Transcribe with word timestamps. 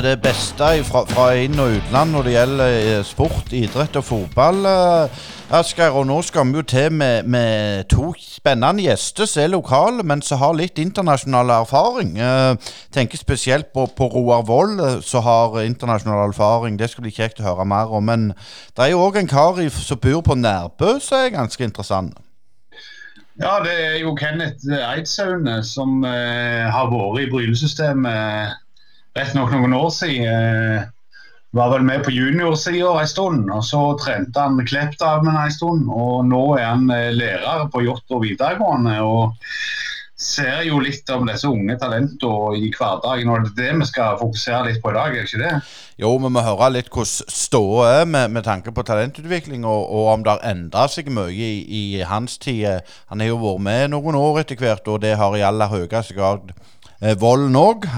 det 0.00 0.22
beste 0.22 0.64
fra, 0.88 1.02
fra 1.04 1.24
inn- 1.36 1.60
og 1.60 1.74
utland 1.76 2.14
når 2.14 2.22
det 2.24 2.32
gjelder 2.32 2.76
eh, 2.78 3.04
sport, 3.04 3.52
idrett 3.52 3.96
og 4.00 4.04
fotball. 4.04 4.64
eh, 4.64 5.22
Asgeir, 5.52 5.92
og 5.92 6.06
nå 6.08 6.22
skal 6.24 6.46
vi 6.48 6.56
jo 6.56 6.62
til 6.62 6.92
med, 6.92 7.26
med 7.28 7.84
to 7.92 8.14
spennende 8.16 8.86
gjester 8.86 9.28
som 9.28 9.42
er 9.42 9.52
lokale, 9.52 10.02
men 10.02 10.22
som 10.24 10.40
har 10.40 10.56
litt 10.56 10.80
internasjonal 10.80 11.52
erfaring. 11.58 12.16
Eh, 12.16 12.72
tenker 12.94 13.20
spesielt 13.20 13.68
på, 13.74 13.84
på 13.96 14.08
Roar 14.14 14.46
Vold, 14.48 14.80
som 15.02 15.26
har 15.28 15.60
internasjonal 15.60 16.30
erfaring. 16.30 16.78
Det 16.78 16.88
skal 16.90 17.04
bli 17.04 17.12
kjekt 17.12 17.42
å 17.42 17.50
høre 17.50 17.68
mer 17.68 17.92
om. 17.92 18.08
Men 18.08 18.30
det 18.72 18.86
er 18.86 18.94
jo 18.94 19.04
òg 19.04 19.20
en 19.20 19.28
kar 19.28 19.60
som 19.76 20.00
bor 20.00 20.24
på 20.24 20.38
Nærbø 20.40 20.96
som 21.04 21.20
er 21.20 21.36
ganske 21.36 21.64
interessant. 21.68 22.16
Ja, 23.40 23.58
det 23.64 23.72
er 23.72 24.00
jo 24.00 24.16
Kenneth 24.16 24.68
Eidsaune 24.72 25.62
som 25.64 26.04
eh, 26.04 26.64
har 26.70 26.90
vært 26.92 27.24
i 27.26 27.30
Brynesystemet 27.32 28.61
rett 29.18 29.36
nok 29.36 29.52
noen 29.54 29.76
år 29.76 29.90
siden. 29.94 30.26
Eh, 30.26 30.90
var 31.52 31.68
vel 31.74 31.84
med 31.84 32.04
på 32.04 32.14
juniorsida 32.14 32.94
en 32.96 33.08
stund, 33.08 33.50
og 33.52 33.64
så 33.68 33.82
trente 34.00 34.40
han 34.40 34.60
Kleppdamen 34.64 35.36
en 35.36 35.52
stund. 35.52 35.88
Og 35.92 36.24
nå 36.24 36.42
er 36.56 36.70
han 36.70 36.88
eh, 36.90 37.12
lærer 37.12 37.68
på 37.72 37.84
Jåttå 37.84 38.22
videregående. 38.24 39.00
og 39.04 39.36
ser 40.22 40.62
jo 40.66 40.78
litt 40.82 41.08
om 41.10 41.26
disse 41.26 41.48
unge 41.50 41.76
talentene 41.80 42.58
i 42.58 42.70
hverdagen. 42.70 43.30
og 43.30 43.48
Det 43.56 43.66
er 43.66 43.72
det 43.72 43.80
vi 43.80 43.88
skal 43.90 44.18
fokusere 44.20 44.68
litt 44.68 44.82
på 44.82 44.92
i 44.92 44.96
dag, 44.96 45.16
er 45.16 45.26
ikke 45.26 45.42
det? 45.42 45.52
Jo, 46.02 46.14
vi 46.22 46.30
må 46.32 46.44
høre 46.46 46.70
litt 46.76 46.90
hvordan 46.92 47.34
ståa 47.36 47.88
er 48.00 48.06
med, 48.08 48.30
med 48.36 48.46
tanke 48.46 48.72
på 48.74 48.84
talentutvikling, 48.86 49.66
og, 49.68 49.82
og 49.90 50.10
om 50.14 50.24
det 50.24 50.36
har 50.36 50.50
endra 50.52 50.86
seg 50.90 51.10
mye 51.12 51.32
i, 51.32 51.62
i 51.66 51.84
hans 52.06 52.38
tid. 52.42 52.86
Han 53.10 53.22
har 53.22 53.32
jo 53.32 53.40
vært 53.42 53.66
med 53.66 53.94
noen 53.96 54.18
år 54.18 54.42
etter 54.44 54.60
hvert, 54.60 54.88
og 54.88 55.02
det 55.04 55.16
har 55.20 55.36
i 55.36 55.46
aller 55.46 55.72
høyeste 55.72 56.16
grad 56.18 56.54
eh, 57.00 57.16
Volden 57.18 57.58
òg. 57.58 57.88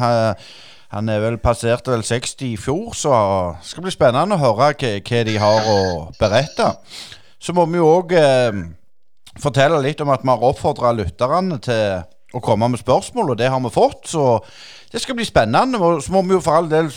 Han 0.94 1.10
er 1.10 1.18
vel 1.24 1.40
passerte 1.42 1.90
vel 1.90 2.04
60 2.06 2.44
i 2.46 2.56
fjor, 2.60 2.92
så 2.94 3.12
det 3.58 3.66
skal 3.66 3.82
bli 3.82 3.92
spennende 3.94 4.36
å 4.36 4.42
høre 4.44 4.70
hva, 4.78 5.22
de 5.26 5.36
har 5.42 5.70
å 5.72 5.78
berette. 6.20 6.68
Så 7.42 7.54
må 7.56 7.64
vi 7.66 7.80
jo 7.80 7.88
òg 7.96 8.14
eh, 8.14 8.60
fortelle 9.42 9.80
litt 9.82 10.02
om 10.04 10.12
at 10.14 10.22
vi 10.22 10.30
har 10.30 10.46
oppfordra 10.46 10.94
lytterne 10.94 11.58
til 11.64 12.04
å 12.34 12.42
komme 12.42 12.68
med 12.70 12.82
spørsmål, 12.82 13.34
og 13.34 13.40
det 13.40 13.50
har 13.50 13.62
vi 13.64 13.74
fått. 13.74 14.06
Så 14.14 14.38
det 14.92 15.02
skal 15.02 15.18
bli 15.18 15.26
spennende. 15.26 15.82
Og 15.82 16.02
så 16.04 16.14
må 16.14 16.22
vi 16.28 16.36
jo 16.36 16.42
for 16.44 16.60
all 16.60 16.70
del 16.70 16.92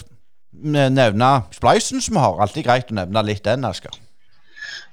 nevne 0.61 1.31
spleisen 1.55 2.01
som 2.03 2.17
vi 2.17 2.25
har. 2.25 2.41
Alltid 2.41 2.67
greit 2.67 2.93
å 2.93 2.99
nevne 2.99 3.25
litt 3.25 3.45
den, 3.45 3.65
Asker. 3.65 3.97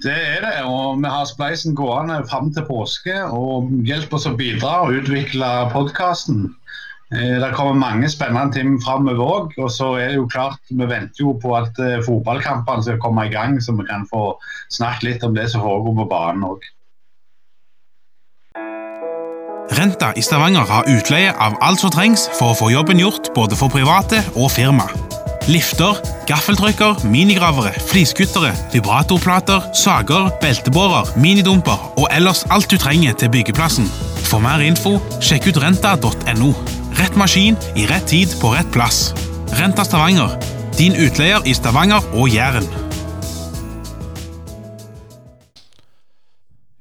Det 0.02 0.12
er 0.12 0.40
det, 0.42 0.56
og 0.66 0.98
vi 0.98 1.08
har 1.12 1.28
spleisen 1.28 1.76
gående 1.78 2.18
fram 2.28 2.50
til 2.52 2.66
påske. 2.66 3.14
og 3.28 3.70
Hjelp 3.86 4.16
oss 4.16 4.26
å 4.28 4.34
bidra 4.36 4.80
og 4.84 4.96
utvikle 4.98 5.50
podkasten. 5.72 6.48
Det 7.10 7.50
kommer 7.54 7.76
mange 7.78 8.08
spennende 8.10 8.54
ting 8.54 8.78
framover 8.82 9.24
òg. 9.24 9.58
Og 9.60 9.70
så 9.70 9.92
er 10.00 10.12
det 10.12 10.20
jo 10.20 10.28
klart, 10.30 10.60
vi 10.70 10.86
venter 10.88 11.20
jo 11.20 11.34
på 11.42 11.52
at 11.58 11.78
eh, 11.82 12.00
fotballkampene 12.06 12.82
skal 12.82 13.02
komme 13.02 13.26
i 13.28 13.34
gang, 13.34 13.60
så 13.62 13.76
vi 13.76 13.86
kan 13.88 14.08
få 14.10 14.32
snakket 14.72 15.08
litt 15.08 15.26
om 15.26 15.36
det 15.36 15.50
som 15.52 15.62
foregår 15.62 16.00
på 16.00 16.08
banen 16.10 16.48
òg. 16.48 16.64
Renta 19.74 20.12
i 20.16 20.22
Stavanger 20.22 20.66
har 20.68 20.88
utleie 20.92 21.32
av 21.40 21.56
alt 21.64 21.80
som 21.80 21.90
trengs 21.90 22.28
for 22.38 22.52
å 22.52 22.58
få 22.58 22.70
jobben 22.70 23.00
gjort 23.00 23.32
både 23.34 23.56
for 23.58 23.72
private 23.72 24.20
og 24.36 24.52
firma. 24.52 24.86
Lifter, 25.48 25.98
gaffeltrykker, 26.28 27.02
minigravere, 27.08 27.72
fliskuttere, 27.90 28.54
vibratorplater, 28.72 29.66
sager, 29.76 30.30
beltebårer, 30.40 31.10
minidumper 31.20 31.90
og 31.98 32.08
ellers 32.16 32.46
alt 32.54 32.70
du 32.70 32.78
trenger 32.80 33.16
til 33.18 33.32
byggeplassen. 33.34 33.90
For 34.24 34.40
mer 34.40 34.64
info, 34.64 34.96
sjekk 35.20 35.50
ut 35.50 35.60
renta.no. 35.64 36.54
Rett 36.98 37.16
maskin 37.16 37.56
i 37.76 37.86
rett 37.86 38.06
tid 38.08 38.28
på 38.40 38.48
rett 38.54 38.70
plass. 38.72 39.14
Renta 39.60 39.84
Stavanger, 39.84 40.30
din 40.78 40.94
utleier 40.94 41.42
i 41.46 41.54
Stavanger 41.54 42.02
og 42.14 42.28
Jæren. 42.28 42.66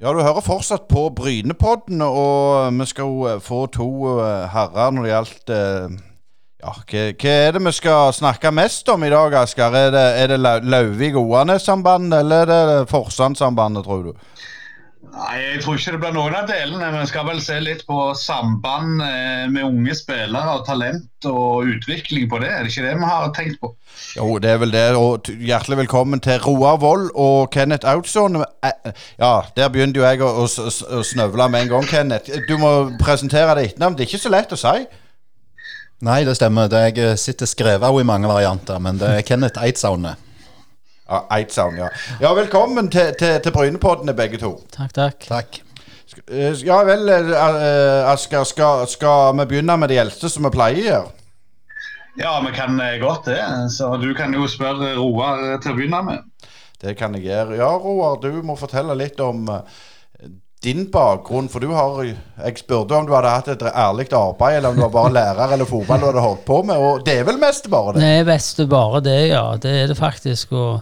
Ja, 0.03 0.11
du 0.11 0.19
hører 0.19 0.43
fortsatt 0.43 0.87
på 0.91 1.05
Brynepodden, 1.15 2.01
og 2.03 2.73
vi 2.75 2.85
skal 2.89 3.07
jo 3.07 3.35
få 3.39 3.61
to 3.71 3.87
eh, 4.19 4.49
herrer 4.51 4.91
når 4.91 5.05
det 5.05 5.13
gjaldt 5.13 5.53
eh, 5.55 5.93
ja, 6.63 6.73
hva, 6.73 7.03
hva 7.23 7.35
er 7.47 7.55
det 7.55 7.61
vi 7.69 7.73
skal 7.77 8.11
snakke 8.17 8.51
mest 8.51 8.89
om 8.91 9.05
i 9.07 9.11
dag, 9.13 9.37
Asker? 9.45 9.77
Er 9.79 9.93
det, 9.95 10.03
er 10.19 10.33
det 10.33 10.41
Lau- 10.43 10.59
Lauvik-Oanes-sambandet, 10.75 12.19
eller 12.19 12.51
er 12.51 12.71
det 12.73 12.89
Forsand-sambandet, 12.91 13.87
tror 13.87 14.09
du? 14.09 14.11
Nei, 15.13 15.35
Jeg 15.53 15.59
tror 15.61 15.77
ikke 15.77 15.91
det 15.93 15.99
blir 16.01 16.13
noen 16.15 16.35
av 16.39 16.47
delene. 16.49 16.87
Vi 16.95 17.03
skal 17.11 17.25
vel 17.27 17.41
se 17.45 17.59
litt 17.61 17.83
på 17.85 17.97
samband 18.17 19.03
eh, 19.05 19.43
med 19.53 19.67
unge 19.67 19.93
spillere 19.99 20.55
og 20.57 20.63
talent 20.65 21.27
og 21.29 21.69
utvikling 21.69 22.25
på 22.31 22.39
det. 22.41 22.49
Er 22.49 22.65
det 22.65 22.71
ikke 22.73 22.85
det 22.87 22.95
vi 22.97 23.09
har 23.11 23.29
tenkt 23.37 23.59
på? 23.61 23.69
Jo, 24.17 24.39
det 24.41 24.49
er 24.55 24.57
vel 24.63 24.73
det. 24.73 24.83
Og 24.97 25.29
hjertelig 25.37 25.77
velkommen 25.83 26.23
til 26.23 26.41
Roar 26.47 26.79
Vold 26.81 27.11
og 27.13 27.51
Kenneth 27.53 27.85
Autsson. 27.93 28.41
Eh, 28.65 28.89
Ja, 29.21 29.35
der 29.55 29.69
begynte 29.69 30.01
jo 30.01 30.07
jeg 30.07 30.25
å, 30.25 30.31
å, 30.47 30.49
å 30.49 31.03
snøvle 31.05 31.49
med 31.53 31.67
en 31.67 31.73
gang, 31.75 31.87
Kenneth. 31.93 32.33
Du 32.49 32.57
må 32.57 32.73
presentere 33.01 33.53
deg 33.61 33.77
navn. 33.77 33.93
Det 33.99 34.07
er 34.07 34.11
ikke 34.15 34.25
så 34.25 34.33
lett 34.33 34.57
å 34.57 34.59
si. 34.59 34.75
Nei, 36.03 36.23
det 36.27 36.33
stemmer. 36.41 36.67
Det 36.73 36.81
jeg 36.89 37.17
sitter 37.21 37.47
skrevet 37.47 38.01
i 38.01 38.07
mange 38.09 38.27
varianter, 38.27 38.81
men 38.81 38.97
det 38.99 39.13
er 39.19 39.27
Kenneth 39.29 39.61
Eidsaune. 39.61 40.17
Ja, 41.09 41.25
Eidsound, 41.35 41.77
ja. 41.77 41.89
Ja, 42.21 42.33
velkommen 42.33 42.89
til, 42.91 43.11
til, 43.19 43.39
til 43.43 43.51
Brynepoddene, 43.51 44.13
begge 44.15 44.39
to. 44.39 44.53
Takk, 44.71 44.93
takk. 44.95 45.25
Takk. 45.27 45.59
Eh, 46.29 46.53
Ja 46.63 46.77
vel, 46.87 47.09
eh, 47.09 48.11
Asker. 48.11 48.43
Skal, 48.47 48.87
skal 48.87 49.35
vi 49.39 49.45
begynne 49.49 49.75
med 49.81 49.91
de 49.91 49.97
eldste, 49.99 50.29
som 50.31 50.47
vi 50.47 50.53
pleier? 50.55 51.09
Ja, 52.19 52.37
vi 52.45 52.53
kan 52.55 52.79
eh, 52.79 52.99
godt 53.01 53.25
det. 53.27 53.41
Så 53.75 53.95
du 53.99 54.13
kan 54.15 54.33
jo 54.33 54.47
spørre 54.47 54.93
Roar 54.95 55.43
eh, 55.53 55.57
til 55.63 55.73
å 55.73 55.77
begynne 55.79 56.03
med. 56.07 56.29
Det 56.83 56.95
kan 56.99 57.15
jeg 57.17 57.27
gjøre. 57.27 57.57
Ja, 57.59 57.71
Roar, 57.83 58.19
du 58.23 58.39
må 58.45 58.55
fortelle 58.59 58.95
litt 58.95 59.19
om 59.23 59.43
eh, 59.51 59.81
din 60.63 60.85
bakgrunn. 60.91 61.49
For 61.51 61.63
du 61.63 61.71
har 61.75 62.03
Jeg 62.03 62.57
spurte 62.57 62.95
om 62.97 63.07
du 63.07 63.13
hadde 63.15 63.31
hatt 63.33 63.47
et 63.53 63.65
ærlig 63.69 64.07
arbeid, 64.13 64.57
eller 64.57 64.69
om 64.69 64.75
du 64.75 64.81
var 64.85 64.93
bare 64.95 65.13
lærer 65.13 65.53
eller 65.53 65.69
fotball 65.69 65.99
du 66.01 66.07
hadde 66.09 66.23
holdt 66.23 66.45
på 66.45 66.61
med, 66.63 66.75
og 66.77 67.05
det 67.05 67.19
er 67.19 67.27
vel 67.27 67.39
mest 67.41 67.69
bare 67.69 67.93
det? 67.93 68.01
Det 68.01 68.13
er 68.19 68.29
mest 68.31 68.63
bare 68.69 69.01
det, 69.03 69.19
ja. 69.29 69.43
Det 69.61 69.75
er 69.83 69.87
det 69.91 69.97
faktisk. 69.97 70.51
Og 70.51 70.81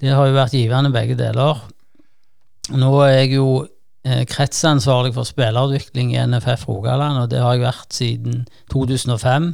det 0.00 0.14
har 0.16 0.26
jo 0.26 0.38
vært 0.38 0.56
givende 0.56 0.92
begge 0.94 1.16
deler. 1.18 1.60
Nå 2.70 2.90
er 3.04 3.14
jeg 3.18 3.34
jo 3.36 3.48
eh, 4.06 4.24
kretsansvarlig 4.28 5.14
for 5.16 5.28
spillerutvikling 5.28 6.14
i 6.14 6.22
NFF 6.26 6.68
Rogaland, 6.68 7.24
og 7.24 7.30
det 7.32 7.42
har 7.42 7.56
jeg 7.56 7.66
vært 7.66 7.96
siden 7.96 8.46
2005. 8.72 9.52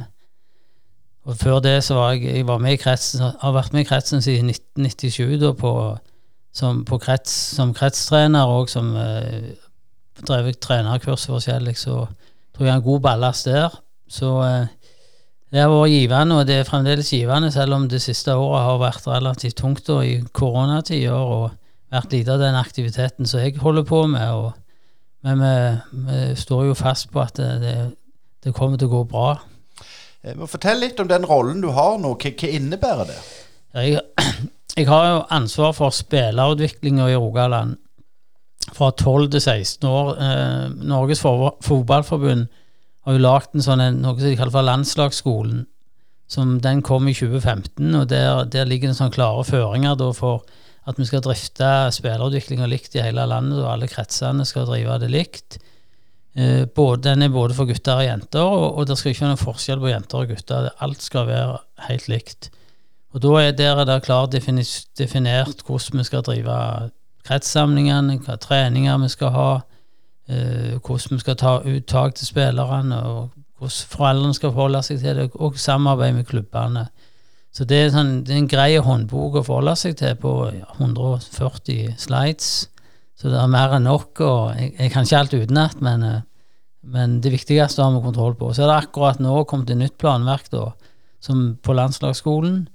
Og 1.27 1.35
før 1.35 1.59
det 1.59 1.81
så 1.83 1.97
var 1.97 2.13
jeg, 2.15 2.29
jeg 2.37 2.47
var 2.47 2.61
med 2.63 2.77
i 2.77 2.79
kretsen, 2.79 3.25
har 3.41 3.55
vært 3.55 3.73
med 3.75 3.83
i 3.83 3.89
kretsen 3.89 4.23
siden 4.23 4.51
1997 4.53 5.41
da 5.41 5.51
på, 5.57 5.71
som, 6.57 6.81
på 6.85 6.97
krets, 7.01 7.33
som 7.57 7.73
kretstrener 7.77 8.49
og 8.49 8.71
som 8.71 8.95
eh, 8.97 9.53
drevet 10.25 10.59
trenerkurs 10.63 11.27
forskjellig, 11.29 11.75
så 11.77 12.07
tror 12.55 12.65
jeg 12.65 12.71
han 12.71 12.79
har 12.79 12.81
en 12.81 12.87
god 12.87 13.03
ballast 13.05 13.49
der. 13.49 13.75
Så 14.09 14.31
eh, 14.45 14.65
det 15.53 15.61
har 15.61 15.71
vært 15.71 15.93
givende, 15.93 16.39
og 16.39 16.47
det 16.49 16.57
er 16.59 16.67
fremdeles 16.67 17.13
givende, 17.13 17.51
selv 17.53 17.77
om 17.77 17.85
det 17.89 18.01
siste 18.03 18.35
året 18.35 18.65
har 18.65 18.81
vært 18.81 19.05
relativt 19.07 19.59
tungt 19.61 19.85
da, 19.87 20.01
i 20.03 20.17
koronatider 20.35 21.13
og 21.13 21.51
vært 21.93 22.15
lite 22.15 22.33
av 22.33 22.41
den 22.41 22.57
aktiviteten 22.59 23.29
som 23.29 23.43
jeg 23.43 23.61
holder 23.61 23.85
på 23.87 24.01
med. 24.11 24.27
Og, 24.33 24.49
men 25.27 25.43
vi, 25.43 25.53
vi 26.09 26.23
står 26.41 26.67
jo 26.71 26.75
fast 26.77 27.11
på 27.13 27.21
at 27.23 27.37
det, 27.39 27.53
det, 27.63 27.77
det 28.43 28.55
kommer 28.57 28.81
til 28.81 28.89
å 28.89 28.97
gå 28.97 29.05
bra. 29.13 29.29
Eh, 30.25 30.45
Fortell 30.49 30.81
litt 30.83 30.99
om 30.99 31.09
den 31.09 31.27
rollen 31.29 31.61
du 31.63 31.69
har 31.77 32.01
nå. 32.01 32.17
Hva, 32.17 32.33
hva 32.33 32.53
innebærer 32.57 33.13
det? 33.13 33.19
Jeg, 33.77 34.01
jeg 34.77 34.85
har 34.91 35.05
jo 35.09 35.21
ansvar 35.33 35.73
for 35.73 35.93
spillerutviklinga 35.95 37.07
i 37.09 37.17
Rogaland 37.17 37.77
fra 38.75 38.91
12 38.91 39.31
til 39.33 39.41
16 39.41 39.87
år. 39.89 40.11
Eh, 40.21 40.75
Norges 40.85 41.23
Fotballforbund 41.23 42.45
har 43.07 43.15
jo 43.15 43.23
lagd 43.23 43.55
en 43.55 43.63
sånn, 43.65 43.83
noe 44.03 44.17
som 44.19 44.27
de 44.27 44.35
kaller 44.37 44.53
for 44.53 44.67
Landslagsskolen. 44.67 45.65
Som 46.27 46.57
den 46.59 46.81
kom 46.83 47.07
i 47.07 47.15
2015, 47.15 47.95
og 47.95 48.09
der, 48.11 48.43
der 48.51 48.67
ligger 48.67 48.91
det 48.91 48.97
sånn 48.97 49.13
klare 49.15 49.45
føringer 49.47 49.95
da 49.95 50.09
for 50.13 50.43
at 50.87 50.99
vi 50.99 51.07
skal 51.07 51.23
drifte 51.23 51.69
spillerutviklinga 51.95 52.67
likt 52.67 52.97
i 52.99 53.03
hele 53.03 53.23
landet, 53.27 53.61
og 53.61 53.71
alle 53.71 53.87
kretsene 53.91 54.45
skal 54.47 54.67
drive 54.67 54.99
det 55.01 55.09
likt. 55.13 55.57
Eh, 56.35 56.67
både, 56.67 57.07
den 57.07 57.25
er 57.25 57.33
både 57.33 57.55
for 57.57 57.69
gutter 57.71 58.03
og 58.03 58.05
jenter, 58.05 58.43
og, 58.43 58.67
og 58.77 58.91
det 58.91 58.99
skal 58.99 59.15
ikke 59.15 59.25
være 59.25 59.33
noen 59.33 59.41
forskjell 59.41 59.81
på 59.81 59.89
jenter 59.93 60.21
og 60.21 60.35
gutter. 60.35 60.69
Alt 60.85 61.07
skal 61.07 61.31
være 61.31 61.57
helt 61.87 62.11
likt. 62.11 62.51
Og 63.15 63.23
da 63.23 63.33
er 63.41 63.51
der 63.55 63.79
er 63.81 63.85
det 63.85 64.03
klart 64.03 64.31
definert 64.33 65.63
hvordan 65.65 65.99
vi 65.99 66.03
skal 66.03 66.25
drive 66.27 66.57
kretssamlingene, 67.27 68.19
hva 68.23 68.37
treninger 68.39 69.01
vi 69.01 69.09
skal 69.11 69.33
ha, 69.35 69.49
eh, 70.29 70.77
hvordan 70.77 71.17
vi 71.17 71.23
skal 71.23 71.35
ta 71.39 71.57
uttak 71.63 72.15
til 72.15 72.27
spillerne, 72.27 73.01
og 73.03 73.29
hvordan 73.57 73.91
foreldrene 73.95 74.37
skal 74.37 74.53
forholde 74.53 74.83
seg 74.85 75.01
til 75.01 75.21
det, 75.21 75.29
og 75.35 75.59
samarbeid 75.59 76.13
med 76.13 76.27
klubbene. 76.29 76.87
Så 77.53 77.65
det 77.65 77.77
er, 77.77 77.91
sånn, 77.93 78.21
det 78.25 78.35
er 78.35 78.41
en 78.43 78.51
grei 78.51 78.71
håndbok 78.77 79.39
å 79.39 79.45
forholde 79.45 79.73
seg 79.79 79.95
til 79.97 80.13
på 80.21 80.33
140 80.77 81.95
slides. 81.97 82.49
Så 83.17 83.31
det 83.31 83.39
er 83.41 83.49
mer 83.49 83.73
enn 83.73 83.87
nok, 83.87 84.19
og 84.21 84.59
jeg, 84.59 84.75
jeg 84.77 84.91
kan 84.93 85.07
ikke 85.07 85.21
alt 85.23 85.33
utenat, 85.33 85.79
men, 85.81 86.03
eh, 86.05 86.19
men 86.85 87.17
det 87.23 87.33
viktigste 87.33 87.81
har 87.81 87.95
vi 87.95 88.03
kontroll 88.03 88.37
på. 88.37 88.51
Så 88.53 88.63
er 88.63 88.69
det 88.69 88.81
akkurat 88.83 89.23
nå 89.23 89.41
kommet 89.49 89.73
et 89.73 89.79
nytt 89.79 89.97
planverk, 89.97 90.51
da, 90.53 90.67
som 91.23 91.55
på 91.65 91.73
landslagsskolen, 91.73 92.67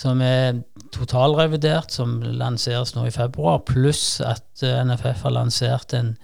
som 0.00 0.20
er 0.24 0.62
totalrevidert, 0.94 1.92
som 1.92 2.20
lanseres 2.22 2.94
nå 2.96 3.04
i 3.08 3.14
februar, 3.14 3.60
pluss 3.68 4.20
at 4.24 4.64
eh, 4.64 4.80
NFF 4.86 5.26
har 5.26 5.36
lansert 5.36 5.94
en 5.96 6.14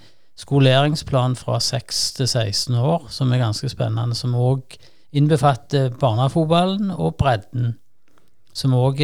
skoleringsplan 0.40 1.36
fra 1.36 1.58
6 1.60 2.02
til 2.18 2.28
16 2.28 2.76
år, 2.76 3.08
som 3.12 3.32
er 3.32 3.42
ganske 3.44 3.68
spennende, 3.72 4.16
som 4.16 4.36
òg 4.36 4.78
innbefatter 5.16 5.92
barnefotballen 6.00 6.92
og 6.92 7.16
bredden. 7.20 7.74
Som 8.56 8.72
òg 8.76 9.00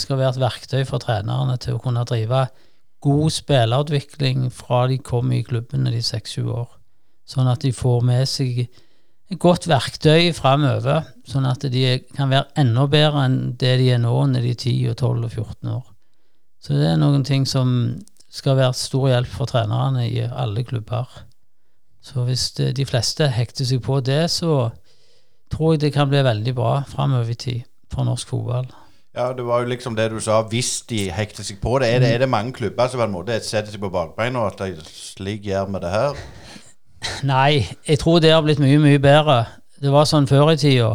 skal 0.00 0.18
være 0.20 0.34
et 0.34 0.40
verktøy 0.40 0.82
for 0.88 1.00
trenerne 1.00 1.56
til 1.60 1.76
å 1.76 1.80
kunne 1.84 2.04
drive 2.08 2.46
god 3.04 3.30
spillerutvikling 3.30 4.48
fra 4.52 4.86
de 4.88 4.98
kommer 4.98 5.36
i 5.38 5.44
klubben 5.44 5.84
når 5.84 5.98
de 5.98 6.00
er 6.00 6.08
6-7 6.08 6.48
år. 6.48 6.68
Sånn 7.28 7.50
at 7.50 7.64
de 7.64 7.72
får 7.74 8.04
med 8.06 8.28
seg 8.30 8.66
godt 9.34 9.66
verktøy 9.66 10.30
framover, 10.36 11.08
sånn 11.26 11.48
at 11.48 11.64
de 11.72 11.98
kan 12.14 12.30
være 12.30 12.46
enda 12.62 12.86
bedre 12.90 13.24
enn 13.26 13.38
det 13.58 13.76
de 13.80 13.90
er 13.96 14.02
nå 14.02 14.14
når 14.30 14.44
de 14.44 14.52
er 14.54 14.60
10 14.60 14.74
og 14.92 14.96
12 14.96 15.24
og 15.26 15.30
14 15.32 15.72
år. 15.72 15.86
Så 16.62 16.78
det 16.78 16.86
er 16.92 17.00
noen 17.00 17.24
ting 17.26 17.46
som 17.46 17.72
skal 18.30 18.58
være 18.58 18.76
stor 18.78 19.08
hjelp 19.10 19.30
for 19.32 19.50
trenerne 19.50 20.06
i 20.06 20.22
alle 20.26 20.62
klubber. 20.66 21.10
Så 22.02 22.22
hvis 22.26 22.52
de 22.54 22.86
fleste 22.86 23.26
hekter 23.34 23.66
seg 23.66 23.82
på 23.82 23.98
det, 24.04 24.28
så 24.30 24.70
tror 25.50 25.74
jeg 25.74 25.86
det 25.86 25.94
kan 25.94 26.10
bli 26.10 26.22
veldig 26.22 26.54
bra 26.54 26.80
framover 26.86 27.32
i 27.32 27.38
tid 27.38 27.62
for 27.92 28.06
norsk 28.06 28.30
fotball. 28.30 28.68
Ja, 29.16 29.30
det 29.32 29.46
var 29.48 29.62
jo 29.62 29.70
liksom 29.70 29.94
det 29.96 30.10
du 30.12 30.18
sa, 30.20 30.42
hvis 30.44 30.82
de 30.90 31.06
hekter 31.10 31.46
seg 31.46 31.58
på 31.62 31.78
det. 31.80 31.88
Er 31.88 32.02
det, 32.02 32.10
er 32.14 32.22
det 32.22 32.28
mange 32.28 32.52
klubber 32.52 32.90
som 32.92 33.00
på 33.00 33.06
en 33.06 33.14
måte 33.14 33.38
setter 33.40 33.72
seg 33.72 33.80
på 33.80 33.90
bakbeina 33.90 34.42
og 34.42 34.52
at 34.52 34.66
de 34.76 34.84
slik 34.90 35.46
gjør 35.48 35.70
med 35.72 35.86
det 35.86 35.94
her? 35.94 36.20
Nei, 37.26 37.66
jeg 37.86 38.00
tror 38.00 38.20
det 38.22 38.32
har 38.32 38.44
blitt 38.44 38.62
mye, 38.62 38.78
mye 38.82 39.00
bedre. 39.02 39.42
Det 39.82 39.92
var 39.92 40.08
sånn 40.08 40.28
før 40.30 40.54
i 40.54 40.60
tida 40.60 40.94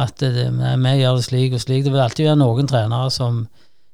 at 0.00 0.22
vi 0.22 0.92
gjør 1.00 1.18
det 1.18 1.24
slik 1.26 1.56
og 1.56 1.62
slik. 1.62 1.84
Det 1.84 1.92
vil 1.92 2.02
alltid 2.04 2.28
være 2.28 2.40
noen 2.40 2.68
trenere 2.70 3.10
som, 3.14 3.42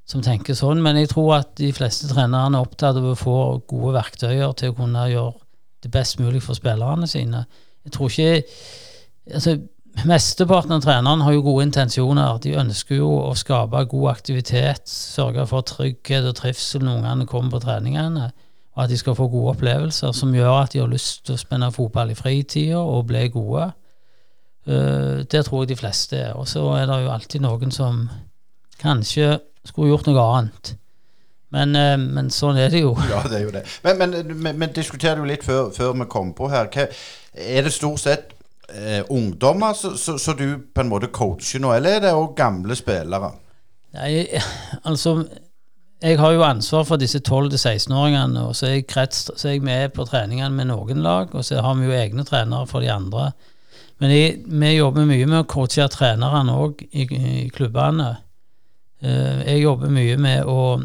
som 0.08 0.24
tenker 0.24 0.58
sånn, 0.58 0.82
men 0.84 0.98
jeg 1.00 1.12
tror 1.14 1.38
at 1.40 1.54
de 1.60 1.70
fleste 1.74 2.10
trenerne 2.10 2.58
er 2.58 2.66
opptatt 2.66 2.98
av 2.98 3.06
å 3.12 3.16
få 3.18 3.38
gode 3.68 3.94
verktøyer 3.96 4.52
til 4.58 4.74
å 4.74 4.76
kunne 4.76 5.06
gjøre 5.12 5.38
det 5.84 5.92
best 5.94 6.20
mulig 6.20 6.42
for 6.44 6.58
spillerne 6.58 7.08
sine. 7.10 7.46
Jeg 7.86 7.94
tror 7.94 8.12
ikke 8.12 8.44
altså 9.34 9.58
Mesteparten 10.04 10.74
av 10.76 10.82
trenerne 10.84 11.24
har 11.24 11.32
jo 11.32 11.40
gode 11.46 11.64
intensjoner. 11.70 12.36
De 12.44 12.50
ønsker 12.60 12.98
jo 12.98 13.08
å 13.30 13.30
skape 13.38 13.80
god 13.88 14.10
aktivitet, 14.10 14.82
sørge 14.92 15.46
for 15.48 15.64
trygghet 15.64 16.26
og 16.28 16.36
trivsel 16.36 16.84
når 16.84 16.98
ungene 16.98 17.28
kommer 17.30 17.54
på 17.54 17.62
treningene, 17.64 18.28
og 18.76 18.84
at 18.84 18.90
de 18.92 18.98
skal 19.00 19.16
få 19.16 19.28
gode 19.32 19.54
opplevelser 19.54 20.12
som 20.12 20.34
gjør 20.36 20.52
at 20.60 20.74
de 20.74 20.82
har 20.82 20.90
lyst 20.92 21.24
til 21.24 21.36
å 21.36 21.40
spenne 21.40 21.72
fotball 21.72 22.12
i 22.12 22.16
fritida 22.18 22.82
og 22.84 23.06
bli 23.08 23.24
gode. 23.32 23.70
Uh, 24.68 25.24
det 25.24 25.46
tror 25.46 25.62
jeg 25.62 25.70
de 25.70 25.78
fleste 25.80 26.18
er. 26.20 26.34
Og 26.36 26.48
så 26.48 26.64
er 26.76 26.84
det 26.90 26.98
jo 27.04 27.12
alltid 27.14 27.44
noen 27.44 27.72
som 27.72 28.02
kanskje 28.82 29.38
skulle 29.64 29.94
gjort 29.94 30.10
noe 30.10 30.26
annet. 30.36 30.74
Men, 31.56 31.72
uh, 31.72 31.96
men 31.96 32.28
sånn 32.34 32.60
er 32.60 32.68
det 32.74 32.84
jo. 32.84 32.92
Ja, 33.08 33.22
det 33.24 33.40
er 33.40 33.46
jo 33.46 33.54
det. 33.54 33.64
Men, 33.86 34.02
men, 34.02 34.36
men, 34.36 34.60
men 34.60 34.76
diskuterer 34.76 35.22
du 35.22 35.30
litt 35.30 35.46
før, 35.46 35.72
før, 35.72 35.96
vi 35.96 36.10
kom 36.12 36.34
på 36.36 36.52
her. 36.52 36.68
Hva, 36.68 36.84
er 37.32 37.64
det 37.64 37.72
stort 37.72 38.04
sett 38.04 38.36
uh, 38.68 39.08
ungdommer 39.08 39.72
som 39.72 40.36
du 40.36 40.50
på 40.68 40.84
en 40.84 40.92
måte 40.92 41.08
coacher 41.08 41.64
nå, 41.64 41.72
eller 41.78 41.96
er 41.96 42.04
det 42.10 42.12
òg 42.12 42.36
gamle 42.36 42.76
spillere? 42.76 43.32
Nei, 43.96 44.26
altså 44.84 45.22
Jeg 46.02 46.18
har 46.20 46.32
jo 46.36 46.42
ansvar 46.44 46.84
for 46.84 47.00
disse 47.00 47.22
12-16-åringene, 47.24 48.42
og 48.44 48.56
så 48.56 48.66
er, 48.66 48.72
jeg 48.74 48.86
krets, 48.90 49.30
så 49.32 49.48
er 49.48 49.54
jeg 49.54 49.64
med 49.64 49.94
på 49.96 50.04
treningene 50.04 50.52
med 50.52 50.68
noen 50.68 51.00
lag, 51.00 51.32
og 51.32 51.44
så 51.44 51.62
har 51.64 51.78
vi 51.78 51.88
jo 51.88 51.96
egne 51.96 52.24
trenere 52.28 52.68
for 52.68 52.84
de 52.84 52.90
andre. 52.92 53.30
Men 53.98 54.12
jeg, 54.12 54.34
vi 54.44 54.74
jobber 54.76 55.08
mye 55.08 55.24
med 55.24 55.40
å 55.40 55.48
coache 55.48 55.86
trenerne 55.88 56.52
òg 56.52 56.84
i, 56.90 57.06
i, 57.06 57.46
klubbene. 57.48 58.10
Eh, 59.00 59.40
jeg 59.46 59.62
jobber 59.62 59.94
mye 59.96 60.18
med, 60.20 60.44
å, 60.44 60.76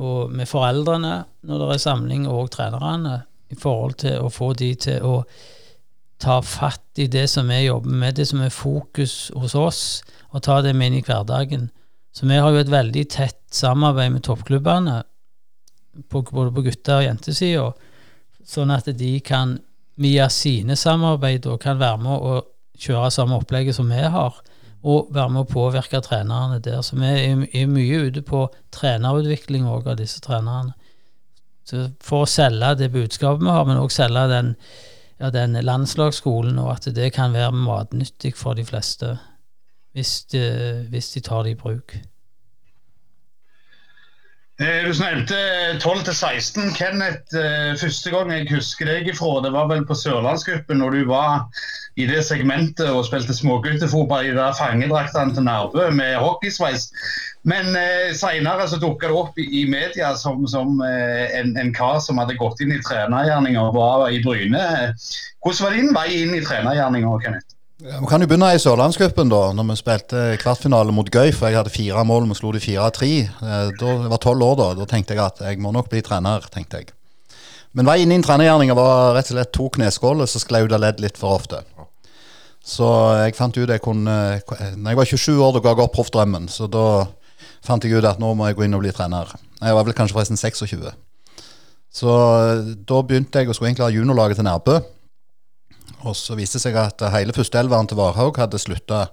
og 0.00 0.32
med 0.32 0.48
foreldrene 0.48 1.18
når 1.44 1.60
det 1.60 1.68
er 1.74 1.84
samling, 1.84 2.24
og 2.30 2.48
trenerne, 2.56 3.20
i 3.52 3.60
forhold 3.60 3.98
til 4.00 4.24
å 4.24 4.32
få 4.32 4.54
de 4.56 4.72
til 4.86 5.04
å 5.04 5.18
ta 6.24 6.40
fatt 6.40 6.96
i 6.96 7.10
det 7.12 7.26
som 7.28 7.52
vi 7.52 7.66
jobber 7.66 7.92
med, 7.92 8.16
det 8.16 8.24
som 8.30 8.40
er 8.40 8.54
fokus 8.54 9.28
hos 9.36 9.54
oss, 9.54 9.82
og 10.32 10.46
ta 10.48 10.62
det 10.64 10.72
med 10.72 10.94
inn 10.94 11.02
i 11.02 11.04
hverdagen. 11.04 11.68
Så 12.14 12.28
vi 12.30 12.38
har 12.38 12.54
jo 12.54 12.62
et 12.62 12.70
veldig 12.70 13.04
tett 13.10 13.40
samarbeid 13.54 14.12
med 14.14 14.22
toppklubbene, 14.26 15.00
både 16.10 16.50
på 16.54 16.62
gutter- 16.62 17.00
og 17.00 17.06
jentesida, 17.08 17.68
sånn 18.46 18.70
at 18.74 18.86
de 18.98 19.12
kan 19.24 19.56
via 19.98 20.28
sine 20.30 20.76
samarbeid 20.78 21.46
og 21.50 21.60
kan 21.62 21.78
være 21.80 22.02
med 22.02 22.14
å 22.14 22.36
kjøre 22.78 23.10
samme 23.14 23.38
opplegget 23.38 23.76
som 23.76 23.90
vi 23.90 24.02
har, 24.02 24.38
og 24.84 25.10
være 25.16 25.32
med 25.32 25.42
å 25.42 25.50
påvirke 25.50 26.02
trenerne 26.04 26.60
der. 26.62 26.82
Så 26.84 26.98
vi 27.00 27.08
er, 27.08 27.68
mye 27.70 28.00
ute 28.10 28.22
på 28.26 28.44
trenerutvikling 28.74 29.66
òg 29.70 29.88
av 29.88 29.98
disse 29.98 30.20
trenerne. 30.22 30.74
Så 31.64 31.88
for 32.04 32.24
å 32.24 32.28
selge 32.28 32.74
det 32.82 32.90
budskapet 32.92 33.42
vi 33.42 33.54
har, 33.54 33.64
men 33.66 33.80
òg 33.80 33.94
selge 33.94 34.26
den 34.30 34.56
ja, 35.20 35.30
den 35.30 35.54
landslagsskolen, 35.62 36.58
og 36.58 36.72
at 36.74 36.88
det 36.94 37.12
kan 37.14 37.32
være 37.32 37.54
matnyttig 37.54 38.34
for 38.36 38.58
de 38.58 38.64
fleste 38.66 39.14
hvis 39.94 40.24
de, 40.32 40.42
hvis 40.90 41.14
de 41.14 41.22
tar 41.22 41.46
det 41.46 41.54
i 41.54 41.60
bruk. 41.60 41.94
Eh, 44.62 44.84
du 44.86 44.92
nevnte 44.94 45.38
12 45.82 46.12
16. 46.14 46.74
Kenneth, 46.78 47.34
eh, 47.34 47.72
første 47.78 48.10
gang 48.10 48.30
jeg 48.30 48.46
husker 48.52 48.86
deg 48.86 49.08
ifra, 49.10 49.40
det 49.42 49.50
var 49.50 49.66
vel 49.66 49.82
på 49.86 49.96
Sørlandsgruppen, 49.98 50.78
når 50.78 50.94
du 50.94 51.08
var 51.08 51.48
i 51.98 52.06
det 52.06 52.20
segmentet 52.26 52.86
og 52.86 53.02
spilte 53.06 53.34
småguttefotball 53.34 54.28
i 54.28 54.34
der 54.36 54.54
fangedraktene 54.54 55.34
til 55.34 55.46
Nærbø 55.46 55.88
med 55.90 56.20
hockeysveis. 56.22 56.86
Men 57.42 57.74
eh, 57.78 58.14
seinere 58.14 58.68
dukka 58.78 59.10
det 59.10 59.18
opp 59.18 59.38
i 59.42 59.64
media 59.70 60.14
som, 60.18 60.46
som 60.46 60.78
eh, 60.86 61.34
en, 61.38 61.56
en, 61.58 61.74
kar 61.74 61.98
som 61.98 62.22
hadde 62.22 62.38
gått 62.38 62.62
inn 62.62 62.74
i 62.74 62.82
trenergjerninga 62.82 63.66
og 63.68 63.74
var 63.74 64.06
i 64.10 64.22
Bryne. 64.22 64.94
Hvordan 65.42 65.66
var 65.66 65.74
din 65.74 65.94
vei 65.98 66.08
inn 66.22 66.38
i 66.38 66.44
trenergjerninga, 66.46 67.18
Kenneth? 67.26 67.53
Ja, 67.82 67.96
vi 67.98 68.06
kan 68.06 68.22
jo 68.22 68.28
begynne 68.30 68.52
i 68.54 68.58
Sørlandscupen, 68.62 69.30
da 69.32 69.48
når 69.50 69.66
vi 69.72 69.74
spilte 69.80 70.18
kvartfinale 70.38 70.92
mot 70.94 71.08
Gøy. 71.10 71.32
For 71.34 71.50
jeg 71.50 71.58
hadde 71.58 71.72
fire 71.74 72.04
mål, 72.06 72.28
vi 72.30 72.36
slo 72.38 72.52
de 72.54 72.60
4-3. 72.62 73.08
Eh, 73.26 73.72
da 73.80 73.94
jeg 73.96 74.12
var 74.12 74.20
tolv 74.22 74.46
år 74.46 74.60
da. 74.60 74.68
Da 74.78 74.86
tenkte 74.92 75.16
jeg 75.16 75.24
at 75.24 75.42
jeg 75.42 75.58
må 75.58 75.72
nok 75.74 75.88
bli 75.90 76.04
trener. 76.06 76.46
tenkte 76.54 76.78
jeg. 76.78 76.92
Men 77.74 77.90
veien 77.90 78.14
inn 78.14 78.22
i 78.22 78.26
trenergjerninga 78.26 78.76
var 78.78 79.16
rett 79.16 79.32
og 79.32 79.34
slett 79.34 79.52
to 79.58 79.66
kneskåler, 79.74 80.30
så 80.30 80.38
sklei 80.38 80.62
det 80.70 80.78
ledd 80.78 81.02
litt 81.02 81.18
for 81.18 81.34
ofte. 81.34 81.64
Så 82.64 82.86
jeg 83.18 83.34
fant 83.36 83.58
ut 83.58 83.68
jeg 83.68 83.82
kunne 83.84 84.40
Når 84.78 84.88
jeg 84.88 84.96
var 84.96 85.10
27 85.10 85.34
år, 85.34 85.52
da 85.52 85.60
ga 85.60 85.74
jeg 85.74 85.88
opp 85.88 85.96
proffdrømmen. 85.98 86.46
Så 86.48 86.70
da 86.70 87.08
fant 87.66 87.82
jeg 87.82 87.98
ut 87.98 88.06
at 88.06 88.22
nå 88.22 88.36
må 88.38 88.46
jeg 88.46 88.54
gå 88.54 88.68
inn 88.68 88.78
og 88.78 88.86
bli 88.86 88.94
trener. 88.94 89.34
Jeg 89.58 89.74
var 89.74 89.82
vel 89.82 89.98
kanskje 89.98 90.14
forresten 90.14 90.38
26. 90.38 90.94
Så 91.90 92.14
eh, 92.14 92.74
da 92.86 93.02
begynte 93.02 93.42
jeg 93.42 93.50
å 93.50 93.58
skulle 93.58 93.74
egentlig 93.74 93.88
ha 93.90 93.96
juniorlaget 93.98 94.38
til 94.38 94.46
Nærbø. 94.46 94.78
Og 96.04 96.16
så 96.16 96.36
viste 96.38 96.58
det 96.58 96.66
seg 96.66 96.78
at 96.80 97.04
hele 97.14 97.34
førsteelveren 97.36 97.88
til 97.90 98.00
Varhaug 98.00 98.38
hadde 98.40 98.60
slutta 98.60 99.06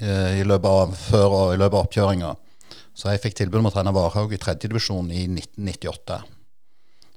eh, 0.00 0.40
i 0.40 0.44
løpet 0.46 0.68
av 0.70 0.98
før 0.98 1.28
og 1.28 1.54
i 1.54 1.60
løpet 1.60 1.74
av 1.74 1.86
oppkjøringa. 1.86 2.34
Så 2.98 3.12
jeg 3.12 3.22
fikk 3.22 3.38
tilbud 3.38 3.60
om 3.62 3.70
å 3.70 3.74
trene 3.74 3.94
Varhaug 3.94 4.34
i 4.34 4.40
tredjedivisjon 4.42 5.10
i 5.14 5.24
1998. 5.30 6.20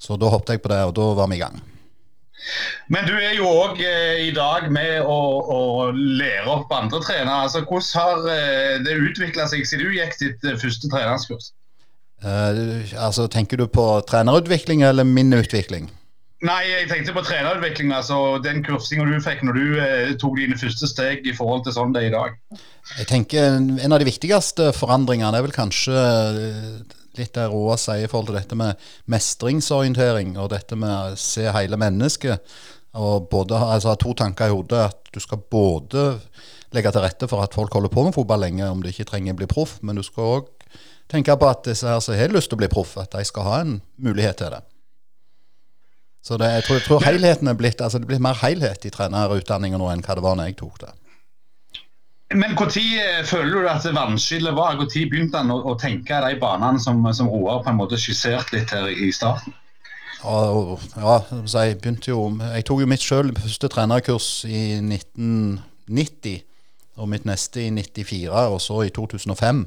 Så 0.01 0.17
da 0.17 0.31
hoppet 0.34 0.55
jeg 0.55 0.63
på 0.63 0.72
det, 0.74 0.81
og 0.89 0.96
da 0.98 1.12
var 1.17 1.29
vi 1.29 1.38
i 1.38 1.43
gang. 1.43 1.62
Men 2.89 3.05
du 3.05 3.13
er 3.13 3.36
jo 3.38 3.46
òg 3.50 3.79
eh, 3.86 4.25
i 4.27 4.31
dag 4.34 4.67
med 4.74 5.05
å, 5.05 5.17
å, 5.55 5.60
lære 5.93 6.50
opp 6.50 6.74
andre 6.74 7.01
trenere. 7.03 7.46
Altså, 7.46 7.62
hvordan 7.67 8.01
har 8.01 8.29
eh, 8.34 8.75
det 8.86 8.98
utvikla 8.98 9.48
seg 9.51 9.67
siden 9.70 9.88
du 9.88 9.98
gikk 10.00 10.17
ditt 10.20 10.48
eh, 10.48 10.58
første 10.62 10.89
trenerskurs? 10.91 11.51
Uh, 12.22 12.86
altså, 13.01 13.25
Tenker 13.34 13.58
du 13.58 13.65
på 13.70 13.86
trenerutvikling 14.10 14.84
eller 14.86 15.08
min 15.08 15.34
utvikling? 15.34 15.89
Nei, 16.42 16.62
jeg 16.66 16.88
tenkte 16.90 17.14
på 17.14 17.22
trenerutvikling. 17.22 17.92
altså 17.94 18.40
Den 18.42 18.64
kursinga 18.66 19.06
du 19.06 19.20
fikk 19.22 19.44
når 19.46 19.58
du 19.60 19.66
eh, 19.78 20.14
tok 20.22 20.40
dine 20.40 20.58
første 20.58 20.90
steg 20.90 21.28
i 21.30 21.36
forhold 21.38 21.68
til 21.68 21.76
sånn 21.76 21.94
det 21.94 22.02
er 22.02 22.10
i 22.10 22.16
dag. 22.16 22.40
Jeg 22.98 23.08
tenker 23.12 23.60
En 23.60 23.94
av 23.94 24.02
de 24.02 24.10
viktigste 24.10 24.72
forandringene 24.74 25.38
er 25.38 25.46
vel 25.46 25.54
kanskje 25.54 26.02
litt 27.20 27.36
det 27.36 27.48
Roa 27.52 27.76
sier 27.80 28.06
i 28.06 28.10
forhold 28.10 28.32
til 28.32 28.40
dette 28.40 28.58
med 28.58 28.90
mestringsorientering 29.12 30.38
og 30.40 30.50
dette 30.54 30.78
med 30.80 31.14
å 31.14 31.20
se 31.20 31.46
hele 31.52 31.78
mennesket. 31.80 32.56
Og 32.98 33.30
både 33.32 33.60
altså, 33.60 33.94
ha 33.94 34.00
to 34.00 34.16
tanker 34.18 34.50
i 34.50 34.56
hodet. 34.56 34.88
At 34.90 35.14
du 35.14 35.22
skal 35.24 35.44
både 35.52 36.08
legge 36.76 36.92
til 36.92 37.04
rette 37.04 37.30
for 37.30 37.44
at 37.44 37.56
folk 37.56 37.74
holder 37.76 37.92
på 37.92 38.08
med 38.08 38.16
fotball 38.16 38.46
lenge, 38.46 38.66
om 38.68 38.82
de 38.84 38.92
ikke 38.94 39.08
trenger 39.12 39.36
å 39.36 39.42
bli 39.44 39.52
proff, 39.52 39.78
men 39.84 40.00
du 40.00 40.04
skal 40.08 40.38
òg 40.40 40.52
tenke 41.12 41.36
på 41.36 41.48
at 41.52 41.66
disse 41.68 41.88
her 41.88 42.00
som 42.04 42.16
har 42.16 42.32
lyst 42.32 42.52
til 42.52 42.56
å 42.58 42.62
bli 42.64 42.72
proff, 42.72 42.96
at 42.98 43.12
de 43.12 43.24
skal 43.28 43.48
ha 43.48 43.58
en 43.66 43.82
mulighet 44.00 44.40
til 44.40 44.54
det. 44.56 44.62
Så 46.22 46.38
det, 46.38 46.51
jeg, 46.54 46.63
tror, 46.63 46.78
jeg 46.78 46.86
tror 46.86 47.06
helheten 47.06 47.50
er 47.50 47.58
blitt, 47.58 47.82
altså 47.82 48.00
det 48.00 48.08
blir 48.10 48.22
mer 48.22 48.38
helhet 48.44 48.86
i 48.86 48.92
trenerutdanninga 48.94 49.80
nå 49.82 49.88
enn 49.90 50.04
hva 50.06 50.18
det 50.18 50.25
var 50.25 50.36
når 50.38 50.51
jeg 50.51 50.60
tok 50.60 50.84
det. 50.84 50.92
Men 52.34 52.54
når 52.56 52.78
eh, 52.78 53.24
føler 53.28 53.51
du 53.51 53.68
at 53.68 53.88
vannskillet 53.96 54.56
var? 54.56 54.78
Når 54.80 54.92
begynte 55.10 55.42
han 55.42 55.51
å, 55.51 55.58
å, 55.68 55.75
tenke 55.75 56.22
de 56.24 56.38
banene 56.40 56.80
som, 56.80 57.01
som 57.13 57.28
Roar 57.28 57.63
på 57.63 57.74
en 57.74 57.80
måte 57.82 58.00
skisserte 58.00 58.56
litt 58.56 58.72
her 58.72 58.88
i 58.88 59.12
starten? 59.12 59.56
Ja, 60.22 60.78
ja 61.01 61.16
jeg 61.66 61.80
begynte 61.82 62.12
jo 62.12 62.28
Jeg 62.54 62.66
tok 62.70 62.84
jo 62.84 62.88
mitt 62.88 63.01
sjøl 63.04 63.34
første 63.36 63.72
trenerkurs 63.74 64.30
i 64.46 64.78
1990. 64.78 66.46
og 67.01 67.10
mitt 67.10 67.25
neste 67.25 67.63
i 67.63 67.70
94, 67.72 68.30
og 68.30 68.60
så 68.62 68.84
i 68.86 68.92
2005. 68.94 69.66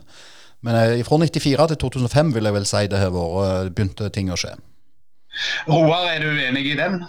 Men 0.65 0.77
eh, 0.79 1.03
fra 1.05 1.19
94 1.19 1.69
til 1.73 1.83
2005 1.83 2.35
vil 2.37 2.49
jeg 2.49 2.55
vel 2.55 2.69
si 2.69 2.87
det 2.89 3.01
har 3.03 3.13
vært 3.13 3.75
begynte 3.75 4.09
ting 4.15 4.31
å 4.31 4.39
skje. 4.39 4.55
Roar, 5.69 6.09
er 6.13 6.23
du 6.23 6.31
enig 6.31 6.67
i 6.73 6.77
den? 6.79 7.03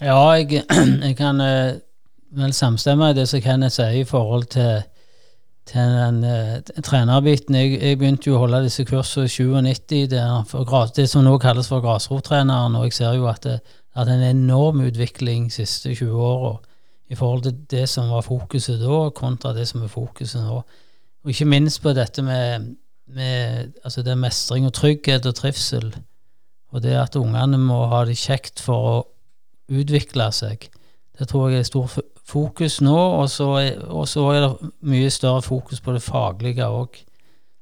Ja, 0.00 0.18
jeg, 0.36 0.64
jeg 1.06 1.16
kan 1.16 1.40
eh, 1.40 1.78
vel 2.36 2.52
samstemme 2.52 3.10
i 3.10 3.16
det 3.16 3.28
som 3.30 3.40
Kenneth 3.40 3.78
sier 3.78 3.96
i 4.00 4.04
forhold 4.04 4.44
til, 4.52 4.82
til 5.66 5.96
den 5.96 6.20
uh, 6.24 6.82
trenerbiten. 6.84 7.54
Jeg, 7.54 7.78
jeg, 7.80 7.98
begynte 7.98 8.30
jo 8.30 8.36
å 8.36 8.44
holde 8.44 8.64
disse 8.66 8.84
kursene 8.88 9.26
i 9.26 9.32
97, 9.32 10.06
der, 10.12 10.92
det 10.96 11.08
som 11.10 11.24
nå 11.24 11.36
kalles 11.42 11.70
for 11.72 11.84
grasrottreneren, 11.84 12.76
og 12.76 12.88
jeg 12.88 12.98
ser 13.00 13.16
jo 13.16 13.28
at 13.30 13.44
det 13.46 13.60
har 13.96 14.04
hatt 14.04 14.12
en 14.12 14.26
enorm 14.28 14.82
utvikling 14.84 15.48
de 15.48 15.62
siste 15.62 15.94
20 15.94 16.12
åra 16.20 16.56
i 17.08 17.14
forhold 17.14 17.46
til 17.46 17.54
det 17.70 17.86
som 17.88 18.10
var 18.10 18.26
fokuset 18.26 18.80
da, 18.82 19.06
kontra 19.14 19.54
det 19.56 19.68
som 19.68 19.84
er 19.86 19.88
fokuset 19.92 20.42
nå. 20.42 20.58
Og 21.24 21.32
ikke 21.32 21.48
minst 21.48 21.80
på 21.82 21.94
dette 21.96 22.22
med, 22.22 22.74
med 23.06 23.72
altså 23.84 24.02
det 24.02 24.18
mestring 24.18 24.66
og 24.66 24.74
trygghet 24.74 25.26
og 25.26 25.34
trivsel. 25.34 25.94
Og 26.76 26.82
det 26.84 26.92
at 27.00 27.16
ungene 27.16 27.56
må 27.60 27.86
ha 27.88 28.02
det 28.04 28.18
kjekt 28.20 28.60
for 28.60 28.90
å 28.90 28.96
utvikle 29.72 30.28
seg. 30.34 30.68
Det 31.16 31.28
tror 31.30 31.48
jeg 31.48 31.64
er 31.64 31.68
stor 31.70 31.88
fokus 32.26 32.80
nå, 32.84 32.96
og 33.22 33.30
så 33.32 33.48
er, 33.62 33.78
er 33.80 34.44
det 34.44 34.70
mye 34.84 35.10
større 35.14 35.40
fokus 35.46 35.80
på 35.80 35.94
det 35.96 36.04
faglige 36.04 36.68
òg. 36.68 36.98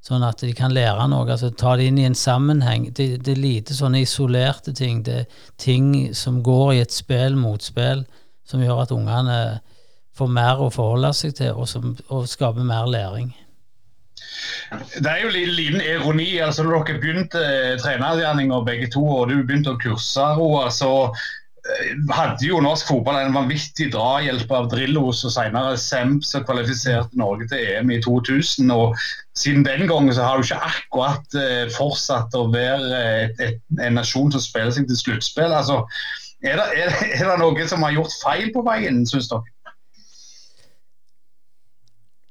Sånn 0.04 0.25
at 0.26 0.42
de 0.44 0.50
kan 0.52 0.75
lære 0.75 1.06
noe, 1.09 1.25
altså 1.33 1.49
ta 1.56 1.76
det 1.78 1.87
inn 1.88 2.00
i 2.02 2.09
en 2.09 2.18
sammenheng. 2.18 2.90
Det, 2.92 3.23
det, 3.25 3.37
er 3.37 3.40
lite 3.40 3.76
sånne 3.76 4.02
isolerte 4.04 4.75
ting. 4.76 5.00
Det 5.06 5.14
er 5.23 5.47
ting 5.62 5.87
som 6.12 6.42
går 6.44 6.75
i 6.75 6.83
et 6.83 6.92
spill 6.92 7.38
mot 7.40 7.62
spill, 7.64 8.02
som 8.44 8.61
gjør 8.61 8.83
at 8.83 8.92
ungene 8.92 9.38
får 10.18 10.28
mer 10.35 10.61
å 10.61 10.68
forholde 10.75 11.14
seg 11.16 11.38
til, 11.38 11.54
og, 11.54 11.71
som, 11.71 11.94
og 12.12 12.28
skaper 12.28 12.66
mer 12.66 12.90
læring. 12.90 13.33
Det 14.73 15.07
er 15.11 15.23
jo 15.23 15.31
en 15.31 15.55
liten 15.55 15.81
ironi. 15.83 16.38
altså 16.43 16.64
Når 16.64 16.85
dere 16.88 17.00
begynte 17.03 17.41
eh, 17.45 17.79
trenergjerninga 17.83 18.61
begge 18.67 18.91
to, 18.95 19.05
og 19.05 19.31
du 19.31 19.41
begynte 19.43 19.75
å 19.75 19.81
kurse, 19.81 20.26
Roa, 20.38 20.67
så 20.75 20.91
eh, 21.11 21.93
hadde 22.14 22.49
jo 22.49 22.62
norsk 22.64 22.91
fotball 22.91 23.21
en 23.21 23.37
vanvittig 23.37 23.91
drahjelp 23.95 24.50
av 24.59 24.71
Drillos 24.73 25.25
og 25.29 25.35
senere 25.37 25.76
Semp, 25.81 26.26
som 26.26 26.47
kvalifiserte 26.49 27.21
Norge 27.21 27.49
til 27.53 27.62
EM 27.76 27.95
i 27.95 28.00
2000. 28.05 28.75
og 28.75 28.99
Siden 29.38 29.67
den 29.67 29.87
gangen 29.91 30.14
så 30.14 30.26
har 30.26 30.38
du 30.38 30.47
ikke 30.47 30.61
akkurat 30.62 31.38
uh, 31.38 31.64
fortsatt 31.75 32.37
å 32.38 32.45
være 32.53 33.00
et, 33.25 33.41
et, 33.43 33.57
en 33.83 33.99
nasjon 33.99 34.31
som 34.31 34.43
spiller 34.43 34.71
seg 34.76 34.87
til 34.87 35.00
sluttspill. 35.00 35.50
Altså, 35.50 35.81
er, 36.45 36.61
det, 36.61 36.85
er, 36.85 36.95
er 37.19 37.33
det 37.33 37.41
noe 37.43 37.67
som 37.67 37.83
har 37.83 37.97
gjort 37.97 38.14
feil 38.23 38.53
på 38.55 38.62
veien, 38.67 39.03
syns 39.11 39.33
dere? 39.33 39.53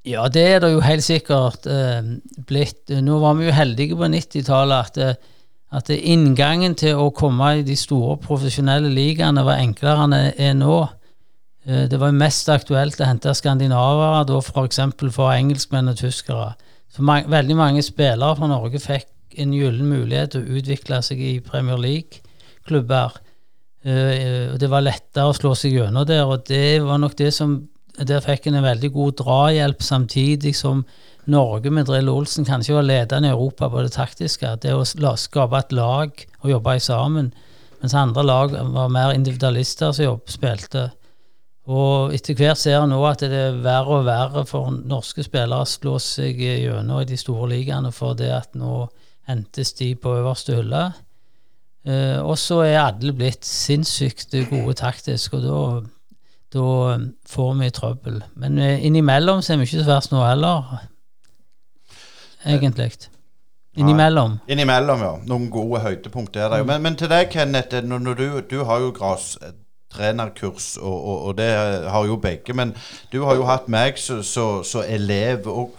Ja, 0.04 0.26
det 0.28 0.42
er 0.44 0.60
det 0.60 0.74
jo 0.74 0.82
helt 0.84 1.06
sikkert 1.06 1.68
eh, 1.70 2.02
blitt. 2.48 2.92
Nå 2.92 3.22
var 3.24 3.38
vi 3.40 3.48
jo 3.48 3.56
heldige 3.56 3.96
på 3.96 4.10
90-tallet 4.12 4.90
at, 4.90 5.00
eh, 5.00 5.30
at 5.72 5.92
inngangen 5.96 6.76
til 6.76 7.00
å 7.00 7.14
komme 7.16 7.54
i 7.62 7.64
de 7.64 7.78
store 7.80 8.18
profesjonelle 8.24 8.92
ligaene 8.92 9.46
var 9.48 9.64
enklere 9.64 10.04
enn 10.04 10.16
det 10.18 10.26
er 10.44 10.60
nå. 10.60 10.82
Eh, 11.64 11.86
det 11.88 12.02
var 12.02 12.12
jo 12.12 12.20
mest 12.20 12.52
aktuelt 12.52 13.00
å 13.00 13.08
hente 13.08 13.32
skandinavere, 13.32 14.26
da 14.28 14.44
f.eks. 14.44 14.82
For, 14.92 15.16
for 15.16 15.32
engelskmenn 15.32 15.94
og 15.94 16.00
tyskere. 16.02 16.52
Så 16.92 17.06
man, 17.08 17.24
veldig 17.32 17.56
mange 17.58 17.84
spillere 17.86 18.36
fra 18.36 18.52
Norge 18.52 18.84
fikk 18.84 19.40
en 19.40 19.56
gyllen 19.56 19.88
mulighet 19.88 20.36
til 20.36 20.44
å 20.44 20.60
utvikle 20.60 21.00
seg 21.06 21.24
i 21.24 21.38
Premier 21.46 21.80
League-klubber. 21.80 23.22
Eh, 23.88 24.52
det 24.60 24.68
var 24.68 24.84
lettere 24.84 25.32
å 25.32 25.38
slå 25.38 25.56
seg 25.56 25.80
gjennom 25.80 26.12
der, 26.12 26.28
og 26.28 26.44
det 26.52 26.84
var 26.84 27.00
nok 27.00 27.16
det 27.24 27.32
som 27.40 27.62
der 27.98 28.24
fikk 28.26 28.48
en 28.48 28.56
en 28.58 28.66
veldig 28.66 28.92
god 28.94 29.18
drahjelp, 29.22 29.82
samtidig 29.82 30.56
som 30.56 30.86
Norge 31.26 31.70
med 31.72 31.86
Drill 31.88 32.10
Olsen 32.10 32.46
kanskje 32.46 32.76
var 32.76 32.88
ledende 32.88 33.30
i 33.30 33.32
Europa 33.32 33.70
på 33.70 33.84
det 33.86 33.94
taktiske. 33.96 34.58
Det 34.62 34.74
å 34.74 34.84
skape 34.84 35.60
et 35.60 35.72
lag 35.72 36.26
og 36.42 36.50
jobbe 36.50 36.80
sammen. 36.80 37.34
Mens 37.82 37.94
andre 37.94 38.24
lag 38.24 38.52
var 38.74 38.92
mer 38.92 39.14
individualister 39.14 39.92
som 39.92 40.06
jobb, 40.06 40.28
spilte. 40.32 40.90
Og 41.68 42.14
etter 42.16 42.36
hvert 42.36 42.60
ser 42.60 42.82
en 42.82 42.92
nå 42.92 43.00
at 43.08 43.24
det 43.24 43.40
er 43.40 43.62
verre 43.64 44.00
og 44.00 44.08
verre 44.08 44.44
for 44.48 44.72
norske 44.72 45.24
spillere 45.24 45.64
å 45.64 45.70
slå 45.70 45.96
seg 46.00 46.40
gjennom 46.40 47.00
i 47.00 47.08
de 47.08 47.20
store 47.20 47.54
ligaene, 47.54 47.92
for 47.96 48.18
det 48.20 48.32
at 48.36 48.58
nå 48.60 48.90
hentes 49.30 49.72
de 49.80 49.94
på 49.96 50.18
øverste 50.20 50.58
hylle. 50.58 50.90
Eh, 51.88 52.20
og 52.20 52.36
så 52.40 52.62
er 52.66 52.82
alle 52.82 53.16
blitt 53.16 53.48
sinnssykt 53.48 54.36
gode 54.50 54.76
taktisk, 54.80 55.38
og 55.40 55.44
da 55.44 55.62
da 56.54 56.98
får 57.30 57.54
vi 57.60 57.70
trøbbel. 57.74 58.20
Men 58.40 58.60
eh, 58.60 58.86
innimellom 58.86 59.42
så 59.42 59.54
er 59.54 59.62
vi 59.62 59.70
ikke 59.70 59.82
så 59.84 59.90
verst 59.90 60.14
nå 60.14 60.22
heller, 60.26 60.78
egentlig. 62.46 62.92
Innimellom. 63.78 64.38
Ja, 64.46 64.54
innimellom, 64.54 65.02
ja. 65.02 65.14
Noen 65.26 65.48
gode 65.52 65.82
høydepunkt 65.82 66.36
er 66.38 66.52
det 66.52 66.62
jo. 66.62 66.68
Men, 66.70 66.84
men, 66.86 66.98
til 67.00 67.10
deg, 67.10 67.32
Kenneth, 67.34 67.74
du, 67.82 68.28
du, 68.50 68.60
har 68.70 68.84
jo 68.84 68.92
grastrenerkurs, 68.94 70.76
og, 70.78 70.94
og, 70.94 71.24
og, 71.24 71.38
det 71.38 71.50
har 71.90 72.06
jo 72.06 72.20
begge. 72.22 72.54
Men 72.54 72.76
du 73.12 73.24
har 73.26 73.40
jo 73.40 73.48
hatt 73.50 73.72
meg 73.72 73.98
som 73.98 74.62
elev. 74.86 75.50
og 75.50 75.74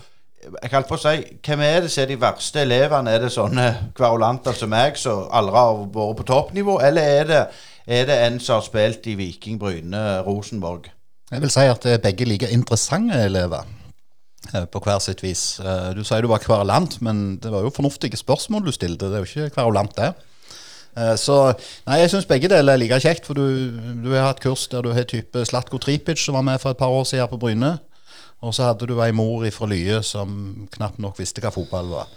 jeg 0.62 0.70
kan 0.70 0.84
få 0.88 0.96
si, 0.96 1.22
Hvem 1.46 1.60
er 1.60 1.80
det 1.80 1.90
som 1.90 2.02
er 2.02 2.10
de 2.10 2.20
verste 2.20 2.60
elevene? 2.60 3.10
Er 3.10 3.22
det 3.22 3.32
sånne 3.32 3.68
kverulanter 3.96 4.52
som 4.58 4.72
meg, 4.74 4.98
som 4.98 5.28
aldri 5.30 5.56
har 5.56 5.78
vært 5.94 6.18
på 6.18 6.26
toppnivå, 6.28 6.80
eller 6.82 7.02
er 7.20 7.30
det 7.30 7.44
er 7.86 8.06
det 8.08 8.18
en 8.26 8.40
som 8.40 8.58
har 8.58 8.66
spilt 8.66 9.06
i 9.10 9.16
Viking, 9.18 9.58
Bryne, 9.60 10.02
Rosenborg? 10.26 10.90
Jeg 11.30 11.42
vil 11.42 11.52
si 11.52 11.64
at 11.68 11.82
det 11.84 11.96
er 11.96 12.04
begge 12.04 12.28
like 12.28 12.50
interessante 12.52 13.16
elever 13.26 13.64
eh, 14.54 14.66
på 14.70 14.80
hver 14.84 15.00
sitt 15.04 15.22
vis. 15.24 15.58
Eh, 15.60 15.90
du 15.96 16.04
sier 16.04 16.24
du 16.24 16.30
var 16.30 16.42
kverulant, 16.44 17.00
men 17.04 17.36
det 17.42 17.52
var 17.52 17.64
jo 17.64 17.72
fornuftige 17.74 18.20
spørsmål 18.20 18.66
du 18.66 18.72
stilte. 18.72 19.10
Det 19.10 19.18
er 19.18 19.24
jo 19.24 19.30
ikke 19.30 19.56
kverulant, 19.56 19.96
det. 19.98 20.12
Eh, 20.96 21.14
så 21.20 21.38
nei, 21.86 22.00
jeg 22.02 22.12
syns 22.12 22.28
begge 22.30 22.50
deler 22.52 22.76
er 22.76 22.82
like 22.82 23.00
kjekt. 23.02 23.26
For 23.28 23.36
du, 23.36 23.74
du 24.04 24.12
har 24.14 24.30
hatt 24.30 24.44
kurs 24.44 24.68
der 24.72 24.84
du 24.84 24.92
har 24.94 25.08
type 25.10 25.44
Slatko 25.48 25.80
Tripic, 25.82 26.22
som 26.22 26.38
var 26.38 26.46
med 26.46 26.62
for 26.62 26.72
et 26.72 26.80
par 26.80 26.92
år 26.92 27.04
siden 27.08 27.28
på 27.32 27.40
Bryne. 27.42 27.76
Og 28.44 28.52
så 28.54 28.68
hadde 28.68 28.86
du 28.88 28.98
ei 29.00 29.12
mor 29.16 29.44
fra 29.54 29.68
Lye 29.70 30.02
som 30.04 30.68
knapt 30.74 31.00
nok 31.00 31.18
visste 31.18 31.40
hva 31.40 31.52
fotball 31.54 31.88
var. 31.94 32.12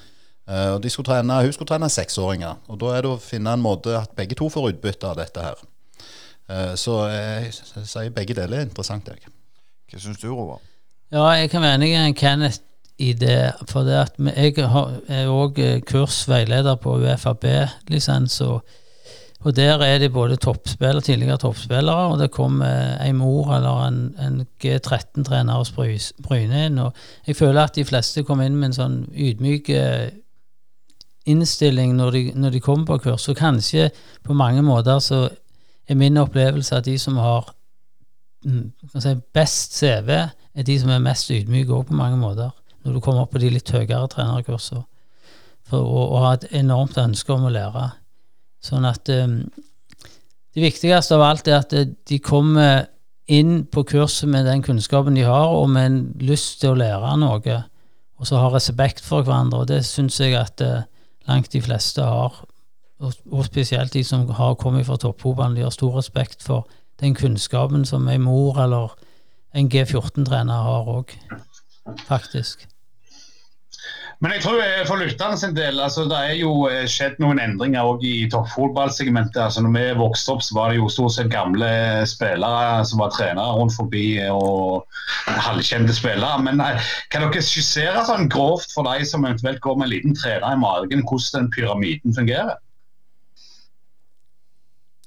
Uh, 0.47 0.77
og 0.77 0.83
de 0.83 0.89
skulle 0.89 1.07
trene, 1.09 1.41
Hun 1.43 1.53
skulle 1.53 1.67
trene 1.67 1.89
seksåringer. 1.89 2.55
og 2.67 2.79
Da 2.79 2.93
er 2.95 3.01
det 3.03 3.11
å 3.11 3.19
finne 3.19 3.53
en 3.53 3.63
måte 3.63 3.97
at 3.99 4.15
begge 4.15 4.35
to 4.35 4.47
får 4.49 4.71
utbytte 4.71 5.09
av 5.09 5.17
dette 5.19 5.43
her. 5.43 5.59
Uh, 6.47 6.75
så 6.79 7.01
jeg, 7.11 7.51
sier 7.83 8.13
begge 8.15 8.35
deler 8.37 8.61
er 8.61 8.69
interessant. 8.69 9.09
Jeg. 9.11 9.33
Hva 9.91 9.99
syns 9.99 10.21
du, 10.21 10.29
Roar? 10.31 10.63
Ja, 11.11 11.25
jeg 11.35 11.51
kan 11.51 11.63
være 11.63 11.75
enig 11.75 11.91
med 11.97 12.15
Kenneth 12.15 12.63
i 12.97 13.11
det. 13.13 13.53
For 13.67 13.83
det 13.83 13.97
at 13.99 14.15
jeg 14.19 14.55
er 14.63 15.31
òg 15.31 15.59
eh, 15.59 15.81
kursveileder 15.83 16.79
på 16.83 16.95
UFAB-lisens. 17.03 18.39
Og, 18.41 18.63
og, 19.43 19.55
der 19.55 19.83
er 19.83 19.99
de 19.99 20.09
både 20.09 20.35
toppspillere, 20.35 21.01
tidligere 21.01 21.37
toppspillere, 21.37 22.07
og 22.11 22.19
det 22.19 22.31
kom 22.31 22.61
ei 22.63 23.11
mor 23.15 23.53
eller 23.55 23.83
en, 23.87 23.99
en 24.19 24.39
G13-trener 24.63 25.59
hos 25.59 25.71
Bryne 26.23 26.65
inn. 26.65 26.79
Og 26.79 26.95
jeg 27.27 27.35
føler 27.35 27.61
at 27.61 27.75
de 27.75 27.85
fleste 27.85 28.23
kom 28.23 28.41
inn 28.41 28.55
med 28.55 28.71
en 28.71 28.79
sånn 28.79 28.97
ydmyk 29.13 29.71
innstilling 31.27 31.95
når 31.97 32.15
de, 32.15 32.23
når 32.35 32.55
de 32.55 32.63
kommer 32.63 32.85
på 32.85 32.97
kurs. 33.07 33.27
Og 33.29 33.37
kanskje 33.37 33.89
på 34.25 34.35
mange 34.37 34.63
måter 34.65 34.99
så 35.03 35.27
er 35.87 35.99
min 35.99 36.17
opplevelse 36.17 36.75
at 36.75 36.85
de 36.85 36.97
som 36.99 37.17
har 37.21 37.51
mm, 38.45 38.71
si, 38.99 39.15
best 39.33 39.77
CV, 39.77 40.09
er 40.57 40.65
de 40.65 40.79
som 40.79 40.91
er 40.91 41.03
mest 41.03 41.31
ydmyke 41.31 41.73
òg 41.73 41.87
på 41.89 41.97
mange 41.97 42.17
måter. 42.19 42.51
Når 42.83 42.93
du 42.93 43.03
kommer 43.03 43.25
opp 43.25 43.33
på 43.35 43.41
de 43.43 43.51
litt 43.51 43.71
høyere 43.71 44.07
trenerkursene. 44.11 44.83
For 45.67 45.83
å, 45.83 46.03
å, 46.15 46.19
ha 46.23 46.35
et 46.37 46.47
enormt 46.55 46.97
ønske 47.01 47.33
om 47.35 47.47
å 47.47 47.51
lære. 47.51 47.89
Sånn 48.63 48.87
at 48.87 49.09
um, 49.11 49.41
Det 50.55 50.63
viktigste 50.63 51.17
av 51.17 51.21
alt 51.21 51.47
er 51.47 51.59
at 51.59 51.73
de 51.75 52.19
kommer 52.23 52.87
inn 53.27 53.65
på 53.67 53.83
kurset 53.83 54.29
med 54.31 54.47
den 54.47 54.63
kunnskapen 54.63 55.17
de 55.19 55.25
har, 55.27 55.51
og 55.51 55.67
med 55.69 55.85
en 55.85 55.97
lyst 56.23 56.61
til 56.61 56.71
å 56.71 56.79
lære 56.79 57.11
noe. 57.19 57.57
Og 58.17 58.29
så 58.29 58.39
har 58.39 58.55
respekt 58.55 59.03
for 59.05 59.27
hverandre. 59.27 59.65
Og 59.65 59.67
det 59.69 59.83
syns 59.85 60.17
jeg 60.23 60.33
at 60.39 60.63
uh, 60.63 60.87
langt 61.27 61.53
de 61.53 61.61
fleste 61.61 62.01
har, 62.01 62.45
og, 62.99 63.45
spesielt 63.45 63.93
de 63.93 64.03
som 64.03 64.29
har 64.29 64.53
kommet 64.53 64.85
fra 64.85 64.97
toppfotballen, 64.97 65.57
de 65.57 65.61
har 65.61 65.69
stor 65.69 65.97
respekt 65.97 66.43
for 66.43 66.67
den 66.99 67.15
kunnskapen 67.15 67.85
som 67.85 68.07
en 68.07 68.21
mor 68.21 68.57
eller 68.63 68.95
en 69.55 69.69
G14-trener 69.73 70.63
har 70.63 70.89
òg, 70.89 71.13
faktisk. 72.07 72.67
Men 74.17 74.33
jeg 74.33 74.41
tror 74.41 74.57
eh, 74.63 74.85
for 74.89 74.97
lytterne 74.97 75.37
sin 75.37 75.53
del, 75.53 75.77
altså 75.77 76.07
det 76.09 76.17
er 76.17 76.37
jo 76.39 76.51
eh, 76.71 76.87
skjedd 76.89 77.19
noen 77.21 77.37
endringer 77.41 77.85
òg 77.85 78.01
i 78.07 78.25
toppfotballsegmentet. 78.33 79.37
Altså 79.43 79.61
når 79.61 79.75
vi 79.75 79.83
vokste 79.99 80.33
opp, 80.33 80.41
så 80.41 80.57
var 80.57 80.73
det 80.73 80.79
jo 80.79 80.89
stort 80.89 81.13
sett 81.13 81.29
gamle 81.29 81.69
spillere 82.09 82.81
som 82.89 83.03
var 83.03 83.13
trenere 83.13 83.53
rundt 83.59 83.77
forbi, 83.77 84.07
og 84.33 84.87
halvkjente 85.27 85.93
spillere. 85.93 86.41
Men 86.47 86.63
eh, 86.65 86.89
kan 87.13 87.27
dere 87.27 87.45
skissere 87.45 88.07
sånn 88.09 88.25
grovt 88.33 88.73
for 88.73 88.89
de 88.89 89.05
som 89.05 89.27
eventuelt 89.27 89.61
går 89.61 89.77
med 89.77 89.91
en 89.91 89.93
liten 89.93 90.17
trener 90.17 90.49
i 90.49 90.63
magen, 90.65 91.05
hvordan 91.05 91.45
den 91.45 91.53
pyramiden 91.53 92.17
fungerer? 92.17 92.57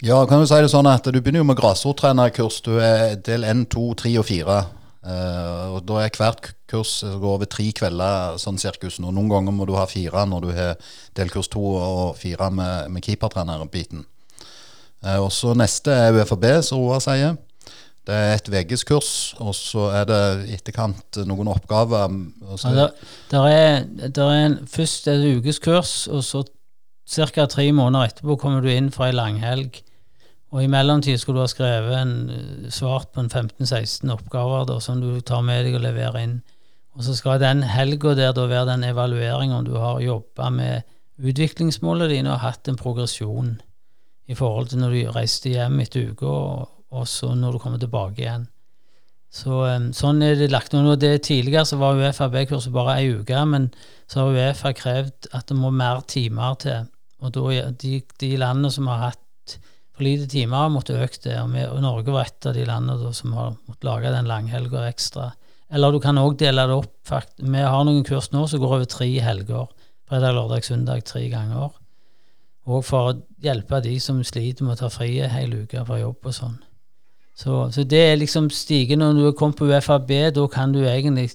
Ja, 0.07 0.23
kan 0.25 0.41
du 0.41 0.47
si 0.49 0.57
det 0.63 0.71
sånn 0.73 0.89
at 0.89 1.05
du 1.05 1.19
begynner 1.19 1.43
jo 1.43 1.51
med 1.51 1.59
grasrottrenerkurs. 1.59 2.63
Du 2.65 2.77
er 2.79 3.19
del 3.27 3.43
1, 3.45 3.67
2, 3.75 3.89
3 4.07 4.21
og 4.23 4.31
4. 4.31 4.63
Eh, 5.01 5.67
og 5.73 5.87
Da 5.89 6.03
er 6.03 6.13
hvert 6.13 6.51
kurs 6.69 6.99
eh, 7.07 7.17
går 7.17 7.37
over 7.39 7.49
tre 7.49 7.71
kvelder, 7.73 8.37
sånn 8.41 8.61
sirkus. 8.61 8.99
Og 9.01 9.15
noen 9.15 9.31
ganger 9.33 9.55
må 9.57 9.67
du 9.69 9.75
ha 9.79 9.87
fire 9.89 10.27
når 10.29 10.45
du 10.45 10.51
har 10.57 10.75
delkurs 11.17 11.49
to 11.53 11.63
og 11.63 12.17
fire 12.21 12.51
med, 12.53 12.91
med 12.93 13.05
keepertrenerbiten. 13.07 14.05
Uh, 15.01 15.17
og 15.25 15.31
så 15.33 15.55
neste 15.57 15.95
er 15.97 16.13
UFB, 16.13 16.45
som 16.61 16.83
Roar 16.83 17.01
sier. 17.01 17.39
Det 18.05 18.17
er 18.17 18.35
et 18.35 18.49
VGS-kurs, 18.53 19.13
og 19.41 19.55
så 19.57 19.87
er 19.97 20.07
det 20.09 20.21
i 20.51 20.57
etterkant 20.59 21.21
noen 21.29 21.49
oppgaver. 21.53 22.13
Så, 22.61 22.69
Ja, 22.69 22.75
der, 22.77 23.15
der 23.31 23.47
er, 23.49 24.09
der 24.09 24.25
er 24.29 24.45
en, 24.45 24.59
først 24.69 25.09
et 25.09 25.25
ukeskurs, 25.39 25.95
og 26.09 26.25
så 26.25 26.45
ca. 27.09 27.47
tre 27.47 27.71
måneder 27.73 28.11
etterpå 28.11 28.37
kommer 28.41 28.61
du 28.61 28.69
inn 28.73 28.91
for 28.93 29.09
ei 29.09 29.17
langhelg. 29.17 29.81
Og 30.51 30.65
i 30.65 30.71
mellomtid 30.71 31.19
skulle 31.21 31.39
du 31.39 31.45
ha 31.45 31.51
skrevet 31.51 31.95
en, 31.95 32.15
eh, 32.31 32.71
svart 32.71 33.13
på 33.15 33.23
en 33.23 33.31
15-16 33.31 34.11
oppgaver 34.11 34.67
da, 34.67 34.81
som 34.81 35.01
du 35.01 35.21
tar 35.21 35.43
med 35.47 35.65
deg 35.65 35.77
og 35.79 35.85
leverer 35.87 36.23
inn. 36.23 36.43
Og 36.97 37.05
så 37.07 37.15
skal 37.15 37.39
den 37.39 37.63
helga 37.63 38.15
der 38.19 38.33
da 38.35 38.47
være 38.51 38.73
den 38.73 38.85
evalueringen 38.85 39.57
om 39.57 39.65
du 39.65 39.77
har 39.79 40.01
jobba 40.03 40.51
med 40.51 40.83
utviklingsmålene 41.21 42.11
dine 42.11 42.33
og 42.33 42.43
hatt 42.43 42.69
en 42.69 42.77
progresjon 42.81 43.61
i 44.31 44.35
forhold 44.35 44.71
til 44.71 44.83
når 44.83 44.91
du 44.95 45.13
reiste 45.15 45.53
hjem 45.53 45.81
etter 45.81 46.11
uka, 46.11 46.27
og, 46.27 46.69
og 46.91 47.07
så 47.07 47.35
når 47.35 47.53
du 47.53 47.59
kommer 47.63 47.79
tilbake 47.79 48.25
igjen. 48.25 48.49
Så 49.31 49.63
um, 49.63 49.93
Sånn 49.95 50.23
er 50.27 50.35
det 50.35 50.51
lagt 50.51 50.75
nå. 50.75 50.97
Det 50.99 51.23
Tidligere 51.23 51.67
så 51.69 51.79
var 51.79 51.99
UFAB-kurset 51.99 52.75
bare 52.75 52.99
ei 52.99 53.13
uke, 53.15 53.45
men 53.47 53.69
så 54.11 54.25
har 54.25 54.35
Uefa 54.35 54.73
krevd 54.75 55.31
at 55.31 55.47
det 55.47 55.59
må 55.59 55.71
mer 55.71 56.03
timer 56.11 56.59
til. 56.59 56.89
Og 57.23 57.35
da 57.37 57.71
de, 57.71 58.01
de 58.19 58.31
landene 58.41 58.73
som 58.75 58.89
har 58.91 59.05
hatt 59.11 59.23
for 60.01 60.07
lite 60.09 60.27
timer, 60.33 60.57
har 60.57 60.73
måttet 60.73 60.97
øke 60.97 61.21
det. 61.27 61.37
Og, 61.43 61.51
vi, 61.53 61.67
og 61.69 61.83
Norge 61.85 62.15
var 62.15 62.25
et 62.25 62.47
av 62.49 62.57
de 62.57 62.65
landene 62.65 62.97
da, 63.03 63.13
som 63.13 63.35
har 63.37 63.53
måttet 63.69 63.85
lage 63.85 64.13
den 64.15 64.31
langhelga 64.31 64.87
ekstra. 64.89 65.27
Eller 65.71 65.93
du 65.93 66.01
kan 66.01 66.19
òg 66.19 66.39
dele 66.41 66.65
det 66.67 66.79
opp. 66.81 66.95
Fakt. 67.07 67.35
Vi 67.37 67.61
har 67.61 67.85
noen 67.85 68.07
kurs 68.07 68.31
nå 68.33 68.47
som 68.49 68.63
går 68.63 68.79
over 68.79 68.89
tre 68.89 69.11
helger. 69.21 69.69
Fredag, 70.09 70.33
lørdag, 70.39 70.65
søndag 70.65 71.05
tre 71.05 71.27
ganger. 71.31 71.77
Og 72.71 72.83
for 72.87 73.11
å 73.11 73.19
hjelpe 73.45 73.83
de 73.85 73.99
som 74.01 74.23
sliter 74.25 74.65
med 74.65 74.79
å 74.79 74.87
ta 74.87 74.91
fri 74.93 75.19
en 75.21 75.33
hel 75.35 75.53
uke 75.63 75.85
fra 75.85 76.01
jobb 76.01 76.33
og 76.33 76.37
sånn. 76.37 76.57
Så, 77.37 77.61
så 77.73 77.85
det 77.89 78.01
er 78.01 78.19
liksom 78.21 78.49
stigen 78.53 79.01
når 79.01 79.15
du 79.17 79.23
er 79.29 79.37
kommet 79.37 79.61
på 79.61 79.69
UFAB, 79.69 80.11
da 80.37 80.49
kan 80.53 80.73
du 80.75 80.81
egentlig 80.83 81.31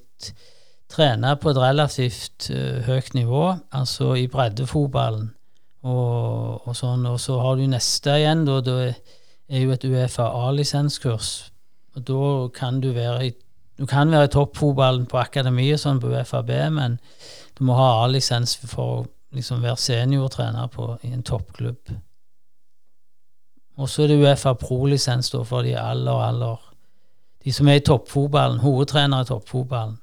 trene 0.91 1.31
på 1.41 1.49
et 1.49 1.61
relativt 1.61 2.49
uh, 2.53 2.81
høyt 2.85 3.15
nivå, 3.17 3.47
altså 3.73 4.13
i 4.19 4.27
breddefotballen 4.29 5.34
og, 5.85 6.67
og 6.67 6.75
sånn. 6.77 7.05
Og 7.09 7.19
så 7.21 7.37
har 7.41 7.57
du 7.57 7.65
neste 7.69 8.17
igjen, 8.19 8.45
da, 8.47 8.59
Det 8.65 8.77
er 9.49 9.65
jo 9.65 9.73
et 9.75 9.85
Uefa 9.85 10.29
A-lisenskurs. 10.43 11.51
Og 11.95 12.05
da 12.07 12.21
kan 12.53 12.81
du 12.83 12.91
være 12.95 13.27
i 13.27 13.33
du 13.75 13.83
kan 13.85 14.11
være 14.11 14.29
i 14.29 14.31
toppfotballen 14.31 15.03
på 15.11 15.19
akademiet 15.19 15.81
sånn 15.81 15.99
på 15.99 16.13
UFAB, 16.13 16.51
men 16.71 16.93
du 17.57 17.65
må 17.67 17.75
ha 17.75 18.05
A-lisens 18.05 18.55
for 18.61 18.83
å 18.83 19.01
liksom 19.35 19.63
være 19.65 19.81
seniortrener 19.83 20.69
på, 20.71 20.93
i 21.03 21.11
en 21.11 21.25
toppklubb. 21.27 21.91
Og 23.75 23.91
så 23.91 24.05
er 24.05 24.13
det 24.13 24.21
Uefa 24.21 24.53
pro-lisens 24.55 25.33
for 25.35 25.67
de 25.67 25.75
aller, 25.75 26.21
aller 26.29 26.71
De 27.43 27.51
som 27.53 27.67
er 27.67 27.77
i 27.77 27.83
toppfotballen, 27.85 28.63
hovedtrenere 28.63 29.21
i 29.21 29.27
toppfotballen. 29.29 29.99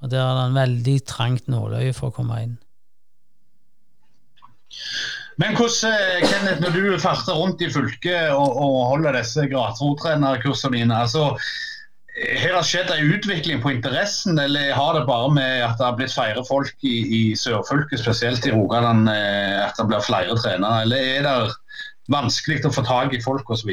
Og 0.00 0.10
der 0.10 0.20
er 0.20 0.36
det 0.36 0.44
en 0.44 0.58
veldig 0.60 0.98
trangt 1.08 1.48
nåløye 1.48 1.94
for 1.96 2.10
å 2.10 2.14
komme 2.14 2.36
inn. 2.44 2.52
Men 5.40 5.56
hvordan, 5.56 5.92
eh, 5.94 6.28
Kenneth, 6.28 6.60
når 6.60 6.74
du 6.76 6.98
farter 7.00 7.36
rundt 7.38 7.62
i 7.64 7.70
fylket 7.72 8.32
og, 8.34 8.56
og 8.60 8.78
holder 8.92 9.16
disse 9.20 9.46
grasrotrenerkursene 9.48 10.76
dine, 10.76 10.98
altså, 11.06 11.30
eh, 12.12 12.34
har 12.42 12.58
det 12.58 12.66
skjedd 12.68 12.92
en 12.92 13.14
utvikling 13.14 13.62
på 13.62 13.72
interessen, 13.76 14.38
eller 14.42 14.74
har 14.76 14.98
det 14.98 15.06
bare 15.08 15.32
med 15.32 15.64
at 15.64 15.80
det 15.80 15.86
har 15.86 15.96
blitt 15.96 16.14
flere 16.14 16.44
folk 16.48 16.76
i, 16.84 16.98
i 17.20 17.22
sørfylket, 17.38 18.02
spesielt 18.02 18.46
i 18.46 18.52
Rogaland, 18.52 19.08
eh, 19.08 19.56
at 19.64 19.80
det 19.80 19.88
blir 19.88 20.04
flere 20.04 20.36
trenere, 20.36 20.84
eller 20.84 21.10
er 21.16 21.26
det 21.28 21.36
vanskelig 22.10 22.64
å 22.66 22.74
få 22.74 22.84
tak 22.84 23.16
i 23.16 23.24
folk 23.24 23.48
osv.? 23.54 23.72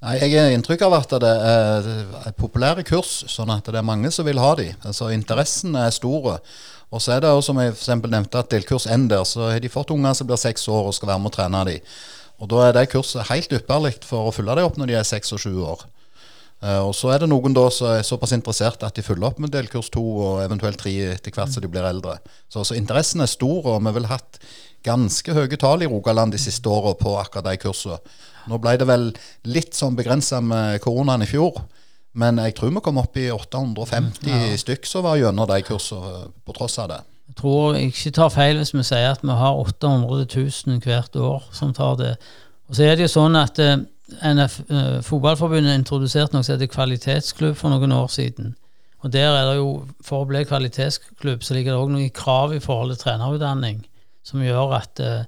Nei, 0.00 0.16
Jeg 0.16 0.32
har 0.38 0.54
inntrykk 0.54 0.86
av 0.86 0.94
at 0.96 1.14
det 1.20 1.30
er 1.50 2.36
populære 2.38 2.86
kurs, 2.88 3.24
sånn 3.28 3.50
at 3.52 3.66
det 3.68 3.80
er 3.80 3.84
mange 3.84 4.12
som 4.14 4.24
vil 4.28 4.40
ha 4.40 4.54
de. 4.56 4.70
Altså 4.86 5.10
Interessen 5.12 5.74
er 5.76 5.90
store. 5.92 6.38
Og 6.90 7.02
så 7.02 7.14
er 7.14 7.22
det 7.22 7.30
jo, 7.30 7.42
som 7.44 7.58
jeg 7.62 7.76
for 7.78 8.10
nevnte, 8.10 8.40
at 8.40 8.50
delkurs 8.50 8.88
N 8.90 9.06
der, 9.10 9.22
så 9.28 9.52
har 9.52 9.62
de 9.62 9.70
fått 9.70 9.92
unger 9.94 10.16
som 10.18 10.26
blir 10.26 10.40
seks 10.40 10.66
år 10.68 10.90
og 10.90 10.96
skal 10.96 11.12
være 11.12 11.22
med 11.22 11.30
å 11.30 11.36
trene 11.36 11.62
de. 11.68 11.76
Og 12.40 12.50
da 12.50 12.66
er 12.66 12.74
det 12.74 12.90
kurset 12.90 13.28
helt 13.30 13.52
ypperlig 13.54 13.98
for 14.06 14.28
å 14.28 14.34
følge 14.34 14.56
dem 14.58 14.66
opp 14.66 14.78
når 14.80 14.90
de 14.90 14.98
er 14.98 15.06
seks 15.06 15.34
og 15.36 15.42
sju 15.42 15.52
år. 15.62 15.84
Eh, 16.60 16.80
og 16.80 16.92
så 16.96 17.12
er 17.14 17.22
det 17.22 17.30
noen 17.30 17.54
da 17.56 17.66
som 17.72 17.92
er 17.92 18.06
såpass 18.06 18.34
interessert 18.36 18.82
at 18.84 18.96
de 18.96 19.04
følger 19.04 19.28
opp 19.30 19.38
med 19.40 19.52
delkurs 19.54 19.90
to 19.92 20.02
og 20.02 20.42
eventuelt 20.44 20.80
tre 20.80 20.92
etter 21.14 21.32
hvert 21.36 21.52
som 21.52 21.64
de 21.64 21.70
blir 21.72 21.86
eldre. 21.86 22.18
Så, 22.52 22.64
så 22.68 22.76
interessen 22.76 23.24
er 23.24 23.30
stor, 23.30 23.62
og 23.64 23.78
vi 23.80 23.88
har 23.88 23.96
vel 23.96 24.10
hatt 24.10 24.40
ganske 24.84 25.36
høye 25.36 25.60
tall 25.60 25.84
i 25.84 25.88
Rogaland 25.90 26.32
de 26.34 26.40
siste 26.40 26.68
åra 26.68 26.94
på 26.96 27.14
akkurat 27.20 27.50
de 27.50 27.60
kursene. 27.60 28.00
Nå 28.48 28.56
ble 28.60 28.78
det 28.80 28.88
vel 28.88 29.10
litt 29.52 29.76
sånn 29.76 29.96
begrensa 29.96 30.40
med 30.40 30.80
koronaen 30.84 31.24
i 31.24 31.28
fjor, 31.28 31.60
men 32.12 32.40
jeg 32.42 32.56
tror 32.58 32.72
vi 32.74 32.82
kom 32.82 32.98
opp 32.98 33.16
i 33.20 33.28
850 33.30 34.58
stykk 34.64 34.88
som 34.88 35.06
var 35.06 35.20
gjennom 35.20 35.46
de 35.46 35.60
kursene 35.66 36.30
på 36.44 36.54
tross 36.56 36.78
av 36.82 36.90
det. 36.90 37.00
Jeg 37.30 37.36
tror 37.38 37.76
jeg 37.76 37.92
ikke 37.92 38.14
tar 38.16 38.32
feil 38.34 38.58
hvis 38.58 38.74
vi 38.74 38.82
sier 38.86 39.12
at 39.12 39.22
vi 39.22 39.36
har 39.38 39.58
800 39.60 40.26
000 40.26 40.80
hvert 40.82 41.16
år 41.16 41.44
som 41.54 41.74
tar 41.74 41.94
det. 42.00 42.14
Og 42.68 42.76
så 42.76 42.86
er 42.86 42.98
det 42.98 43.06
jo 43.06 43.12
sånn 43.12 43.38
at 43.38 43.58
eh, 43.62 43.78
NF, 44.26 44.56
eh, 44.66 44.96
Fotballforbundet 45.06 45.78
introduserte 45.78 46.34
noe 46.34 46.46
som 46.46 46.56
heter 46.56 46.70
kvalitetsklubb 46.70 47.54
for 47.58 47.70
noen 47.70 47.94
år 47.94 48.10
siden. 48.10 48.56
Og 49.00 49.12
der 49.14 49.30
er 49.30 49.46
det 49.48 49.60
jo, 49.60 49.70
For 50.04 50.24
å 50.24 50.28
bli 50.28 50.42
kvalitetsklubb 50.44 51.44
så 51.46 51.54
ligger 51.56 51.72
det 51.72 51.80
òg 51.80 51.92
noen 51.94 52.14
krav 52.14 52.54
i 52.56 52.62
forhold 52.62 52.92
til 52.94 53.04
trenerutdanning 53.04 53.84
som 54.26 54.42
gjør 54.42 54.74
at, 54.76 55.00
eh, 55.00 55.24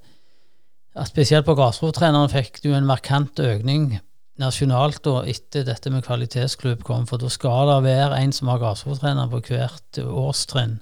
at 0.98 1.08
spesielt 1.08 1.46
på 1.46 1.54
grasrottreneren 1.56 2.30
fikk 2.30 2.60
du 2.64 2.72
en 2.74 2.88
markant 2.88 3.38
økning 3.40 4.00
nasjonalt 4.42 5.00
da, 5.06 5.22
etter 5.28 5.64
dette 5.66 5.90
med 5.92 6.04
kvalitetsklubb 6.06 6.82
kom, 6.86 7.06
for 7.08 7.22
da 7.22 7.30
skal 7.32 7.70
det 7.70 7.78
være 7.86 8.18
en 8.20 8.34
som 8.34 8.50
har 8.52 8.60
grasrottrener 8.62 9.30
på 9.30 9.42
hvert 9.48 10.02
årstrinn. 10.02 10.80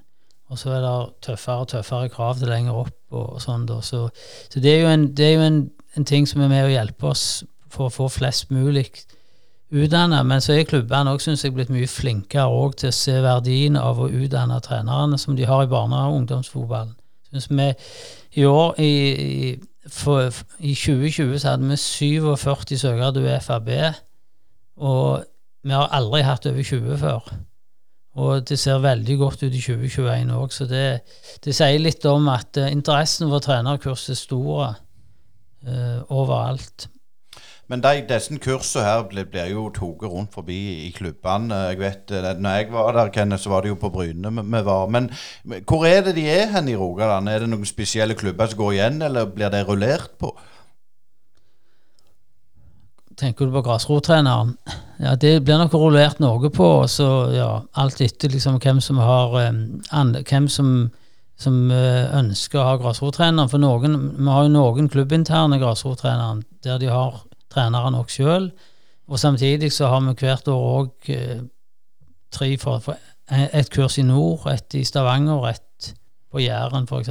Og 0.51 0.59
så 0.59 0.73
er 0.75 0.83
det 0.83 0.96
tøffere 1.23 1.62
og 1.62 1.70
tøffere 1.70 2.11
krav 2.11 2.40
til 2.40 2.51
lenger 2.51 2.81
opp 2.81 3.14
og 3.14 3.38
sånn 3.42 3.68
da. 3.68 3.79
Så, 3.87 4.09
så 4.51 4.62
det 4.62 4.73
er 4.73 4.83
jo, 4.83 4.90
en, 4.90 5.07
det 5.14 5.29
er 5.29 5.37
jo 5.37 5.46
en, 5.46 5.62
en 5.94 6.07
ting 6.09 6.27
som 6.27 6.42
er 6.42 6.51
med 6.51 6.66
å 6.66 6.73
hjelpe 6.73 7.12
oss 7.12 7.25
for 7.70 7.87
å 7.87 7.94
få 7.94 8.09
flest 8.11 8.51
mulig 8.51 8.88
utdanna. 9.70 10.25
Men 10.27 10.42
så 10.42 10.57
er 10.57 10.66
klubbene 10.66 11.14
òg, 11.14 11.23
syns 11.23 11.44
jeg, 11.46 11.55
blitt 11.55 11.70
mye 11.70 11.87
flinkere 11.90 12.70
til 12.81 12.90
å 12.90 12.96
se 12.96 13.14
verdien 13.23 13.79
av 13.79 14.03
å 14.03 14.11
utdanne 14.11 14.59
trenerne, 14.66 15.18
som 15.18 15.38
de 15.38 15.46
har 15.46 15.64
i 15.64 15.70
barne- 15.70 16.03
og 16.09 16.23
ungdomsfotballen. 16.23 16.96
Synes 17.31 17.51
vi 17.51 18.42
i 18.42 18.46
år, 18.46 18.75
i, 18.83 18.90
i, 18.90 19.51
for, 19.90 20.31
i 20.59 20.74
2020, 20.74 21.38
så 21.38 21.55
hadde 21.55 21.68
vi 21.68 21.76
47 21.76 22.79
søkere 22.79 23.12
til 23.14 23.29
UFAB, 23.29 23.70
og 24.76 25.24
vi 25.62 25.76
har 25.76 25.90
aldri 25.92 26.22
hatt 26.24 26.46
over 26.48 26.62
20 26.62 26.98
før. 26.98 27.33
Og 28.20 28.48
det 28.48 28.59
ser 28.59 28.83
veldig 28.83 29.16
godt 29.18 29.42
ut 29.44 29.55
i 29.55 29.61
2021 29.62 30.33
òg, 30.35 30.55
så 30.55 30.66
det, 30.66 30.87
det 31.44 31.55
sier 31.55 31.79
litt 31.79 32.05
om 32.11 32.26
at 32.33 32.59
eh, 32.59 32.72
interessen 32.74 33.31
for 33.31 33.42
trenerkurs 33.44 34.09
er 34.11 34.18
stor 34.18 34.64
uh, 34.64 36.00
overalt. 36.11 36.88
Men 37.71 37.83
de, 37.85 38.01
disse 38.03 38.35
kursene 38.43 38.83
her 38.83 39.05
blir, 39.07 39.29
blir 39.31 39.53
jo 39.53 39.69
tatt 39.71 40.03
rundt 40.11 40.35
forbi 40.35 40.59
i 40.89 40.91
klubbene. 40.91 41.55
Jeg 41.71 41.79
vet, 41.79 42.11
eh, 42.11 42.33
når 42.35 42.57
jeg 42.57 42.73
var 42.75 42.97
der, 42.97 43.13
Kenneth, 43.15 43.45
så 43.45 43.53
var 43.53 43.63
det 43.63 43.71
jo 43.71 43.79
på 43.79 43.93
Bryne 43.95 44.33
vi 44.41 44.63
var. 44.67 44.89
Men 44.91 45.07
hvor 45.69 45.87
er 45.87 46.03
det 46.03 46.17
de 46.19 46.27
er 46.27 46.51
hen 46.51 46.69
i 46.69 46.75
Rogaland? 46.75 47.31
Er 47.31 47.45
det 47.45 47.51
noen 47.53 47.69
spesielle 47.69 48.19
klubber 48.19 48.51
som 48.51 48.59
går 48.59 48.73
igjen, 48.73 48.99
eller 49.07 49.31
blir 49.31 49.55
det 49.55 49.63
rullert 49.69 50.19
på? 50.19 50.33
Tenker 53.21 53.47
du 53.47 53.55
på 53.55 53.63
grasrottreneren? 53.63 54.57
Ja, 54.99 55.15
det 55.15 55.45
blir 55.45 55.63
nok 55.63 55.79
rullert 55.79 56.19
noe 56.19 56.51
på, 56.51 56.73
så 56.91 57.31
ja, 57.37 57.51
alt 57.79 58.03
etter 58.03 58.35
liksom 58.35 58.59
hvem 58.59 58.83
som 58.83 58.99
har 58.99 59.39
eh, 59.45 60.21
Hvem 60.27 60.51
som, 60.51 60.91
som 61.39 61.63
eh, 61.71 62.11
ønsker 62.19 62.59
å 62.59 62.69
ha 62.73 62.77
grasrottreneren. 62.83 63.47
For 63.53 63.63
noen, 63.63 63.99
vi 64.19 64.31
har 64.35 64.49
jo 64.49 64.55
noen 64.59 64.91
klubbinterne 64.91 65.63
grasrottrenere 65.63 66.41
der 66.67 66.83
de 66.83 66.91
har 66.91 67.21
trenere 67.51 67.91
nok 67.95 68.11
sjøl. 68.13 68.51
Og 69.11 69.19
samtidig 69.19 69.73
så 69.73 69.91
har 69.91 70.05
vi 70.05 70.15
hvert 70.21 70.49
år 70.49 70.67
òg 70.81 71.11
eh, 71.15 71.41
tre 72.31 72.51
for, 72.59 72.83
for 72.85 72.99
et 73.31 73.71
kurs 73.71 73.99
i 73.99 74.07
nord, 74.07 74.47
et 74.51 74.75
i 74.79 74.85
Stavanger 74.85 75.49
et 75.51 75.95
på 76.31 76.43
Jæren 76.43 76.87
f.eks. 76.87 77.11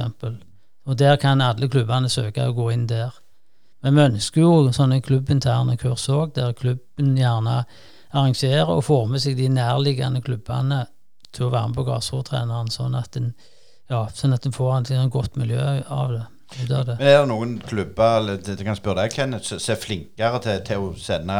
Og 0.88 0.98
der 0.98 1.16
kan 1.20 1.40
alle 1.44 1.68
klubbene 1.68 2.08
søke 2.08 2.48
å 2.48 2.56
gå 2.56 2.70
inn 2.72 2.86
der. 2.88 3.12
Men 3.84 3.96
vi 3.96 4.06
ønsker 4.08 4.40
jo 4.40 4.72
sånne 4.72 5.00
klubbinterne 5.04 5.76
kurs 5.80 6.08
òg, 6.12 6.34
der 6.36 6.56
klubben 6.56 7.14
gjerne 7.16 7.62
arrangerer 8.10 8.72
og 8.72 8.84
får 8.84 9.06
med 9.08 9.22
seg 9.22 9.36
de 9.38 9.48
nærliggende 9.52 10.22
klubbene 10.24 10.84
til 11.32 11.46
å 11.46 11.52
være 11.52 11.70
med 11.70 11.78
på 11.78 11.86
grasrottreneren, 11.86 12.72
sånn 12.72 12.96
at 12.98 13.16
en 13.20 13.32
ja, 13.90 14.04
sånn 14.14 14.34
at 14.34 14.46
en 14.46 14.54
får 14.54 14.90
et 14.90 15.12
godt 15.12 15.38
miljø 15.38 15.80
av 15.90 16.12
det. 16.14 16.26
Ut 16.56 16.70
er, 16.70 16.84
det. 16.88 16.96
Men 16.98 17.06
er 17.06 17.16
det 17.18 17.30
noen 17.30 17.54
klubber 17.62 18.18
eller 18.20 18.42
det 18.44 18.58
kan 18.66 18.78
spørre 18.78 19.04
deg, 19.04 19.14
Kenneth, 19.14 19.54
som 19.54 19.74
er 19.74 19.80
flinkere 19.80 20.42
til, 20.44 20.60
til 20.66 20.84
å 20.84 20.90
sende 20.98 21.38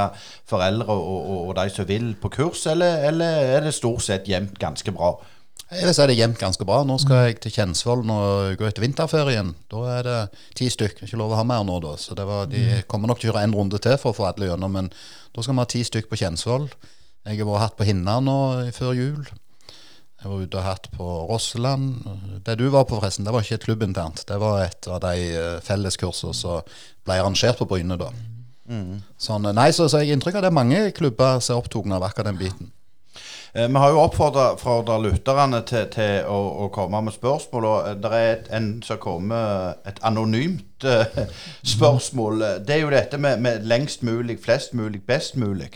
foreldre 0.50 0.94
og, 0.94 1.10
og, 1.10 1.42
og 1.50 1.52
de 1.58 1.66
som 1.74 1.88
vil, 1.88 2.12
på 2.20 2.32
kurs, 2.36 2.64
eller, 2.70 3.04
eller 3.10 3.52
er 3.56 3.66
det 3.66 3.76
stort 3.76 4.06
sett 4.06 4.30
jevnt 4.30 4.58
ganske 4.62 4.94
bra? 4.94 5.14
Jeg 5.70 5.86
vil 5.86 5.94
si 5.94 6.02
det 6.02 6.14
er 6.16 6.18
jevnt 6.24 6.40
ganske 6.40 6.64
bra. 6.66 6.80
Nå 6.82 6.96
skal 6.98 7.28
jeg 7.28 7.36
til 7.44 7.52
Kjensvoll 7.54 8.00
og 8.10 8.56
gå 8.58 8.66
etter 8.66 8.82
vinterferien. 8.82 9.52
Da 9.70 9.82
er 9.92 10.06
det 10.08 10.16
ti 10.58 10.66
stykk. 10.72 11.04
Ikke 11.06 11.20
lov 11.20 11.36
å 11.36 11.38
ha 11.38 11.44
mer 11.46 11.62
nå, 11.66 11.76
da. 11.84 11.92
Så 12.00 12.16
det 12.18 12.26
var, 12.26 12.48
de 12.50 12.80
kommer 12.90 13.06
nok 13.06 13.20
til 13.22 13.30
å 13.30 13.30
gjøre 13.30 13.44
en 13.46 13.54
runde 13.54 13.78
til 13.78 13.94
for 14.00 14.10
å 14.10 14.16
få 14.16 14.26
alle 14.26 14.48
gjennom. 14.48 14.74
Men 14.74 14.88
da 14.90 15.44
skal 15.44 15.54
vi 15.54 15.62
ha 15.62 15.68
ti 15.70 15.84
stykk 15.86 16.10
på 16.10 16.18
Kjensvoll. 16.24 16.66
Jeg 17.28 17.38
har 17.38 17.46
vært 17.46 17.64
hatt 17.68 17.78
på 17.78 17.86
Hinna 17.86 18.18
nå 18.24 18.40
før 18.74 18.98
jul. 18.98 19.30
Jeg 20.20 20.28
var 20.30 20.42
ute 20.44 20.58
og 20.60 20.64
hatt 20.66 20.88
på 20.92 21.04
Rosseland. 21.30 22.02
Det 22.44 22.58
du 22.60 22.66
var 22.68 22.84
på, 22.84 22.98
forresten, 22.98 23.24
det 23.24 23.32
var 23.32 23.44
ikke 23.46 23.56
et 23.56 23.64
klubbinternt. 23.64 24.24
Det 24.28 24.36
var 24.42 24.66
et 24.66 24.88
av 24.92 24.98
de 25.00 25.14
eh, 25.32 25.60
felleskursene 25.64 26.34
som 26.36 26.60
ble 27.08 27.16
arrangert 27.22 27.56
på 27.60 27.68
Bryne, 27.70 27.96
da. 28.00 28.10
Sånn, 29.18 29.48
eh, 29.48 29.56
nei, 29.56 29.70
så, 29.72 29.88
så 29.88 30.02
jeg 30.02 30.10
har 30.12 30.18
inntrykk 30.18 30.36
av 30.38 30.44
det 30.44 30.50
er 30.52 30.58
mange 30.60 30.82
klubber 30.96 31.40
som 31.40 31.56
er 31.56 31.62
opptatt 31.64 31.96
av 31.96 32.04
akkurat 32.10 32.28
den 32.30 32.38
biten. 32.42 32.68
Eh, 33.54 33.66
Vi 33.66 33.80
har 33.82 33.90
jo 33.90 34.02
oppfordra 34.04 34.98
lytterne 35.02 35.62
til, 35.66 35.88
til 35.96 36.28
å, 36.28 36.38
å 36.66 36.70
komme 36.74 37.00
med 37.08 37.16
spørsmål. 37.16 37.64
og 37.72 38.04
Det 38.04 38.12
er 38.20 38.30
et, 38.34 38.50
en 38.60 38.70
som 38.86 39.00
kommer 39.02 39.74
et 39.88 39.98
anonymt 40.06 40.84
eh, 40.84 41.24
spørsmål. 41.74 42.44
Det 42.66 42.76
er 42.76 42.84
jo 42.84 42.92
dette 42.92 43.18
med, 43.18 43.40
med 43.40 43.64
lengst 43.66 44.04
mulig, 44.06 44.38
flest 44.44 44.76
mulig, 44.76 45.00
best 45.08 45.36
mulig. 45.40 45.72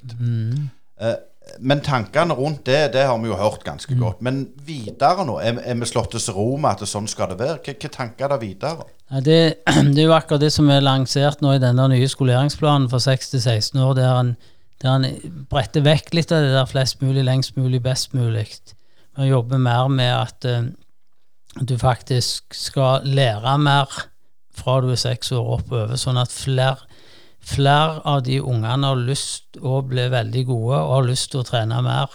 Eh, 1.01 1.17
men 1.61 1.83
tankene 1.85 2.35
rundt 2.35 2.65
det 2.67 2.93
det 2.95 3.05
har 3.07 3.19
vi 3.21 3.29
jo 3.29 3.37
hørt 3.39 3.65
ganske 3.67 3.95
godt. 3.99 4.23
Men 4.25 4.47
videre 4.67 5.27
nå? 5.27 5.39
Er, 5.43 5.61
er 5.63 5.77
vi 5.79 5.89
slått 5.89 6.15
til 6.15 6.35
ro 6.35 6.55
med 6.61 6.83
at 6.83 6.89
sånn 6.89 7.09
skal 7.11 7.33
det 7.33 7.39
være? 7.41 7.61
Hva 7.65 7.91
tanker 7.93 8.27
er 8.27 8.35
det 8.35 8.41
videre? 8.43 8.87
Det, 9.25 9.41
det 9.95 10.03
er 10.03 10.09
jo 10.09 10.17
akkurat 10.17 10.43
det 10.43 10.53
som 10.55 10.71
er 10.73 10.85
lansert 10.85 11.45
nå 11.45 11.55
i 11.55 11.63
denne 11.63 11.89
nye 11.93 12.09
skoleringsplanen 12.11 12.89
for 12.93 13.03
6-16 13.05 13.83
år, 13.85 13.93
der 13.99 14.15
en, 14.21 14.33
der 14.83 14.97
en 14.97 15.45
bretter 15.51 15.85
vekk 15.85 16.15
litt 16.17 16.33
av 16.35 16.47
det 16.47 16.55
der 16.57 16.71
flest 16.71 17.05
mulig, 17.05 17.27
lengst 17.27 17.59
mulig, 17.61 17.83
best 17.85 18.17
mulig. 18.17 18.49
Vi 19.15 19.29
jobber 19.29 19.61
mer 19.63 19.93
med 19.93 20.11
at 20.17 20.49
uh, 20.49 20.65
du 21.61 21.77
faktisk 21.79 22.57
skal 22.57 23.07
lære 23.07 23.59
mer 23.63 23.93
fra 24.55 24.81
du 24.83 24.91
er 24.95 24.99
seks 24.99 25.33
år 25.35 25.59
oppover, 25.59 25.97
sånn 25.99 26.19
at 26.19 26.33
flere 26.35 26.83
flere 27.45 28.01
av 28.09 28.23
de 28.27 28.41
ungene 28.41 28.91
har 28.91 29.01
lyst 29.01 29.59
å 29.61 29.81
bli 29.87 30.09
veldig 30.13 30.45
gode 30.49 30.81
og 30.81 30.93
har 30.97 31.09
lyst 31.09 31.31
til 31.33 31.43
å 31.43 31.47
trene 31.49 31.81
mer. 31.85 32.13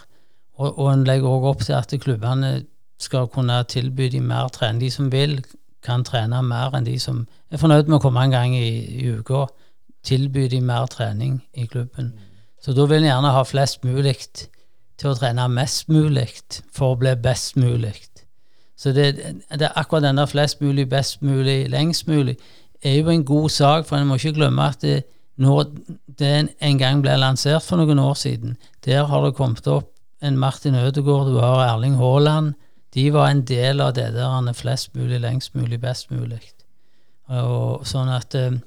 Og, 0.60 0.70
og 0.72 0.92
en 0.92 1.06
legger 1.08 1.30
også 1.30 1.54
opp 1.54 1.66
til 1.66 1.78
at 1.78 1.96
klubbene 2.04 2.54
skal 3.00 3.30
kunne 3.32 3.62
tilby 3.72 4.10
de 4.12 4.22
mer 4.22 4.50
trening. 4.54 4.82
De 4.84 4.92
som 4.92 5.12
vil, 5.12 5.40
kan 5.86 6.04
trene 6.04 6.42
mer 6.44 6.76
enn 6.76 6.88
de 6.88 6.98
som 7.00 7.24
er 7.52 7.62
fornøyd 7.62 7.88
med 7.88 8.00
å 8.00 8.04
komme 8.04 8.26
en 8.26 8.34
gang 8.36 8.56
i, 8.56 8.70
i 9.00 9.14
uka. 9.16 9.46
Tilby 10.06 10.48
de 10.52 10.60
mer 10.64 10.90
trening 10.92 11.40
i 11.54 11.68
klubben. 11.68 12.14
Så 12.60 12.76
da 12.76 12.86
vil 12.88 13.04
en 13.04 13.10
gjerne 13.10 13.36
ha 13.36 13.44
flest 13.48 13.86
mulig 13.88 14.18
til 15.00 15.12
å 15.12 15.16
trene 15.16 15.48
mest 15.52 15.88
mulig 15.92 16.28
for 16.76 16.94
å 16.94 17.00
bli 17.00 17.14
best 17.20 17.56
mulig. 17.60 17.96
Så 18.80 18.92
det, 18.96 19.14
det 19.60 19.72
akkurat 19.76 20.06
den 20.08 20.20
der 20.20 20.28
flest 20.28 20.62
mulig, 20.64 20.88
best 20.90 21.22
mulig, 21.22 21.70
lengst 21.72 22.08
mulig 22.08 22.38
er 22.84 23.00
jo 23.00 23.10
en 23.12 23.26
god 23.28 23.50
sak, 23.50 23.88
for 23.88 23.98
en 23.98 24.08
må 24.08 24.16
ikke 24.20 24.38
glemme 24.38 24.70
at 24.72 24.82
det, 24.84 25.02
når 25.40 25.70
det 26.20 26.34
en 26.60 26.78
gang 26.82 27.02
ble 27.04 27.14
lansert 27.18 27.64
for 27.64 27.80
noen 27.80 28.00
år 28.04 28.18
siden, 28.20 28.58
der 28.86 29.06
har 29.08 29.24
det 29.26 29.36
kommet 29.38 29.68
opp 29.72 29.94
en 30.22 30.38
Martin 30.40 30.76
Ødegaard, 30.76 31.30
du 31.32 31.38
har 31.40 31.62
Erling 31.70 31.96
Haaland. 31.96 32.54
De 32.94 33.06
var 33.14 33.30
en 33.32 33.44
del 33.48 33.80
av 33.82 33.94
det 33.96 34.10
der 34.18 34.28
han 34.34 34.50
er 34.52 34.58
flest 34.58 34.92
mulig, 34.98 35.20
lengst 35.24 35.54
mulig, 35.56 35.80
best 35.80 36.10
mulig. 36.12 36.42
Og 37.30 37.86
sånn 37.88 38.10
at 38.12 38.36
eh, 38.36 38.58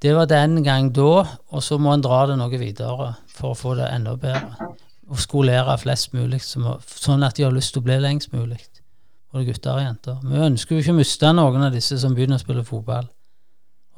Det 0.00 0.12
var 0.14 0.28
den 0.30 0.62
gang 0.62 0.92
da, 0.94 1.24
og 1.50 1.62
så 1.66 1.74
må 1.82 1.90
en 1.92 2.02
dra 2.04 2.20
det 2.30 2.36
noe 2.38 2.54
videre 2.60 3.16
for 3.34 3.50
å 3.50 3.58
få 3.58 3.72
det 3.74 3.88
enda 3.90 4.12
bedre. 4.16 4.68
Og 5.10 5.18
skolere 5.18 5.74
flest 5.82 6.12
mulig, 6.14 6.38
sånn 6.44 7.24
at 7.26 7.34
de 7.36 7.42
har 7.48 7.52
lyst 7.56 7.72
til 7.74 7.82
å 7.82 7.86
bli 7.88 7.96
lengst 7.98 8.30
mulig. 8.32 8.60
Både 9.32 9.48
gutter 9.48 9.74
og 9.74 9.82
jenter. 9.82 10.20
Vi 10.22 10.38
ønsker 10.46 10.76
jo 10.76 10.82
ikke 10.84 10.94
å 10.94 11.00
miste 11.00 11.32
noen 11.34 11.66
av 11.66 11.74
disse 11.74 11.98
som 11.98 12.14
begynner 12.14 12.38
å 12.38 12.44
spille 12.44 12.62
fotball. 12.64 13.08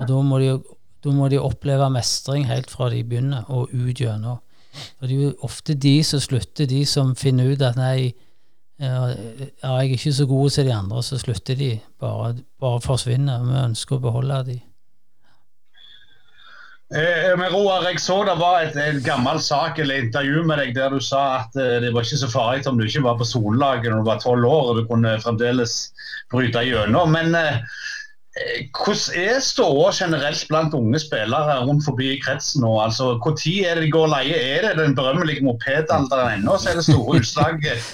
Og 0.01 0.09
da 0.09 0.23
må 0.25 0.39
de, 0.41 0.49
jo- 0.55 0.77
da 1.05 1.13
må 1.17 1.29
de 1.33 1.41
oppleve 1.41 1.89
mestring 1.93 2.47
helt 2.49 2.71
fra 2.71 2.91
de 2.93 3.03
begynner, 3.05 3.47
og 3.49 3.73
ut 3.73 4.01
gjennom. 4.01 4.41
Det 5.01 5.11
er 5.11 5.15
jo 5.17 5.31
ofte 5.47 5.75
de 5.75 5.97
som 6.07 6.23
slutter, 6.23 6.69
de 6.71 6.85
som 6.87 7.15
finner 7.19 7.53
ut 7.53 7.63
at 7.67 7.79
nei, 7.79 8.13
ja, 8.81 9.11
ja, 9.11 9.49
jeg 9.61 9.71
er 9.91 9.95
ikke 9.97 10.13
så 10.17 10.27
god 10.29 10.53
som 10.55 10.67
de 10.69 10.75
andre, 10.75 11.03
så 11.05 11.19
slutter 11.21 11.59
de. 11.59 11.75
Bare, 12.01 12.35
bare 12.61 12.81
forsvinner. 12.85 13.43
Vi 13.45 13.63
ønsker 13.65 13.99
å 13.99 14.05
beholde 14.05 14.43
de. 14.47 14.61
Eh, 16.91 17.37
men 17.39 17.53
Roar, 17.53 17.85
jeg 17.87 18.01
så 18.03 18.17
det 18.27 18.35
var 18.41 18.65
et, 18.65 18.75
et 18.75 18.97
gammelt 19.07 19.45
sak 19.45 19.79
eller 19.79 20.01
intervju 20.09 20.41
med 20.49 20.59
deg 20.59 20.73
der 20.75 20.91
du 20.91 20.99
sa 20.99 21.21
at 21.37 21.55
eh, 21.55 21.77
det 21.85 21.93
var 21.95 22.03
ikke 22.03 22.19
så 22.25 22.31
farlig 22.33 22.67
om 22.67 22.81
du 22.81 22.83
ikke 22.83 23.05
var 23.05 23.21
på 23.21 23.29
sonelaget 23.31 23.93
når 23.93 24.01
du 24.01 24.09
var 24.09 24.25
tolv 24.25 24.49
år 24.49 24.73
og 24.73 24.81
du 24.81 24.89
kunne 24.89 25.13
fremdeles 25.23 25.77
bryte 26.35 26.65
gjennom. 26.67 27.15
Men 27.15 27.37
eh, 27.39 27.61
eh, 27.61 27.61
hvordan 28.37 29.17
er 29.19 29.41
ståa 29.43 29.91
generelt 29.91 30.45
blant 30.49 30.75
unge 30.75 30.99
spillere 31.03 31.57
rundt 31.67 31.85
forbi 31.85 32.13
kretsen 32.23 32.63
nå? 32.63 32.77
Altså, 32.79 33.17
Når 33.19 33.57
er 33.67 33.75
det 33.75 33.83
de 33.83 33.91
går 33.91 34.07
leie? 34.07 34.37
Er 34.37 34.69
det 34.69 34.85
den 34.85 34.95
berømmelige 34.95 35.45
mopedalderen 35.45 36.39
ennå, 36.39 36.59
så 36.59 36.71
er 36.71 36.79
det 36.79 36.85
store 36.85 37.19
utslaget? 37.19 37.83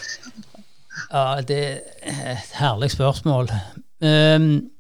Ja, 1.13 1.41
det 1.41 1.59
er 2.03 2.33
et 2.33 2.55
herlig 2.59 2.91
spørsmål. 2.91 3.51
Um, 4.03 4.71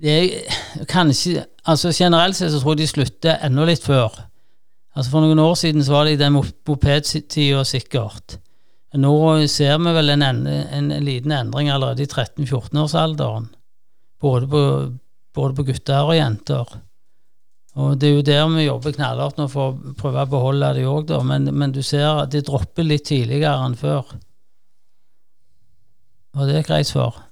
det 0.00 0.12
er 0.12 0.84
kanskje 0.88 1.44
Altså 1.66 1.90
Generelt 1.92 2.36
sett 2.36 2.52
så 2.52 2.60
tror 2.60 2.72
jeg 2.72 2.78
de 2.78 2.86
slutter 2.86 3.40
enda 3.44 3.64
litt 3.64 3.84
før. 3.84 4.14
Altså 4.96 5.10
For 5.10 5.20
noen 5.20 5.38
år 5.38 5.54
siden 5.54 5.84
så 5.84 5.92
var 5.92 6.04
det 6.04 6.12
i 6.12 6.20
den 6.20 6.32
mopedtida 6.32 7.64
sikkert. 7.64 8.38
Nå 8.94 9.46
ser 9.46 9.78
vi 9.78 9.92
vel 9.94 10.10
en, 10.14 10.22
en, 10.22 10.46
en 10.46 11.04
liten 11.04 11.32
endring 11.32 11.70
allerede 11.70 12.02
i 12.02 12.08
13-14-årsalderen. 12.10 13.50
Både, 14.20 14.48
på, 14.52 14.62
både 15.36 15.56
på 15.56 15.66
gutter 15.70 16.08
og 16.08 16.16
jenter. 16.16 16.74
Og 17.80 17.94
det 18.00 18.08
er 18.08 18.16
jo 18.16 18.26
der 18.26 18.48
vi 18.50 18.66
jobber 18.66 18.94
knallhardt 18.96 19.38
nå 19.38 19.46
for 19.48 19.70
å 19.70 19.94
prøve 19.96 20.26
å 20.26 20.30
beholde 20.30 20.74
de 20.76 20.84
òg. 20.90 21.14
Men, 21.26 21.48
men 21.54 21.72
du 21.72 21.80
ser 21.86 22.08
at 22.08 22.34
det 22.34 22.44
dropper 22.48 22.86
litt 22.86 23.06
tidligere 23.08 23.54
enn 23.64 23.78
før. 23.78 24.10
Og 26.36 26.46
det 26.46 26.60
er 26.60 26.66
greit 26.66 26.90
svar. 26.90 27.26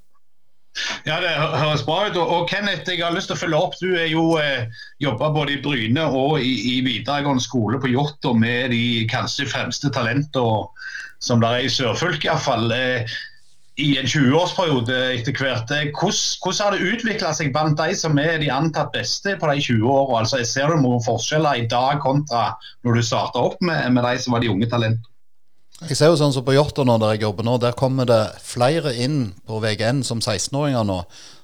Ja, 1.07 1.19
det 1.23 1.31
høres 1.35 1.83
bra 1.87 2.05
ut. 2.07 2.19
Og 2.21 2.47
Kenneth, 2.51 2.87
jeg 2.91 3.03
har 3.03 3.15
lyst 3.15 3.31
til 3.31 3.37
å 3.39 3.41
følge 3.41 3.63
opp. 3.67 3.79
Du 3.81 3.89
er 3.99 4.07
jo 4.11 4.37
eh, 4.41 4.69
jobba 5.03 5.33
både 5.35 5.57
i 5.57 5.63
Bryne 5.65 6.05
og 6.07 6.39
i, 6.39 6.53
i 6.73 6.77
videregående 6.87 7.43
skole 7.43 7.81
på 7.83 7.91
Jåttå 7.91 8.35
med 8.39 8.71
de 8.75 9.07
kanskje 9.11 9.49
fremste 9.51 9.91
talentene 9.95 10.69
som 11.25 11.43
det 11.43 11.51
er 11.51 11.67
i 11.67 11.73
sørfylket 11.73 12.29
iallfall. 12.29 12.71
Eh, 12.75 13.19
I 13.79 13.93
en 14.01 14.09
20-årsperiode 14.11 14.95
etter 15.15 15.37
hvert. 15.39 15.71
Eh, 15.71 15.91
Hvordan, 15.95 16.57
har 16.59 16.75
det 16.75 16.89
utvikla 16.93 17.31
seg 17.37 17.53
blant 17.55 17.79
de 17.79 17.95
som 17.95 18.19
er 18.19 18.41
de 18.43 18.49
antatt 18.51 18.91
beste 18.95 19.37
på 19.39 19.51
de 19.53 19.63
20 19.63 19.87
åra? 19.87 20.25
Altså, 20.25 20.41
ser 20.43 20.73
du 20.73 20.83
noen 20.83 21.05
forskjeller 21.05 21.61
i 21.61 21.69
dag 21.71 22.01
kontra 22.03 22.49
når 22.83 22.99
du 22.99 23.07
starta 23.07 23.45
opp 23.51 23.63
med, 23.63 23.87
med 23.95 24.03
de 24.03 24.17
som 24.25 24.35
var 24.35 24.43
de 24.43 24.51
unge 24.51 24.67
talentene? 24.71 25.07
Jeg 25.79 25.95
ser 25.95 26.11
jo 26.11 26.19
sånn 26.19 26.33
som 26.35 26.43
på 26.43 26.57
Hjorta 26.57 26.83
nå, 26.83 26.97
der 26.99 27.13
jeg 27.15 27.23
jobber 27.23 27.47
nå, 27.47 27.55
der 27.63 27.77
kommer 27.79 28.09
det 28.09 28.23
flere 28.43 28.97
inn 28.99 29.29
på 29.47 29.61
VGN 29.63 30.01
som 30.03 30.19
16-åringer 30.19 30.83
nå, 30.89 30.97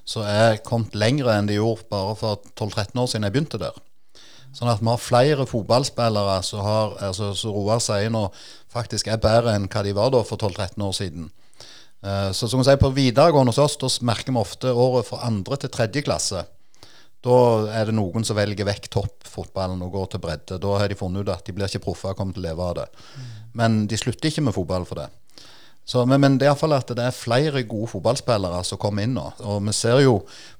som 0.03 0.27
er 0.27 0.59
kommet 0.65 0.97
lenger 0.97 1.29
enn 1.31 1.47
de 1.47 1.55
gjorde 1.55 1.87
bare 1.87 2.17
for 2.19 2.41
12-13 2.59 2.99
år 2.99 3.07
siden 3.13 3.29
jeg 3.29 3.35
begynte 3.37 3.61
der. 3.61 3.79
Sånn 4.55 4.73
at 4.73 4.83
vi 4.83 4.91
har 4.91 4.99
flere 4.99 5.47
fotballspillere 5.47 6.35
som 6.43 6.67
har, 6.67 6.97
altså, 7.07 7.31
som 7.31 7.55
Roar 7.55 7.79
sier 7.83 8.11
nå, 8.11 8.25
faktisk 8.75 9.07
er 9.07 9.23
bedre 9.23 9.55
enn 9.55 9.71
hva 9.71 9.87
de 9.87 9.95
var 9.95 10.11
da 10.11 10.25
for 10.27 10.35
12-13 10.35 10.83
år 10.83 10.95
siden. 10.99 11.31
Eh, 12.05 12.31
Så 12.31 12.49
som 12.49 12.63
sier, 12.63 12.77
på 12.77 12.93
videregående 12.93 13.53
hos 13.53 13.61
oss, 13.61 13.77
da 13.81 13.89
merker 14.05 14.33
vi 14.33 14.41
ofte 14.41 14.73
året 14.73 15.09
fra 15.09 15.23
andre 15.25 15.57
til 15.57 15.73
tredje 15.73 16.05
klasse. 16.05 16.45
Da 17.25 17.37
er 17.73 17.89
det 17.89 17.95
noen 17.97 18.25
som 18.27 18.37
velger 18.37 18.67
vekk 18.67 18.89
toppfotballen 18.93 19.81
og 19.81 19.95
går 19.95 20.09
til 20.13 20.21
bredde. 20.21 20.59
Da 20.61 20.77
har 20.77 20.87
de 20.87 20.97
funnet 20.99 21.25
ut 21.25 21.33
at 21.33 21.45
de 21.47 21.55
blir 21.57 21.65
ikke 21.65 21.87
proffe 21.87 22.11
og 22.11 22.17
kommer 22.19 22.37
til 22.37 22.43
å 22.43 22.49
leve 22.51 22.61
av 22.61 22.75
det. 22.77 22.89
Men 23.57 23.87
de 23.89 23.97
slutter 23.97 24.29
ikke 24.29 24.43
med 24.45 24.53
fotball 24.53 24.85
for 24.85 25.01
det. 25.01 25.07
Så, 25.85 26.01
men, 26.09 26.21
men 26.21 26.37
det 26.37 26.47
er 26.47 26.51
iallfall 26.51 26.73
at 26.73 26.89
det 26.97 27.01
er 27.01 27.13
flere 27.13 27.61
gode 27.69 27.91
fotballspillere 27.91 28.63
som 28.65 28.79
kommer 28.81 29.05
inn 29.05 29.13
nå. 29.17 29.25
Og 29.45 29.59
vi 29.67 29.73
ser 29.77 29.99
jo 30.01 30.15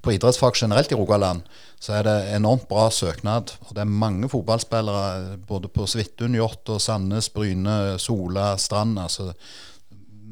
på 0.05 0.13
idrettsfag 0.13 0.57
generelt 0.57 0.93
i 0.93 0.97
Rogaland, 0.97 1.45
så 1.81 1.95
er 1.97 2.05
det 2.05 2.17
enormt 2.35 2.67
bra 2.69 2.87
søknad. 2.93 3.55
Og 3.65 3.73
det 3.73 3.81
er 3.81 3.95
mange 4.05 4.29
fotballspillere 4.29 5.39
både 5.49 5.69
på 5.73 5.87
Svithun, 5.89 6.37
Hjort 6.37 6.69
og 6.73 6.81
Sandnes, 6.81 7.31
Bryne, 7.33 7.97
Sola, 8.01 8.51
Strand. 8.61 9.01
Altså 9.01 9.31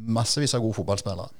massevis 0.05 0.55
av 0.55 0.63
gode 0.63 0.77
fotballspillere. 0.79 1.31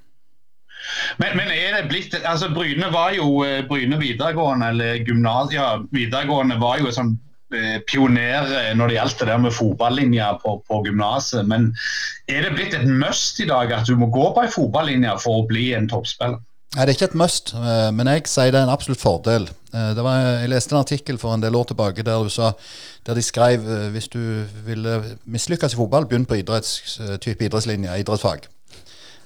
Men, 1.22 1.38
men 1.40 1.52
er 1.54 1.78
det 1.78 1.90
blitt 1.92 2.16
altså 2.20 2.50
Bryne 2.52 2.90
var 2.92 3.14
jo 3.16 3.44
eh, 3.48 3.62
Bryne 3.68 4.00
videregående 4.02 4.74
eller 4.74 5.04
gymnas, 5.08 5.54
ja, 5.56 5.78
videregående 5.96 6.60
var 6.60 6.82
jo 6.84 6.92
sånn 6.92 7.16
pioner 7.90 8.48
eh, 8.50 8.72
når 8.78 8.90
det 8.90 8.98
gjaldt 8.98 9.20
det 9.22 9.28
der 9.30 9.44
med 9.44 9.54
fotballinja 9.56 10.32
på, 10.44 10.58
på 10.68 10.82
gymnaset. 10.88 11.46
Men 11.50 11.72
er 12.32 12.48
det 12.48 12.56
blitt 12.58 12.78
et 12.78 12.88
must 12.88 13.40
i 13.44 13.50
dag 13.50 13.74
at 13.76 13.90
du 13.90 13.96
må 14.00 14.10
gå 14.14 14.32
på 14.34 14.46
ei 14.46 14.52
fotballinje 14.54 15.18
for 15.24 15.44
å 15.44 15.48
bli 15.50 15.72
en 15.78 15.90
toppspiller? 15.92 16.42
Nei, 16.74 16.88
Det 16.88 16.90
er 16.90 16.96
ikke 16.98 17.12
et 17.12 17.20
must, 17.22 17.52
men 17.94 18.10
jeg 18.10 18.26
sier 18.26 18.50
det 18.50 18.58
er 18.58 18.66
en 18.66 18.74
absolutt 18.74 19.02
fordel. 19.04 19.44
Det 19.70 20.02
var, 20.02 20.24
jeg 20.42 20.50
leste 20.50 20.74
en 20.74 20.80
artikkel 20.80 21.20
for 21.22 21.36
en 21.36 21.44
del 21.44 21.54
år 21.54 21.68
tilbake 21.70 22.02
der, 22.02 22.26
du 22.26 22.34
sa, 22.34 22.50
der 23.06 23.14
de 23.14 23.22
skrev 23.22 23.68
hvis 23.94 24.10
du 24.10 24.18
ville 24.66 24.96
mislykkes 25.30 25.76
i 25.76 25.78
fotball, 25.78 26.08
begynn 26.10 26.26
på 26.26 26.40
idretts, 26.42 26.98
type 27.22 27.46
idrettslinje, 27.46 27.94
idrettsfag. 28.02 28.50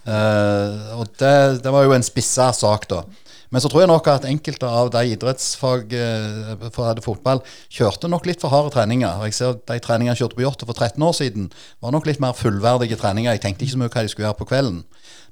Eh, 0.08 0.92
og 0.98 1.08
det, 1.20 1.38
det 1.64 1.74
var 1.74 1.88
jo 1.88 1.96
en 1.96 2.06
spissa 2.06 2.52
sak, 2.56 2.88
da. 2.92 3.04
Men 3.48 3.64
så 3.64 3.70
tror 3.72 3.86
jeg 3.86 3.90
nok 3.92 4.08
at 4.12 4.26
enkelte 4.28 4.68
av 4.68 4.90
de 4.92 5.02
idrettsfag 5.14 5.94
eh, 5.96 6.66
hadde 6.76 7.04
fotball 7.04 7.40
kjørte 7.72 8.10
nok 8.12 8.28
litt 8.28 8.42
for 8.44 8.52
harde 8.52 8.74
treninger. 8.76 9.22
Og 9.22 9.30
jeg 9.30 9.38
ser 9.38 9.54
at 9.56 9.62
De 9.70 9.78
treningene 9.84 10.16
jeg 10.16 10.24
kjørte 10.24 10.40
på 10.40 10.44
Hjortet 10.44 10.68
for 10.68 10.76
13 10.76 11.06
år 11.08 11.16
siden, 11.16 11.46
var 11.84 11.96
nok 11.96 12.10
litt 12.10 12.20
mer 12.24 12.36
fullverdige 12.36 13.00
treninger. 13.00 13.32
Jeg 13.36 13.46
tenkte 13.46 13.64
ikke 13.64 13.76
så 13.78 13.84
mye 13.84 13.94
hva 13.94 14.04
de 14.04 14.12
skulle 14.12 14.28
gjøre 14.28 14.40
på 14.42 14.50
kvelden. 14.52 14.82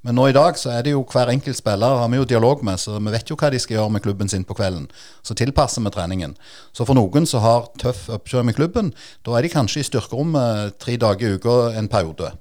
Men 0.05 0.15
nå 0.19 0.29
i 0.29 0.35
dag 0.37 0.55
så 0.61 0.69
er 0.69 0.85
det 0.85 0.93
jo 0.93 1.01
hver 1.09 1.31
enkelt 1.33 1.57
spiller 1.57 1.99
har 1.99 2.09
vi 2.13 2.19
jo 2.19 2.27
dialog 2.29 2.63
med, 2.63 2.77
så 2.79 2.99
vi 2.99 3.11
vet 3.11 3.31
jo 3.31 3.37
hva 3.41 3.49
de 3.51 3.59
skal 3.59 3.79
gjøre 3.79 3.95
med 3.95 4.05
klubben 4.05 4.29
sin 4.31 4.45
på 4.47 4.55
kvelden. 4.55 4.85
Så 5.25 5.35
tilpasser 5.35 5.83
vi 5.83 5.91
treningen. 5.91 6.37
Så 6.77 6.85
for 6.85 6.95
noen 6.95 7.25
som 7.27 7.43
har 7.43 7.67
tøff 7.81 8.05
oppkjør 8.13 8.45
med 8.47 8.55
klubben, 8.55 8.93
da 9.25 9.35
er 9.35 9.43
de 9.43 9.51
kanskje 9.51 9.81
i 9.81 9.89
styrkerommet 9.89 10.77
tre 10.79 10.95
dager 11.01 11.33
i 11.33 11.39
uka 11.41 11.57
en 11.81 11.91
periode. 11.91 12.31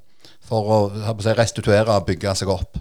For 0.44 0.72
å 0.74 0.78
si, 1.22 1.32
restituere 1.34 1.94
og 1.94 2.08
bygge 2.08 2.34
seg 2.40 2.50
opp. 2.52 2.80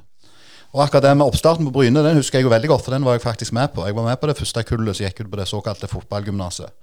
Og 0.73 0.82
akkurat 0.82 1.06
det 1.06 1.13
med 1.15 1.28
oppstarten 1.30 1.67
på 1.67 1.73
Bryne 1.76 2.02
den 2.02 2.17
husker 2.17 2.39
jeg 2.39 2.47
jo 2.47 2.54
veldig 2.54 2.71
godt, 2.71 2.86
for 2.86 2.95
den 2.95 3.06
var 3.06 3.17
jeg 3.17 3.26
faktisk 3.26 3.54
med 3.54 3.76
på. 3.76 3.86
Jeg 3.86 3.97
var 3.97 4.08
med 4.08 4.19
på 4.19 4.30
det 4.30 4.38
første 4.39 4.63
kullet 4.65 4.97
som 4.97 5.06
gikk 5.06 5.21
ut 5.21 5.30
på 5.30 5.39
det 5.39 5.49
såkalte 5.49 5.89
fotballgymnaset. 5.91 6.73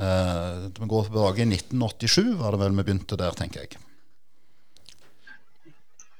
Uh, 0.00 0.66
vi 0.74 0.88
går 0.88 1.06
tilbake 1.06 1.44
i 1.44 1.46
1987, 1.52 2.34
var 2.40 2.56
det 2.56 2.62
vel 2.64 2.74
vi 2.78 2.86
begynte 2.88 3.18
der, 3.20 3.36
tenker 3.36 3.62
jeg. 3.66 3.78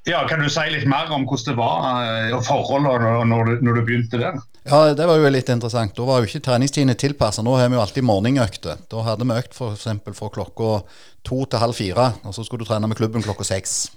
Ja, 0.08 0.22
Kan 0.28 0.40
du 0.40 0.48
si 0.48 0.62
litt 0.72 0.86
mer 0.88 1.10
om 1.12 1.26
hvordan 1.28 1.50
det 1.50 1.56
var 1.58 1.82
eh, 2.00 2.32
og 2.32 2.44
forholdene 2.46 2.94
når, 3.04 3.24
når, 3.28 3.50
du, 3.50 3.64
når 3.66 3.76
du 3.76 3.82
begynte 3.84 4.20
der? 4.20 4.40
Ja, 4.64 4.94
det 4.96 5.06
var 5.08 5.20
jo 5.20 5.28
litt 5.32 5.48
interessant. 5.52 5.92
Da 5.96 6.06
var 6.08 6.20
jo 6.20 6.28
ikke 6.28 6.42
treningstidene 6.46 6.96
tilpassa. 6.96 7.44
Nå 7.44 7.56
har 7.58 7.68
vi 7.68 7.76
jo 7.76 7.82
alltid 7.84 8.06
morgenøkter. 8.08 8.80
Da 8.90 9.04
hadde 9.04 9.28
vi 9.28 9.36
økt 9.36 9.56
f.eks. 9.56 9.86
fra 10.16 10.30
klokka 10.32 10.74
to 11.26 11.44
til 11.44 11.62
halv 11.62 11.76
fire, 11.76 12.10
og 12.24 12.36
så 12.36 12.44
skulle 12.46 12.64
du 12.64 12.70
trene 12.70 12.88
med 12.88 12.96
klubben 12.96 13.24
klokka 13.24 13.44
seks. 13.44 13.90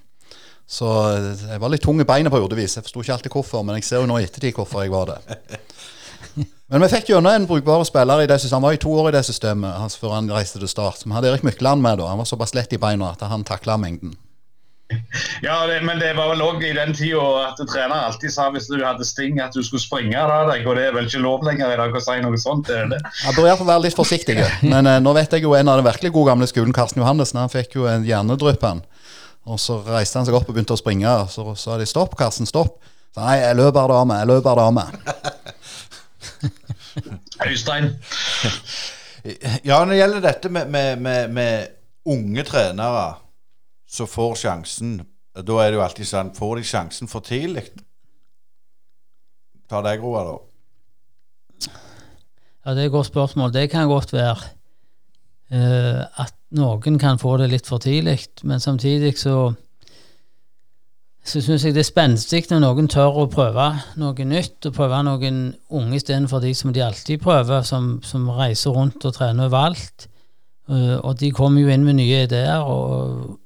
Så 0.67 0.91
eh, 1.13 1.47
jeg 1.53 1.63
var 1.63 1.71
litt 1.71 1.83
tung 1.83 1.99
i 2.03 2.07
beina 2.07 2.31
periodevis. 2.33 2.77
Jeg 2.77 2.87
forsto 2.87 3.03
ikke 3.03 3.17
alltid 3.17 3.37
hvorfor, 3.37 3.63
men 3.63 3.79
jeg 3.79 3.87
ser 3.87 4.03
jo 4.03 4.11
nå 4.11 4.19
i 4.19 4.27
ettertid 4.27 4.59
hvorfor 4.59 4.83
jeg 4.83 4.91
var 4.93 5.13
det. 5.13 5.19
Men 6.73 6.81
vi 6.81 6.87
fikk 6.89 7.11
gjennom 7.11 7.29
en 7.29 7.43
brukbar 7.45 7.83
spiller 7.85 8.23
i 8.23 8.27
det 8.31 8.39
systemet. 8.41 8.55
Han 8.55 8.63
var 8.65 8.73
i 8.73 8.79
to 8.81 8.93
år 8.97 9.09
i 9.11 9.13
det 9.13 9.21
systemet 9.27 9.75
altså 9.77 9.99
før 10.01 10.15
han 10.15 10.31
reiste 10.33 10.57
til 10.57 10.71
start. 10.71 11.03
Vi 11.05 11.13
hadde 11.13 11.29
Erik 11.29 11.43
Mykland 11.45 11.83
med 11.83 11.99
da. 11.99 12.07
Han 12.09 12.17
var 12.23 12.25
såpass 12.25 12.55
lett 12.57 12.73
i 12.73 12.79
beina 12.81 13.11
at 13.11 13.21
han 13.29 13.43
takla 13.45 13.75
mengden. 13.77 14.15
Ja, 15.43 15.57
det, 15.69 15.79
men 15.85 15.99
det 16.01 16.13
var 16.17 16.31
vel 16.31 16.43
òg 16.45 16.63
i 16.63 16.71
den 16.75 16.93
tida 16.95 17.23
at 17.47 17.59
trener 17.69 18.07
alltid 18.07 18.33
sa 18.33 18.47
hvis 18.53 18.69
du 18.71 18.77
hadde 18.81 19.05
sting 19.07 19.41
at 19.43 19.55
du 19.55 19.61
skulle 19.65 19.83
springe 19.83 20.19
av 20.19 20.49
deg, 20.51 20.65
og 20.67 20.77
det 20.79 20.87
er 20.87 20.95
vel 20.95 21.09
ikke 21.09 21.23
lov 21.23 21.43
lenger 21.47 21.73
i 21.73 21.79
dag 21.79 21.95
å 21.95 22.03
si 22.03 22.17
noe 22.23 22.39
sånt? 22.41 22.71
er 22.71 22.87
det 22.87 22.99
det? 22.99 23.13
Ja, 23.23 23.35
bør 23.35 23.49
iallfall 23.49 23.71
være 23.73 23.85
litt 23.87 23.97
forsiktig. 23.97 24.39
Men 24.63 24.89
eh, 24.89 25.01
nå 25.03 25.15
vet 25.17 25.35
jeg 25.35 25.45
jo 25.45 25.55
en 25.57 25.71
av 25.71 25.81
den 25.81 25.87
virkelig 25.87 26.13
gode 26.15 26.31
gamle 26.31 26.49
skolen, 26.49 26.75
Karsten 26.75 27.03
Johannessen, 27.03 27.41
han 27.43 27.51
fikk 27.51 27.77
jo 27.79 27.89
en 27.91 28.07
hjernedrypp, 28.07 28.63
han. 28.63 28.83
Og 29.43 29.59
så 29.59 29.81
reiste 29.83 30.19
han 30.19 30.27
seg 30.27 30.37
opp 30.37 30.47
og 30.47 30.55
begynte 30.55 30.75
å 30.75 30.79
springe, 30.79 31.17
og 31.23 31.31
så 31.31 31.55
sa 31.59 31.79
de 31.79 31.87
stopp, 31.89 32.15
Karsten, 32.19 32.47
stopp. 32.49 32.79
Så, 33.13 33.21
Nei, 33.21 33.37
jeg 33.43 33.59
løper 33.59 33.91
dame, 33.91 34.21
jeg 34.21 34.29
løper 34.31 34.57
dame. 34.57 34.85
Øystein? 37.47 37.91
Ja, 39.63 39.83
når 39.83 39.91
det 39.91 39.99
gjelder 39.99 40.23
dette 40.23 40.49
med, 40.49 40.71
med, 40.73 41.03
med, 41.03 41.35
med 41.35 41.67
unge 42.09 42.43
trenere 42.47 43.03
som 43.93 44.09
får 44.09 44.39
sjansen, 44.43 44.95
da 45.33 45.57
er 45.61 45.71
det 45.71 45.79
jo 45.79 45.83
alltid 45.85 46.09
sånn 46.09 46.31
Får 46.37 46.59
de 46.59 46.65
sjansen 46.65 47.09
for 47.09 47.25
tidlig? 47.25 47.65
Ta 49.69 49.81
deg, 49.85 50.01
Roar, 50.03 50.29
da. 50.29 51.69
Ja, 52.63 52.73
det 52.73 52.83
er 52.83 52.87
et 52.87 52.93
godt 52.93 53.09
spørsmål. 53.09 53.51
Det 53.53 53.67
kan 53.71 53.89
godt 53.89 54.13
være 54.13 54.37
uh, 54.37 56.01
at 56.21 56.35
noen 56.55 56.99
kan 57.01 57.19
få 57.19 57.35
det 57.41 57.49
litt 57.51 57.67
for 57.67 57.81
tidlig, 57.83 58.19
men 58.43 58.63
samtidig 58.63 59.17
så 59.19 59.53
så 61.23 61.39
syns 61.39 61.63
jeg 61.63 61.71
det 61.71 61.85
er 61.85 61.87
spenstig 61.87 62.41
når 62.49 62.59
noen 62.65 62.89
tør 62.91 63.21
å 63.21 63.29
prøve 63.31 63.69
noe 63.95 64.25
nytt, 64.27 64.65
og 64.67 64.73
prøve 64.75 64.97
noen 65.07 65.37
unge 65.71 65.95
istedenfor 65.95 66.41
de 66.43 66.51
som 66.51 66.73
de 66.75 66.83
alltid 66.83 67.21
prøver, 67.23 67.63
som, 67.63 68.01
som 68.03 68.27
reiser 68.27 68.75
rundt 68.75 69.05
og 69.07 69.15
trener 69.15 69.47
overalt. 69.47 70.09
Uh, 70.67 70.99
og 70.99 71.15
de 71.19 71.31
kommer 71.35 71.63
jo 71.63 71.71
inn 71.71 71.87
med 71.87 71.97
nye 71.99 72.25
ideer 72.27 72.67
og 72.67 73.39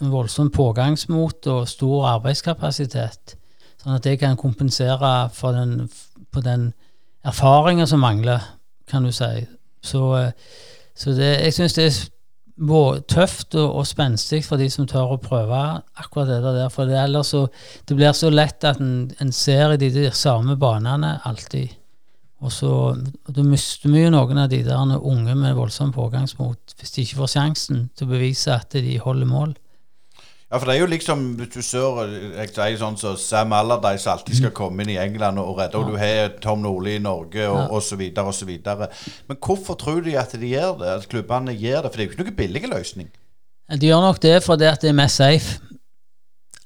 voldsomt 0.00 0.52
pågangsmot 0.52 1.46
og 1.46 1.68
stor 1.68 2.06
arbeidskapasitet. 2.16 3.36
Sånn 3.80 3.96
at 3.96 4.04
det 4.04 4.18
kan 4.20 4.36
kompensere 4.36 5.30
for 5.34 5.56
den, 5.56 5.88
på 6.32 6.42
den 6.44 6.72
erfaringen 7.24 7.88
som 7.88 8.02
mangler, 8.04 8.42
kan 8.90 9.06
du 9.06 9.12
si. 9.14 9.46
Så, 9.82 10.02
uh, 10.12 10.30
så 10.94 11.14
det, 11.16 11.30
jeg 11.44 11.56
syns 11.56 11.76
det 11.78 11.86
er 11.88 12.00
tøft 13.08 13.54
og, 13.54 13.76
og 13.80 13.86
spenstig 13.88 14.42
for 14.44 14.60
de 14.60 14.68
som 14.68 14.86
tør 14.86 15.14
å 15.14 15.20
prøve 15.22 15.80
akkurat 15.96 16.28
det 16.28 16.42
der. 16.42 16.68
For 16.68 16.84
det, 16.84 16.98
ellers 17.00 17.32
så, 17.32 17.46
det 17.88 17.96
blir 17.96 18.12
så 18.12 18.30
lett 18.30 18.64
at 18.64 18.80
en, 18.80 19.10
en 19.20 19.32
ser 19.32 19.72
i 19.72 19.80
de 19.80 19.90
de 19.94 20.10
samme 20.12 20.56
banene 20.60 21.18
alltid. 21.24 21.79
Og 22.40 22.52
så 22.52 22.70
Da 23.28 23.42
mister 23.44 23.90
vi 23.92 24.04
jo 24.04 24.12
noen 24.14 24.38
av 24.38 24.48
de 24.48 24.62
der 24.64 24.94
unge 24.96 25.34
med 25.36 25.54
voldsom 25.58 25.92
pågangsmot 25.92 26.76
hvis 26.78 26.94
de 26.94 27.02
ikke 27.04 27.18
får 27.20 27.34
sjansen 27.34 27.90
til 27.94 28.06
å 28.06 28.12
bevise 28.14 28.54
at 28.54 28.72
de 28.72 28.96
holder 28.98 29.28
mål. 29.28 29.56
Ja, 30.50 30.58
for 30.58 30.66
det 30.66 30.74
er 30.74 30.80
jo 30.80 30.88
liksom 30.90 31.20
Hvis 31.38 31.52
du 31.54 31.60
ser 31.62 32.14
jeg 32.40 32.50
sier 32.50 32.78
sånn 32.80 32.96
så 32.98 33.12
Sam 33.20 33.52
Allardyce 33.54 34.10
alltid 34.10 34.40
skal 34.40 34.54
komme 34.56 34.82
inn 34.82 34.90
i 34.96 34.98
England 34.98 35.38
og 35.38 35.60
redde, 35.60 35.78
og 35.78 35.92
du 35.92 35.98
har 36.00 36.32
Tom 36.42 36.64
Nordli 36.64 36.96
i 36.96 37.02
Norge, 37.02 37.46
og, 37.46 37.60
Ja. 37.60 37.68
osv. 37.76 38.46
videre. 38.46 38.88
Men 39.28 39.36
hvorfor 39.36 39.78
tror 39.78 40.00
de 40.02 40.16
at 40.18 40.32
de 40.32 40.48
gjør 40.50 40.78
det? 40.80 40.88
At 40.88 41.08
klubbene 41.08 41.54
gjør 41.54 41.82
det? 41.82 41.90
For 41.90 41.96
det 41.96 42.00
er 42.00 42.08
jo 42.08 42.10
ikke 42.10 42.24
noe 42.24 42.36
billig 42.36 42.62
løsning. 42.68 43.10
De 43.70 43.86
gjør 43.86 44.00
nok 44.00 44.20
det 44.22 44.42
fordi 44.42 44.64
at 44.64 44.80
det 44.80 44.88
er 44.90 44.98
mest 44.98 45.16
safe. 45.16 45.60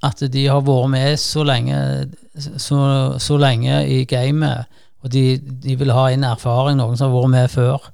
At 0.03 0.21
de 0.33 0.47
har 0.47 0.61
vært 0.61 0.91
med 0.91 1.19
så 1.19 1.45
lenge, 1.45 2.09
så, 2.39 3.19
så 3.19 3.37
lenge 3.37 3.87
i 3.89 4.05
gamet, 4.05 4.65
og 5.05 5.13
de, 5.13 5.37
de 5.39 5.77
vil 5.77 5.93
ha 5.93 6.07
inn 6.13 6.25
erfaring, 6.25 6.79
noen 6.81 6.97
som 6.97 7.11
har 7.11 7.19
vært 7.19 7.33
med 7.35 7.53
før. 7.53 7.91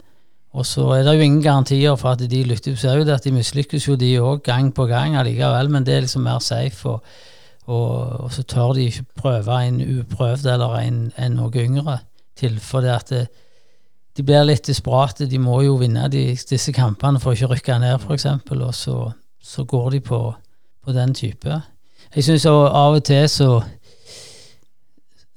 Og 0.50 0.66
så 0.66 0.84
er 0.94 1.04
det 1.06 1.16
jo 1.16 1.26
ingen 1.26 1.42
garantier 1.42 1.96
for 1.98 2.14
at 2.14 2.22
de 2.30 2.42
lykkes. 2.46 2.62
Du 2.62 2.78
ser 2.78 2.98
jo 2.98 3.06
det 3.06 3.16
at 3.18 3.26
de 3.26 3.34
mislykkes 3.34 3.86
jo 3.88 3.96
de 3.98 4.12
òg, 4.18 4.44
gang 4.46 4.70
på 4.74 4.86
gang 4.90 5.16
allikevel, 5.18 5.70
men 5.70 5.86
det 5.86 5.94
er 5.94 6.06
liksom 6.06 6.22
mer 6.26 6.38
safe. 6.42 6.88
Og, 6.88 7.02
og, 7.66 7.90
og 8.26 8.32
så 8.34 8.42
tør 8.42 8.74
de 8.78 8.86
ikke 8.90 9.06
prøve 9.22 9.58
en 9.66 9.80
uprøvd 9.98 10.46
eller 10.54 10.78
en, 10.80 11.00
en 11.18 11.38
noe 11.38 11.66
yngre 11.66 11.98
til, 12.38 12.58
fordi 12.62 12.90
at 12.94 13.10
det, 13.10 13.24
de 14.16 14.26
blir 14.26 14.46
litt 14.46 14.66
desperate. 14.66 15.26
De 15.30 15.38
må 15.38 15.60
jo 15.66 15.76
vinne 15.80 16.08
de, 16.10 16.24
disse 16.34 16.74
kampene 16.74 17.22
for 17.22 17.32
å 17.32 17.38
ikke 17.38 17.54
rykke 17.54 17.78
ned, 17.82 17.98
f.eks., 18.02 18.26
og 18.54 18.74
så, 18.74 18.96
så 19.42 19.64
går 19.64 19.90
de 19.96 20.00
på, 20.06 20.22
på 20.84 20.94
den 20.94 21.14
type. 21.14 21.60
Jeg 22.14 22.26
syns 22.26 22.46
av 22.46 22.96
og 22.96 23.04
til 23.06 23.28
så 23.30 23.52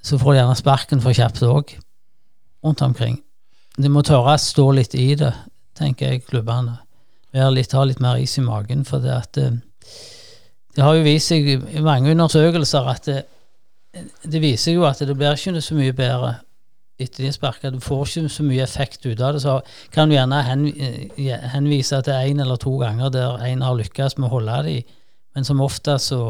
så 0.03 0.19
får 0.19 0.33
du 0.33 0.37
gjerne 0.37 0.59
sparken 0.59 1.01
for 1.03 1.15
kjapt 1.15 1.43
òg, 1.47 1.75
rundt 2.63 2.81
omkring. 2.83 3.21
Du 3.79 3.89
må 3.89 4.03
tørre 4.05 4.35
å 4.35 4.41
stå 4.41 4.67
litt 4.75 4.95
i 4.99 5.13
det, 5.19 5.31
tenker 5.79 6.13
jeg, 6.13 6.25
klubbene. 6.27 6.77
Litt, 7.33 7.73
ha 7.73 7.83
litt 7.87 8.01
mer 8.03 8.19
is 8.21 8.35
i 8.37 8.43
magen, 8.45 8.83
for 8.85 9.01
det 9.01 9.13
at 9.13 9.37
eh, 9.41 9.55
Det 10.73 10.81
har 10.81 10.95
jo 10.97 11.05
vist 11.05 11.29
seg 11.29 11.47
i 11.49 11.81
mange 11.85 12.09
undersøkelser 12.11 12.87
at 12.89 13.05
det, 13.05 13.19
det 14.25 14.39
viser 14.41 14.73
jo 14.73 14.87
at 14.89 15.01
det 15.05 15.13
blir 15.13 15.37
ikke 15.37 15.61
så 15.61 15.75
mye 15.77 15.93
bedre 15.93 16.31
etter 16.97 17.25
de 17.25 17.31
sparka. 17.33 17.69
Du 17.69 17.79
får 17.81 18.07
ikke 18.07 18.29
så 18.29 18.45
mye 18.45 18.63
effekt 18.63 19.05
ut 19.05 19.21
av 19.21 19.35
det. 19.35 19.43
Så 19.43 19.59
kan 19.93 20.09
du 20.09 20.15
gjerne 20.15 20.39
eh, 20.73 21.49
henvise 21.53 22.01
til 22.05 22.31
én 22.33 22.41
eller 22.41 22.57
to 22.61 22.73
ganger 22.81 23.13
der 23.13 23.41
en 23.45 23.61
har 23.61 23.77
lykkes 23.77 24.17
med 24.17 24.29
å 24.29 24.33
holde 24.37 24.63
de, 24.67 24.79
men 25.33 25.45
som 25.45 25.61
ofte 25.61 25.97
så, 26.01 26.23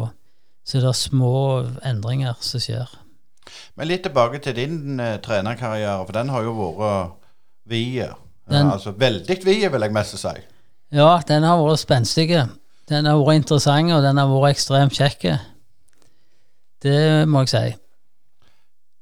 så 0.63 0.77
er 0.79 0.86
det 0.88 0.95
små 0.99 1.36
endringer 1.83 2.36
som 2.43 2.63
skjer. 2.63 2.99
Men 3.78 3.88
litt 3.88 4.04
tilbake 4.06 4.39
til 4.44 4.56
din 4.56 5.00
eh, 5.00 5.18
trenerkarriere, 5.24 6.06
for 6.06 6.13
den 6.13 6.30
har 6.30 6.44
jo 6.44 6.54
vært 6.58 7.12
vid. 7.66 8.04
Den- 8.50 8.72
Altså 8.72 8.92
veldig 8.92 9.38
vid, 9.46 9.70
vil 9.72 9.82
jeg 9.82 9.92
mest 9.96 10.18
si. 10.18 10.34
Ja, 10.92 11.20
den 11.28 11.44
har 11.44 11.58
vært 11.58 11.80
spenstig. 11.80 12.30
Den 12.89 13.06
har 13.06 13.16
vært 13.18 13.36
interessant, 13.42 13.92
og 13.92 14.04
den 14.04 14.18
har 14.18 14.28
vært 14.28 14.56
ekstremt 14.58 14.94
kjekk. 14.94 15.39
Det 16.84 17.28
må 17.30 17.39
jeg 17.46 17.50
si. 17.50 17.76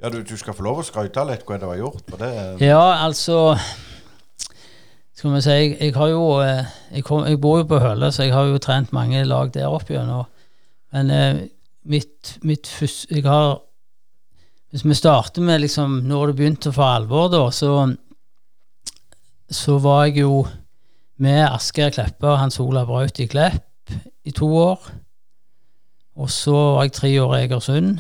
Ja, 0.02 0.10
du, 0.10 0.22
du 0.26 0.36
skal 0.38 0.54
få 0.58 0.64
lov 0.66 0.80
å 0.82 0.86
skryte 0.86 1.24
litt 1.30 1.44
hva 1.46 1.58
det 1.62 1.68
var 1.70 1.78
gjort. 1.78 2.04
For 2.10 2.18
det, 2.22 2.62
Ja, 2.62 3.06
altså 3.06 3.56
Skal 5.14 5.34
vi 5.36 5.42
si 5.46 5.50
Jeg, 5.54 5.76
jeg 5.82 5.94
har 5.94 6.08
jo 6.10 6.24
eh, 6.42 6.66
jeg, 6.96 7.04
kom, 7.06 7.26
jeg 7.30 7.38
bor 7.42 7.60
jo 7.62 7.68
på 7.70 7.78
Høle, 7.84 8.10
så 8.12 8.24
jeg 8.26 8.34
har 8.34 8.48
jo 8.50 8.58
trent 8.62 8.94
mange 8.94 9.22
lag 9.30 9.52
der 9.54 9.68
oppe 9.70 9.94
gjennom. 9.94 10.26
Men 10.94 11.12
eh, 11.14 11.42
mitt, 11.86 12.38
mitt 12.42 12.68
første 12.68 13.14
Jeg 13.16 13.24
har 13.30 13.60
Hvis 14.72 14.86
vi 14.88 14.96
starter 14.96 15.44
med 15.44 15.60
liksom 15.60 16.00
når 16.08 16.32
det 16.32 16.36
begynte 16.40 16.72
for 16.72 16.88
alvor, 16.88 17.28
da, 17.32 17.44
så 17.52 17.96
Så 19.52 19.78
var 19.84 20.06
jeg 20.06 20.22
jo 20.24 20.48
med 21.20 21.44
Asgeir 21.44 21.90
Kleppe 21.92 22.28
og 22.28 22.40
Hans 22.40 22.60
Olav 22.60 22.86
Braut 22.88 23.20
i 23.20 23.26
Klepp 23.28 23.92
i 24.24 24.32
to 24.32 24.48
år. 24.48 24.80
Og 26.16 26.30
så 26.32 26.54
var 26.56 26.84
jeg 26.84 26.94
tre 26.96 27.12
år 27.22 27.36
i 27.36 27.42
Egersund. 27.42 28.00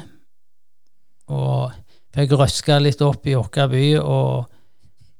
Og 1.27 1.73
fikk 2.15 2.37
røska 2.39 2.79
litt 2.79 3.03
opp 3.03 3.27
i 3.27 3.35
Åkra 3.35 3.67
by 3.67 3.83
og 3.99 4.47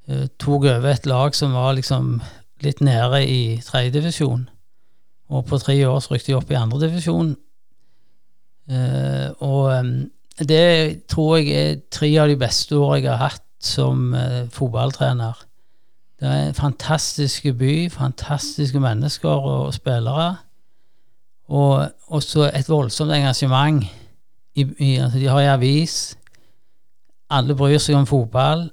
uh, 0.08 0.26
tok 0.40 0.70
over 0.72 0.88
et 0.94 1.06
lag 1.06 1.36
som 1.36 1.52
var 1.52 1.76
liksom 1.76 2.22
litt 2.64 2.80
nede 2.80 3.22
i 3.28 3.60
tredjedivisjon. 3.66 4.48
Og 5.32 5.46
på 5.48 5.60
tre 5.60 5.76
år 5.88 6.00
så 6.00 6.14
rykte 6.14 6.32
jeg 6.32 6.40
opp 6.40 6.52
i 6.52 6.60
andredivisjon. 6.60 7.36
Uh, 8.72 9.28
og 9.44 9.72
em, 9.76 9.94
det 10.50 11.06
tror 11.12 11.38
jeg 11.38 11.48
er 11.54 11.80
tre 11.92 12.10
av 12.22 12.30
de 12.32 12.38
beste 12.40 12.78
årene 12.78 13.04
jeg 13.04 13.12
har 13.12 13.30
hatt 13.30 13.48
som 13.62 14.14
eh, 14.14 14.50
fotballtrener. 14.50 15.38
Det 16.22 16.30
er 16.30 16.48
en 16.48 16.54
fantastisk 16.54 17.44
by, 17.58 17.90
fantastiske 17.90 18.80
mennesker 18.80 19.30
og 19.30 19.74
spillere. 19.74 20.36
Og 21.48 21.90
også 22.08 22.52
et 22.56 22.70
voldsomt 22.70 23.12
engasjement. 23.12 23.84
I, 24.56 24.66
i, 24.80 24.96
altså 24.96 25.20
de 25.20 25.28
har 25.28 25.42
en 25.42 25.50
avis. 25.50 26.18
Alle 27.30 27.56
bryr 27.56 27.78
seg 27.78 27.96
om 27.96 28.06
fotball. 28.06 28.70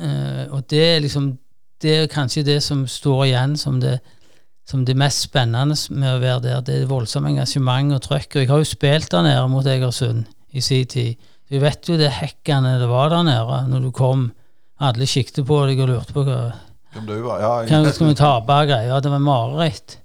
Eh, 0.00 0.44
og 0.50 0.70
det 0.70 0.84
er 0.96 1.00
liksom 1.00 1.38
Det 1.82 1.96
er 1.96 2.06
kanskje 2.06 2.42
det 2.42 2.62
som 2.62 2.86
står 2.86 3.24
igjen 3.24 3.56
som 3.56 3.80
det, 3.80 3.98
som 4.66 4.86
det 4.86 4.96
mest 4.96 5.20
spennende 5.20 5.76
med 5.90 6.14
å 6.14 6.18
være 6.18 6.40
der. 6.40 6.60
Det 6.60 6.82
er 6.82 6.86
voldsomt 6.86 7.28
engasjement 7.28 7.92
og 7.92 8.00
trøkk. 8.02 8.30
Og 8.34 8.40
jeg 8.40 8.48
har 8.48 8.56
jo 8.56 8.64
spilt 8.64 9.10
der 9.12 9.22
nede 9.22 9.48
mot 9.48 9.66
Egersund 9.66 10.24
i 10.56 10.64
sin 10.64 10.88
tid. 10.90 11.28
Du 11.46 11.60
vet 11.62 11.88
jo 11.88 11.98
det 12.00 12.10
hekkende 12.18 12.78
det 12.80 12.88
var 12.90 13.12
der 13.12 13.26
nede 13.26 13.60
når 13.70 13.86
du 13.86 13.92
kom. 13.94 14.30
Alle 14.82 15.08
kikket 15.08 15.46
på 15.48 15.62
deg 15.68 15.78
og 15.80 15.92
lurte 15.92 16.16
på 16.16 16.24
hva 16.26 16.40
du 16.96 17.16
var, 17.20 17.40
ja. 17.40 17.52
kan, 17.68 17.86
skal 17.92 18.08
vi 18.08 18.16
tape 18.16 18.58
greier? 18.68 19.00
Det 19.04 19.10
var 19.12 19.20
mareritt. 19.20 19.98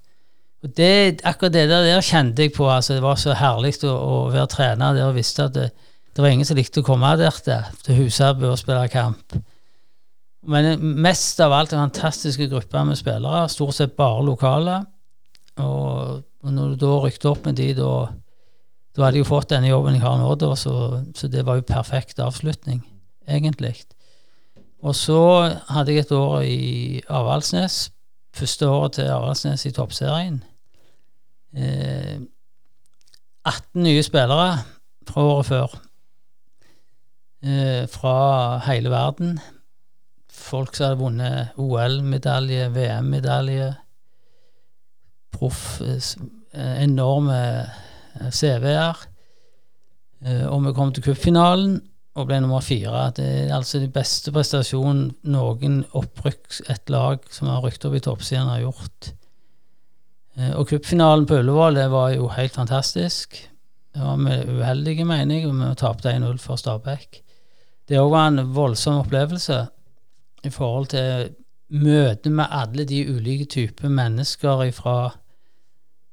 Og 0.61 0.73
det, 0.77 1.21
akkurat 1.25 1.53
det 1.55 1.69
der, 1.69 1.85
der 1.87 2.03
kjente 2.05 2.45
jeg 2.45 2.53
på. 2.53 2.67
altså 2.69 2.97
Det 2.97 3.03
var 3.05 3.17
så 3.19 3.35
herlig 3.37 3.77
å, 3.87 3.93
å 3.95 4.17
være 4.33 4.49
trener 4.51 4.97
der 4.97 5.07
og 5.07 5.15
visste 5.17 5.47
at 5.47 5.55
det, 5.55 5.69
det 6.11 6.23
var 6.23 6.33
ingen 6.33 6.47
som 6.47 6.59
likte 6.59 6.83
å 6.83 6.85
komme 6.85 7.13
der 7.17 7.37
til, 7.43 7.69
til 7.85 8.01
Husabø 8.03 8.51
og 8.51 8.59
spille 8.59 8.89
kamp. 8.91 9.37
Men 10.51 10.81
mest 11.01 11.39
av 11.43 11.53
alt 11.53 11.73
en 11.73 11.85
fantastiske 11.85 12.49
gruppe 12.51 12.83
med 12.85 12.99
spillere, 12.99 13.45
stort 13.49 13.77
sett 13.77 13.95
bare 13.97 14.25
lokale. 14.25 14.79
Og, 15.61 16.21
og 16.41 16.53
når 16.53 16.73
du 16.73 16.81
da 16.81 16.97
rykte 17.05 17.29
opp 17.31 17.45
med 17.47 17.59
de, 17.61 17.71
da, 17.77 17.91
da 18.95 19.05
hadde 19.05 19.19
jeg 19.19 19.23
jo 19.25 19.29
fått 19.29 19.51
denne 19.53 19.71
jobben 19.71 19.95
jeg 19.95 20.03
har 20.03 20.17
nå, 20.19 20.33
da, 20.35 20.51
så, 20.59 20.73
så 21.15 21.29
det 21.31 21.45
var 21.47 21.59
jo 21.59 21.67
perfekt 21.67 22.19
avslutning, 22.19 22.81
egentlig. 23.27 23.77
Og 24.81 24.95
så 24.97 25.21
hadde 25.69 25.93
jeg 25.93 26.05
et 26.05 26.11
år 26.15 26.41
i 26.43 27.01
Avaldsnes. 27.07 27.85
Første 28.35 28.67
året 28.67 28.97
til 28.97 29.11
Avaldsnes 29.11 29.65
i 29.67 29.73
toppserien. 29.75 30.41
Eh, 31.53 32.17
18 33.45 33.83
nye 33.83 34.03
spillere 34.03 34.57
fra 35.07 35.23
året 35.23 35.45
før. 35.45 35.77
Eh, 37.43 37.87
fra 37.89 38.15
hele 38.67 38.89
verden. 38.89 39.39
Folk 40.31 40.75
som 40.75 40.85
hadde 40.89 41.01
vunnet 41.01 41.61
OL-medalje, 41.61 42.67
VM-medalje. 42.75 43.71
Proff. 45.31 45.81
eh, 45.81 46.01
eh, 46.53 46.83
Enorme 46.83 47.41
CV-er. 48.29 49.07
Eh, 50.25 50.45
og 50.45 50.65
vi 50.65 50.73
kom 50.77 50.93
til 50.93 51.03
cupfinalen 51.03 51.79
og 52.15 52.27
ble 52.27 52.41
nummer 52.43 52.61
fire. 52.63 53.07
Det 53.15 53.25
er 53.25 53.55
altså 53.55 53.79
den 53.79 53.93
beste 53.95 54.33
prestasjonen 54.35 55.09
noen 55.23 55.81
opprykk, 55.97 56.61
et 56.69 56.91
lag 56.91 57.23
som 57.31 57.47
har 57.47 57.63
rykket 57.63 57.87
opp 57.87 57.97
i 57.97 58.03
toppsiden, 58.03 58.51
har 58.51 58.65
gjort. 58.65 59.13
Eh, 60.37 60.53
Og 60.59 60.67
cupfinalen 60.67 61.25
på 61.25 61.39
Ullevål 61.39 61.79
det 61.79 61.89
var 61.91 62.13
jo 62.15 62.27
helt 62.35 62.53
fantastisk. 62.53 63.47
Det 63.91 64.01
var 64.01 64.15
med 64.15 64.47
uheldige, 64.47 65.05
mener 65.05 65.35
jeg, 65.35 65.47
og 65.47 65.57
vi 65.59 65.75
tapte 65.75 66.13
1-0 66.13 66.37
for 66.39 66.55
Stabæk. 66.55 67.21
Det 67.89 67.99
òg 67.99 68.11
var 68.11 68.27
en 68.27 68.53
voldsom 68.55 69.01
opplevelse 69.01 69.65
i 70.43 70.49
forhold 70.49 70.87
til 70.93 71.33
møtet 71.71 72.31
med 72.31 72.45
alle 72.51 72.85
de 72.85 73.01
ulike 73.11 73.45
typer 73.45 73.89
mennesker 73.89 74.63
ifra, 74.63 75.11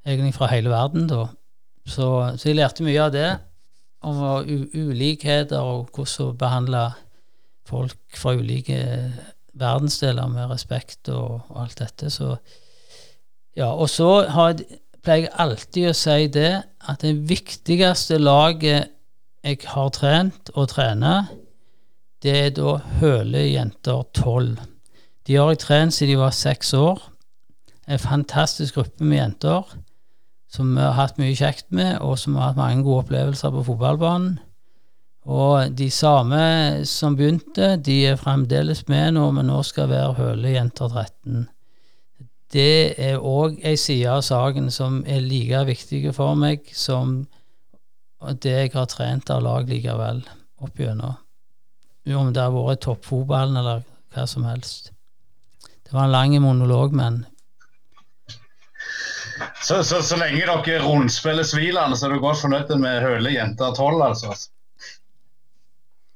egentlig 0.07 0.35
fra 0.35 0.47
hele 0.47 0.71
verden. 0.71 1.07
da. 1.09 1.27
Så, 1.89 2.09
så 2.37 2.51
jeg 2.51 2.59
lærte 2.59 2.85
mye 2.85 3.05
av 3.07 3.13
det 3.15 3.29
om 4.05 4.21
ulikheter 4.47 5.59
og 5.59 5.89
hvordan 5.95 6.29
å 6.29 6.37
behandle 6.39 6.83
folk 7.69 8.17
fra 8.17 8.35
ulike 8.39 8.79
verdensdeler 9.59 10.29
med 10.31 10.53
respekt 10.53 11.11
og, 11.13 11.41
og 11.49 11.63
alt 11.65 11.81
dette. 11.81 12.11
Så 12.13 12.37
ja, 13.59 13.73
og 13.73 13.89
så 13.91 14.29
har 14.31 14.61
pleier 15.03 15.29
jeg 15.29 15.37
alltid 15.41 15.89
å 15.91 15.97
si 15.97 16.29
det 16.35 16.53
at 16.89 17.03
det 17.05 17.15
viktigste 17.31 18.21
laget 18.21 18.95
jeg 19.47 19.61
har 19.71 19.93
trent 19.95 20.51
og 20.55 20.69
trener, 20.75 21.29
det 22.23 22.35
er 22.35 22.49
da 22.57 22.75
Høle 22.99 23.45
jenter 23.47 24.03
12. 24.19 24.57
De 25.29 25.37
har 25.39 25.53
jeg 25.55 25.63
trent 25.63 25.95
siden 25.95 26.17
de 26.17 26.21
var 26.21 26.35
seks 26.35 26.73
år. 26.75 26.99
En 27.89 28.03
fantastisk 28.03 28.77
gruppe 28.77 29.07
med 29.07 29.21
jenter 29.21 29.77
som 30.49 30.71
vi 30.75 30.81
har 30.81 30.97
hatt 30.97 31.19
mye 31.21 31.37
kjekt 31.37 31.69
med, 31.75 31.99
og 32.01 32.19
som 32.21 32.37
har 32.39 32.51
hatt 32.51 32.61
mange 32.61 32.85
gode 32.87 33.05
opplevelser 33.05 33.53
på 33.53 33.65
fotballbanen. 33.69 34.39
Og 35.29 35.75
de 35.77 35.91
samme 35.93 36.41
som 36.89 37.17
begynte, 37.17 37.75
de 37.85 37.99
er 38.09 38.17
fremdeles 38.17 38.87
med 38.89 39.13
nå, 39.19 39.27
men 39.37 39.51
nå 39.51 39.61
skal 39.67 39.91
være 39.91 40.17
Høle 40.17 40.55
jenter 40.55 40.89
13. 40.89 41.45
Det 42.49 42.95
er 42.97 43.21
òg 43.21 43.59
ei 43.61 43.77
side 43.77 44.09
av 44.09 44.23
saken 44.25 44.71
som 44.73 45.03
er 45.05 45.21
like 45.21 45.67
viktig 45.69 46.15
for 46.17 46.33
meg 46.39 46.71
som 46.73 47.27
det 48.41 48.55
jeg 48.55 48.73
har 48.73 48.89
trent 48.89 49.29
av 49.31 49.43
lag 49.45 49.69
likevel 49.69 50.23
opp 50.65 50.81
gjennom. 50.81 51.19
Om 52.09 52.33
det 52.33 52.41
har 52.41 52.55
vært 52.55 52.87
toppfotballen 52.87 53.61
eller 53.61 53.85
hva 54.15 54.25
som 54.27 54.49
helst. 54.49 54.95
Det 55.85 55.93
var 55.93 56.07
en 56.07 56.15
lang 56.15 56.39
monolog, 56.41 56.97
men 56.97 57.27
Så, 59.63 59.83
så, 59.85 60.03
så 60.03 60.17
lenge 60.21 60.45
dere 60.47 60.79
rundspiller 60.85 61.47
Sviland, 61.47 61.97
så 61.99 62.07
er 62.09 62.15
du 62.15 62.23
godt 62.23 62.41
fornøyd 62.43 62.71
med 62.81 63.03
Høle 63.05 63.35
jenter 63.35 63.75
12, 63.75 64.03
altså? 64.03 64.35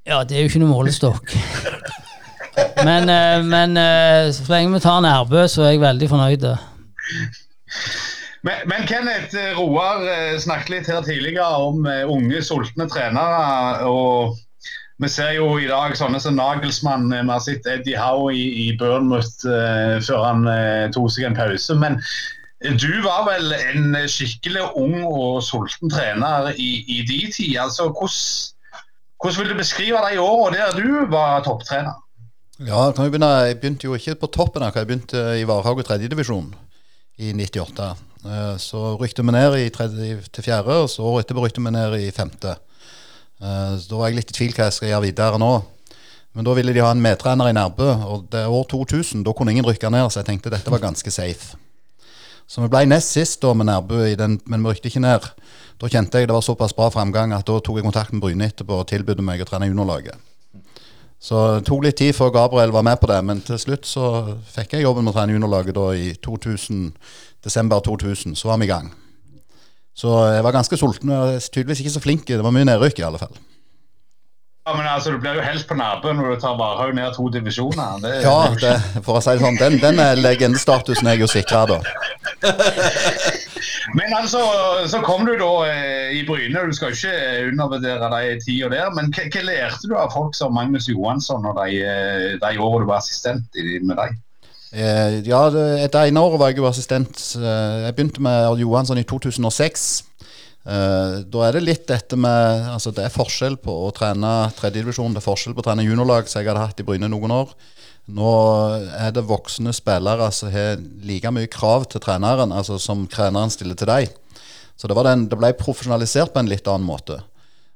Ja, 0.09 0.23
det 0.27 0.37
er 0.37 0.45
jo 0.45 0.51
ikke 0.51 0.63
noe 0.63 0.73
målestokk. 0.73 1.37
Men, 2.85 3.09
eh, 3.09 3.45
men 3.45 3.77
eh, 3.77 4.31
så 4.35 4.45
lenge 4.51 4.75
vi 4.75 4.83
tar 4.85 5.01
Nærbø, 5.05 5.47
så 5.49 5.67
er 5.67 5.75
jeg 5.75 5.83
veldig 5.85 6.09
fornøyd. 6.11 6.47
Men, 8.43 8.65
men 8.67 8.87
Kenneth, 8.91 9.37
eh, 9.39 9.59
Roar 9.59 10.03
snakket 10.43 10.73
litt 10.75 10.91
her 10.91 11.05
tidligere 11.07 11.47
om 11.69 11.87
unge, 11.87 12.43
sultne 12.45 12.89
trenere. 12.91 13.87
og 13.87 14.37
Vi 15.03 15.11
ser 15.11 15.37
jo 15.39 15.55
i 15.59 15.71
dag 15.71 15.95
sånne 15.99 16.21
som 16.23 16.37
Nagelsmann. 16.39 17.09
Vi 17.13 17.23
har 17.31 17.43
sett 17.43 17.67
Eddie 17.71 17.99
Howe 17.99 18.35
i, 18.35 18.45
i 18.67 18.69
Bournemouth 18.79 19.47
før 19.47 20.27
han 20.27 20.47
eh, 20.51 20.91
tok 20.95 21.11
seg 21.15 21.31
en 21.31 21.39
pause. 21.39 21.79
Men 21.79 22.03
du 22.62 23.03
var 23.03 23.25
vel 23.27 23.53
en 23.57 23.96
skikkelig 24.09 24.62
ung 24.79 24.98
og 25.09 25.42
sulten 25.42 25.90
trener 25.90 26.53
i, 26.55 26.70
i 26.87 27.01
de 27.09 27.20
tid. 27.33 27.57
Altså, 27.59 27.88
hvordan, 27.90 28.53
hvordan 29.22 29.40
vil 29.40 29.53
du 29.53 29.59
beskrive 29.59 30.03
de 30.11 30.20
årene 30.22 30.61
der 30.61 30.79
du 30.79 31.11
var 31.11 31.42
topptrener? 31.46 31.98
Ja, 32.62 32.90
vi 32.90 33.09
begynne, 33.11 33.31
Jeg 33.48 33.59
begynte 33.61 33.88
jo 33.88 33.94
ikke 33.94 34.14
på 34.20 34.31
toppen. 34.31 34.62
Jeg 34.62 34.87
begynte 34.87 35.22
i 35.40 35.46
Varhaug 35.48 35.79
og 35.83 35.85
tredjedivisjon 35.88 36.53
i 37.18 37.33
98. 37.33 37.88
Eh, 38.25 38.57
Så 38.59 38.96
rykte 39.01 39.22
vi 39.27 39.33
ned 39.35 39.57
i 39.59 39.68
tredje 39.75 40.20
til 40.31 40.44
fjerde, 40.44 40.77
og 40.85 40.90
så 40.90 41.03
året 41.03 41.25
etterpå 41.27 41.42
rykte 41.42 41.64
vi 41.64 41.70
ned 41.75 41.96
i 41.98 42.11
femte. 42.14 42.57
Eh, 43.42 43.75
Da 43.88 43.96
var 43.98 44.09
jeg 44.09 44.20
litt 44.20 44.31
i 44.31 44.38
tvil 44.38 44.53
hva 44.55 44.68
jeg 44.68 44.79
skal 44.79 44.88
gjøre 44.92 45.07
videre 45.09 45.38
nå. 45.42 45.53
Men 46.35 46.44
da 46.44 46.55
ville 46.57 46.72
de 46.72 46.81
ha 46.81 46.92
en 46.94 47.03
medtrener 47.03 47.51
i 47.51 47.53
Nærbø, 47.57 47.88
og 48.09 48.31
det 48.31 48.40
er 48.40 48.48
år 48.48 48.64
2000. 48.70 49.25
Da 49.25 49.33
kunne 49.33 49.51
ingen 49.53 49.66
rykke 49.66 49.90
ned, 49.90 50.09
så 50.11 50.20
jeg 50.22 50.31
tenkte 50.31 50.51
dette 50.55 50.70
var 50.70 50.79
ganske 50.81 51.11
safe. 51.11 51.57
Så 52.53 52.61
vi 52.61 52.69
ble 52.69 52.83
nest 52.85 53.15
sist 53.15 53.41
da 53.41 53.55
med 53.57 53.71
Nærbø, 53.71 54.03
den, 54.21 54.37
men 54.45 54.61
vi 54.61 54.75
rykte 54.75 54.91
ikke 54.91 55.01
ned. 55.01 55.25
Da 55.81 55.88
kjente 55.88 56.21
jeg 56.21 56.29
det 56.29 56.35
var 56.37 56.45
såpass 56.45 56.74
bra 56.76 56.91
framgang 56.93 57.33
at 57.33 57.47
da 57.49 57.55
tok 57.57 57.79
jeg 57.79 57.87
kontakt 57.87 58.12
med 58.12 58.20
Bryne 58.20 58.51
etterpå 58.51 58.83
og 58.83 58.91
tilbød 58.91 59.22
meg 59.24 59.41
å 59.41 59.47
trene 59.49 59.70
juniorlaget. 59.70 60.20
Så 61.22 61.39
det 61.57 61.64
tok 61.68 61.87
litt 61.87 61.97
tid 61.97 62.12
før 62.12 62.35
Gabriel 62.35 62.74
var 62.74 62.85
med 62.85 63.01
på 63.01 63.09
det, 63.09 63.20
men 63.24 63.41
til 63.47 63.57
slutt 63.62 63.89
så 63.89 64.11
fikk 64.53 64.76
jeg 64.76 64.85
jobben 64.85 65.07
med 65.07 65.14
å 65.14 65.16
trene 65.16 65.33
juniorlaget 65.33 65.79
da 65.79 65.87
i 65.97 66.11
2000, 66.18 66.91
desember 67.47 67.81
2000. 67.87 68.37
Så 68.37 68.51
var 68.51 68.61
vi 68.61 68.68
i 68.68 68.72
gang. 68.74 68.93
Så 69.97 70.12
jeg 70.35 70.45
var 70.45 70.57
ganske 70.59 70.76
sulten 70.76 71.14
og 71.14 71.39
tydeligvis 71.47 71.81
ikke 71.87 71.95
så 71.97 72.05
flink. 72.05 72.29
Det 72.29 72.45
var 72.45 72.53
mye 72.53 72.68
nedrykk 72.68 73.01
i 73.01 73.09
alle 73.09 73.22
fall. 73.22 73.33
Ja, 74.67 74.77
men 74.77 74.87
altså, 74.87 75.11
Du 75.11 75.19
blir 75.19 75.35
jo 75.35 75.43
helst 75.43 75.67
på 75.69 75.75
Nærbø 75.75 76.13
når 76.15 76.35
du 76.35 76.41
tar 76.41 76.59
Varhaug 76.59 76.95
ned 76.95 77.15
to 77.17 77.29
divisjoner. 77.35 77.99
Det, 78.03 78.13
Ja, 78.23 78.39
det, 78.63 78.75
for 79.03 79.19
å 79.19 79.23
si 79.25 79.35
det 79.35 79.43
sånn, 79.43 79.59
den, 79.59 79.79
den 79.83 80.03
legendestatusen 80.23 81.09
er 81.11 81.17
jeg 81.17 81.25
jo 81.25 81.31
sikra 81.33 81.65
da. 81.71 81.81
Men 83.99 84.15
altså, 84.17 84.41
så 84.89 85.01
kom 85.05 85.27
du 85.27 85.35
da 85.41 85.51
eh, 85.69 86.13
i 86.19 86.23
Bryne. 86.27 86.67
Du 86.69 86.77
skal 86.77 86.93
jo 86.93 86.99
ikke 87.01 87.49
undervurdere 87.51 88.11
de 88.15 88.37
tida 88.45 88.71
der. 88.73 88.93
Men 88.95 89.11
hva, 89.13 89.43
lærte 89.49 89.91
du 89.91 89.97
av 89.99 90.15
folk 90.15 90.37
som 90.39 90.55
Magnus 90.55 90.89
Johansson 90.89 91.47
og 91.49 91.59
de, 91.59 91.83
eh, 91.83 92.29
de 92.41 92.53
årene 92.63 92.87
du 92.87 92.93
var 92.93 93.03
assistent 93.03 93.59
i, 93.59 93.81
med 93.83 93.99
dem? 93.99 94.21
Eh, 94.73 95.19
ja, 95.29 95.43
det, 95.53 95.67
det 95.93 96.07
ene 96.07 96.23
året 96.23 96.41
var 96.41 96.53
jeg 96.53 96.63
jo 96.63 96.71
assistent. 96.71 97.27
Eh, 97.37 97.77
jeg 97.89 97.97
begynte 97.99 98.25
med 98.25 98.63
Johansson 98.63 99.01
i 99.03 99.05
2006. 99.05 99.91
Eh, 100.63 101.15
da 101.27 101.43
er 101.43 101.57
det 101.57 101.65
litt 101.65 101.89
dette 101.91 102.15
med 102.15 102.69
altså 102.71 102.93
Det 102.95 103.03
er 103.03 103.11
forskjell 103.11 103.57
på 103.59 103.73
å 103.83 103.89
trene 103.95 104.31
tredjedivisjon, 104.55 105.11
det 105.11 105.19
er 105.19 105.27
forskjell 105.27 105.57
på 105.57 105.65
å 105.65 105.67
trene 105.67 105.87
juniorlag, 105.87 106.29
som 106.31 106.39
jeg 106.39 106.53
hadde 106.53 106.63
hatt 106.63 106.83
i 106.83 106.87
Bryne 106.87 107.11
noen 107.11 107.35
år. 107.35 107.51
Nå 108.15 108.31
er 108.99 109.13
det 109.15 109.27
voksne 109.27 109.75
spillere 109.75 110.29
som 110.35 110.51
har 110.55 110.79
like 111.07 111.31
mye 111.35 111.51
krav 111.51 111.87
til 111.91 112.03
treneren 112.03 112.55
altså 112.55 112.79
som 112.83 113.05
treneren 113.11 113.51
stiller 113.51 113.79
til 113.79 113.91
deg. 113.91 114.15
Så 114.79 114.91
det, 114.91 114.97
den, 115.07 115.29
det 115.31 115.39
ble 115.39 115.53
profesjonalisert 115.59 116.33
på 116.35 116.43
en 116.43 116.51
litt 116.51 116.67
annen 116.71 116.87
måte. 116.87 117.21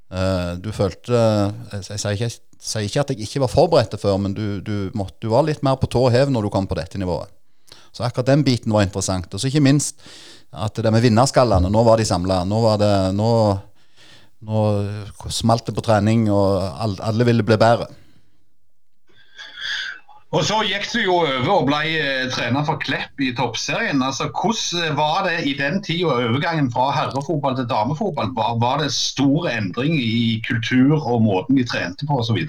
Uh, 0.06 0.54
du 0.62 0.68
følte 0.70 1.18
Jeg, 1.72 1.98
sier, 1.98 2.12
ikke, 2.14 2.28
ikke, 2.86 3.02
at 3.02 3.08
jeg 3.10 3.26
ikke 3.26 3.42
var 3.42 3.50
forberedt 3.50 3.90
til 3.94 4.02
før, 4.02 4.18
men 4.22 4.34
du, 4.34 4.60
du, 4.62 4.90
måtte, 4.94 5.18
du, 5.22 5.30
var 5.32 5.46
litt 5.46 5.64
mer 5.66 5.78
på 5.82 5.90
tå 5.90 6.04
hev 6.14 6.30
når 6.30 6.46
du 6.46 6.52
kom 6.54 6.66
på 6.70 6.78
dette 6.78 6.98
nivået. 6.98 7.30
Så 7.94 8.04
akkurat 8.06 8.28
den 8.28 8.44
biten 8.46 8.74
var 8.74 8.86
interessant. 8.86 9.32
Og 9.32 9.40
så 9.40 9.50
ikke 9.50 9.64
minst 9.64 10.02
at 10.52 10.78
det 10.82 10.92
med 10.94 11.04
vinnerskallene 11.04 11.70
Nå 11.72 11.82
var 11.86 12.00
de 12.00 12.06
samla. 12.08 12.42
Nå, 12.48 12.60
var 12.64 12.80
det, 12.80 12.94
nå, 13.16 13.30
nå 14.46 14.64
smalt 15.32 15.66
det 15.68 15.76
på 15.76 15.84
trening, 15.84 16.28
og 16.32 16.62
alle, 16.62 17.00
alle 17.04 17.28
ville 17.28 17.46
bli 17.46 17.58
bedre. 17.60 17.88
Og 20.34 20.42
Så 20.44 20.56
gikk 20.66 20.84
du 20.90 20.98
jo 21.04 21.14
over 21.22 21.50
og 21.54 21.68
ble 21.68 21.80
eh, 21.96 22.24
trener 22.34 22.64
for 22.66 22.80
Klepp 22.82 23.22
i 23.22 23.30
toppserien. 23.38 24.02
Altså, 24.02 24.26
Hvordan 24.34 24.96
var 24.98 25.28
det 25.28 25.36
i 25.46 25.54
den 25.56 25.78
tida, 25.86 26.10
overgangen 26.12 26.68
fra 26.74 26.90
herrefotball 26.92 27.56
til 27.56 27.68
damefotball? 27.70 28.32
Var, 28.36 28.56
var 28.60 28.82
det 28.82 28.90
stor 28.92 29.46
endring 29.52 29.94
i 30.02 30.42
kultur 30.46 30.98
og 30.98 31.22
måten 31.24 31.56
de 31.56 31.64
trente 31.64 32.08
på 32.08 32.18
osv.? 32.20 32.42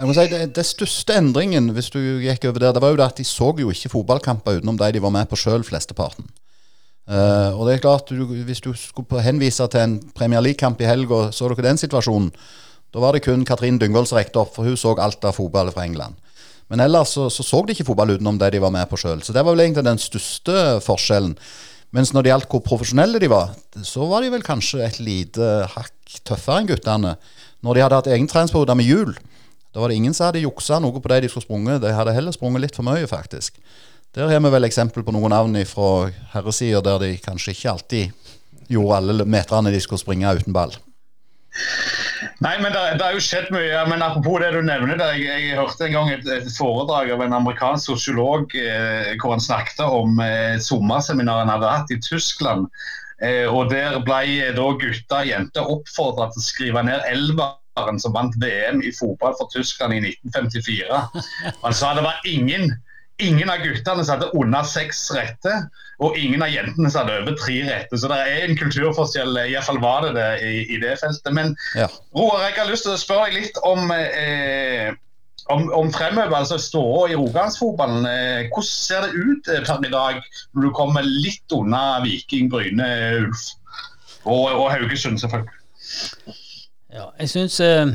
Si, 0.00 0.26
det, 0.32 0.42
det 0.56 0.66
største 0.66 1.16
endringen 1.20 1.70
hvis 1.76 1.92
du 1.94 2.00
gikk 2.24 2.48
over 2.50 2.64
der, 2.64 2.74
det 2.74 2.82
var 2.82 2.92
jo 2.96 3.02
at 3.04 3.20
de 3.20 3.26
så 3.28 3.52
jo 3.56 3.70
ikke 3.70 3.92
fotballkamper 3.94 4.58
utenom 4.58 4.80
de 4.80 4.92
de 4.96 5.02
var 5.04 5.14
med 5.14 5.30
på 5.30 5.38
sjøl, 5.38 5.64
flesteparten. 5.64 6.26
Uh, 7.10 7.50
og 7.58 7.66
det 7.66 7.74
er 7.74 7.82
klart, 7.82 8.10
du, 8.14 8.22
Hvis 8.46 8.62
du 8.62 8.70
skulle 8.78 9.22
henvise 9.24 9.66
til 9.66 9.80
en 9.82 9.96
Premier 10.14 10.40
League-kamp 10.40 10.80
i 10.80 10.86
helga, 10.86 11.30
så 11.34 11.48
dere 11.50 11.66
den 11.66 11.80
situasjonen. 11.80 12.30
Da 12.94 13.02
var 13.02 13.14
det 13.14 13.24
kun 13.24 13.44
Katrin 13.46 13.78
Dyngvold 13.78 14.10
opp, 14.38 14.54
for 14.54 14.62
hun 14.66 14.76
så 14.76 14.94
alt 14.98 15.24
av 15.24 15.34
fotball 15.34 15.72
fra 15.74 15.84
England. 15.84 16.14
Men 16.70 16.80
ellers 16.80 17.16
så, 17.16 17.28
så, 17.30 17.42
så 17.42 17.64
de 17.66 17.74
ikke 17.74 17.88
fotball 17.88 18.14
utenom 18.14 18.38
det 18.38 18.52
de 18.54 18.62
var 18.62 18.70
med 18.70 18.86
på 18.90 18.98
sjøl. 18.98 19.22
Så 19.22 19.34
det 19.34 19.42
var 19.42 19.56
vel 19.56 19.64
egentlig 19.66 19.84
den 19.84 19.98
største 19.98 20.78
forskjellen. 20.86 21.34
Mens 21.90 22.12
når 22.14 22.22
det 22.22 22.30
gjaldt 22.30 22.50
hvor 22.52 22.62
profesjonelle 22.62 23.18
de 23.18 23.30
var, 23.30 23.50
så 23.82 24.06
var 24.06 24.22
de 24.22 24.30
vel 24.30 24.46
kanskje 24.46 24.84
et 24.86 25.00
lite 25.02 25.48
hakk 25.74 26.20
tøffere 26.26 26.62
enn 26.62 26.70
guttene. 26.70 27.16
Når 27.66 27.74
de 27.74 27.82
hadde 27.82 27.98
hatt 27.98 28.10
egen 28.14 28.30
treningsperiode 28.30 28.76
med 28.78 28.86
hjul, 28.86 29.16
da 29.74 29.82
var 29.82 29.90
det 29.90 29.98
ingen 29.98 30.14
som 30.14 30.28
hadde 30.28 30.44
juksa 30.44 30.78
noe 30.82 31.02
på 31.02 31.10
det 31.10 31.24
de 31.24 31.30
skulle 31.30 31.46
sprunget. 31.46 31.82
De 31.82 31.90
hadde 31.94 32.14
heller 32.14 32.34
sprunget 32.34 32.62
litt 32.62 32.78
for 32.78 32.86
mye, 32.86 33.06
faktisk. 33.10 33.58
Der 34.14 34.26
har 34.26 34.40
vi 34.42 34.50
vel 34.50 34.66
eksempel 34.66 35.04
på 35.06 35.12
noen 35.14 35.30
navn 35.30 35.54
fra 35.70 36.10
herresider 36.32 36.82
der 36.82 37.02
de 37.04 37.10
kanskje 37.22 37.54
ikke 37.54 37.74
alltid 37.76 38.30
gjorde 38.70 38.96
alle 38.96 39.26
meterne 39.26 39.70
de 39.70 39.82
skulle 39.82 40.02
springe 40.02 40.32
uten 40.34 40.54
ball. 40.54 40.74
Nei, 42.40 42.56
men 42.60 42.72
det, 42.72 42.82
det, 42.98 43.04
er 43.06 43.14
jo 43.14 43.22
skjedd 43.22 43.52
mye. 43.54 43.84
men 43.90 44.02
Apropos 44.02 44.40
det 44.42 44.50
du 44.54 44.60
nevner, 44.66 44.98
det, 44.98 45.08
jeg, 45.20 45.44
jeg 45.46 45.58
hørte 45.58 45.86
en 45.86 45.94
gang 45.94 46.10
et, 46.12 46.26
et, 46.26 46.50
foredrag 46.56 47.12
av 47.14 47.22
en 47.24 47.36
amerikansk 47.38 47.92
sosiolog 47.92 48.54
eh, 48.58 49.12
hvor 49.20 49.36
han 49.36 49.44
snakket 49.44 49.82
om 49.86 50.18
eh, 50.24 50.58
sommerseminar 50.62 51.44
han 51.44 51.54
hadde 51.54 51.72
hatt 51.74 51.94
i 51.94 52.00
Tyskland. 52.02 52.66
Eh, 53.22 53.46
og 53.46 53.70
Der 53.70 53.98
ble 54.04 54.20
eh, 54.40 54.52
da 54.56 54.68
gutter 54.82 55.22
og 55.22 55.30
jenter 55.30 55.72
oppfordra 55.76 56.30
til 56.32 56.42
å 56.42 56.48
skrive 56.48 56.84
ned 56.86 57.06
elveren 57.12 58.02
som 58.02 58.16
vant 58.16 58.34
VM 58.42 58.82
i 58.82 58.92
fotball 58.96 59.38
for 59.38 59.52
Tyskland 59.54 59.96
i 59.96 60.02
1954. 60.02 61.02
Han 61.62 61.76
sa 61.76 61.94
det 61.94 62.06
var 62.08 62.24
ingen 62.28 62.72
ingen 63.22 63.50
av 63.52 63.62
guttene 63.64 64.04
som 64.04 64.16
hadde 64.16 64.30
under 64.38 64.66
seks 64.66 65.02
retter, 65.14 65.66
og 66.00 66.16
ingen 66.18 66.42
av 66.44 66.52
jentene 66.52 66.90
som 66.90 67.04
hadde 67.04 67.20
over 67.22 67.36
tre 67.38 67.58
retter. 67.66 68.00
Så 68.00 68.08
det 68.10 68.18
er 68.24 68.46
en 68.46 68.58
kulturforskjell, 68.58 69.36
iallfall 69.50 69.80
var 69.82 70.06
det 70.06 70.14
det 70.16 70.30
i, 70.46 70.64
i 70.76 70.80
det 70.82 70.96
feltet. 71.02 71.30
Men 71.36 71.54
ja. 71.76 71.88
Roar, 72.16 72.46
jeg 72.48 72.58
har 72.58 72.70
lyst 72.70 72.88
til 72.88 72.96
å 72.96 73.00
spørre 73.00 73.28
deg 73.28 73.44
litt 73.44 73.60
om, 73.68 73.92
eh, 73.94 74.90
om, 75.52 75.68
om 75.76 75.92
fremover, 75.92 76.38
altså 76.40 76.58
ståa 76.60 77.10
i 77.12 77.18
rogalandsfotballen. 77.20 78.08
Eh, 78.08 78.48
hvordan 78.48 78.70
ser 78.70 79.06
det 79.06 79.12
ut 79.20 79.52
eh, 79.52 79.64
per 79.68 79.86
i 79.86 79.92
dag, 79.92 80.22
når 80.54 80.68
du 80.68 80.72
kommer 80.76 81.06
litt 81.06 81.56
unna 81.56 82.00
Viking, 82.06 82.48
Bryne, 82.52 82.90
Ulf 83.20 83.50
og, 84.24 84.48
og 84.56 84.66
Haugesund, 84.72 85.20
selvfølgelig? 85.20 85.60
Ja, 86.90 87.12
jeg 87.20 87.30
syns, 87.30 87.60
eh, 87.60 87.86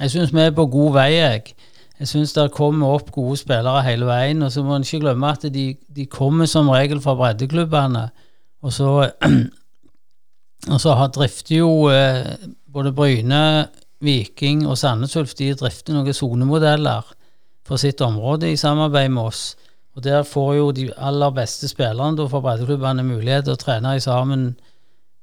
jeg 0.00 0.10
syns 0.10 0.34
vi 0.34 0.42
er 0.42 0.56
på 0.56 0.66
god 0.66 0.96
vei. 0.96 1.10
jeg. 1.14 1.54
Jeg 1.98 2.08
syns 2.12 2.32
det 2.36 2.52
kommer 2.54 2.94
opp 2.94 3.10
gode 3.14 3.36
spillere 3.40 3.82
hele 3.86 4.06
veien. 4.06 4.42
Og 4.46 4.52
så 4.54 4.62
må 4.62 4.76
en 4.76 4.86
ikke 4.86 5.02
glemme 5.02 5.32
at 5.34 5.46
de, 5.54 5.66
de, 5.96 6.06
kommer 6.06 6.46
som 6.46 6.70
regel 6.70 7.02
fra 7.02 7.16
breddeklubbene. 7.18 8.04
Og 8.62 8.74
så, 8.74 8.92
og 10.74 10.80
så 10.80 10.94
har 10.98 11.12
drifter 11.14 11.56
jo 11.58 11.70
eh, 11.90 12.36
både 12.70 12.94
Bryne, 12.94 13.42
Viking 14.04 14.66
og 14.68 14.78
Sandnes 14.78 15.16
Ulf 15.18 15.34
de 15.38 15.50
drifter 15.58 15.96
noen 15.96 16.14
sonemodeller 16.14 17.08
for 17.66 17.82
sitt 17.82 18.00
område 18.04 18.52
i 18.52 18.60
samarbeid 18.60 19.10
med 19.10 19.32
oss. 19.32 19.42
Og 19.98 20.04
Der 20.04 20.22
får 20.22 20.52
jo 20.54 20.70
de 20.70 20.92
aller 20.94 21.30
beste 21.34 21.68
spillerne 21.68 22.28
fra 22.30 22.40
breddeklubbene 22.44 23.02
mulighet 23.02 23.48
til 23.48 23.56
å 23.56 23.60
trene 23.60 23.96
sammen 24.00 24.52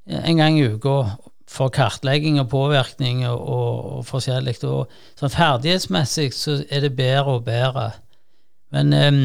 en 0.05 0.37
gang 0.37 0.59
i 0.59 0.67
uka 0.67 1.15
for 1.55 1.71
kartlegging 1.73 2.39
og 2.41 2.49
påvirkning 2.51 3.23
og, 3.29 3.39
og, 3.39 4.01
forskjellig. 4.09 4.57
Og 4.67 4.91
sånn 5.19 5.33
ferdighetsmessig 5.33 6.31
så 6.35 6.59
er 6.69 6.85
det 6.85 6.95
bedre 6.97 7.37
og 7.37 7.45
bedre. 7.47 7.89
Men, 8.75 8.91
um, 8.93 9.19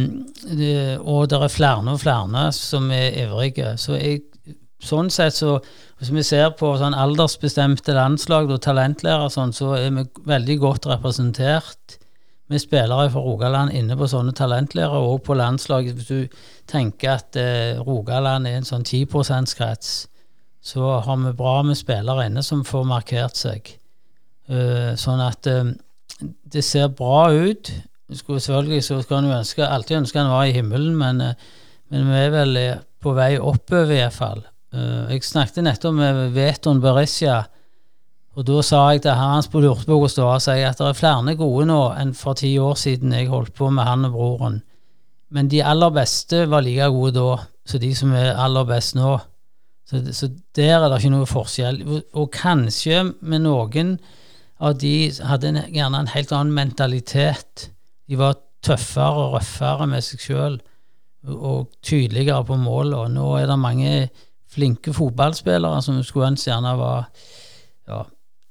det, 0.47 0.99
og 1.01 1.31
det 1.31 1.41
er 1.41 1.53
flere 1.53 1.95
og 1.95 2.03
flere 2.03 2.51
som 2.55 2.91
er 2.95 3.17
ivrige. 3.25 3.75
Så 3.81 3.99
jeg, 3.99 4.23
sånn 4.81 5.11
sett 5.13 5.37
så 5.37 5.59
Hvis 6.01 6.09
vi 6.17 6.23
ser 6.25 6.55
på 6.57 6.71
sånn 6.81 6.95
aldersbestemte 6.97 7.93
landslag 7.93 8.49
og 8.49 8.63
talentlærere, 8.65 9.27
sånn, 9.29 9.51
så 9.53 9.75
er 9.77 9.91
vi 9.93 10.07
veldig 10.25 10.55
godt 10.63 10.87
representert 10.89 11.99
med 12.49 12.63
spillere 12.63 13.11
fra 13.13 13.21
Rogaland 13.21 13.75
inne 13.77 13.99
på 14.01 14.09
sånne 14.09 14.33
talentlærere, 14.33 14.97
og 14.97 15.21
på 15.27 15.37
landslaget. 15.37 15.99
Hvis 15.99 16.09
du 16.09 16.41
tenker 16.73 17.19
at 17.19 17.37
eh, 17.37 17.77
Rogaland 17.85 18.49
er 18.49 18.57
en 18.63 18.65
sånn 18.65 18.87
10 18.87 19.13
%-krets, 19.13 19.93
så 20.61 20.99
har 21.01 21.17
vi 21.17 21.33
bra 21.37 21.61
med 21.65 21.79
spillere 21.79 22.27
inne 22.29 22.43
som 22.45 22.65
får 22.67 22.85
markert 22.89 23.39
seg. 23.39 23.71
Uh, 24.51 24.93
sånn 24.99 25.23
at 25.25 25.47
uh, 25.49 25.71
det 26.21 26.65
ser 26.67 26.91
bra 26.93 27.31
ut. 27.33 27.71
Skulle 28.11 28.43
selvfølgelig 28.43 28.83
så 28.85 28.99
skal 29.05 29.23
en 29.23 29.39
ønske, 29.39 29.65
alltid 29.65 30.03
ønske 30.03 30.21
han 30.21 30.33
var 30.33 30.49
i 30.49 30.57
himmelen, 30.57 30.97
men, 30.99 31.23
uh, 31.23 31.71
men 31.93 32.11
vi 32.11 32.19
er 32.19 32.35
vel 32.35 32.61
på 33.01 33.15
vei 33.17 33.33
oppover, 33.39 33.95
i 33.95 34.03
hvert 34.03 34.17
fall. 34.17 34.43
jeg 34.71 35.25
snakket 35.25 35.65
nettopp 35.65 35.95
med 35.97 36.19
Veton 36.35 36.83
Berisha, 36.83 37.41
og 38.39 38.45
da 38.47 38.61
sa 38.63 38.83
jeg 38.93 39.03
til 39.03 39.17
hans 39.19 39.49
på 39.51 39.59
Lurtebog 39.59 40.05
og 40.07 40.13
Ståa 40.13 40.37
at 40.39 40.79
det 40.79 40.87
er 40.87 40.95
flere 40.95 41.35
gode 41.35 41.65
nå 41.67 41.81
enn 41.99 42.13
for 42.15 42.39
ti 42.39 42.53
år 42.63 42.77
siden 42.79 43.13
jeg 43.17 43.31
holdt 43.33 43.57
på 43.59 43.71
med 43.75 43.89
han 43.89 44.07
og 44.07 44.13
broren. 44.15 44.61
Men 45.31 45.49
de 45.51 45.65
aller 45.65 45.91
beste 45.91 46.45
var 46.51 46.63
like 46.63 46.87
gode 46.95 47.17
da 47.19 47.41
som 47.67 47.83
de 47.83 47.91
som 47.95 48.13
er 48.15 48.39
aller 48.39 48.65
best 48.69 48.95
nå. 48.99 49.17
Så, 49.91 50.13
så, 50.15 50.29
der 50.55 50.77
er 50.77 50.87
det 50.87 51.01
ikke 51.01 51.11
noe 51.17 51.27
forskjell. 51.27 51.81
Og 52.15 52.31
kanskje 52.31 53.03
med 53.27 53.43
noen 53.43 53.97
av 54.63 54.77
de 54.79 55.11
hadde 55.27 55.51
en, 55.51 55.61
gjerne 55.75 56.05
en 56.05 56.13
helt 56.13 56.35
annen 56.37 56.55
mentalitet. 56.55 57.71
De 58.07 58.19
var 58.21 58.39
tøffere 58.63 59.25
og 59.25 59.35
røffere 59.39 59.89
med 59.91 60.05
seg 60.07 60.23
sjøl 60.23 60.61
og 61.31 61.73
tydeligere 61.85 62.47
på 62.49 62.57
mål 62.57 62.95
Og 62.97 63.11
nå 63.13 63.27
er 63.37 63.49
det 63.51 63.57
mange 63.61 63.93
flinke 64.51 64.95
fotballspillere 64.97 65.83
som 65.85 65.99
skulle 66.07 66.31
ønske 66.33 66.49
gjerne 66.49 66.73
var 66.79 67.11
ja, 67.91 68.05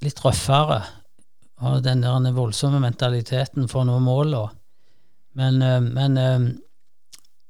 litt 0.04 0.20
røffere. 0.24 0.82
Har 1.60 1.84
den 1.84 2.04
der 2.04 2.36
voldsomme 2.36 2.80
mentaliteten 2.84 3.68
for 3.68 3.82
å 3.82 3.88
nå 3.88 3.98
målene. 4.04 4.48
Men, 5.40 5.62
eh, 5.62 5.80
men 5.80 6.16
eh, 6.18 6.50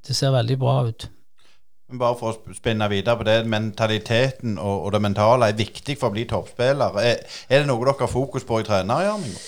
det 0.06 0.14
ser 0.14 0.34
veldig 0.34 0.58
bra 0.60 0.82
ut. 0.86 1.10
Bare 1.90 2.14
for 2.14 2.36
å 2.36 2.54
spinne 2.54 2.86
videre 2.90 3.18
på 3.18 3.26
det. 3.26 3.38
Mentaliteten 3.50 4.58
og, 4.58 4.86
og 4.86 4.92
det 4.94 5.02
mentale 5.02 5.50
er 5.50 5.58
viktig 5.58 5.96
for 5.98 6.10
å 6.10 6.14
bli 6.14 6.26
toppspiller. 6.30 6.98
Er, 7.02 7.24
er, 7.48 7.62
det 7.62 7.66
noe 7.66 7.82
dere 7.82 7.96
har 8.04 8.12
fokus 8.12 8.46
på 8.46 8.60
i 8.60 8.66
trenergjerninga? 8.68 9.42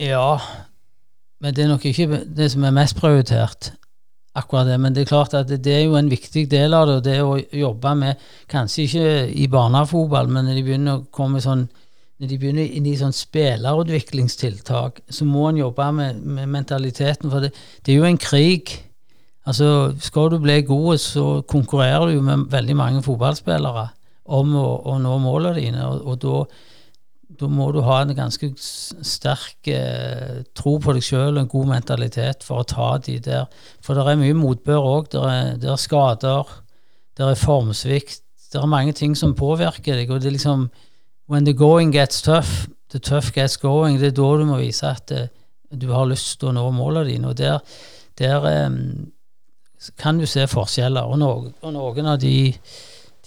Ja, 0.00 0.38
men 1.40 1.56
det 1.56 1.64
er 1.64 1.68
nok 1.72 1.84
ikke 1.88 2.22
det 2.24 2.50
som 2.52 2.64
er 2.64 2.76
mest 2.76 2.96
prioritert. 2.96 3.72
akkurat 4.34 4.66
det, 4.66 4.80
Men 4.80 4.94
det 4.94 5.02
er 5.02 5.06
klart 5.06 5.34
at 5.34 5.48
det, 5.48 5.64
det 5.64 5.74
er 5.74 5.84
jo 5.84 5.96
en 5.96 6.10
viktig 6.10 6.50
del 6.50 6.74
av 6.74 6.86
det. 6.86 7.04
Det 7.04 7.22
å 7.22 7.36
jobbe 7.36 7.94
med, 7.94 8.16
kanskje 8.48 8.82
ikke 8.82 9.28
i 9.34 9.46
barnefotball, 9.48 10.28
men 10.28 10.44
når 10.44 10.54
de 10.54 10.62
begynner 10.62 10.98
å 10.98 11.04
komme 11.10 11.40
sånn 11.40 11.68
når 12.20 12.28
de 12.28 12.36
begynner 12.36 12.72
inn 12.76 12.84
i 12.84 12.98
sånn 13.00 13.14
spillerutviklingstiltak, 13.16 15.00
så 15.08 15.24
må 15.24 15.46
en 15.48 15.60
jobbe 15.62 15.86
med, 15.96 16.18
med, 16.20 16.50
mentaliteten. 16.52 17.30
For 17.32 17.46
det, 17.46 17.54
det, 17.80 17.94
er 17.94 18.02
jo 18.02 18.08
en 18.10 18.20
krig. 18.20 18.74
Altså, 19.48 19.94
Skal 20.04 20.34
du 20.34 20.36
bli 20.42 20.58
god, 20.68 20.98
så 21.00 21.40
konkurrerer 21.48 22.10
du 22.10 22.18
jo 22.18 22.26
med 22.26 22.50
veldig 22.52 22.76
mange 22.76 23.00
fotballspillere 23.06 23.86
om 24.36 24.52
å, 24.52 24.66
å 24.92 24.98
nå 25.00 25.14
målene 25.24 25.62
dine. 25.62 25.86
Og, 25.88 26.12
og 26.12 26.20
da, 27.40 27.48
må 27.48 27.70
du 27.72 27.80
ha 27.86 28.02
en 28.02 28.12
ganske 28.18 28.50
sterk 28.60 29.72
eh, 29.72 30.42
tro 30.52 30.76
på 30.76 30.92
deg 30.92 31.06
sjøl 31.06 31.38
og 31.38 31.40
en 31.46 31.50
god 31.56 31.72
mentalitet 31.72 32.44
for 32.44 32.60
å 32.60 32.68
ta 32.68 32.90
de 33.00 33.16
der. 33.30 33.48
For 33.80 33.96
det 33.96 34.04
er 34.04 34.20
mye 34.20 34.36
motbør 34.36 34.90
òg. 34.92 35.08
Det, 35.16 35.24
er 35.72 35.80
skader. 35.80 36.52
det 37.16 37.32
er 37.32 37.42
formsvikt, 37.48 38.26
det 38.52 38.60
er 38.60 38.68
mange 38.68 38.92
ting 38.92 39.16
som 39.16 39.32
påvirker 39.38 39.96
deg. 39.96 40.12
og 40.12 40.20
det 40.20 40.34
er 40.34 40.36
liksom 40.36 40.68
When 41.30 41.44
the 41.44 41.52
going 41.52 41.92
gets 41.92 42.22
tough, 42.22 42.68
the 42.90 42.98
tough 42.98 43.32
gets 43.32 43.56
going. 43.56 44.00
Det 44.00 44.06
er 44.06 44.16
da 44.18 44.30
du 44.40 44.46
må 44.48 44.56
vise 44.58 44.88
at 44.88 45.12
eh, 45.14 45.28
du 45.70 45.92
har 45.92 46.08
lyst 46.10 46.40
til 46.40 46.50
å 46.50 46.54
nå 46.56 46.64
målene 46.74 47.06
dine. 47.06 47.28
og 47.30 47.36
der, 47.38 47.60
der 48.18 48.46
um, 48.66 49.12
kan 49.94 50.18
du 50.18 50.26
se 50.26 50.48
forskjeller. 50.50 51.06
Og, 51.06 51.20
no, 51.22 51.28
og 51.62 51.76
noen 51.76 52.10
av 52.10 52.18
de, 52.18 52.50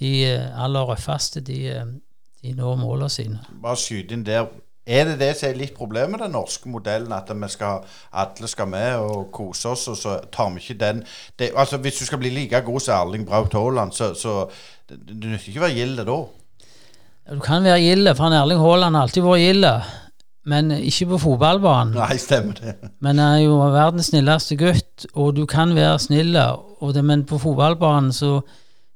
de 0.01 0.11
eh, 0.27 0.49
aller 0.65 0.91
røffeste, 0.91 1.45
de, 1.47 1.61
eh, 1.71 1.95
de 2.43 2.53
når 2.59 2.75
målene 2.81 3.09
sine. 3.09 3.39
Bare 3.63 3.79
skyte 3.79 4.19
inn 4.19 4.27
der. 4.27 4.51
Er 4.83 5.07
det 5.07 5.15
det 5.23 5.31
som 5.39 5.53
er 5.53 5.61
litt 5.63 5.71
problemet 5.79 6.17
med 6.17 6.25
den 6.25 6.35
norske 6.35 6.67
modellen? 6.67 7.15
At 7.15 7.31
vi 7.31 7.53
skal, 7.55 7.87
alle 8.11 8.51
skal 8.51 8.67
med 8.67 8.99
og 8.99 9.29
kose 9.31 9.71
oss, 9.71 9.87
og 9.87 9.95
så 9.95 10.19
tar 10.27 10.51
vi 10.51 10.59
ikke 10.59 10.81
den 10.81 11.05
det, 11.39 11.53
altså 11.55 11.79
Hvis 11.79 12.03
du 12.03 12.05
skal 12.11 12.19
bli 12.19 12.35
like 12.35 12.65
god 12.67 12.83
som 12.83 12.99
Erling 12.99 13.23
Braut 13.23 13.55
Haaland, 13.55 13.95
så, 13.95 14.11
så 14.13 14.41
det, 14.89 15.05
det 15.07 15.23
nytter 15.23 15.53
ikke 15.53 15.63
å 15.63 15.69
være 15.69 15.79
gilde 15.79 16.11
da. 16.11 16.23
Du 17.31 17.39
kan 17.39 17.63
være 17.63 17.79
gilde, 17.79 18.15
for 18.15 18.27
han 18.27 18.33
Erling 18.35 18.59
Haaland 18.59 18.95
har 18.95 19.05
alltid 19.07 19.23
vært 19.23 19.43
gilde. 19.43 19.73
Men 20.45 20.71
ikke 20.75 21.05
på 21.13 21.19
fotballbanen. 21.23 21.95
Nei, 21.95 22.17
stemmer 22.19 22.57
det. 22.57 22.73
Men 22.99 23.21
han 23.21 23.37
er 23.37 23.45
jo 23.45 23.59
verdens 23.71 24.09
snilleste 24.11 24.57
gutt, 24.59 25.05
og 25.15 25.35
du 25.37 25.45
kan 25.47 25.71
være 25.75 25.99
snill, 26.03 26.35
men 27.03 27.23
på 27.25 27.39
fotballbanen 27.39 28.11
så, 28.11 28.41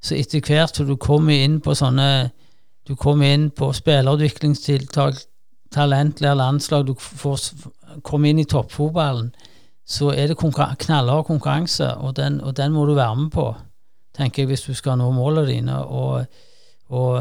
så 0.03 0.17
etter 0.17 0.43
hvert 0.43 0.75
som 0.75 0.89
du 0.89 0.97
kommer 0.99 1.39
inn 1.39 1.61
på 1.63 1.75
sånne 1.75 2.31
Du 2.87 2.95
kommer 2.95 3.33
inn 3.35 3.49
på 3.51 3.67
spillerutviklingstiltak, 3.75 5.17
talentlige 5.75 6.35
landslag, 6.39 6.85
du 6.87 6.93
får 6.95 7.41
kommer 8.03 8.29
inn 8.29 8.39
i 8.39 8.45
toppfotballen, 8.47 9.33
så 9.83 10.13
er 10.15 10.29
det 10.29 10.37
konkurran 10.39 10.79
knallhard 10.79 11.25
konkurranse, 11.27 11.89
og 11.99 12.15
den, 12.15 12.39
og 12.41 12.55
den 12.55 12.71
må 12.71 12.85
du 12.87 12.93
være 12.95 13.15
med 13.15 13.31
på, 13.31 13.49
tenker 14.15 14.43
jeg, 14.43 14.47
hvis 14.47 14.63
du 14.69 14.73
skal 14.73 14.95
nå 15.01 15.09
målene 15.11 15.49
dine. 15.49 15.81
og 15.83 16.25
og, 16.87 17.15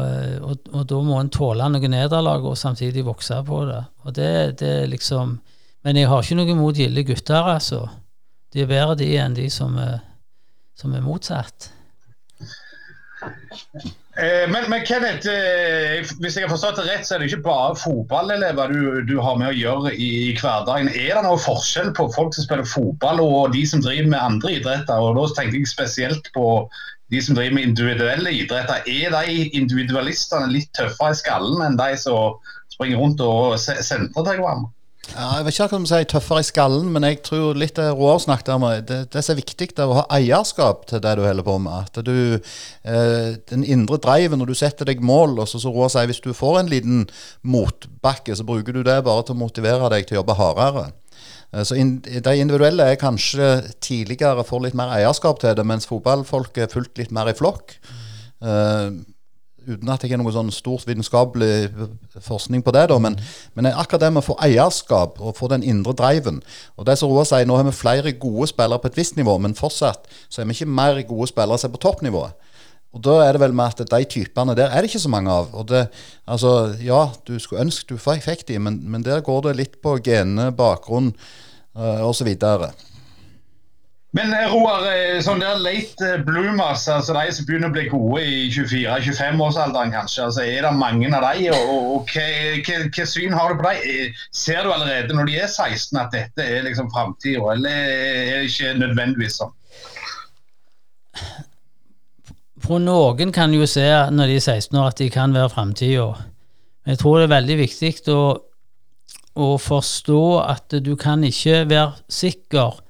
og, 0.47 0.69
og 0.71 0.83
da 0.87 0.99
må 1.03 1.19
en 1.19 1.31
tåle 1.33 1.67
noen 1.71 1.91
nederlag 1.91 2.45
og 2.47 2.57
samtidig 2.59 3.03
vokse 3.07 3.41
på 3.47 3.63
det. 3.67 3.81
Og 4.05 4.15
det, 4.15 4.31
det 4.61 4.73
er 4.83 4.91
liksom 4.91 5.39
Men 5.83 5.95
jeg 5.95 6.07
har 6.09 6.23
ikke 6.23 6.35
noe 6.35 6.51
imot 6.51 6.75
gilde 6.75 7.03
gutter, 7.07 7.47
altså. 7.47 7.85
De 8.51 8.63
er 8.63 8.67
bedre 8.67 8.95
de 8.99 9.07
enn 9.21 9.35
de 9.37 9.45
som 9.51 9.77
er, 9.79 9.99
som 10.75 10.95
er 10.95 11.03
motsatt. 11.05 11.69
Eh, 14.17 14.49
men, 14.49 14.65
men 14.71 14.81
Kenneth, 14.85 15.29
eh, 15.29 16.01
hvis 16.19 16.35
jeg 16.35 16.47
har 16.47 16.51
forstått 16.51 16.79
det 16.81 16.87
rett, 16.87 17.05
så 17.05 17.15
er 17.15 17.21
det 17.21 17.29
ikke 17.29 17.45
bare 17.45 17.77
fotballelever 17.77 18.73
du, 18.73 18.81
du 19.05 19.15
har 19.21 19.37
med 19.39 19.51
å 19.51 19.57
gjøre 19.57 19.93
i, 19.93 20.09
i 20.25 20.35
hverdagen. 20.39 20.89
Er 20.89 21.19
det 21.19 21.23
noe 21.27 21.39
forskjell 21.41 21.93
på 21.97 22.07
folk 22.15 22.33
som 22.35 22.47
spiller 22.47 22.67
fotball 22.67 23.21
og 23.23 23.53
de 23.53 23.63
som 23.69 23.83
driver 23.85 24.09
med 24.09 24.19
andre 24.19 24.55
idretter? 24.57 24.97
Og 24.97 25.19
Da 25.19 25.27
tenker 25.37 25.59
jeg 25.59 25.69
spesielt 25.69 26.31
på 26.35 26.47
de 27.11 27.21
som 27.23 27.35
driver 27.37 27.53
med 27.55 27.69
individuelle 27.69 28.33
idretter. 28.35 28.83
Er 28.87 29.13
de 29.15 29.49
individualistene 29.61 30.49
litt 30.51 30.73
tøffere 30.75 31.13
i 31.15 31.19
skallen 31.21 31.61
enn 31.63 31.77
de 31.79 31.93
som 32.01 32.33
springer 32.73 32.99
rundt 32.99 33.21
og 33.23 33.55
se- 33.63 33.79
sentrer 33.83 34.25
til 34.27 34.41
hverandre? 34.41 34.73
Ja, 35.07 35.37
jeg 35.37 35.45
vet 35.45 35.53
ikke 35.53 35.63
akkurat 35.69 35.77
om 35.79 35.85
jeg 35.87 35.91
sier 35.93 36.07
tøffere 36.11 36.41
i 36.43 36.47
skallen, 36.49 36.87
men 36.91 37.05
jeg 37.07 37.21
tror 37.23 37.55
litt 37.55 37.77
det 37.79 37.85
Roar 37.95 38.17
snakket 38.19 38.49
om, 38.57 38.65
det, 38.89 38.97
det 39.13 39.21
som 39.23 39.37
er 39.37 39.39
viktig, 39.39 39.69
er 39.79 39.87
å 39.87 39.95
ha 40.01 40.03
eierskap 40.17 40.81
til 40.89 40.99
det 40.99 41.13
du 41.15 41.21
holder 41.23 41.45
på 41.47 41.55
med. 41.63 41.87
At 41.87 42.01
du, 42.03 42.41
eh, 42.83 43.37
Den 43.47 43.63
indre 43.63 44.01
driven 44.03 44.39
når 44.43 44.51
du 44.51 44.57
setter 44.59 44.83
deg 44.91 44.99
mål, 44.99 45.39
og 45.39 45.47
så, 45.47 45.61
så 45.63 45.71
Roar 45.71 45.87
sier 45.93 46.11
hvis 46.11 46.19
du 46.19 46.33
får 46.35 46.59
en 46.59 46.67
liten 46.75 47.05
motbakke, 47.47 48.35
så 48.35 48.43
bruker 48.43 48.75
du 48.75 48.83
det 48.83 48.99
bare 49.07 49.23
til 49.23 49.37
å 49.37 49.41
motivere 49.45 49.87
deg 49.95 50.07
til 50.09 50.17
å 50.17 50.21
jobbe 50.25 50.35
hardere. 50.41 50.89
Eh, 51.53 51.63
Så 51.63 51.75
in, 51.75 51.99
De 51.99 52.37
individuelle 52.37 52.83
er 52.83 52.95
kanskje 53.01 53.61
tidligere 53.81 54.43
får 54.43 54.63
litt 54.63 54.77
mer 54.77 54.93
eierskap 54.97 55.39
til 55.39 55.55
det, 55.55 55.65
mens 55.65 55.87
fotballfolk 55.87 56.57
er 56.57 56.71
fulgt 56.71 56.97
litt 56.97 57.11
mer 57.11 57.29
i 57.29 57.37
flokk. 57.37 57.77
Uh, 58.37 58.93
uten 59.67 59.89
at 59.89 60.03
jeg 60.03 60.13
har 60.13 60.19
noe 60.21 60.31
sånn 60.31 60.51
stort 60.53 60.85
vitenskapelig 60.87 61.71
forskning 62.23 62.61
på 62.63 62.71
det, 62.75 62.85
da, 62.91 62.97
men, 63.01 63.17
men 63.57 63.67
akkurat 63.71 64.05
det 64.05 64.11
med 64.13 64.21
å 64.21 64.27
få 64.29 64.35
eierskap 64.45 65.17
og 65.19 65.35
få 65.39 65.49
den 65.51 65.65
indre 65.65 65.95
driven 65.97 66.37
Og 66.77 66.85
det 66.87 66.99
som 66.99 67.09
Roar 67.09 67.25
sier, 67.27 67.47
nå 67.49 67.57
har 67.57 67.65
vi 67.67 67.73
flere 67.75 68.13
gode 68.21 68.47
spillere 68.51 68.79
på 68.83 68.91
et 68.91 68.99
visst 68.99 69.17
nivå, 69.17 69.35
men 69.41 69.57
fortsatt 69.57 70.07
så 70.29 70.41
er 70.41 70.47
vi 70.47 70.55
ikke 70.55 70.77
mer 70.77 71.01
gode 71.09 71.27
spillere 71.33 71.57
som 71.57 71.71
er 71.71 71.75
på 71.75 71.83
toppnivået. 71.83 72.46
Og 72.97 73.03
da 73.05 73.19
er 73.27 73.37
det 73.37 73.43
vel 73.45 73.53
med 73.53 73.77
at 73.77 73.93
de 73.93 74.09
typene 74.09 74.57
der 74.57 74.73
er 74.73 74.81
det 74.81 74.89
ikke 74.89 75.05
så 75.05 75.13
mange 75.13 75.29
av. 75.29 75.53
Og 75.53 75.69
det, 75.69 75.85
altså, 76.25 76.73
ja, 76.81 77.05
du 77.29 77.37
skulle 77.37 77.67
ønske 77.67 77.93
du 77.93 78.01
fikk 78.01 78.47
de, 78.49 78.57
men, 78.57 78.81
men 78.89 79.05
der 79.05 79.21
går 79.25 79.47
det 79.47 79.57
litt 79.61 79.81
på 79.85 79.99
genene, 80.01 80.49
bakgrunn 80.57 81.13
uh, 81.77 82.01
osv. 82.07 82.33
Men 84.17 84.31
eh, 84.33 84.47
Roar, 84.49 84.85
eh, 84.87 85.17
sånn 85.21 85.41
der 85.43 85.59
late 85.61 86.05
eh, 86.15 86.21
bloomers, 86.25 86.85
altså 86.89 87.13
de 87.17 87.33
som 87.35 87.45
begynner 87.45 87.69
å 87.69 87.75
bli 87.75 87.83
gode 87.91 88.23
i 88.23 88.37
24-25-årsalderen 88.55 89.91
kanskje, 89.93 90.23
altså 90.23 90.45
er 90.45 90.63
det 90.63 90.71
mange 90.79 91.11
av 91.11 91.25
de, 91.27 91.49
og, 91.51 91.73
og, 91.73 91.83
og 91.99 92.13
hva, 92.15 93.05
syn 93.11 93.35
har 93.35 93.51
du 93.51 93.59
på 93.59 93.67
de? 93.67 93.91
Eh, 94.07 94.23
Ser 94.31 94.63
du 94.63 94.71
allerede 94.71 95.13
når 95.13 95.29
de 95.29 95.37
er 95.43 95.51
16 95.51 95.99
at 96.01 96.15
dette 96.15 96.47
er 96.47 96.65
liksom 96.65 96.89
framtida, 96.95 97.43
eller 97.53 97.91
er 97.91 98.33
det 98.39 98.49
ikke 98.49 98.73
nødvendigvis 98.79 99.41
sånn? 99.43 99.53
På 102.67 102.81
noen 102.83 103.29
kan 103.31 103.53
jo 103.55 103.63
se 103.69 103.85
når 104.11 104.27
de 104.27 104.33
er 104.41 104.43
16 104.43 104.75
år 104.75 104.89
at 104.89 104.99
de 104.99 105.05
kan 105.11 105.31
være 105.31 105.53
framtida. 105.53 106.07
Jeg 106.87 106.99
tror 106.99 107.19
det 107.19 107.27
er 107.27 107.35
veldig 107.37 107.55
viktig 107.61 107.93
å, 108.11 108.23
å 109.39 109.47
forstå 109.61 110.23
at 110.43 110.75
du 110.83 110.97
kan 110.99 111.23
ikke 111.23 111.61
være 111.69 112.01
sikker 112.11 112.81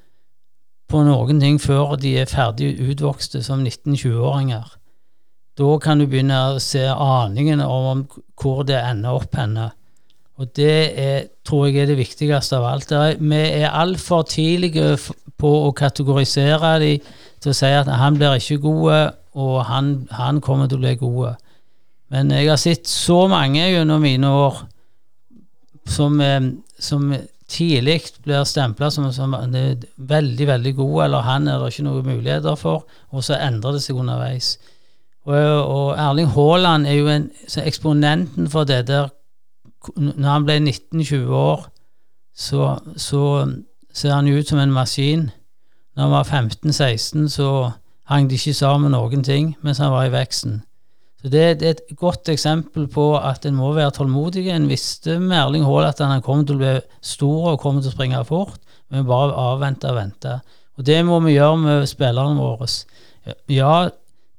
på 0.90 1.02
noen 1.06 1.42
ting 1.44 1.60
før 1.62 1.94
de 2.02 2.16
er 2.24 2.32
ferdig 2.32 2.72
utvokste 2.88 3.44
som 3.46 3.62
19-20-åringer. 3.62 4.72
Da 5.58 5.70
kan 5.84 6.02
du 6.02 6.08
begynne 6.10 6.40
å 6.56 6.64
se 6.64 6.86
aningen 6.90 7.62
om 7.62 8.08
hvor 8.38 8.64
det 8.66 8.80
ender 8.82 9.20
opp 9.20 9.38
henne. 9.38 9.70
Og 10.38 10.50
det 10.58 10.74
er, 10.98 11.30
tror 11.46 11.68
jeg 11.68 11.84
er 11.84 11.92
det 11.92 12.00
viktigste 12.02 12.58
av 12.58 12.66
alt. 12.72 12.92
Er, 12.94 13.22
vi 13.22 13.44
er 13.62 13.70
altfor 13.70 14.26
tidlige 14.30 14.96
på 15.38 15.54
å 15.68 15.72
kategorisere 15.78 16.76
dem 16.82 17.08
til 17.42 17.54
å 17.54 17.58
si 17.58 17.72
at 17.74 17.90
han 17.90 18.18
blir 18.18 18.38
ikke 18.38 18.62
god, 18.66 19.18
og 19.38 19.66
han, 19.70 20.08
han 20.18 20.42
kommer 20.42 20.70
til 20.70 20.80
å 20.80 20.84
bli 20.86 20.96
god. 21.00 21.44
Men 22.14 22.32
jeg 22.34 22.50
har 22.50 22.60
sett 22.62 22.90
så 22.90 23.26
mange 23.30 23.66
gjennom 23.68 24.02
mine 24.02 24.30
år 24.34 24.62
som, 25.88 26.20
eh, 26.24 26.52
som 26.80 27.12
tidlig 27.48 28.02
blir 28.26 28.44
stempla 28.44 28.90
som, 28.92 29.12
som 29.14 29.36
veldig, 29.96 30.48
veldig 30.48 30.74
god, 30.76 31.04
eller 31.06 31.28
han 31.28 31.48
er 31.48 31.62
det 31.62 31.72
ikke 31.72 31.86
noen 31.88 32.10
muligheter 32.10 32.58
for, 32.60 32.88
og 33.12 33.24
så 33.24 33.40
endrer 33.40 33.78
det 33.78 33.84
seg 33.86 34.00
underveis. 34.00 34.58
Og, 35.28 35.36
og 35.36 35.88
Erling 36.00 36.30
Haaland 36.32 36.88
er 36.88 37.00
jo 37.00 37.08
en, 37.12 37.30
eksponenten 37.64 38.48
for 38.52 38.64
det 38.64 38.86
der 38.88 39.10
Når 39.96 40.30
han 40.30 40.44
ble 40.44 40.56
19-20 40.60 41.32
år, 41.32 41.68
så, 42.36 42.80
så 43.00 43.22
ser 43.94 44.14
han 44.14 44.28
ut 44.28 44.48
som 44.50 44.60
en 44.60 44.74
maskin. 44.74 45.30
Når 45.96 46.04
han 46.04 46.12
var 46.12 46.24
15-16, 46.24 47.28
så 47.32 47.72
hang 48.12 48.30
de 48.30 48.40
ikke 48.40 48.56
sammen 48.56 48.96
noen 48.96 49.24
ting 49.26 49.54
mens 49.66 49.82
han 49.84 49.94
var 49.94 50.08
i 50.08 50.14
veksten. 50.14 50.62
Så 51.18 51.32
det, 51.34 51.46
det 51.60 51.68
er 51.68 51.76
et 51.76 51.96
godt 51.98 52.30
eksempel 52.30 52.86
på 52.94 53.08
at 53.18 53.46
en 53.50 53.58
må 53.58 53.72
være 53.74 53.96
tålmodig. 53.98 54.46
En 54.54 54.68
visste 54.70 55.18
med 55.20 55.38
Erling 55.40 55.66
Haaland 55.66 55.96
at 55.96 56.04
han 56.06 56.22
kom 56.26 56.46
til 56.46 56.60
å 56.60 56.62
bli 56.62 56.74
stor 57.02 57.54
og 57.54 57.62
kom 57.64 57.80
til 57.82 57.90
å 57.90 57.96
springe 57.96 58.22
fort, 58.28 58.60
men 58.94 59.08
bare 59.10 59.34
avvente 59.34 59.90
og 59.90 59.98
vente. 59.98 60.38
Og 60.78 60.86
det 60.86 61.00
må 61.08 61.18
vi 61.26 61.34
gjøre 61.34 61.58
med 61.64 61.88
spillerne 61.90 62.38
våre. 62.38 62.70
Ja, 63.50 63.90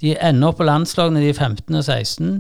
de 0.01 0.15
ender 0.23 0.53
opp 0.53 0.61
på 0.61 0.69
landslagene, 0.69 1.21
de 1.25 1.33
er 1.33 1.35
15 1.35 1.75
og 1.75 1.83
16, 1.83 2.37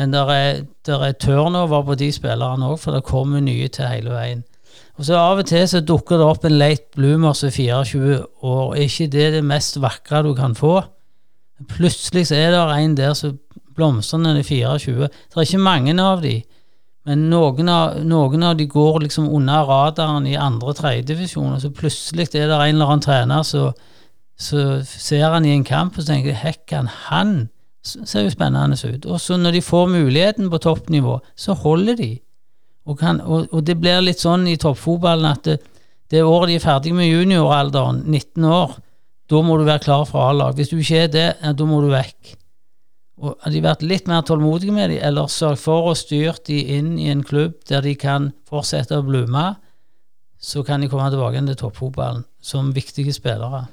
men 0.00 0.14
det 0.14 0.22
er, 0.32 0.62
der 0.88 1.04
er 1.04 1.18
turnover 1.20 1.84
på 1.84 1.98
de 2.00 2.08
spillerne 2.16 2.72
òg, 2.72 2.78
for 2.80 2.96
det 2.96 3.04
kommer 3.04 3.44
nye 3.44 3.68
til 3.68 3.90
hele 3.92 4.14
veien. 4.14 4.46
Og 5.02 5.06
så 5.08 5.16
Av 5.18 5.40
og 5.42 5.48
til 5.50 5.64
så 5.66 5.80
dukker 5.82 6.20
det 6.20 6.26
opp 6.30 6.44
en 6.46 6.60
late 6.60 6.92
bloomer 6.94 7.34
som 7.34 7.48
er 7.48 7.56
24 7.56 8.18
år. 8.46 8.68
Er 8.76 8.84
ikke 8.84 9.08
det 9.10 9.24
det 9.34 9.40
mest 9.42 9.80
vakre 9.82 10.20
du 10.22 10.30
kan 10.38 10.54
få? 10.54 10.76
Plutselig 11.72 12.28
så 12.28 12.36
er 12.38 12.54
det 12.54 12.60
en 12.76 12.94
der 12.94 13.16
som 13.18 13.32
blomstrer 13.74 14.22
når 14.22 14.36
den 14.36 14.44
er 14.44 14.46
24. 14.46 15.08
Det 15.10 15.40
er 15.40 15.48
ikke 15.48 15.58
mange 15.58 15.96
av 15.98 16.22
de, 16.22 16.36
men 17.02 17.26
noen 17.32 17.72
av, 17.74 17.98
noen 18.06 18.46
av 18.46 18.54
de 18.60 18.68
går 18.70 19.02
liksom 19.08 19.26
under 19.26 19.66
radaren 19.66 20.28
i 20.30 20.38
andre 20.38 20.70
tredjedivisjon, 20.78 21.56
og 21.56 21.60
så 21.64 21.74
plutselig 21.74 22.28
er 22.36 22.46
det 22.46 22.60
en 22.60 22.76
eller 22.76 22.94
annen 22.94 23.02
trener 23.02 23.42
som 23.42 23.74
så 24.38 24.84
ser 24.86 25.34
han 25.34 25.44
i 25.44 25.56
en 25.56 25.66
kamp 25.66 25.96
og 25.96 26.04
så 26.04 26.12
tenker 26.12 26.30
jeg, 26.30 26.42
hekkan, 26.44 26.86
han 27.08 27.48
ser 27.82 28.28
jo 28.28 28.30
spennende 28.30 28.78
ut. 28.78 29.06
Og 29.06 29.18
så 29.20 29.34
når 29.34 29.58
de 29.58 29.66
får 29.66 29.90
muligheten 29.90 30.50
på 30.50 30.62
toppnivå, 30.62 31.18
så 31.34 31.58
holder 31.58 31.98
de. 31.98 32.12
Og, 32.88 32.98
kan, 32.98 33.20
og, 33.22 33.46
og 33.54 33.62
det 33.66 33.76
blir 33.78 34.02
litt 34.02 34.22
sånn 34.22 34.48
i 34.50 34.58
toppfotballen 34.60 35.28
at 35.30 35.46
det, 35.46 35.58
det 36.10 36.24
året 36.26 36.50
de 36.50 36.58
er 36.58 36.64
ferdig 36.64 36.92
med 36.96 37.08
junioralderen, 37.08 38.02
19 38.04 38.46
år, 38.48 38.76
da 39.30 39.40
må 39.46 39.56
du 39.56 39.64
være 39.64 39.84
klar 39.84 40.06
for 40.08 40.26
A-lag. 40.26 40.56
Hvis 40.58 40.72
du 40.72 40.78
ikke 40.80 41.04
er 41.06 41.12
det, 41.12 41.28
da 41.56 41.66
må 41.68 41.80
du 41.80 41.88
vekk. 41.92 42.34
Og 43.22 43.36
Hadde 43.44 43.54
de 43.54 43.62
vært 43.64 43.84
litt 43.86 44.08
mer 44.10 44.24
tålmodige 44.26 44.74
med 44.74 44.90
dem, 44.90 45.02
eller 45.06 45.30
sørget 45.30 45.62
for 45.62 45.92
å 45.92 45.96
styre 45.96 46.34
dem 46.48 46.72
inn 46.76 46.90
i 46.98 47.10
en 47.12 47.22
klubb 47.24 47.60
der 47.70 47.84
de 47.86 47.94
kan 47.96 48.32
fortsette 48.50 48.98
å 48.98 49.06
blume, 49.06 49.52
så 50.42 50.64
kan 50.66 50.82
de 50.82 50.90
komme 50.90 51.06
tilbake 51.12 51.44
til 51.46 51.60
toppfotballen 51.60 52.26
som 52.42 52.72
viktige 52.74 53.14
spillere. 53.14 53.68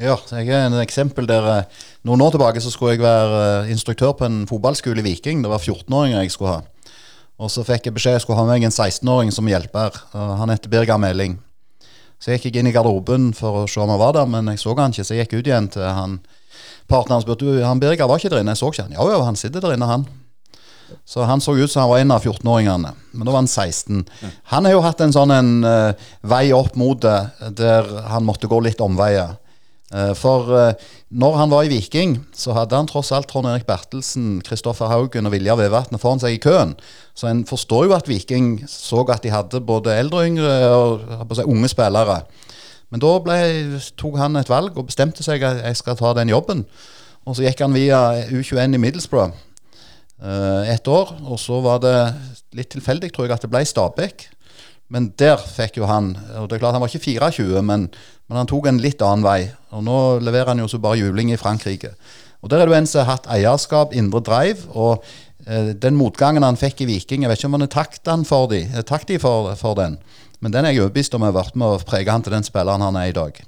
Ja, 0.00 0.16
jeg 0.30 0.50
er 0.50 0.66
en 0.66 0.80
eksempel 0.80 1.26
der 1.26 1.44
eh, 1.52 1.82
Noen 2.06 2.22
år 2.24 2.32
tilbake 2.34 2.62
så 2.62 2.70
skulle 2.72 2.96
jeg 2.96 3.04
være 3.04 3.42
eh, 3.62 3.68
instruktør 3.70 4.16
på 4.18 4.26
en 4.26 4.40
fotballskole 4.50 5.02
i 5.02 5.06
Viking. 5.06 5.42
Det 5.44 5.50
var 5.52 5.62
14-åringer 5.62 6.22
jeg 6.22 6.32
skulle 6.34 6.56
ha. 6.56 6.62
Og 7.38 7.50
så 7.50 7.64
fikk 7.66 7.88
jeg 7.88 7.96
beskjed 7.96 8.14
jeg 8.18 8.22
skulle 8.22 8.38
ha 8.38 8.46
med 8.46 8.60
meg 8.60 8.68
en 8.68 8.74
16-åring 8.74 9.32
som 9.34 9.48
hjelper. 9.50 9.96
og 10.14 10.36
Han 10.40 10.52
heter 10.54 10.70
Birger 10.70 11.00
Meling. 11.02 11.38
Så 12.22 12.30
jeg 12.30 12.44
gikk 12.44 12.60
inn 12.60 12.70
i 12.70 12.72
garderoben 12.72 13.32
for 13.36 13.64
å 13.64 13.68
se 13.68 13.82
om 13.82 13.90
han 13.90 14.00
var 14.00 14.14
der, 14.16 14.28
men 14.30 14.52
jeg 14.52 14.62
så 14.62 14.74
han 14.78 14.94
ikke. 14.94 15.04
Så 15.04 15.16
jeg 15.16 15.26
gikk 15.26 15.40
ut 15.40 15.50
igjen 15.50 15.70
til 15.74 15.84
han 15.84 16.20
partneren 16.88 17.24
spurte 17.24 17.46
du, 17.46 17.62
han 17.64 17.80
Birger 17.82 18.08
var 18.08 18.20
ikke 18.20 18.30
der 18.32 18.44
inne. 18.44 18.54
Jeg 18.54 18.62
så 18.62 18.70
ikke 18.70 18.86
han. 18.86 18.94
Ja, 18.96 19.08
ja, 19.10 19.22
han 19.26 19.40
sitter 19.40 19.64
der 19.64 19.74
inne, 19.76 19.90
han. 19.90 20.06
Så 21.08 21.24
han 21.26 21.42
så 21.42 21.56
ut 21.56 21.70
som 21.72 21.82
han 21.82 21.90
var 21.90 22.02
en 22.02 22.14
av 22.14 22.24
14-åringene, 22.24 22.92
men 23.12 23.26
da 23.26 23.32
var 23.32 23.42
han 23.42 23.50
16. 23.50 24.04
Han 24.52 24.68
har 24.68 24.76
jo 24.76 24.82
hatt 24.84 25.00
en 25.02 25.14
sånn 25.16 25.32
en, 25.34 25.54
uh, 25.66 26.10
vei 26.22 26.46
opp 26.54 26.76
mot 26.78 27.00
det, 27.02 27.16
der 27.58 27.88
han 28.12 28.26
måtte 28.28 28.48
gå 28.48 28.60
litt 28.62 28.80
omveier. 28.84 29.34
Eh, 29.94 30.12
for 30.18 30.50
eh, 30.58 30.74
når 31.14 31.36
han 31.38 31.52
var 31.52 31.66
i 31.66 31.70
Viking, 31.70 32.16
så 32.34 32.54
hadde 32.56 32.74
han 32.74 32.88
tross 32.90 33.12
alt 33.14 33.28
Trond 33.30 33.46
Erik 33.46 33.66
Bertelsen, 33.68 34.40
Kristoffer 34.46 34.90
Haugen 34.90 35.28
og 35.28 35.34
Vilja 35.36 35.54
Vevatnet 35.58 36.02
foran 36.02 36.22
seg 36.22 36.34
i 36.34 36.42
køen. 36.42 36.74
Så 37.14 37.28
en 37.30 37.44
forstår 37.46 37.86
jo 37.86 37.94
at 37.94 38.10
Viking 38.10 38.64
så 38.70 39.04
at 39.06 39.22
de 39.22 39.30
hadde 39.34 39.62
både 39.62 39.94
eldre 39.94 40.24
og 40.24 40.32
yngre 40.32 40.56
og 40.74 41.06
å 41.30 41.46
unge 41.46 41.70
spillere. 41.70 42.24
Men 42.90 43.02
da 43.02 43.14
ble, 43.22 43.38
tok 43.98 44.18
han 44.18 44.38
et 44.38 44.50
valg 44.50 44.76
og 44.78 44.90
bestemte 44.90 45.22
seg 45.26 45.42
at 45.46 45.62
jeg 45.62 45.78
skal 45.78 45.98
ta 45.98 46.12
den 46.18 46.32
jobben. 46.32 46.66
Og 47.24 47.38
så 47.38 47.46
gikk 47.46 47.62
han 47.64 47.74
via 47.74 48.26
U21 48.28 48.76
i 48.76 48.82
Middlesbrough 48.82 49.32
Et 50.24 50.70
ett 50.74 50.88
år. 50.88 51.10
Og 51.28 51.38
så 51.40 51.58
var 51.60 51.80
det 51.82 51.96
litt 52.54 52.70
tilfeldig, 52.72 53.10
tror 53.12 53.26
jeg, 53.26 53.34
at 53.34 53.42
det 53.42 53.50
ble 53.50 53.64
Stabæk. 53.66 54.28
Men 54.92 55.08
der 55.18 55.40
fikk 55.40 55.78
jo 55.80 55.88
han 55.88 56.12
Og 56.38 56.48
det 56.48 56.56
er 56.56 56.60
klart 56.60 56.76
han 56.76 56.82
var 56.82 56.92
ikke 56.92 57.06
24, 57.16 57.62
men, 57.64 57.86
men 58.28 58.38
han 58.38 58.50
tok 58.50 58.68
en 58.68 58.82
litt 58.82 59.02
annen 59.02 59.24
vei. 59.24 59.40
Og 59.72 59.84
nå 59.86 60.00
leverer 60.24 60.52
han 60.52 60.60
jo 60.62 60.68
så 60.70 60.80
bare 60.82 61.00
juling 61.00 61.32
i 61.32 61.40
Frankrike. 61.40 61.94
Og 62.44 62.50
der 62.52 62.60
er 62.60 62.68
det 62.68 62.76
en 62.76 62.88
som 62.88 63.02
har 63.02 63.14
hatt 63.14 63.30
eierskap, 63.32 63.94
indre 63.96 64.20
drive. 64.20 64.68
og 64.68 65.04
eh, 65.46 65.72
den 65.72 65.96
motgangen 65.96 66.44
han 66.44 66.60
fikk 66.60 66.84
i 66.84 66.90
Viking, 66.90 67.24
jeg 67.24 67.32
vet 67.32 67.40
ikke 67.40 67.48
om 67.48 67.56
han 67.56 67.66
har 67.66 67.72
takt 67.72 68.12
han 68.12 68.28
for, 68.28 68.50
de, 68.52 68.66
eh, 68.68 68.84
takt 68.84 69.08
de 69.08 69.18
for, 69.18 69.54
for 69.56 69.78
den. 69.80 69.96
Men 70.44 70.52
den 70.52 70.66
er 70.66 70.74
jeg 70.74 70.84
overbevist 70.84 71.16
om 71.16 71.24
har 71.24 71.32
vært 71.32 71.56
med 71.56 71.72
å 71.72 71.82
prege 71.88 72.12
han 72.12 72.24
til 72.24 72.36
den 72.36 72.44
spilleren 72.44 72.84
han 72.84 73.00
er 73.00 73.08
i 73.08 73.16
dag. 73.16 73.40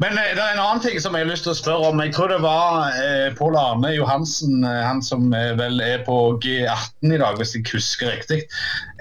Men 0.00 0.16
eh, 0.16 0.32
det 0.32 0.40
er 0.40 0.54
en 0.54 0.62
annen 0.62 0.82
ting 0.82 0.96
som 1.02 1.16
jeg 1.16 1.26
har 1.26 1.30
lyst 1.30 1.44
til 1.44 1.52
å 1.52 1.58
spørre 1.58 1.90
om. 1.90 2.00
Jeg 2.00 2.14
tror 2.16 2.32
det 2.32 2.40
var 2.40 2.94
eh, 2.96 3.28
Pål 3.36 3.56
Arne 3.60 3.92
Johansen, 3.92 4.62
eh, 4.64 4.82
han 4.86 5.02
som 5.04 5.28
eh, 5.36 5.52
vel 5.58 5.80
er 5.84 6.04
på 6.06 6.16
G18 6.40 7.16
i 7.16 7.18
dag, 7.20 7.36
hvis 7.36 7.52
jeg 7.56 7.66
husker 7.68 8.14
riktig, 8.14 8.44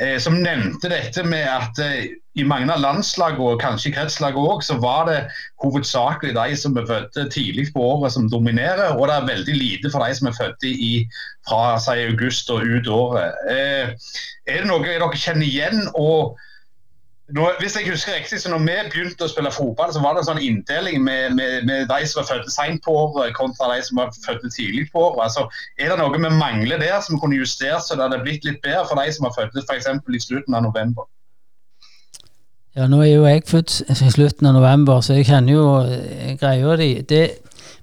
eh, 0.01 0.17
som 0.19 0.41
nevnte 0.43 0.91
dette 0.91 1.23
med 1.23 1.47
at 1.47 1.79
eh, 1.83 2.09
i 2.39 2.45
mange 2.47 2.71
av 2.71 2.83
landslagene, 2.83 3.53
og 3.53 3.63
kanskje 3.63 3.89
i 3.89 3.93
kretslagene 3.95 4.51
òg, 4.51 4.61
så 4.63 4.75
var 4.79 5.07
det 5.07 5.17
hovedsakelig 5.63 6.35
de 6.35 6.59
som 6.59 6.75
er 6.79 6.87
født 6.87 7.17
tidlig 7.33 7.69
på 7.75 7.83
året 7.95 8.15
som 8.15 8.27
dominerer, 8.31 8.93
og 8.95 9.07
det 9.09 9.15
er 9.15 9.31
veldig 9.31 9.55
lite 9.55 9.91
for 9.91 10.03
de 10.03 10.19
som 10.19 10.29
er 10.29 10.37
født 10.37 10.67
i 10.67 10.93
fra 11.47 11.79
si, 11.81 11.95
august 12.11 12.51
og 12.53 12.63
ut 12.67 12.91
året. 12.91 13.35
er 13.49 13.95
det 14.45 14.69
noe 14.69 14.83
dere 14.85 15.09
kjenner 15.15 15.47
igjen? 15.47 15.87
og 15.95 16.37
nå, 17.35 17.45
hvis 17.59 17.75
jeg 17.77 17.89
husker 17.91 18.15
riktig, 18.15 18.39
så 18.41 18.49
når 18.51 18.63
vi 18.63 18.75
begynte 18.93 19.25
å 19.25 19.31
spille 19.31 19.51
fotball, 19.53 19.91
så 19.93 20.01
var 20.03 20.15
det 20.15 20.23
en 20.23 20.29
sånn 20.31 20.41
inndeling 20.41 21.03
med, 21.05 21.35
med, 21.37 21.67
med 21.69 21.85
de 21.91 22.07
som 22.09 22.21
var 22.21 22.29
født 22.31 22.49
seint 22.53 22.81
på 22.85 22.95
året, 23.03 23.35
kontra 23.37 23.69
de 23.73 23.83
som 23.85 24.01
var 24.01 24.13
født 24.25 24.47
tidlig 24.55 24.87
på 24.93 25.03
året. 25.11 25.21
Altså, 25.27 25.45
er 25.77 25.91
det 25.91 25.99
noe 26.01 26.15
vi 26.15 26.31
mangler 26.33 26.81
der 26.81 26.97
som 27.05 27.19
kunne 27.21 27.37
justert 27.39 27.85
så 27.85 27.97
det 27.97 28.07
hadde 28.07 28.21
blitt 28.25 28.47
litt 28.47 28.61
bedre 28.65 28.85
for 28.89 29.01
de 29.01 29.13
som 29.13 29.27
var 29.27 29.35
født 29.37 29.61
f.eks. 29.61 29.89
i 29.89 30.23
slutten 30.25 30.57
av 30.57 30.65
november? 30.65 31.05
Ja, 32.77 32.87
nå 32.87 33.01
er 33.03 33.11
jo 33.11 33.27
jeg 33.27 33.45
født 33.49 33.79
i 33.89 34.09
slutten 34.13 34.49
av 34.49 34.57
november, 34.57 35.01
så 35.01 35.17
jeg 35.17 35.29
kjenner 35.29 35.53
jo 35.53 35.67
eh, 35.83 36.33
greia 36.39 36.75
di. 36.79 36.89
Det, 37.09 37.23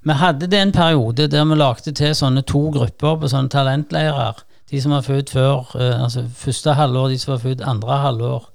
vi 0.07 0.19
hadde 0.19 0.51
det 0.51 0.61
en 0.63 0.75
periode 0.75 1.27
der 1.31 1.47
vi 1.47 1.59
lagde 1.59 1.95
til 1.95 2.15
sånne 2.15 2.43
to 2.47 2.67
grupper 2.75 3.19
på 3.21 3.31
sånne 3.31 3.53
talentleirer. 3.53 4.43
De 4.71 4.83
som 4.83 4.95
var 4.95 5.07
født 5.07 5.31
før, 5.31 5.71
eh, 5.79 6.03
altså 6.03 6.25
første 6.35 6.75
halvår, 6.79 7.11
de 7.13 7.19
som 7.23 7.37
var 7.37 7.43
født 7.43 7.67
andre 7.67 8.03
halvår. 8.09 8.47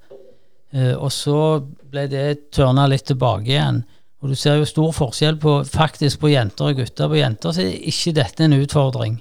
Eh, 0.72 0.94
og 0.96 1.12
så 1.12 1.60
ble 1.92 2.06
det 2.12 2.52
tørna 2.56 2.88
litt 2.90 3.08
tilbake 3.10 3.50
igjen. 3.52 3.84
Og 4.22 4.32
du 4.32 4.38
ser 4.38 4.60
jo 4.60 4.70
stor 4.70 4.94
forskjell 4.94 5.40
på, 5.42 5.58
faktisk 5.68 6.22
på 6.22 6.32
jenter 6.32 6.70
og 6.70 6.82
gutter. 6.82 7.10
På 7.10 7.18
jenter 7.18 7.56
så 7.56 7.66
er 7.66 7.78
ikke 7.92 8.16
dette 8.22 8.46
en 8.46 8.58
utfordring. 8.60 9.20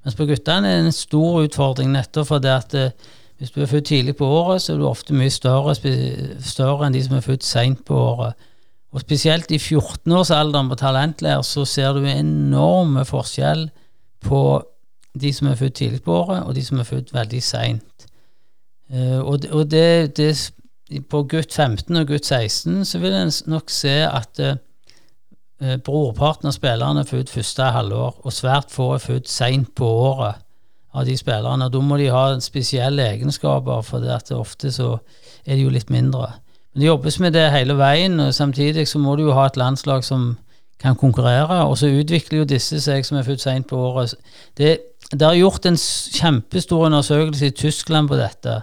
Mens 0.00 0.16
på 0.16 0.26
guttene 0.28 0.68
er 0.68 0.78
det 0.78 0.86
en 0.88 0.96
stor 0.96 1.42
utfordring 1.44 1.90
nettopp 1.92 2.30
fordi 2.30 2.52
at 2.54 2.76
eh, 2.78 2.94
hvis 3.40 3.52
du 3.52 3.62
er 3.62 3.68
født 3.70 3.88
tidlig 3.88 4.14
på 4.16 4.26
året, 4.28 4.60
så 4.60 4.74
er 4.74 4.80
du 4.80 4.86
ofte 4.88 5.16
mye 5.16 5.32
større, 5.32 5.72
større 6.44 6.86
enn 6.86 6.96
de 6.96 7.00
som 7.04 7.16
er 7.16 7.24
født 7.24 7.44
seint 7.46 7.84
på 7.88 7.96
året. 7.96 8.48
Og 8.92 9.00
spesielt 9.00 9.52
i 9.54 9.56
14-årsalderen 9.56 10.68
på 10.68 10.76
talentlærer 10.76 11.44
så 11.46 11.64
ser 11.64 11.94
du 11.96 12.04
enorme 12.04 13.06
forskjell 13.08 13.68
på 14.26 14.42
de 15.20 15.32
som 15.32 15.48
er 15.48 15.58
født 15.58 15.78
tidlig 15.78 16.02
på 16.04 16.14
året, 16.14 16.42
og 16.42 16.54
de 16.54 16.64
som 16.64 16.82
er 16.82 16.88
født 16.88 17.14
veldig 17.14 17.42
seint. 17.42 18.06
Uh, 18.90 19.20
og, 19.22 19.42
det, 19.42 19.50
og 19.50 19.70
det, 19.70 20.16
det, 20.18 20.30
på 20.98 21.22
gutt 21.30 21.54
15 21.54 21.96
og 21.96 22.10
gutt 22.10 22.26
16 22.26 22.84
så 22.84 22.98
vil 22.98 23.14
en 23.14 23.32
nok 23.46 23.70
se 23.70 23.94
at 24.06 24.40
eh, 24.42 24.58
eh, 25.62 25.78
brorparten 25.78 26.50
av 26.50 26.56
spillerne 26.56 27.04
er 27.04 27.08
født 27.08 27.30
første 27.30 27.70
halvår, 27.76 28.20
og 28.24 28.34
svært 28.34 28.72
få 28.74 28.94
er 28.96 29.04
født 29.04 29.30
seint 29.30 29.74
på 29.78 29.86
året 29.86 30.42
av 30.94 31.06
de 31.06 31.16
spillerne. 31.16 31.70
Da 31.70 31.82
må 31.84 31.98
de 32.00 32.10
ha 32.10 32.24
spesielle 32.42 33.06
egenskaper, 33.12 33.82
for 33.86 34.02
det 34.02 34.14
at 34.16 34.32
ofte 34.34 34.72
så 34.74 34.96
er 35.46 35.56
de 35.56 35.66
jo 35.68 35.74
litt 35.74 35.90
mindre. 35.90 36.32
Men 36.72 36.82
det 36.82 36.90
jobbes 36.90 37.18
med 37.22 37.34
det 37.38 37.50
hele 37.54 37.76
veien, 37.78 38.18
og 38.20 38.34
samtidig 38.34 38.88
så 38.88 38.98
må 38.98 39.16
du 39.16 39.28
jo 39.28 39.36
ha 39.38 39.46
et 39.46 39.58
landslag 39.60 40.04
som 40.06 40.32
kan 40.80 40.96
konkurrere, 40.96 41.64
og 41.68 41.76
så 41.78 41.90
utvikler 41.92 42.40
jo 42.40 42.48
disse 42.48 42.80
seg 42.80 43.04
som 43.06 43.18
er 43.20 43.26
født 43.26 43.42
seint 43.44 43.68
på 43.68 43.78
året. 43.78 44.14
Det, 44.58 44.78
det 45.12 45.22
er 45.22 45.38
gjort 45.38 45.66
en 45.68 45.78
kjempestor 45.78 46.86
undersøkelse 46.88 47.50
i 47.50 47.56
Tyskland 47.62 48.08
på 48.08 48.18
dette 48.18 48.62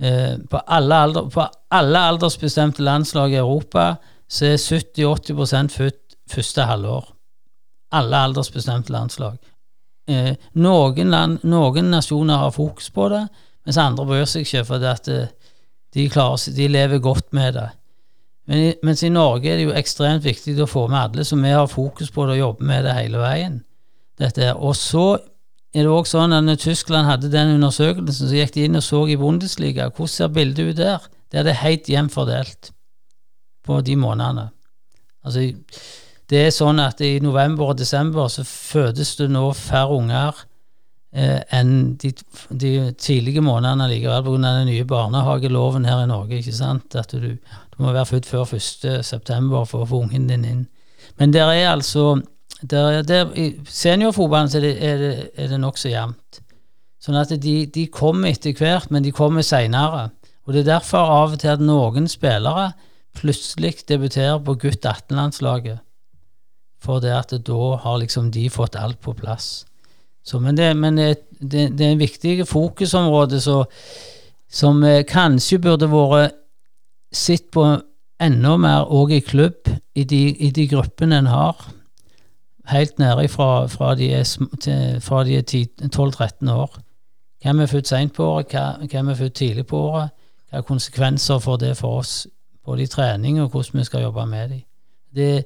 på, 0.00 0.56
alle 0.64 0.96
alder, 1.04 1.26
på, 1.28 1.44
alle 1.76 2.00
aldersbestemte 2.08 2.80
landslag 2.82 3.34
i 3.34 3.40
Europa 3.42 3.94
så 4.30 4.52
er 4.52 4.62
70-80% 4.62 5.74
født 5.74 6.16
første 6.30 6.64
halvår. 6.64 7.10
Alle 7.98 8.22
aldersbestemte 8.28 8.92
landslag. 8.94 9.36
Eh, 10.10 10.34
noen, 10.58 11.10
land, 11.12 11.44
noen, 11.46 11.90
nasjoner 11.92 12.44
har 12.44 12.54
fokus 12.54 12.90
på 12.94 13.08
det, 13.12 13.24
mens 13.66 13.78
andre 13.78 14.06
bryr 14.08 14.28
seg 14.30 14.46
ikke, 14.46 14.64
fordi 14.72 14.88
at 14.90 15.10
eh, 15.12 15.28
de, 15.94 16.06
klarer, 16.10 16.54
de 16.56 16.68
lever 16.70 17.02
godt 17.02 17.34
med 17.36 17.58
det. 17.58 17.68
Men, 18.50 18.64
mens 18.86 19.02
i 19.06 19.12
Norge 19.12 19.50
er 19.50 19.60
det 19.60 19.68
jo 19.68 19.76
ekstremt 19.78 20.26
viktig 20.26 20.56
å 20.62 20.70
få 20.70 20.86
med 20.90 21.00
alle, 21.02 21.26
så 21.26 21.38
vi 21.38 21.52
har 21.54 21.70
fokus 21.70 22.10
på 22.14 22.26
det 22.26 22.38
og 22.38 22.44
jobber 22.44 22.70
med 22.72 22.86
det 22.88 22.96
hele 22.96 23.22
veien. 23.22 23.60
Dette. 24.20 24.50
Og 24.54 24.74
så 24.76 25.14
er 25.70 25.86
det 25.86 25.92
også 25.92 26.18
sånn 26.18 26.34
at 26.34 26.44
når 26.46 26.58
Tyskland 26.58 27.06
hadde 27.06 27.30
den 27.30 27.54
undersøkelsen, 27.54 28.26
så 28.26 28.38
gikk 28.40 28.54
de 28.56 28.66
inn 28.66 28.78
og 28.78 28.82
så 28.82 29.04
i 29.06 29.18
Bundesliga. 29.18 29.88
Hvordan 29.94 30.14
ser 30.16 30.32
bildet 30.34 30.72
ut 30.72 30.78
der? 30.80 31.06
Der 31.30 31.42
er 31.42 31.46
det 31.46 31.60
helt 31.60 31.88
jevnt 31.88 32.14
fordelt 32.14 32.72
på 33.66 33.78
de 33.86 33.94
månedene. 33.96 34.48
Altså, 35.22 35.44
det 36.30 36.40
er 36.46 36.54
sånn 36.54 36.80
at 36.82 37.02
i 37.04 37.18
november 37.22 37.70
og 37.70 37.78
desember 37.78 38.30
så 38.32 38.42
fødes 38.46 39.14
det 39.18 39.28
nå 39.30 39.44
færre 39.54 39.94
unger 39.94 40.42
eh, 41.12 41.38
enn 41.54 41.94
de, 42.00 42.12
de, 42.50 42.72
tidlige 42.98 43.42
månedene 43.44 43.86
likevel, 43.92 44.26
pga. 44.26 44.52
den 44.58 44.70
nye 44.72 44.88
barnehageloven 44.88 45.86
her 45.86 46.02
i 46.04 46.10
Norge. 46.10 46.38
ikke 46.40 46.56
sant? 46.56 46.98
At 46.98 47.14
du, 47.14 47.34
du 47.36 47.78
må 47.82 47.92
være 47.92 48.08
født 48.10 48.26
før 48.26 48.46
1.9. 48.58 49.64
for 49.70 49.84
å 49.84 49.90
få 49.90 50.02
ungen 50.06 50.26
din 50.30 50.46
inn. 50.46 50.66
Men 51.18 51.34
der 51.34 51.50
er 51.52 51.72
altså 51.72 52.16
der, 52.62 53.02
der, 53.02 53.30
I 53.36 53.60
seniorfotballen 53.68 54.50
er 54.56 54.60
det, 54.60 54.72
er 54.84 54.96
det, 54.98 55.50
det 55.50 55.60
nokså 55.60 55.88
jevnt. 55.88 56.40
Sånn 57.00 57.16
at 57.16 57.32
de, 57.40 57.54
de 57.72 57.86
kommer 57.88 58.34
etter 58.34 58.52
hvert, 58.56 58.90
men 58.92 59.04
de 59.04 59.12
kommer 59.16 59.44
seinere. 59.46 60.10
Og 60.44 60.52
det 60.52 60.64
er 60.64 60.74
derfor 60.74 61.12
av 61.14 61.36
og 61.36 61.40
til 61.40 61.54
at 61.54 61.64
noen 61.64 62.08
spillere 62.10 62.72
plutselig 63.16 63.86
debuterer 63.88 64.38
på 64.44 64.58
gutt 64.60 64.84
18-landslaget. 64.84 65.80
For 66.80 67.00
det 67.00 67.12
at 67.16 67.34
da 67.46 67.74
har 67.80 68.00
liksom 68.00 68.30
de 68.32 68.46
fått 68.52 68.76
alt 68.76 69.00
på 69.00 69.14
plass. 69.16 69.64
Så, 70.24 70.40
men 70.40 70.56
det, 70.56 70.74
men 70.76 71.00
det, 71.00 71.10
det, 71.40 71.70
det 71.78 71.86
er 71.86 71.94
en 71.94 72.02
viktig 72.02 72.46
fokusområde 72.48 73.40
så, 73.40 73.62
som 74.52 74.82
eh, 74.84 75.04
kanskje 75.08 75.60
burde 75.64 75.88
vært 75.88 76.36
sett 77.10 77.48
på 77.52 77.64
enda 78.20 78.56
mer 78.60 78.92
òg 78.92 79.16
i 79.16 79.24
klubb, 79.24 79.68
i 79.96 80.04
de, 80.04 80.26
i 80.36 80.50
de 80.54 80.66
gruppene 80.68 81.22
en 81.22 81.30
har 81.32 81.64
helt 82.70 82.98
nede 82.98 83.28
fra, 83.28 83.66
fra 83.66 83.94
de 83.94 84.12
er, 84.12 84.24
er 84.66 85.90
12-13 85.96 86.50
år. 86.50 86.78
Hvem 87.42 87.60
er 87.60 87.66
født 87.66 87.88
seint 87.88 88.12
på 88.12 88.26
året, 88.26 88.46
hvem 88.90 89.08
er 89.08 89.14
født 89.14 89.34
tidlig 89.34 89.66
på 89.66 89.78
året? 89.78 90.10
Hva 90.50 90.58
er 90.58 90.66
konsekvenser 90.66 91.38
for 91.38 91.56
det 91.56 91.76
for 91.76 92.00
oss, 92.02 92.26
både 92.64 92.82
i 92.82 92.90
trening 92.90 93.40
og 93.42 93.48
hvordan 93.48 93.78
vi 93.80 93.84
skal 93.84 94.02
jobbe 94.02 94.26
med 94.26 94.48
dem? 94.48 94.60
Det, 95.14 95.44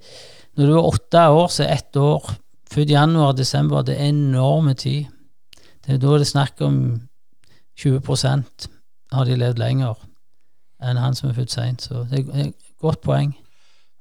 når 0.57 0.66
du 0.66 0.72
er 0.72 0.89
åtte 0.89 1.29
år, 1.29 1.47
så 1.47 1.64
er 1.64 1.75
ett 1.75 1.97
år 1.97 2.31
født 2.72 2.91
januar-desember 2.91 3.83
det 3.83 4.01
er 4.01 4.09
enorme 4.09 4.75
tid. 4.75 5.05
Det 5.87 5.95
er 5.95 5.99
da 5.99 6.16
det 6.16 6.20
er 6.20 6.33
snakk 6.33 6.61
om 6.61 7.01
20% 7.81 8.68
har 9.12 9.25
de 9.25 9.37
levd 9.37 9.59
lenger 9.59 9.95
enn 10.85 10.99
han 10.99 11.14
som 11.14 11.31
er 11.31 11.37
født 11.37 11.53
seint. 11.53 11.83
Så 11.83 12.07
det 12.11 12.27
er 12.29 12.49
et 12.49 12.55
godt 12.81 13.01
poeng. 13.01 13.35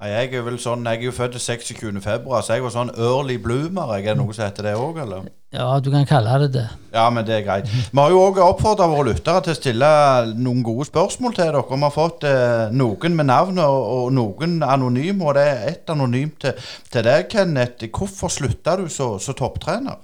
Nei, 0.04 0.10
Jeg 0.12 0.34
er 0.36 0.42
vel 0.44 0.58
sånn, 0.60 0.82
jeg 0.84 1.00
er 1.00 1.06
jo 1.06 1.12
født 1.16 1.38
26. 1.40 2.02
februar, 2.04 2.42
så 2.44 2.58
jeg 2.58 2.64
var 2.66 2.74
sånn 2.74 2.90
early 3.00 3.38
bloomer. 3.40 3.94
Jeg 3.96 4.10
er 4.10 4.18
det 4.18 4.20
noe 4.20 4.34
som 4.36 4.44
heter 4.44 4.66
det 4.68 4.74
òg, 4.76 4.98
eller? 5.00 5.30
Ja, 5.56 5.68
du 5.80 5.88
kan 5.94 6.04
kalle 6.10 6.34
det 6.42 6.50
det. 6.58 6.64
Ja, 6.92 7.06
men 7.14 7.24
det 7.24 7.38
er 7.38 7.46
greit. 7.46 7.70
Vi 7.72 8.02
har 8.02 8.12
jo 8.12 8.20
òg 8.26 8.42
oppfordra 8.44 8.90
våre 8.92 9.14
lyttere 9.14 9.40
til 9.46 9.54
å 9.54 9.60
stille 9.62 9.92
noen 10.36 10.60
gode 10.68 10.90
spørsmål 10.90 11.38
til 11.38 11.46
dere. 11.46 11.64
Vi 11.70 11.80
har 11.86 11.96
fått 11.96 12.28
eh, 12.28 12.74
noen 12.76 13.16
med 13.16 13.30
navn 13.32 13.64
og, 13.64 13.80
og 13.96 14.12
noen 14.18 14.60
anonyme, 14.68 15.24
og 15.24 15.40
det 15.40 15.48
er 15.54 15.66
ett 15.72 15.96
anonymt 15.96 16.36
til, 16.44 16.72
til 16.92 17.08
deg, 17.08 17.30
Kenneth. 17.32 17.88
Hvorfor 17.88 18.34
slutta 18.34 18.76
du 18.82 18.90
så, 18.92 19.14
så 19.24 19.38
topptrener? 19.40 20.04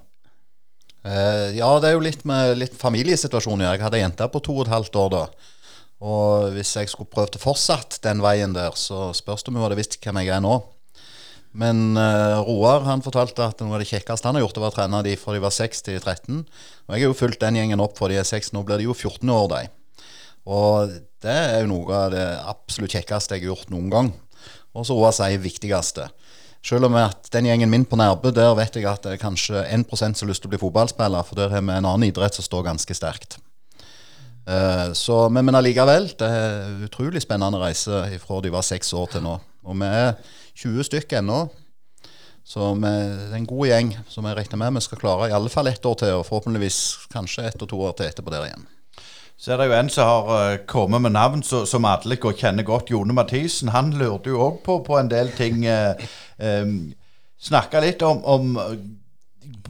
Eh, 1.04 1.58
ja, 1.60 1.74
det 1.76 1.90
er 1.90 1.98
jo 1.98 2.06
litt 2.08 2.24
med 2.24 2.56
litt 2.56 2.80
familiesituasjon. 2.80 3.68
Jeg 3.68 3.84
hadde 3.84 4.00
ei 4.00 4.06
jente 4.06 4.32
på 4.32 4.40
to 4.48 4.56
og 4.62 4.64
et 4.64 4.76
halvt 4.78 5.02
år 5.04 5.12
da. 5.18 5.26
Og 6.00 6.54
hvis 6.54 6.72
jeg 6.78 6.88
skulle 6.88 7.12
prøvd 7.12 7.36
å 7.36 7.42
fortsette 7.42 8.00
den 8.06 8.22
veien 8.24 8.54
der, 8.56 8.72
så 8.78 9.10
spørs 9.16 9.44
det 9.44 9.52
om 9.52 9.58
hun 9.58 9.66
hadde 9.66 9.80
visst 9.80 9.98
hvem 10.00 10.20
jeg 10.22 10.32
er 10.32 10.44
nå. 10.44 10.54
Men 11.50 11.98
uh, 11.98 12.40
Roar 12.46 12.86
han 12.86 13.02
fortalte 13.02 13.42
at 13.42 13.60
noe 13.60 13.74
av 13.74 13.82
det 13.82 13.90
kjekkeste 13.90 14.28
han 14.28 14.38
har 14.38 14.44
gjort, 14.44 14.54
det 14.56 14.62
var 14.62 14.72
å 14.72 14.76
trene 14.76 15.02
de 15.04 15.16
fra 15.18 15.34
de 15.34 15.42
var 15.42 15.52
6 15.54 15.84
til 15.88 15.98
13. 15.98 16.44
Og 16.44 16.94
jeg 16.94 17.02
har 17.02 17.08
jo 17.08 17.18
fulgt 17.18 17.42
den 17.42 17.58
gjengen 17.58 17.82
opp 17.82 17.98
fra 17.98 18.08
de 18.12 18.20
er 18.20 18.28
6, 18.28 18.52
nå 18.54 18.62
blir 18.64 18.80
de 18.80 18.86
jo 18.86 18.94
14 18.94 19.34
år, 19.34 19.50
de. 19.50 19.62
Og 20.50 20.94
det 21.20 21.36
er 21.36 21.58
jo 21.64 21.72
noe 21.74 21.98
av 22.06 22.14
det 22.14 22.24
absolutt 22.48 22.94
kjekkeste 22.96 23.36
jeg 23.36 23.44
har 23.44 23.52
gjort 23.52 23.74
noen 23.74 23.90
gang. 23.92 24.12
Og 24.78 24.86
så 24.86 24.96
Roar 24.96 25.12
sier 25.16 25.42
viktigste. 25.42 26.06
Selv 26.64 26.86
om 26.86 26.96
at 27.00 27.28
den 27.34 27.48
gjengen 27.48 27.72
min 27.72 27.86
på 27.88 27.98
Nærbø, 27.98 28.30
der 28.36 28.54
vet 28.56 28.76
jeg 28.76 28.86
at 28.88 29.02
det 29.04 29.16
er 29.16 29.20
kanskje 29.20 29.64
1 29.66 29.88
som 29.90 30.12
har 30.12 30.30
lyst 30.30 30.44
til 30.44 30.52
å 30.52 30.54
bli 30.54 30.60
fotballspiller, 30.60 31.26
for 31.26 31.40
der 31.40 31.52
har 31.52 31.64
vi 31.64 31.72
en 31.72 31.88
annen 31.88 32.08
idrett 32.08 32.36
som 32.36 32.46
står 32.46 32.68
ganske 32.68 32.96
sterkt. 32.96 33.39
Eh, 34.48 34.92
så, 34.96 35.28
men, 35.28 35.44
men 35.44 35.54
allikevel, 35.58 36.08
det 36.18 36.26
er 36.26 36.54
en 36.70 36.84
utrolig 36.86 37.22
spennende 37.22 37.60
reise 37.60 38.04
fra 38.22 38.40
de 38.44 38.50
var 38.54 38.62
seks 38.66 38.92
år 38.96 39.10
til 39.12 39.22
nå. 39.26 39.36
Og 39.64 39.76
vi 39.78 39.86
er 39.90 40.14
20 40.56 40.84
stykker 40.88 41.20
ennå. 41.20 41.42
Så 42.50 42.72
vi, 42.74 42.88
det 42.90 43.30
er 43.30 43.38
en 43.38 43.46
god 43.46 43.66
gjeng 43.68 43.90
som 44.10 44.26
jeg 44.26 44.36
regner 44.40 44.58
med 44.58 44.78
vi 44.80 44.82
skal 44.86 44.98
klare 44.98 45.28
i 45.30 45.34
alle 45.36 45.52
fall 45.52 45.68
ett 45.70 45.84
år 45.86 45.98
til, 46.00 46.14
og 46.18 46.26
forhåpentligvis 46.26 46.80
kanskje 47.12 47.44
ett 47.50 47.62
og 47.62 47.68
to 47.70 47.80
år 47.86 47.92
til 48.00 48.08
etterpå 48.08 48.32
der 48.32 48.48
igjen. 48.48 48.64
Så 49.40 49.54
er 49.54 49.60
det 49.62 49.68
jo 49.70 49.76
en 49.78 49.88
som 49.92 50.08
har 50.08 50.32
eh, 50.50 50.56
kommet 50.68 51.00
med 51.00 51.14
navn 51.14 51.42
så- 51.46 51.62
som 51.68 51.84
alle 51.88 52.16
går- 52.20 52.34
kjenner 52.36 52.62
godt. 52.66 52.90
Jone 52.92 53.14
Mathisen. 53.16 53.70
Han 53.72 53.92
lurte 53.96 54.28
jo 54.28 54.40
òg 54.48 54.58
på, 54.66 54.80
på 54.84 54.98
en 54.98 55.08
del 55.08 55.30
ting. 55.36 55.64
Eh, 55.64 55.94
eh, 56.38 56.66
Snakka 57.40 57.80
litt 57.80 58.02
om, 58.04 58.18
om 58.28 58.50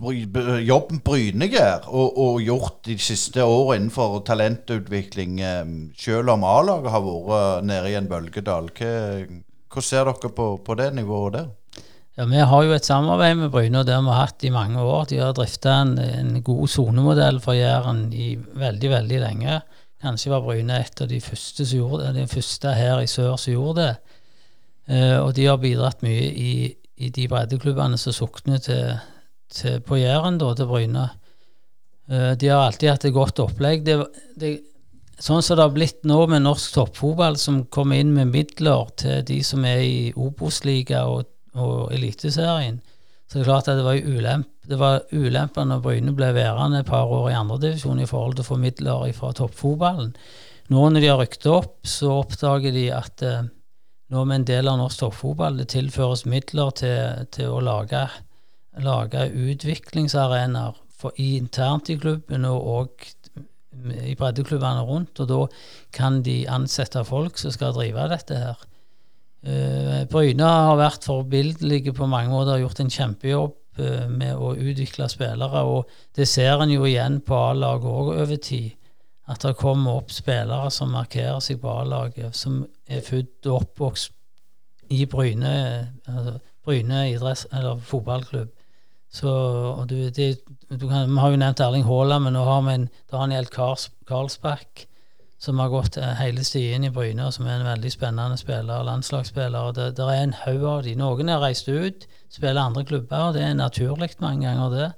jobben 0.01 1.01
Bryne 1.05 1.49
og, 1.89 2.19
og 2.19 2.41
gjort 2.43 2.79
de 2.87 2.97
siste 2.99 3.45
årene 3.45 3.83
innenfor 3.85 4.21
talentutvikling. 4.25 5.41
Eh, 5.41 5.65
selv 5.99 6.31
om 6.35 6.45
A-laget 6.45 6.91
har 6.91 7.05
vært 7.05 7.65
nede 7.69 7.91
i 7.93 7.97
en 7.99 8.09
bølgedal. 8.09 8.71
Hva- 8.77 9.83
ser 9.85 10.05
dere 10.09 10.31
på, 10.35 10.47
på 10.65 10.75
det 10.79 10.93
nivået 10.95 11.33
der? 11.37 11.51
Ja, 12.19 12.25
Vi 12.27 12.37
har 12.37 12.65
jo 12.65 12.73
et 12.75 12.85
samarbeid 12.85 13.37
med 13.39 13.51
Bryne, 13.53 13.79
og 13.81 13.87
det 13.87 13.95
har 13.95 14.03
vi 14.03 14.17
hatt 14.17 14.45
i 14.45 14.51
mange 14.51 14.81
år. 14.83 15.05
De 15.09 15.21
har 15.23 15.33
drifta 15.33 15.77
en, 15.83 15.93
en 15.99 16.43
god 16.43 16.67
sonemodell 16.69 17.39
for 17.41 17.55
Jæren 17.55 18.09
i 18.13 18.35
veldig, 18.37 18.91
veldig 18.91 19.21
lenge. 19.23 19.61
Kanskje 20.03 20.33
var 20.33 20.43
Bryne 20.45 20.81
et 20.81 21.01
av 21.01 21.09
de 21.09 21.21
første 21.21 21.65
som 21.67 21.79
gjorde 21.79 22.09
det, 22.09 22.25
de 22.25 22.27
første 22.35 22.75
her 22.75 23.01
i 23.05 23.07
sør 23.09 23.37
som 23.39 23.53
gjorde 23.55 23.85
det. 23.85 23.95
Eh, 24.91 25.17
og 25.21 25.35
de 25.37 25.47
har 25.47 25.61
bidratt 25.63 26.03
mye 26.03 26.27
i, 26.35 26.53
i 26.99 27.09
de 27.15 27.29
breddeklubbene 27.31 27.99
som 28.01 28.13
sokner 28.17 28.59
til, 28.65 28.97
til, 29.55 29.81
på 29.85 29.99
Jæren, 30.01 30.39
da, 30.41 30.53
til 30.57 30.69
Bryne. 30.71 31.07
Eh, 32.11 32.33
de 32.39 32.51
har 32.51 32.67
alltid 32.67 32.93
hatt 32.93 33.07
et 33.09 33.17
godt 33.17 33.43
opplegg. 33.43 33.85
Det, 33.87 33.97
det, 34.41 34.53
sånn 35.21 35.43
som 35.45 35.59
det 35.59 35.67
har 35.67 35.75
blitt 35.75 36.07
nå 36.09 36.23
med 36.31 36.45
norsk 36.47 36.77
toppfotball, 36.77 37.39
som 37.41 37.65
kommer 37.73 38.01
inn 38.01 38.15
med 38.17 38.33
midler 38.33 38.91
til 39.01 39.25
de 39.27 39.41
som 39.47 39.67
er 39.69 39.83
i 39.85 39.99
Obos-liga 40.17 41.05
og, 41.11 41.29
og 41.55 41.93
Eliteserien, 41.95 42.81
så 43.31 43.39
det 43.39 43.45
er 43.45 43.47
klart 43.53 43.69
at 43.71 43.79
det 43.79 43.87
var 43.87 44.01
ulemp, 44.03 44.49
det 44.67 44.77
var 44.81 45.05
ulemper 45.15 45.67
når 45.71 45.83
Bryne 45.85 46.15
ble 46.19 46.33
værende 46.35 46.81
et 46.83 46.89
par 46.89 47.07
år 47.15 47.29
i 47.31 47.37
andredivisjon 47.39 48.01
i 48.03 48.09
forhold 48.11 48.35
til 48.35 48.43
å 48.43 48.49
få 48.49 48.57
midler 48.59 49.13
fra 49.15 49.31
toppfotballen. 49.39 50.11
Nå 50.71 50.89
når 50.91 51.03
de 51.03 51.11
har 51.13 51.21
rykket 51.21 51.47
opp, 51.51 51.77
så 51.87 52.17
oppdager 52.25 52.75
de 52.75 52.89
at 52.95 53.23
eh, 53.27 53.47
nå 54.11 54.25
med 54.27 54.41
en 54.41 54.49
del 54.49 54.71
av 54.71 54.81
norsk 54.81 55.05
toppfotball 55.05 55.61
det 55.61 55.69
tilføres 55.71 56.25
midler 56.31 56.75
til, 56.81 57.23
til 57.35 57.55
å 57.55 57.63
lage, 57.63 58.03
lage 58.79 59.27
utviklingsarenaer 59.35 60.79
internt 61.17 61.89
i 61.91 61.97
klubben 61.97 62.45
og, 62.45 62.67
og 62.67 63.07
i 64.05 64.15
breddeklubbene 64.19 64.83
rundt, 64.85 65.21
og 65.23 65.29
da 65.31 65.39
kan 65.95 66.21
de 66.27 66.43
ansette 66.51 67.03
folk 67.09 67.39
som 67.41 67.55
skal 67.55 67.75
drive 67.77 68.09
dette 68.13 68.37
her. 68.37 68.67
Uh, 69.41 70.03
Bryne 70.11 70.45
har 70.45 70.77
vært 70.77 71.07
forbildelige 71.09 71.95
på 71.97 72.09
mange 72.11 72.33
måter, 72.33 72.59
har 72.59 72.65
gjort 72.67 72.83
en 72.83 72.93
kjempejobb 72.93 73.55
eh, 73.81 74.05
med 74.11 74.37
å 74.37 74.53
utvikle 74.53 75.09
spillere, 75.09 75.63
og 75.65 75.89
det 76.17 76.29
ser 76.29 76.61
en 76.61 76.75
jo 76.75 76.85
igjen 76.85 77.23
på 77.25 77.39
A-laget 77.39 77.89
òg 77.89 78.13
over 78.19 78.37
tid. 78.37 78.77
At 79.31 79.47
det 79.47 79.55
kommer 79.57 80.03
opp 80.03 80.11
spillere 80.13 80.69
som 80.75 80.93
markerer 80.93 81.41
seg 81.41 81.63
på 81.63 81.73
A-laget, 81.73 82.35
som 82.37 82.65
er 82.91 83.05
født 83.07 83.47
og 83.49 83.63
oppvokst 83.63 84.13
i 84.91 85.05
Bryne, 85.07 85.53
altså 86.11 86.41
Bryne 86.67 87.05
idretts- 87.15 87.47
eller 87.57 87.79
fotballklubb. 87.87 88.51
Så, 89.11 89.31
du, 89.91 89.97
det, 90.15 90.29
du 90.71 90.87
kan, 90.87 91.11
Vi 91.11 91.19
har 91.19 91.33
jo 91.33 91.41
nevnt 91.41 91.61
Erling 91.61 91.85
Haaland, 91.85 92.25
men 92.25 92.37
nå 92.39 92.45
har 92.47 92.63
vi 92.67 92.77
en 92.79 92.89
Daniel 93.11 93.49
Kars, 93.51 93.89
Karlsbakk 94.07 94.87
som 95.41 95.59
har 95.59 95.69
gått 95.73 95.97
eh, 95.97 96.17
hele 96.21 96.45
stien 96.45 96.85
i 96.85 96.91
Bryne, 96.93 97.31
som 97.33 97.47
er 97.49 97.63
en 97.63 97.69
veldig 97.71 97.91
spennende 97.95 98.37
spiller, 98.37 98.85
landslagsspiller. 98.85 99.73
Det, 99.73 99.87
det 99.97 100.05
er 100.05 100.25
en 100.27 100.35
haug 100.43 100.67
av 100.69 100.83
de. 100.85 100.93
Noen 101.01 101.33
har 101.33 101.41
reist 101.41 101.71
ut, 101.73 102.05
spiller 102.29 102.61
andre 102.61 102.85
klubber, 102.85 103.33
det 103.33 103.47
er 103.47 103.57
naturlig 103.57 104.11
mange 104.21 104.45
ganger, 104.45 104.75
det. 104.75 104.91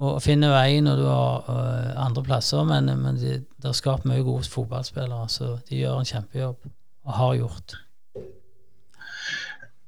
Og 0.00 0.22
finner 0.24 0.54
veien 0.54 0.88
når 0.88 0.96
du 0.96 1.04
har 1.04 1.50
uh, 1.52 2.06
andre 2.06 2.24
plasser, 2.24 2.64
men, 2.64 2.88
men 3.02 3.20
det 3.20 3.42
de 3.60 3.68
har 3.68 3.76
skapt 3.76 4.08
mye 4.08 4.24
gode 4.24 4.48
fotballspillere, 4.48 5.28
så 5.28 5.58
de 5.68 5.82
gjør 5.82 6.00
en 6.00 6.08
kjempejobb, 6.08 6.70
og 7.04 7.18
har 7.18 7.36
gjort. 7.42 7.76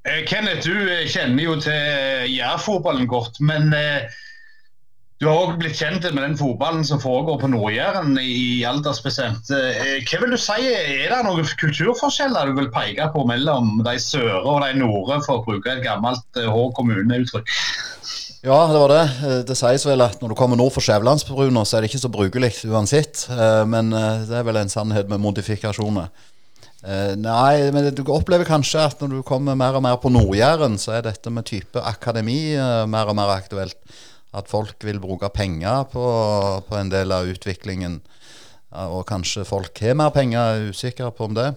Eh, 0.04 0.24
Kenneth, 0.26 0.64
du 0.66 0.74
eh, 0.90 1.06
kjenner 1.06 1.44
jo 1.46 1.56
til 1.62 2.32
Jærfotballen 2.34 3.06
godt, 3.10 3.38
men 3.44 3.68
eh, 3.76 4.08
du 5.22 5.28
har 5.28 5.38
òg 5.44 5.52
blitt 5.60 5.78
kjent 5.78 6.02
med 6.10 6.18
den 6.24 6.34
fotballen 6.34 6.82
som 6.82 6.98
foregår 6.98 7.36
på 7.38 7.50
Nord-Jæren 7.52 8.16
i 8.18 8.64
aldersbestemt. 8.66 9.52
Eh, 9.54 10.00
Hva 10.08 10.18
vil 10.24 10.34
du 10.34 10.38
si, 10.42 10.56
er 10.74 11.12
det 11.12 11.20
noen 11.28 11.46
kulturforskjeller 11.60 12.50
du 12.50 12.56
vil 12.58 12.72
peke 12.74 13.06
på 13.14 13.22
mellom 13.30 13.76
de 13.86 13.94
søre 14.02 14.40
og 14.42 14.64
de 14.64 14.72
norde, 14.82 15.20
for 15.28 15.38
å 15.38 15.44
bruke 15.46 15.70
et 15.76 15.84
gammelt 15.86 16.26
eh, 16.42 16.50
Hå 16.50 16.64
kommune-uttrykk? 16.74 17.54
Ja, 18.42 18.56
det 18.72 18.80
var 18.82 18.90
det. 18.90 19.02
Eh, 19.22 19.38
Det 19.46 19.54
sies 19.54 19.86
vel 19.86 20.02
at 20.02 20.18
når 20.18 20.34
du 20.34 20.38
kommer 20.42 20.58
nord 20.58 20.74
for 20.74 20.82
Skjævelandsbrua, 20.82 21.62
så 21.62 21.78
er 21.78 21.86
det 21.86 21.92
ikke 21.92 22.02
så 22.02 22.10
brukelig 22.10 22.50
uansett. 22.66 23.28
Eh, 23.30 23.62
Men 23.70 23.94
eh, 23.94 24.26
det 24.26 24.40
er 24.42 24.50
vel 24.50 24.58
en 24.64 24.74
sannhet 24.74 25.06
med 25.06 25.22
modifikasjoner. 25.22 26.10
Eh, 26.82 27.12
Nei, 27.14 27.70
men 27.70 27.92
du 27.94 28.02
opplever 28.10 28.48
kanskje 28.48 28.82
at 28.82 29.02
når 29.02 29.20
du 29.20 29.26
kommer 29.26 29.54
mer 29.58 29.76
og 29.78 29.84
mer 29.84 29.98
på 30.02 30.10
Nord-Jæren, 30.10 30.74
så 30.82 30.96
er 30.96 31.04
dette 31.06 31.30
med 31.30 31.46
type 31.46 31.78
akademi 31.78 32.56
eh, 32.56 32.82
mer 32.90 33.12
og 33.12 33.18
mer 33.18 33.30
aktuelt. 33.36 33.78
At 34.34 34.48
folk 34.48 34.80
vil 34.82 34.98
bruke 34.98 35.28
penger 35.30 35.84
på, 35.92 36.02
på 36.66 36.78
en 36.78 36.90
del 36.90 37.12
av 37.12 37.28
utviklingen. 37.28 38.00
Ja, 38.72 38.88
Og 38.88 39.04
kanskje 39.06 39.44
folk 39.44 39.78
har 39.84 39.94
mer 39.98 40.10
penger, 40.14 40.40
er 40.40 40.72
usikker 40.72 41.12
på 41.14 41.28
om 41.28 41.36
det. 41.36 41.50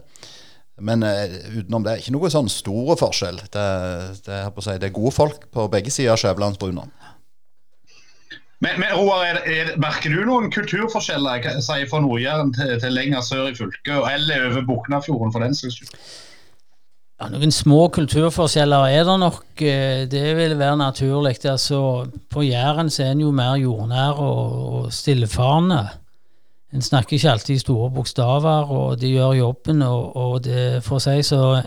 Men 0.78 1.04
eh, 1.08 1.40
utenom 1.56 1.86
det 1.86 2.02
ikke 2.02 2.14
noe 2.18 2.30
sånn 2.30 2.52
store 2.52 2.98
forskjell. 3.00 3.40
Det, 3.48 3.68
det, 4.28 4.42
si, 4.60 4.78
det 4.78 4.90
er 4.90 4.98
gode 4.98 5.16
folk 5.16 5.48
på 5.56 5.70
begge 5.72 5.94
sider 5.94 6.14
av 6.14 6.20
Skjævelandsbrua. 6.22 6.86
Men, 8.64 8.78
men 8.80 8.94
Roar, 8.96 9.26
er, 9.28 9.42
er, 9.52 9.74
merker 9.82 10.14
du 10.14 10.22
noen 10.28 10.48
kulturforskjeller 10.54 11.44
si, 11.60 11.82
fra 11.92 12.00
Nord-Jæren 12.02 12.54
til, 12.56 12.78
til 12.80 12.96
lenger 12.96 13.26
sør 13.26 13.50
i 13.52 13.58
fylket, 13.58 13.98
eller 14.14 14.48
over 14.48 14.64
Boknafjorden 14.70 15.34
for 15.36 15.44
den 15.44 15.58
saks 15.58 15.82
skyld? 15.82 15.98
Ja, 17.22 17.30
noen 17.32 17.52
små 17.56 17.86
kulturforskjeller 17.96 18.90
er 18.92 19.04
det 19.08 19.20
nok. 19.22 19.44
eh, 19.64 20.06
Det 20.12 20.24
vil 20.38 20.58
være 20.60 20.78
naturlig. 20.78 21.38
Altså, 21.48 22.08
på 22.32 22.44
Jæren 22.44 22.90
så 22.90 23.04
er 23.04 23.12
en 23.12 23.22
jo 23.24 23.32
mer 23.32 23.56
jordnær 23.60 24.20
og, 24.20 24.74
og 24.74 24.94
stillfarende. 24.94 25.84
En 26.76 26.82
snakker 26.84 27.16
ikke 27.16 27.32
alltid 27.32 27.60
store 27.60 27.92
bokstaver, 27.92 28.72
og 28.72 29.00
de 29.02 29.14
gjør 29.14 29.34
jobben. 29.40 29.82
Og, 29.82 30.16
og 30.16 30.44
det, 30.44 30.84
for 30.84 31.00
å 31.00 31.04
si 31.04 31.22
så 31.24 31.62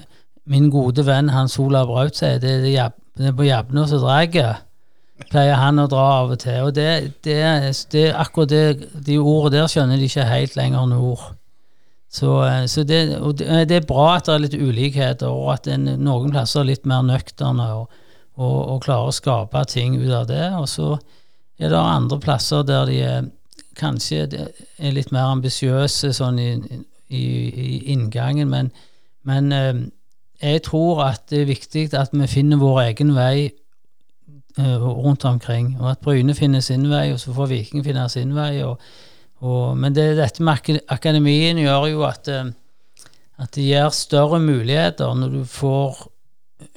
Min 0.48 0.70
gode 0.72 1.04
venn 1.04 1.28
Hans 1.28 1.58
Olav 1.60 1.86
Braut 1.90 2.16
sier 2.16 2.38
det, 2.40 2.52
er 2.72 3.32
på 3.36 3.44
jabbene 3.44 3.82
som 3.88 4.00
drar. 4.00 4.62
Pleier 5.26 5.58
han 5.58 5.82
å 5.82 5.88
dra 5.90 6.04
av 6.22 6.32
og 6.36 6.38
til. 6.42 6.60
Og 6.68 6.74
det, 6.76 7.18
det, 7.26 7.40
det 7.92 8.04
akkurat 8.14 8.52
det, 8.52 8.90
de 9.04 9.18
ordene 9.18 9.64
der 9.64 9.72
skjønner 9.72 9.98
de 9.98 10.06
ikke 10.08 10.26
helt 10.28 10.56
lenger 10.56 10.86
nord. 10.92 11.24
Så, 12.08 12.44
eh, 12.46 12.64
så 12.66 12.84
det, 12.88 13.18
og 13.18 13.36
det, 13.38 13.74
er 13.74 13.88
bra 13.88 14.14
at 14.16 14.28
det 14.28 14.34
er 14.34 14.44
litt 14.46 14.56
ulikheter, 14.56 15.28
og 15.28 15.52
at 15.58 15.68
en, 15.68 15.84
noen 16.00 16.32
plasser 16.32 16.62
er 16.62 16.70
litt 16.70 16.86
mer 16.88 17.02
nøkterne 17.04 17.66
og, 17.80 17.98
og, 18.38 18.56
og 18.74 18.84
klarer 18.86 19.10
å 19.10 19.16
skape 19.16 19.64
ting 19.68 19.98
ut 20.00 20.14
av 20.22 20.28
det. 20.30 20.46
Og 20.56 20.68
så 20.70 20.94
er 21.58 21.74
det 21.74 21.82
andre 21.82 22.20
plasser 22.22 22.64
der 22.66 22.88
de 22.88 23.02
er, 23.04 23.28
kanskje 23.78 24.24
er 24.26 24.94
litt 24.94 25.12
mer 25.14 25.34
ambisiøse 25.36 26.10
sånn 26.16 26.40
i, 26.42 26.48
i, 27.14 27.22
i 27.22 27.68
inngangen, 27.92 28.48
men, 28.50 28.72
men 29.28 29.52
eh, 29.54 29.84
jeg 30.42 30.64
tror 30.66 31.04
at 31.04 31.28
det 31.30 31.42
er 31.42 31.50
viktig 31.50 31.84
at 31.98 32.14
vi 32.14 32.26
finner 32.30 32.60
vår 32.62 32.80
egen 32.88 33.14
vei 33.16 33.48
eh, 33.48 33.56
rundt 34.58 35.24
omkring, 35.24 35.76
og 35.80 35.90
at 35.90 36.00
Bryne 36.02 36.34
finner 36.34 36.60
sin 36.60 36.88
vei, 36.90 37.12
og 37.12 37.20
så 37.20 37.34
får 37.34 37.46
Viking 37.46 37.84
finne 37.84 38.08
sin 38.08 38.34
vei. 38.34 38.62
Og, 38.66 38.80
og, 39.40 39.76
men 39.78 39.94
det, 39.94 40.16
dette 40.18 40.42
med 40.42 40.56
ak 40.58 40.70
akademien 40.88 41.60
gjør 41.62 41.86
jo 41.92 42.02
at, 42.08 42.28
eh, 42.32 42.50
at 43.38 43.54
det 43.54 43.68
gir 43.68 43.92
større 43.94 44.40
muligheter 44.42 45.14
når 45.14 45.36
du 45.36 45.44
får 45.44 46.08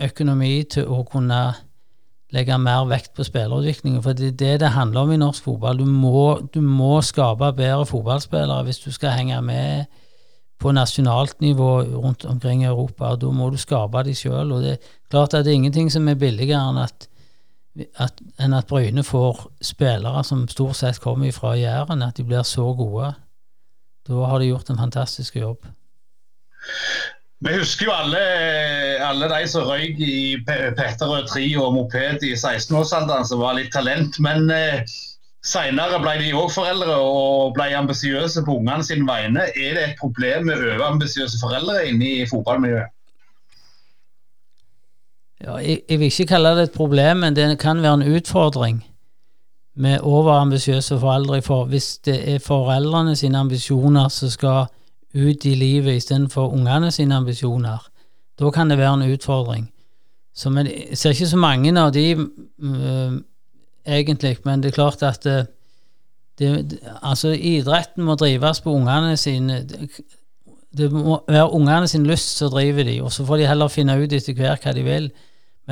økonomi 0.05 0.61
til 0.69 0.89
å 0.91 1.01
kunne 1.09 1.41
legge 2.31 2.57
mer 2.61 2.85
vekt 2.87 3.15
på 3.17 3.25
spillerutviklingen. 3.27 4.01
For 4.03 4.15
det 4.15 4.33
er 4.33 4.37
det 4.39 4.53
det 4.63 4.75
handler 4.75 5.07
om 5.07 5.15
i 5.15 5.19
norsk 5.19 5.49
fotball. 5.49 5.81
Du 5.81 5.89
må, 5.89 6.39
du 6.53 6.61
må 6.61 6.99
skape 7.03 7.51
bedre 7.57 7.87
fotballspillere 7.89 8.63
hvis 8.67 8.83
du 8.85 8.91
skal 8.93 9.17
henge 9.17 9.41
med 9.43 9.89
på 10.61 10.71
nasjonalt 10.71 11.39
nivå 11.41 11.71
rundt 11.97 12.25
omkring 12.29 12.63
i 12.63 12.69
Europa. 12.69 13.15
Da 13.15 13.31
må 13.33 13.49
du 13.49 13.57
skape 13.59 14.03
de 14.05 14.13
sjøl. 14.15 14.53
Og 14.53 14.63
det 14.63 14.75
er 14.77 14.91
klart 15.09 15.33
at 15.33 15.45
det 15.45 15.55
er 15.55 15.59
ingenting 15.59 15.89
som 15.91 16.07
er 16.07 16.19
billigere 16.21 16.61
enn 16.69 16.79
at, 16.85 17.07
at, 17.99 18.19
enn 18.39 18.55
at 18.55 18.67
Bryne 18.67 19.03
får 19.03 19.45
spillere 19.63 20.23
som 20.27 20.47
stort 20.51 20.79
sett 20.79 20.99
kommer 21.03 21.31
fra 21.35 21.53
Jæren, 21.55 22.03
at 22.03 22.17
de 22.17 22.25
blir 22.27 22.43
så 22.47 22.73
gode. 22.77 23.13
Da 24.07 24.25
har 24.27 24.41
de 24.41 24.49
gjort 24.51 24.69
en 24.69 24.81
fantastisk 24.81 25.35
jobb. 25.35 25.65
Vi 27.41 27.53
husker 27.57 27.87
jo 27.87 27.93
alle, 27.93 28.19
alle 29.01 29.29
de 29.31 29.47
som 29.49 29.65
røyk 29.65 29.97
i 29.97 30.37
Petterød 30.45 31.29
3 31.31 31.45
og 31.57 31.73
moped 31.73 32.25
i 32.27 32.35
16-årsalderen, 32.35 33.25
som 33.25 33.41
var 33.41 33.57
litt 33.57 33.71
talent. 33.73 34.19
Men 34.21 34.51
eh, 34.53 34.83
Senere 35.41 35.97
ble 36.03 36.19
de 36.21 36.33
òg 36.37 36.51
foreldre 36.53 36.95
og 37.01 37.55
ble 37.55 37.71
ambisiøse 37.73 38.43
på 38.45 38.59
ungene 38.59 38.85
sine 38.85 39.07
vegne. 39.07 39.47
Er 39.57 39.77
det 39.77 39.85
et 39.87 39.95
problem 40.01 40.51
med 40.51 40.61
overambisiøse 40.61 41.39
foreldre 41.41 41.79
inne 41.89 42.11
i 42.19 42.27
fotballmiljøet? 42.29 42.93
Ja, 45.43 45.55
jeg, 45.55 45.79
jeg, 45.89 45.99
vil 45.99 46.05
ikke 46.05 46.25
kalle 46.25 46.49
det 46.57 46.63
et 46.63 46.71
problem, 46.71 47.17
men 47.17 47.35
det 47.35 47.59
kan 47.59 47.81
være 47.81 47.93
en 47.93 48.15
utfordring 48.15 48.85
med 49.75 49.99
overambisiøse 50.01 50.99
foreldre. 50.99 51.41
For 51.41 51.65
hvis 51.65 51.97
det 52.05 52.33
er 52.33 52.39
foreldrene 52.39 53.15
sine 53.15 53.37
ambisjoner 53.37 54.07
som 54.07 54.29
skal 54.29 54.65
ut 55.15 55.45
i 55.45 55.55
livet 55.55 55.95
istedenfor 55.95 56.53
ungene 56.53 56.91
sine 56.91 57.15
ambisjoner, 57.15 57.87
da 58.39 58.49
kan 58.49 58.69
det 58.69 58.77
være 58.77 58.93
en 58.93 59.13
utfordring. 59.13 59.71
Så, 60.35 60.49
men 60.49 60.67
jeg 60.67 60.97
ser 60.97 61.09
ikke 61.09 61.27
så 61.27 61.37
mange 61.37 61.79
av 61.79 61.91
de 61.93 62.05
øh, 62.15 63.21
egentlig, 63.87 64.37
men 64.45 64.63
det 64.63 64.71
er 64.71 64.75
klart 64.75 65.03
at 65.03 65.23
det, 65.23 65.47
det, 66.39 66.79
altså 67.03 67.29
idretten 67.29 68.03
må 68.03 68.15
drives 68.15 68.61
på 68.61 68.71
ungene 68.71 69.17
sine. 69.17 69.67
Det 70.77 70.91
må 70.91 71.23
være 71.27 71.51
ungene 71.51 71.87
sin 71.87 72.05
lyst 72.05 72.37
som 72.37 72.49
driver 72.49 72.83
de, 72.83 73.01
og 73.01 73.11
så 73.11 73.25
får 73.25 73.37
de 73.37 73.47
heller 73.47 73.67
finne 73.67 73.99
ut 74.03 74.13
etter 74.13 74.33
hvert 74.33 74.63
hva 74.63 74.73
de 74.73 74.83
vil. 74.83 75.11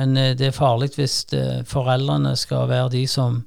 Men 0.00 0.16
eh, 0.16 0.32
det 0.38 0.48
er 0.48 0.56
farlig 0.56 0.94
hvis 0.96 1.22
eh, 1.36 1.60
foreldrene 1.68 2.32
skal 2.40 2.70
være 2.70 2.94
de 2.96 3.04
som, 3.10 3.42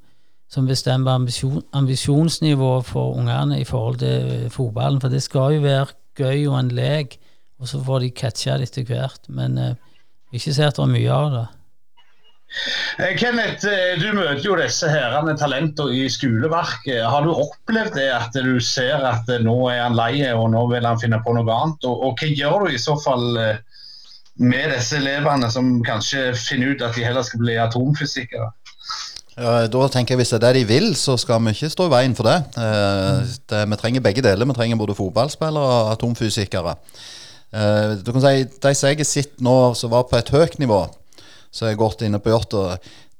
som 0.51 0.69
bestemmer 0.69 1.17
ambisjon, 1.17 1.63
ambisjonsnivået 1.73 2.85
for 2.85 3.17
ungene 3.17 3.57
i 3.61 3.65
forhold 3.65 4.03
til 4.03 4.51
fotballen. 4.53 5.01
For 5.01 5.09
det 5.09 5.23
skal 5.25 5.57
jo 5.57 5.65
være 5.65 5.89
gøy 6.19 6.45
og 6.51 6.59
en 6.59 6.71
lek, 6.77 7.17
og 7.57 7.71
så 7.71 7.81
får 7.81 8.05
de 8.05 8.13
catche 8.21 8.59
det 8.61 8.69
etter 8.69 8.85
hvert. 8.91 9.27
Men 9.33 9.57
eh, 9.57 9.75
ikke 10.33 10.53
se 10.53 10.69
at 10.69 10.77
det 10.77 10.85
er 10.85 10.93
mye 10.93 11.17
av 11.17 11.33
det. 11.33 11.45
Eh, 12.99 13.15
Kenneth, 13.17 13.65
eh, 13.65 13.97
du 13.97 14.11
møter 14.13 14.45
jo 14.45 14.57
disse 14.59 14.89
herrene 14.89 15.33
talentene 15.37 15.95
i 15.97 16.05
skoleverket. 16.11 17.01
Har 17.01 17.25
du 17.25 17.33
opplevd 17.33 17.97
det 17.97 18.09
at 18.13 18.37
du 18.37 18.59
ser 18.61 19.01
at 19.09 19.29
eh, 19.29 19.41
nå 19.41 19.55
er 19.71 19.81
han 19.87 19.97
lei 19.97 20.21
og 20.29 20.51
nå 20.53 20.67
vil 20.69 20.85
han 20.85 21.01
finne 21.01 21.21
på 21.25 21.33
noe 21.33 21.49
annet? 21.49 21.89
Og, 21.89 22.09
og 22.09 22.21
hva 22.21 22.29
gjør 22.29 22.67
du 22.67 22.75
i 22.75 22.81
så 22.81 22.97
fall 23.01 23.39
med 24.41 24.71
disse 24.73 24.97
elevene 24.97 25.49
som 25.53 25.75
kanskje 25.85 26.31
finner 26.37 26.73
ut 26.73 26.83
at 26.85 26.95
de 26.97 27.05
heller 27.05 27.25
skal 27.25 27.41
bli 27.43 27.57
atomfysikere? 27.61 28.49
Ja, 29.33 29.53
da 29.65 29.87
tenker 29.89 30.13
jeg 30.13 30.19
Hvis 30.21 30.29
det 30.29 30.37
er 30.37 30.45
det 30.45 30.61
de 30.61 30.67
vil, 30.69 30.91
så 30.95 31.15
skal 31.17 31.41
vi 31.41 31.55
ikke 31.55 31.71
stå 31.73 31.87
i 31.87 31.93
veien 31.93 32.15
for 32.15 32.29
det. 32.29 32.37
det 33.49 33.61
vi 33.69 33.79
trenger 33.81 34.05
begge 34.05 34.21
deler. 34.21 34.45
Vi 34.45 34.57
trenger 34.57 34.77
både 34.77 34.95
fotballspillere 34.97 35.77
og 35.77 35.91
atomfysikere. 35.93 36.75
du 38.05 38.11
kan 38.11 38.21
si, 38.21 38.43
De 38.43 38.75
som 38.75 38.89
jeg 38.89 38.97
har 38.97 39.09
sett 39.09 39.41
nå 39.41 39.73
som 39.73 39.89
var 39.89 40.03
på 40.03 40.17
et 40.17 40.29
høyt 40.29 40.59
nivå, 40.59 40.85
som 41.51 41.67
er 41.67 41.75
godt 41.75 42.01
inne 42.01 42.19
på 42.19 42.29
yacht. 42.29 42.53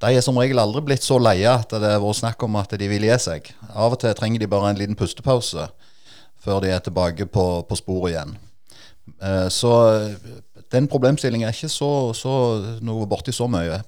De 0.04 0.14
er 0.14 0.22
som 0.22 0.38
regel 0.38 0.60
aldri 0.60 0.82
blitt 0.82 1.04
så 1.04 1.18
leie 1.18 1.50
at 1.50 1.70
det 1.70 1.96
har 1.96 2.02
vært 2.04 2.22
snakk 2.22 2.44
om 2.44 2.56
at 2.56 2.74
de 2.78 2.88
vil 2.88 3.06
gi 3.08 3.18
seg. 3.18 3.50
Av 3.74 3.94
og 3.94 4.00
til 4.00 4.14
trenger 4.14 4.40
de 4.40 4.48
bare 4.48 4.70
en 4.70 4.78
liten 4.78 5.00
pustepause 5.00 5.70
før 6.44 6.60
de 6.60 6.74
er 6.76 6.82
tilbake 6.84 7.26
på, 7.32 7.46
på 7.64 7.76
sporet 7.80 8.12
igjen. 8.12 8.34
Eh, 9.24 9.48
så 9.48 9.72
den 10.74 10.88
problemstillingen 10.90 11.48
er 11.48 11.56
ikke 11.56 11.70
så, 11.72 12.14
så 12.18 12.36
noe 12.82 13.08
borti 13.10 13.32
så 13.32 13.48
mye. 13.48 13.82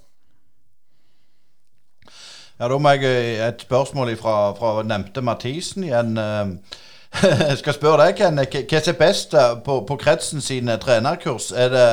Ja, 2.60 2.70
Da 2.70 2.78
må 2.78 2.94
jeg 2.96 3.04
eh, 3.10 3.48
et 3.48 3.66
spørsmål 3.66 4.16
fra, 4.18 4.54
fra 4.56 4.84
nevnte 4.84 5.22
Mathisen 5.22 5.84
igjen. 5.84 6.18
Eh, 6.18 6.80
jeg 7.50 7.58
skal 7.60 7.76
spørre 7.76 8.06
deg, 8.06 8.16
Ken. 8.22 8.40
Hva 8.40 8.80
er 8.80 9.00
best 9.00 9.36
på, 9.66 9.82
på 9.88 10.00
kretsen 10.00 10.42
sine 10.42 10.78
trenerkurs? 10.80 11.52
Er 11.52 11.70
det 11.74 11.90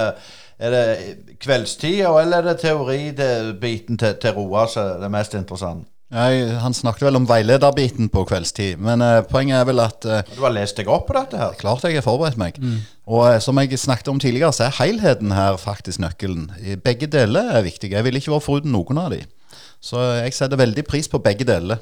er 0.63 0.71
det 0.71 1.39
kveldstida, 1.43 2.21
eller 2.21 2.37
er 2.37 2.43
det 2.43 2.61
teoribiten 2.61 3.99
til, 3.99 4.15
til 4.23 4.31
Roa 4.37 4.67
som 4.71 4.87
er 4.87 5.01
det 5.03 5.11
mest 5.11 5.35
interessante? 5.35 5.92
Nei, 6.13 6.45
Han 6.61 6.75
snakket 6.77 7.07
vel 7.07 7.17
om 7.17 7.27
veilederbiten 7.29 8.11
på 8.13 8.27
kveldstid, 8.29 8.81
men 8.85 9.01
uh, 9.01 9.23
poenget 9.25 9.63
er 9.63 9.69
vel 9.69 9.81
at 9.81 10.05
uh, 10.05 10.21
Du 10.35 10.43
har 10.45 10.53
lest 10.53 10.77
deg 10.77 10.91
opp 10.93 11.07
på 11.09 11.17
dette? 11.17 11.39
her? 11.41 11.57
Klart 11.61 11.87
jeg 11.89 11.97
har 11.97 12.05
forberedt 12.05 12.41
meg. 12.41 12.59
Mm. 12.61 12.83
Og 13.09 13.25
uh, 13.31 13.39
som 13.41 13.61
jeg 13.63 13.81
snakket 13.81 14.13
om 14.13 14.21
tidligere, 14.21 14.53
så 14.53 14.69
er 14.69 14.77
helheten 14.83 15.33
her 15.33 15.57
faktisk 15.61 16.03
nøkkelen. 16.05 16.51
Begge 16.85 17.09
deler 17.09 17.57
er 17.57 17.65
viktige. 17.65 17.97
Jeg 17.97 18.05
ville 18.05 18.21
ikke 18.21 18.35
vært 18.35 18.49
foruten 18.49 18.77
noen 18.77 19.01
av 19.01 19.17
de. 19.17 19.23
Så 19.83 20.05
jeg 20.21 20.37
setter 20.37 20.61
veldig 20.61 20.85
pris 20.87 21.09
på 21.09 21.19
begge 21.23 21.49
deler. 21.49 21.81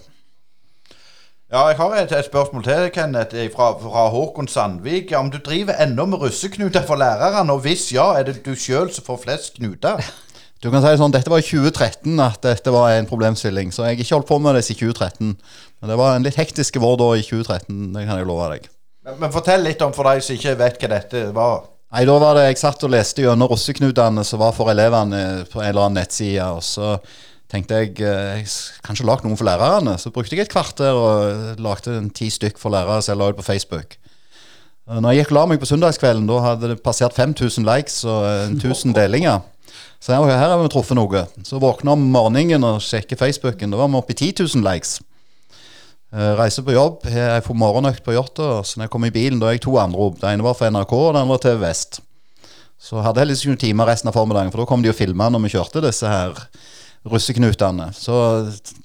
Ja, 1.50 1.66
jeg 1.66 1.80
har 1.80 1.96
et, 1.98 2.12
et 2.14 2.24
spørsmål 2.30 2.62
til, 2.62 2.86
Kenneth, 2.94 3.34
fra, 3.50 3.72
fra 3.82 4.06
Håkon 4.14 4.46
Sandvik. 4.48 5.10
Om 5.18 5.32
du 5.34 5.40
driver 5.42 5.74
ennå 5.82 6.06
med 6.06 6.22
russeknuter 6.22 6.86
for 6.86 7.02
lærerne, 7.02 7.50
og 7.52 7.66
hvis 7.66 7.88
ja, 7.92 8.12
er 8.14 8.30
det 8.30 8.44
du 8.46 8.54
sjøl 8.54 8.92
som 8.94 9.10
får 9.10 9.24
flest 9.26 9.58
knuter? 9.58 9.98
Du 10.60 10.68
kan 10.68 10.82
si 10.82 10.90
det 10.92 11.00
sånn, 11.00 11.12
Dette 11.14 11.32
var 11.32 11.40
i 11.40 11.46
2013 11.46 12.20
at 12.20 12.42
dette 12.44 12.72
var 12.74 12.92
en 12.92 13.08
problemstilling, 13.08 13.70
så 13.72 13.86
jeg 13.86 13.96
har 13.96 14.02
ikke 14.04 14.16
holdt 14.18 14.28
på 14.28 14.38
med 14.44 14.58
det 14.58 14.66
i 14.66 14.76
2013. 14.76 15.30
Men 15.80 15.92
det 15.92 15.96
var 15.96 16.16
en 16.16 16.26
litt 16.26 16.36
hektisk 16.36 16.76
vår 16.82 16.98
da 17.00 17.08
i 17.16 17.24
2013, 17.24 17.78
det 17.94 18.04
kan 18.04 18.20
jeg 18.20 18.28
love 18.28 18.48
deg. 18.52 18.68
Men, 19.08 19.16
men 19.22 19.32
fortell 19.32 19.64
litt 19.64 19.80
om 19.80 19.94
for 19.96 20.10
deg 20.10 20.20
som 20.24 20.36
ikke 20.36 20.58
vet 20.60 20.82
hva 20.82 20.90
dette 20.92 21.22
var. 21.36 21.62
Nei, 21.90 22.04
da 22.06 22.18
var 22.22 22.36
det 22.38 22.44
Jeg 22.50 22.60
satt 22.60 22.84
og 22.86 22.92
leste 22.92 23.24
gjennom 23.24 23.50
russeknutene 23.50 24.22
som 24.26 24.42
var 24.42 24.52
for 24.54 24.70
elevene 24.70 25.46
på 25.50 25.62
en 25.62 25.70
eller 25.72 25.88
annen 25.88 25.98
nettside. 25.98 26.44
og 26.44 26.60
så 26.62 26.98
tenkte 27.50 27.80
jeg 27.80 27.96
eh, 28.04 28.36
jeg 28.38 28.52
kanskje 28.86 29.08
lagd 29.08 29.24
noen 29.24 29.40
for 29.40 29.48
lærerne. 29.48 29.96
Så 29.98 30.12
brukte 30.14 30.36
jeg 30.36 30.44
et 30.44 30.52
kvarter 30.52 30.92
og 30.94 31.58
lagde 31.58 31.96
en 31.96 32.12
ti 32.14 32.28
stykk 32.30 32.60
for 32.60 32.70
lærere 32.70 33.00
så 33.02 33.14
jeg 33.14 33.22
la 33.22 33.32
ut 33.32 33.40
på 33.40 33.48
Facebook. 33.48 33.96
Når 34.90 35.14
jeg 35.14 35.22
gikk 35.22 35.32
og 35.32 35.36
la 35.38 35.46
meg 35.50 35.62
på 35.62 35.70
søndagskvelden, 35.70 36.28
da 36.28 36.38
hadde 36.42 36.70
det 36.72 36.82
passert 36.82 37.14
5000 37.14 37.66
likes 37.66 38.00
og 38.04 38.22
1000 38.60 38.94
delinger. 39.00 39.42
Så 40.00 40.14
her, 40.14 40.24
her 40.32 40.48
har 40.48 40.58
vi 40.62 40.70
truffet 40.72 40.96
noe. 40.96 41.26
Så 41.44 41.60
våkner 41.60 41.92
om 41.92 42.04
morgenen 42.12 42.64
og 42.64 42.80
sjekker 42.84 43.20
Facebooken. 43.20 43.72
Da 43.72 43.80
var 43.80 43.90
vi 43.92 44.00
oppe 44.00 44.14
i 44.16 44.18
10 44.18 44.46
000 44.56 44.64
likes. 44.64 44.98
Uh, 46.10 46.32
reiser 46.40 46.64
på 46.66 46.74
jobb, 46.74 47.04
jeg 47.06 47.42
får 47.46 47.54
morgenøkt 47.54 48.02
på 48.02 48.16
Jåttå. 48.16 48.48
Så 48.66 48.80
når 48.80 48.88
jeg 48.88 48.94
kom 48.96 49.04
i 49.06 49.12
bilen, 49.14 49.38
da 49.38 49.50
er 49.50 49.58
jeg 49.58 49.66
to 49.68 49.76
anrop. 49.78 50.16
Det 50.18 50.32
ene 50.32 50.46
var 50.46 50.56
for 50.58 50.72
NRK, 50.72 50.94
og 50.96 51.12
det 51.14 51.22
andre 51.22 51.36
var 51.36 51.42
TV 51.44 51.60
Vest. 51.62 52.00
Så 52.80 52.98
hadde 53.04 53.20
jeg 53.20 53.28
heldigvis 53.28 53.44
ikke 53.44 53.52
noen 53.52 53.62
timer 53.66 53.90
resten 53.92 54.10
av 54.10 54.16
formiddagen, 54.16 54.50
for 54.50 54.62
da 54.62 54.68
kom 54.70 54.82
de 54.82 54.90
og 54.90 54.96
filma 54.96 55.28
når 55.30 55.44
vi 55.44 55.52
kjørte 55.52 55.84
disse 55.84 56.08
her 56.08 56.38
russeknutene. 57.10 57.90
Så 57.96 58.16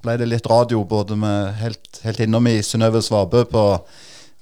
ble 0.04 0.18
det 0.20 0.28
litt 0.30 0.50
radio 0.52 0.84
både 0.88 1.16
med 1.20 1.56
helt, 1.62 2.02
helt 2.04 2.22
innom 2.28 2.52
i 2.52 2.60
Synnøve 2.64 3.02
Svabø 3.04 3.46
på 3.50 3.64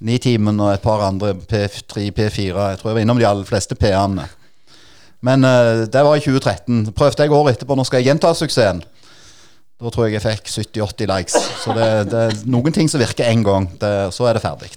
Nitimen 0.04 0.60
og 0.60 0.74
et 0.74 0.84
par 0.84 1.06
andre, 1.06 1.36
P3, 1.38 2.10
P4. 2.18 2.50
Jeg 2.50 2.82
tror 2.82 2.92
jeg 2.92 2.98
var 2.98 3.04
innom 3.06 3.22
de 3.22 3.30
aller 3.30 3.48
fleste 3.48 3.78
P-ene. 3.80 4.26
Men 5.24 5.48
uh, 5.48 5.86
det 5.88 6.04
var 6.04 6.18
i 6.20 6.24
2013. 6.24 6.92
Prøvde 6.96 7.24
jeg 7.24 7.32
året 7.32 7.58
etterpå, 7.58 7.78
nå 7.80 7.86
skal 7.88 8.02
jeg 8.02 8.12
gjenta 8.12 8.34
suksessen. 8.36 8.84
Da 9.84 9.92
tror 9.92 10.08
jeg 10.08 10.18
jeg 10.18 10.24
fikk 10.24 10.52
70-80 10.52 11.10
likes. 11.12 11.38
Så 11.64 11.76
det, 11.76 11.88
det, 12.12 12.26
er 12.28 12.44
noen 12.48 12.76
ting 12.76 12.92
som 12.92 13.02
virker 13.02 13.28
én 13.28 13.44
gang. 13.44 13.68
Det, 13.80 13.94
så 14.16 14.30
er 14.30 14.38
det 14.38 14.44
ferdig. 14.44 14.70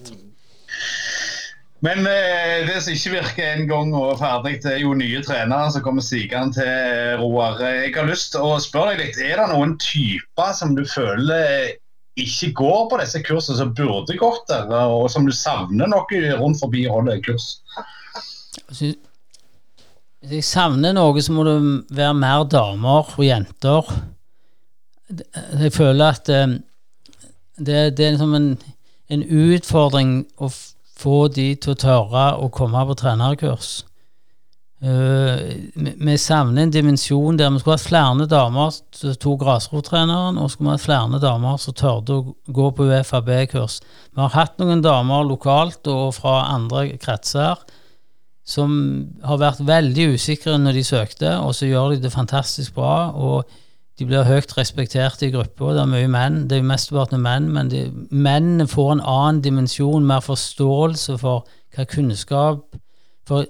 Men 1.85 2.07
eh, 2.09 2.65
det 2.65 2.79
som 2.81 2.95
ikke 2.95 3.13
virker 3.13 3.51
en 3.53 3.67
gang 3.69 3.91
og 3.93 4.15
er 4.15 4.19
ferdig, 4.19 4.53
det 4.63 4.71
er 4.73 4.79
jo 4.81 4.95
nye 4.97 5.21
trenere 5.23 5.69
som 5.73 5.83
kommer 5.85 6.03
sigende 6.03 6.57
til, 6.57 6.67
eh, 6.67 7.13
Roar. 7.21 7.61
Jeg 7.61 7.93
har 7.95 8.09
lyst 8.09 8.33
til 8.33 8.47
å 8.47 8.57
spørre 8.63 8.95
deg 8.95 9.05
litt, 9.05 9.19
Er 9.21 9.43
det 9.43 9.49
noen 9.53 9.77
typer 9.81 10.55
som 10.57 10.73
du 10.75 10.83
føler 10.89 11.75
ikke 12.17 12.49
går 12.57 12.87
på 12.89 12.97
disse 13.03 13.21
kursene, 13.21 13.59
som 13.59 13.75
burde 13.77 14.17
gått 14.17 14.47
der, 14.49 14.71
og 14.89 15.05
som 15.13 15.27
du 15.27 15.31
savner 15.31 15.87
noe 15.91 16.23
rundt 16.41 16.59
forbi 16.63 16.87
å 16.89 16.97
holde 16.97 17.19
kurs? 17.21 17.51
Hvis 20.27 20.41
jeg 20.41 20.45
savner 20.57 20.91
noe, 20.91 21.21
så 21.23 21.31
må 21.31 21.43
det 21.47 21.57
være 21.95 22.15
mer 22.19 22.41
damer 22.51 23.11
og 23.13 23.21
jenter. 23.23 23.91
Jeg 25.07 25.71
føler 25.71 26.17
at 26.17 26.31
eh, 26.33 26.57
det, 27.55 27.77
det 27.95 28.05
er 28.05 28.17
liksom 28.17 28.33
en, 28.35 28.49
en 29.07 29.23
utfordring 29.23 30.17
å 30.43 30.49
få 30.99 31.29
de 31.31 31.53
til 31.55 31.71
å 31.71 31.79
tørre 31.79 32.25
å 32.43 32.49
komme 32.51 32.83
på 32.89 32.97
trenerkurs. 32.99 33.69
Eh, 34.83 35.45
vi 35.79 36.17
savner 36.19 36.65
en 36.65 36.75
dimensjon 36.75 37.39
der 37.39 37.55
vi 37.55 37.63
skulle 37.63 37.79
hatt 37.79 37.87
flere 37.87 38.27
damer 38.27 38.75
som 38.75 39.15
tok 39.15 39.39
grasrottreneren, 39.45 40.43
og 40.43 40.51
skulle 40.51 40.75
hatt 40.75 40.83
flere 40.89 41.23
damer 41.23 41.55
som 41.61 41.77
tørde 41.77 42.19
å 42.19 42.35
gå 42.51 42.69
på 42.75 42.91
UFAB-kurs. 42.91 43.79
Vi 44.11 44.25
har 44.25 44.35
hatt 44.35 44.59
noen 44.59 44.83
damer 44.83 45.23
lokalt 45.23 45.87
og 45.87 46.17
fra 46.19 46.41
andre 46.51 46.89
kretser 46.99 47.63
som 48.47 48.73
har 49.27 49.39
vært 49.41 49.63
veldig 49.67 50.13
usikre 50.15 50.55
når 50.57 50.79
de 50.79 50.83
søkte, 50.87 51.33
og 51.43 51.55
så 51.55 51.67
gjør 51.67 51.95
de 51.95 52.03
det 52.05 52.13
fantastisk 52.13 52.77
bra. 52.77 53.11
og 53.11 53.49
de 53.97 54.05
blir 54.05 54.27
høyt 54.27 54.51
respektert 54.57 55.23
i 55.25 55.31
gruppa. 55.33 55.71
Det 55.73 55.81
er 55.81 55.89
mye 55.89 56.09
menn. 56.11 56.43
Det 56.49 56.59
er 56.59 56.65
mesteparten 56.69 57.21
menn, 57.23 57.47
men 57.53 57.71
de, 57.71 57.87
mennene 58.13 58.67
får 58.69 58.91
en 58.93 59.01
annen 59.01 59.41
dimensjon, 59.41 60.05
mer 60.05 60.21
forståelse 60.25 61.17
for 61.17 61.47
hva 61.75 61.85
kunnskap 61.89 62.77
For 63.27 63.43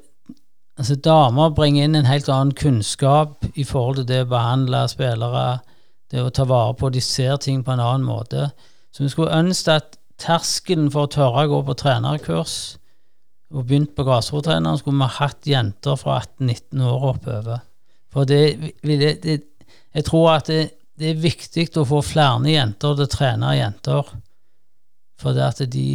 altså, 0.80 0.96
damer 0.96 1.52
bringer 1.54 1.84
inn 1.84 2.00
en 2.00 2.08
helt 2.10 2.30
annen 2.32 2.56
kunnskap 2.56 3.46
i 3.56 3.64
forhold 3.68 4.00
til 4.00 4.08
det 4.08 4.24
å 4.24 4.32
behandle 4.32 4.88
spillere, 4.90 5.60
det 6.10 6.24
å 6.24 6.32
ta 6.34 6.48
vare 6.50 6.74
på 6.80 6.90
De 6.90 7.04
ser 7.04 7.36
ting 7.44 7.62
på 7.64 7.76
en 7.76 7.84
annen 7.84 8.08
måte. 8.08 8.50
Så 8.96 9.04
vi 9.04 9.12
skulle 9.12 9.36
ønske 9.36 9.76
at 9.78 10.00
terskelen 10.18 10.90
for 10.92 11.06
å 11.06 11.12
tørre 11.14 11.46
å 11.46 11.52
gå 11.52 11.62
på 11.68 11.78
trenerkurs 11.84 12.77
og 13.54 13.68
begynt 13.68 13.94
på 13.96 14.04
grasrottreneren, 14.08 14.80
skulle 14.80 15.00
vi 15.00 15.18
hatt 15.18 15.48
jenter 15.48 16.00
fra 16.00 16.20
18-19 16.22 16.84
år 16.84 17.06
oppover. 17.14 17.62
For 18.12 18.28
det, 18.28 18.74
det, 18.84 19.38
jeg 19.96 20.08
tror 20.08 20.32
at 20.38 20.50
det, 20.52 20.64
det, 20.98 21.12
er 21.12 21.22
viktig 21.22 21.68
å 21.80 21.86
få 21.88 22.02
flere 22.06 22.52
jenter 22.52 22.98
til 22.98 23.06
å 23.06 23.12
trene 23.12 23.54
jenter. 23.56 24.12
For 25.18 25.38
det 25.38 25.46
at 25.46 25.64
de, 25.72 25.88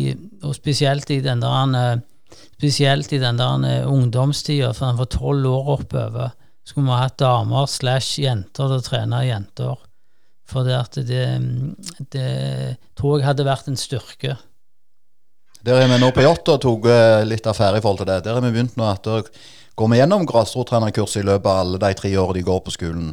og 0.43 0.57
spesielt 0.57 1.11
i 1.13 1.21
den 1.25 1.43
der 1.45 2.01
spesielt 2.33 3.13
i 3.13 3.21
den 3.21 3.41
der 3.41 3.89
ungdomstida, 3.91 4.73
for 4.73 5.09
tolv 5.11 5.49
år 5.51 5.73
oppover, 5.77 6.37
skulle 6.65 6.89
vi 6.89 7.01
hatt 7.01 7.19
damer 7.19 7.67
slash 7.67 8.21
jenter 8.23 8.71
til 8.71 8.79
å 8.79 8.87
trene 8.87 9.25
jenter. 9.27 9.81
For 10.49 10.67
det 10.67 10.77
at 10.79 10.99
det, 11.09 11.27
det 12.13 12.29
tror 12.99 13.19
jeg 13.19 13.27
hadde 13.27 13.49
vært 13.49 13.71
en 13.71 13.81
styrke. 13.81 14.37
Der 15.63 15.79
er 15.79 15.87
vi 15.87 15.99
nå 16.03 16.09
på 16.11 16.23
og 16.27 16.57
tok 16.59 16.87
eh, 16.91 17.23
litt 17.23 17.47
affære 17.47 17.79
i 17.79 17.83
forhold 17.83 18.03
til 18.03 18.09
det. 18.11 18.23
Der 18.25 18.35
har 18.35 18.43
vi 18.43 18.51
begynt 18.51 18.75
nå 18.79 18.87
at 18.91 19.05
da 19.07 19.21
går 19.79 19.91
vi 19.93 20.01
gjennom 20.01 20.25
grasrottrenerkurs 20.27 21.15
i 21.21 21.23
løpet 21.23 21.47
av 21.47 21.61
alle 21.63 21.79
de 21.85 21.91
tre 22.01 22.11
årene 22.19 22.41
de 22.41 22.49
går 22.49 22.59
på 22.67 22.75
skolen. 22.75 23.13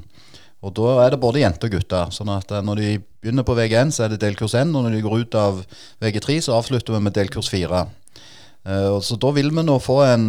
Og 0.65 0.73
da 0.75 0.95
er 1.03 1.13
det 1.13 1.21
både 1.21 1.43
jenter 1.43 1.69
og 1.69 1.77
gutter. 1.77 2.09
sånn 2.15 2.31
at 2.33 2.49
eh, 2.51 2.65
når 2.65 2.81
de 2.81 2.89
begynner 3.21 3.45
på 3.45 3.55
VG1, 3.59 3.93
så 3.93 4.07
er 4.07 4.15
det 4.15 4.23
delkurs 4.23 4.57
1, 4.57 4.73
og 4.73 4.87
når 4.87 4.97
de 4.97 5.05
går 5.05 5.21
ut 5.21 5.37
av 5.37 5.61
VG3, 6.01 6.39
så 6.47 6.57
avslutter 6.57 6.97
vi 6.97 7.03
med 7.05 7.15
delkurs 7.19 7.51
4. 7.53 7.85
Uh, 8.67 8.97
så 8.99 9.15
da 9.15 9.29
vil 9.31 9.53
vi 9.55 9.63
nå 9.63 9.77
få 9.79 10.01
en 10.03 10.25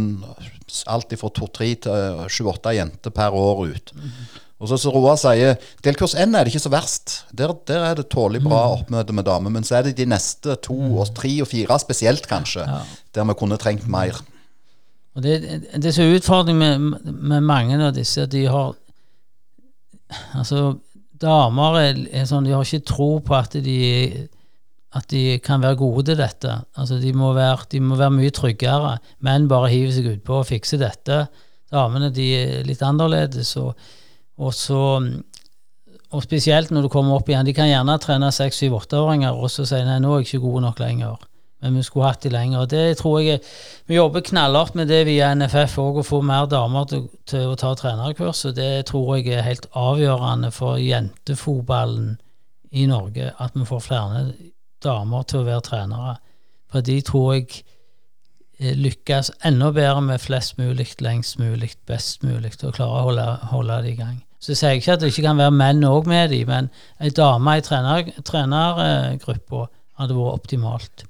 alt 0.86 1.16
fra 1.18 1.30
2-3 1.34 1.70
til 1.86 2.20
28 2.30 2.76
jenter 2.76 3.14
per 3.14 3.34
år 3.34 3.64
ut. 3.72 3.90
Mm. 3.96 4.12
Og 4.61 4.68
så 4.68 4.76
som 4.76 4.92
Roar 4.92 5.16
sier, 5.16 5.54
delkurs 5.84 6.12
1 6.12 6.34
er 6.36 6.44
det 6.44 6.52
ikke 6.52 6.61
så 6.66 6.72
verst. 6.72 7.14
Der, 7.32 7.54
der 7.68 7.86
er 7.88 7.94
det 7.96 8.11
tålelig 8.12 8.42
bra 8.44 8.58
mm. 8.61 8.72
oppmøte 8.74 9.14
med 9.16 9.24
damer. 9.24 9.52
Men 9.54 9.64
så 9.64 9.78
er 9.78 9.88
det 9.88 9.94
de 9.96 10.08
neste 10.11 10.58
to, 10.61 10.76
mm. 10.76 10.98
og 11.00 11.14
tre 11.16 11.30
og 11.40 11.48
fire 11.48 11.78
spesielt, 11.80 12.28
kanskje, 12.28 12.66
ja. 12.68 12.82
der 13.16 13.28
vi 13.30 13.38
kunne 13.40 13.56
trengt 13.61 13.88
mer. 13.88 14.20
Og 15.16 15.24
Det, 15.24 15.40
det 15.72 15.88
er 15.88 15.96
så 15.96 16.11
utfordring 16.12 16.61
med, 16.61 16.78
med 17.08 17.40
mange 17.40 17.80
av 17.80 17.96
disse. 17.96 18.28
De 18.30 18.46
har 18.46 18.76
Altså, 20.34 20.74
damer 21.22 21.76
er, 21.78 21.98
er 22.11 22.24
sånn 22.26 22.42
De 22.42 22.50
har 22.50 22.64
ikke 22.66 22.82
tro 22.88 23.20
på 23.22 23.34
at 23.36 23.52
de, 23.62 23.76
at 24.98 25.06
de 25.12 25.38
kan 25.38 25.62
være 25.62 25.78
gode 25.78 26.08
til 26.11 26.18
dette. 26.18 26.56
Altså, 26.74 26.98
de 26.98 27.12
må 27.14 27.30
være, 27.36 27.68
de 27.70 27.80
må 27.80 27.96
være 27.96 28.16
mye 28.16 28.34
tryggere. 28.34 28.96
Menn 29.24 29.48
bare 29.48 29.70
hiver 29.70 29.94
seg 29.94 30.11
utpå 30.16 30.40
og 30.42 30.48
fikser 30.50 30.82
dette. 30.82 31.22
Damene 31.70 32.11
de 32.12 32.26
er 32.34 32.66
litt 32.66 32.82
annerledes. 32.82 33.54
Og, 33.62 33.72
og, 34.41 34.55
så, 34.57 34.82
og 36.11 36.22
spesielt 36.24 36.72
når 36.72 36.86
du 36.86 36.93
kommer 36.93 37.20
opp 37.20 37.28
igjen. 37.28 37.47
De 37.47 37.55
kan 37.57 37.68
gjerne 37.68 37.99
trene 38.03 38.32
seks, 38.34 38.62
syv, 38.62 38.80
åtteåringer 38.80 39.36
og 39.36 39.53
så 39.53 39.68
si 39.68 39.82
nei, 39.84 40.01
nå 40.01 40.14
er 40.14 40.24
jeg 40.24 40.30
ikke 40.30 40.47
god 40.49 40.64
nok 40.68 40.80
lenger 40.82 41.26
men 41.61 41.76
vi 41.76 41.82
skulle 41.84 42.09
hatt 42.09 42.22
de 42.24 42.32
lenger. 42.32 42.66
Det 42.66 42.99
tror 42.99 43.20
jeg 43.20 43.41
Vi 43.86 43.95
jobber 43.95 44.20
knallhardt 44.20 44.74
med 44.74 44.88
det 44.88 45.05
via 45.07 45.34
NFF 45.34 45.76
òg, 45.78 46.01
å 46.01 46.07
få 46.07 46.20
mer 46.22 46.47
damer 46.47 46.86
til, 46.88 47.09
til 47.26 47.51
å 47.51 47.57
ta 47.59 47.74
trenerkurs. 47.74 48.45
og 48.47 48.55
Det 48.57 48.86
tror 48.86 49.16
jeg 49.16 49.34
er 49.34 49.43
helt 49.43 49.66
avgjørende 49.74 50.51
for 50.55 50.78
jentefotballen 50.78 52.18
i 52.70 52.86
Norge, 52.86 53.32
at 53.38 53.53
vi 53.55 53.66
får 53.66 53.82
flere 53.82 54.22
damer 54.82 55.26
til 55.26 55.43
å 55.43 55.49
være 55.49 55.66
trenere. 55.66 56.14
For 56.70 56.86
de 56.86 57.01
tror 57.03 57.34
jeg 57.34 57.64
eh, 58.61 58.76
lykkes 58.78 59.32
enda 59.45 59.72
bedre 59.74 60.01
med 60.07 60.22
flest 60.22 60.57
mulig, 60.59 60.95
lengst 61.03 61.38
mulig, 61.43 61.74
best 61.91 62.22
mulig, 62.22 62.55
til 62.59 62.70
å 62.70 62.76
klare 62.78 63.03
å 63.03 63.09
holde, 63.11 63.26
holde 63.51 63.82
det 63.82 63.97
i 63.97 63.99
gang. 63.99 64.20
Så 64.41 64.55
jeg 64.55 64.61
sier 64.61 64.78
ikke 64.78 64.95
at 64.97 65.03
det 65.03 65.12
ikke 65.12 65.26
kan 65.28 65.41
være 65.41 65.53
menn 65.53 65.84
òg 65.84 66.09
med 66.09 66.32
de, 66.32 66.41
men 66.49 66.70
ei 67.01 67.12
dame 67.12 67.59
i 67.61 67.64
trener, 67.64 68.07
hadde 70.01 70.16
vært 70.16 70.38
optimalt. 70.41 71.05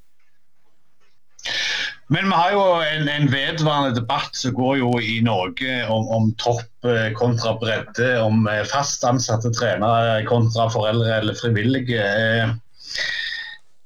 Men 2.11 2.27
vi 2.27 2.35
har 2.35 2.53
jo 2.57 2.63
en, 2.83 3.07
en, 3.09 3.29
vedvarende 3.31 3.95
debatt 3.95 4.35
som 4.35 4.55
går 4.57 4.81
jo 4.81 4.91
i 4.99 5.21
Norge 5.23 5.77
om, 5.95 6.09
om 6.11 6.33
topp 6.43 6.89
eh, 6.91 7.13
kontra 7.15 7.55
bredde, 7.61 8.09
om 8.19 8.49
eh, 8.51 8.65
fast 8.67 9.07
ansatte 9.07 9.53
trenere 9.55 10.25
kontra 10.27 10.67
foreldre 10.75 11.21
eller 11.21 11.39
frivillige. 11.39 12.03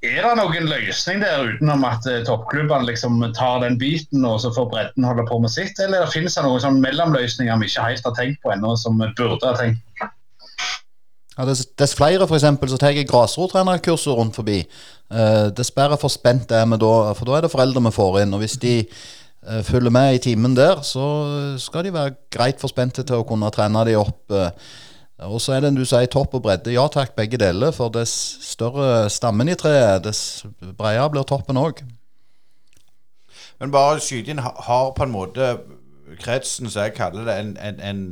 Eh, 0.05 0.19
er 0.19 0.27
det 0.29 0.35
noen 0.39 0.69
løsning 0.69 1.23
der 1.25 1.49
utenom 1.49 1.87
at 1.89 2.07
toppklubbene 2.29 2.89
liksom 2.91 3.23
tar 3.37 3.63
den 3.65 3.79
biten 3.81 4.27
og 4.29 4.41
så 4.45 4.53
får 4.55 4.69
bredden 4.73 5.09
holde 5.09 5.25
på 5.31 5.41
med 5.41 5.53
sitt, 5.55 5.81
eller 5.81 6.11
finnes 6.13 6.37
det 6.37 6.45
noen 6.45 6.63
sånn 6.63 6.83
mellomløsninger 6.85 7.63
vi 7.63 7.73
ikke 7.73 7.89
helt 7.89 8.11
har 8.11 8.19
tenkt 8.19 8.45
på 8.45 8.53
ennå, 8.55 8.77
som 8.81 9.01
vi 9.01 9.09
burde 9.17 9.49
ha 9.49 9.57
tenkt 9.59 9.81
på? 9.99 10.13
Ja, 11.35 11.45
dess, 11.49 11.95
flere 11.99 12.29
for 12.29 12.37
eksempel, 12.37 12.71
så 12.71 12.79
tar 12.79 12.95
jeg 12.95 13.09
grasrottrenerkurset 13.11 14.15
rundt 14.15 14.37
forbi. 14.39 14.61
Uh, 15.11 15.51
dess 15.55 15.73
bedre 15.75 15.99
for 15.99 16.13
spent 16.13 16.53
er 16.55 16.67
vi 16.71 16.79
da, 16.79 16.95
for 17.19 17.27
da 17.27 17.37
er 17.37 17.47
det 17.47 17.51
foreldre 17.51 17.83
vi 17.89 17.95
får 17.95 18.21
inn. 18.23 18.37
Og 18.37 18.43
hvis 18.45 18.55
de 18.63 18.77
uh, 18.85 19.61
følger 19.67 19.91
med 19.95 20.15
i 20.15 20.23
timen 20.23 20.55
der, 20.55 20.85
så 20.87 21.09
skal 21.59 21.89
de 21.89 21.95
være 21.97 22.15
greit 22.31 22.63
for 22.63 22.71
spente 22.71 23.03
til 23.03 23.19
å 23.19 23.27
kunne 23.27 23.51
trene 23.55 23.83
de 23.89 23.97
opp. 23.99 24.23
Uh, 24.31 24.47
og 25.27 25.41
så 25.41 25.57
er 25.57 25.65
det 25.65 25.75
du 25.77 25.85
sier 25.89 26.07
topp 26.11 26.37
og 26.39 26.45
bredde. 26.47 26.73
Ja 26.75 26.87
takk, 26.93 27.15
begge 27.17 27.39
deler. 27.41 27.75
For 27.75 27.93
dess 27.93 28.13
større 28.45 29.09
stammen 29.11 29.49
i 29.49 29.57
treet, 29.59 30.05
dess 30.05 30.45
bredere 30.61 31.11
blir 31.15 31.27
toppen 31.29 31.61
òg. 31.61 31.83
Men 33.61 33.73
bare 33.75 34.03
skyte 34.03 34.35
inn 34.35 34.43
har 34.43 34.91
på 34.97 35.07
en 35.07 35.15
måte 35.15 35.55
kretsen, 36.21 36.71
som 36.71 36.85
jeg 36.85 36.97
kaller 36.97 37.27
det, 37.29 37.37
en, 37.41 37.55
en, 37.59 37.81
en 37.81 38.03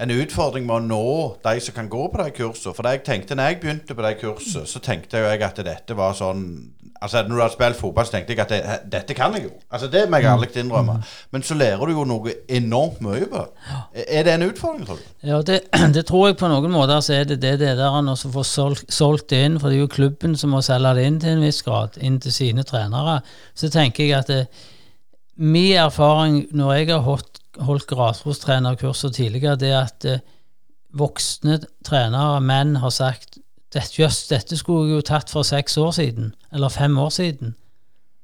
en 0.00 0.10
utfordring 0.10 0.64
med 0.66 0.74
å 0.74 0.84
nå 0.86 1.06
de 1.44 1.60
som 1.60 1.74
kan 1.76 1.88
gå 1.92 2.06
på 2.08 2.22
de 2.22 2.30
kursene. 2.36 2.74
For 2.76 2.88
jeg 2.88 3.02
tenkte 3.06 3.36
når 3.36 3.50
jeg 3.50 3.60
begynte 3.60 3.96
på 3.96 4.06
de 4.06 4.12
kursene, 4.20 4.68
så 4.68 4.80
tenkte 4.82 5.20
jeg 5.20 5.42
at 5.44 5.60
dette 5.66 5.98
var 5.98 6.16
sånn 6.18 6.46
Altså 7.02 7.24
Når 7.26 7.34
du 7.34 7.40
har 7.42 7.50
spilt 7.50 7.76
fotball, 7.76 8.06
så 8.06 8.12
tenkte 8.12 8.30
jeg 8.30 8.40
at 8.44 8.50
det, 8.52 8.74
dette 8.92 9.14
kan 9.18 9.34
jeg 9.34 9.48
jo. 9.48 9.50
Altså 9.74 9.88
Det 9.90 10.04
må 10.06 10.20
jeg 10.20 10.28
ærlig 10.30 10.48
innrømme. 10.56 11.00
Men 11.34 11.42
så 11.42 11.56
lærer 11.58 11.86
du 11.86 11.96
jo 11.96 12.04
noe 12.06 12.34
enormt 12.46 13.00
mye 13.02 13.26
på. 13.26 13.42
Er 14.06 14.22
det 14.22 14.36
en 14.36 14.44
utfordring, 14.46 14.86
tror 14.86 15.00
du? 15.00 15.08
Ja, 15.26 15.40
det, 15.42 15.60
det 15.96 16.04
tror 16.06 16.28
jeg 16.28 16.38
på 16.38 16.50
noen 16.52 16.70
måter 16.70 17.02
så 17.02 17.16
er 17.16 17.26
det 17.26 17.40
det, 17.42 17.56
det 17.58 17.72
der 17.80 17.98
å 17.98 18.14
få 18.14 18.30
får 18.36 18.78
solgt 18.86 19.28
det 19.34 19.42
inn. 19.48 19.58
For 19.58 19.66
det 19.66 19.80
er 19.80 19.82
jo 19.82 19.90
klubben 19.90 20.38
som 20.38 20.54
må 20.54 20.62
selge 20.62 20.94
det 20.94 21.08
inn 21.10 21.18
til 21.24 21.34
en 21.34 21.42
viss 21.42 21.58
grad, 21.66 21.98
inn 21.98 22.20
til 22.22 22.38
sine 22.38 22.62
trenere. 22.62 23.18
Så 23.58 23.72
tenker 23.74 24.06
jeg 24.06 24.20
at 24.20 24.30
det, 24.30 24.46
min 25.42 25.74
erfaring 25.82 26.44
når 26.54 26.74
jeg 26.76 26.92
har 26.92 27.06
hatt 27.08 27.41
holdt 27.60 27.86
grasrotstrenerkurser 27.86 29.12
tidligere, 29.12 29.56
det 29.56 29.72
at 29.76 30.06
eh, 30.08 30.22
voksne 30.96 31.58
trenere, 31.84 32.40
menn, 32.40 32.76
har 32.76 32.90
sagt 32.90 33.38
dette, 33.72 33.96
just, 33.96 34.30
dette 34.30 34.56
skulle 34.56 34.88
jeg 34.88 35.00
jo 35.00 35.08
tatt 35.08 35.32
for 35.32 35.46
seks 35.48 35.76
år 35.80 35.92
siden, 35.96 36.34
eller 36.52 36.72
fem 36.72 36.98
år 36.98 37.08
siden. 37.08 37.54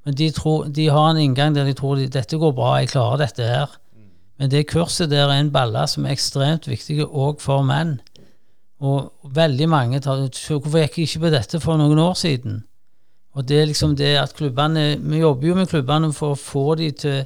Men 0.04 0.16
de, 0.16 0.30
tror, 0.32 0.68
de 0.72 0.88
har 0.88 1.10
en 1.10 1.20
inngang 1.20 1.56
der 1.56 1.68
de 1.68 1.76
tror 1.76 1.96
de, 1.96 2.08
dette 2.08 2.36
går 2.36 2.52
bra, 2.56 2.78
jeg 2.80 2.92
klarer 2.92 3.24
dette 3.24 3.44
her. 3.44 3.78
Men 4.38 4.52
det 4.52 4.68
kurset 4.70 5.10
der 5.10 5.26
er 5.26 5.40
en 5.40 5.52
balle 5.52 5.82
som 5.90 6.06
er 6.06 6.14
ekstremt 6.14 6.68
viktig 6.68 7.02
òg 7.04 7.42
for 7.42 7.66
menn. 7.66 7.98
Og 8.78 9.10
veldig 9.34 9.66
mange 9.68 9.98
tar 10.00 10.20
Hvorfor 10.22 10.78
gikk 10.78 11.00
jeg 11.00 11.08
ikke 11.08 11.24
på 11.24 11.32
dette 11.34 11.60
for 11.60 11.80
noen 11.80 11.98
år 11.98 12.14
siden? 12.14 12.60
Og 13.34 13.48
det 13.48 13.58
er 13.60 13.66
liksom 13.66 13.96
det 13.98 14.12
at 14.18 14.34
klubbene 14.38 14.98
Vi 15.02 15.18
jobber 15.18 15.48
jo 15.48 15.54
med 15.58 15.68
klubbene 15.68 16.12
for 16.14 16.34
å 16.34 16.38
få 16.38 16.74
de 16.78 16.90
til 16.94 17.24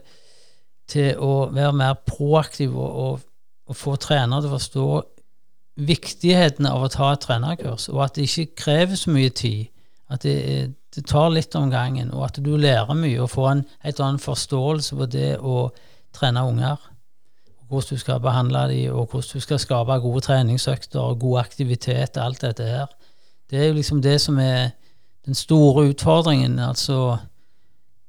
til 0.93 1.17
å 1.23 1.49
være 1.53 1.73
mer 1.77 1.97
proaktiv 2.07 2.77
og, 2.77 2.93
og, 3.05 3.27
og 3.69 3.79
få 3.79 3.97
trenere 4.01 4.45
til 4.45 4.53
å 4.53 4.59
forstå 4.59 4.87
viktigheten 5.89 6.69
av 6.69 6.85
å 6.85 6.91
ta 6.93 7.15
et 7.15 7.25
trenerkurs, 7.25 7.89
og 7.93 8.05
at 8.05 8.17
det 8.17 8.29
ikke 8.29 8.63
krever 8.65 8.99
så 8.99 9.13
mye 9.15 9.33
tid. 9.33 9.71
At 10.13 10.27
det, 10.27 10.73
det 10.93 11.07
tar 11.09 11.31
litt 11.33 11.55
om 11.57 11.71
gangen, 11.73 12.13
og 12.13 12.27
at 12.27 12.41
du 12.45 12.53
lærer 12.61 12.93
mye 12.99 13.23
og 13.25 13.33
får 13.33 13.49
en 13.53 13.63
helt 13.87 14.03
annen 14.05 14.21
forståelse 14.21 14.99
på 14.99 15.09
det 15.13 15.31
å 15.41 15.71
trene 16.13 16.45
unger. 16.45 16.89
Hvordan 17.73 17.97
du 17.97 18.03
skal 18.03 18.21
behandle 18.21 18.67
dem, 18.69 18.93
og 18.93 19.09
hvordan 19.09 19.41
du 19.41 19.47
skal 19.47 19.63
skape 19.63 19.97
gode 20.05 20.25
treningsøkter, 20.27 21.17
god 21.17 21.39
aktivitet, 21.47 22.21
alt 22.21 22.45
dette 22.45 22.69
her. 22.69 22.93
Det 23.49 23.61
er 23.61 23.71
jo 23.71 23.79
liksom 23.79 24.03
det 24.05 24.19
som 24.21 24.37
er 24.41 24.75
den 25.25 25.35
store 25.39 25.87
utfordringen. 25.89 26.59
altså 26.59 27.17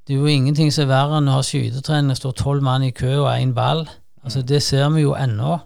det 0.08 0.14
er 0.16 0.20
jo 0.20 0.26
ingenting 0.28 0.72
som 0.74 0.84
er 0.84 0.92
verre 0.94 1.18
enn 1.22 1.30
å 1.32 1.38
ha 1.38 1.44
skytetrening, 1.46 2.10
det 2.12 2.18
står 2.20 2.34
tolv 2.40 2.64
mann 2.66 2.84
i 2.84 2.92
kø 2.92 3.14
og 3.22 3.30
én 3.32 3.54
ball. 3.56 3.86
Altså, 4.24 4.42
det 4.42 4.60
ser 4.64 4.90
vi 4.96 5.02
jo 5.06 5.14
ennå. 5.16 5.60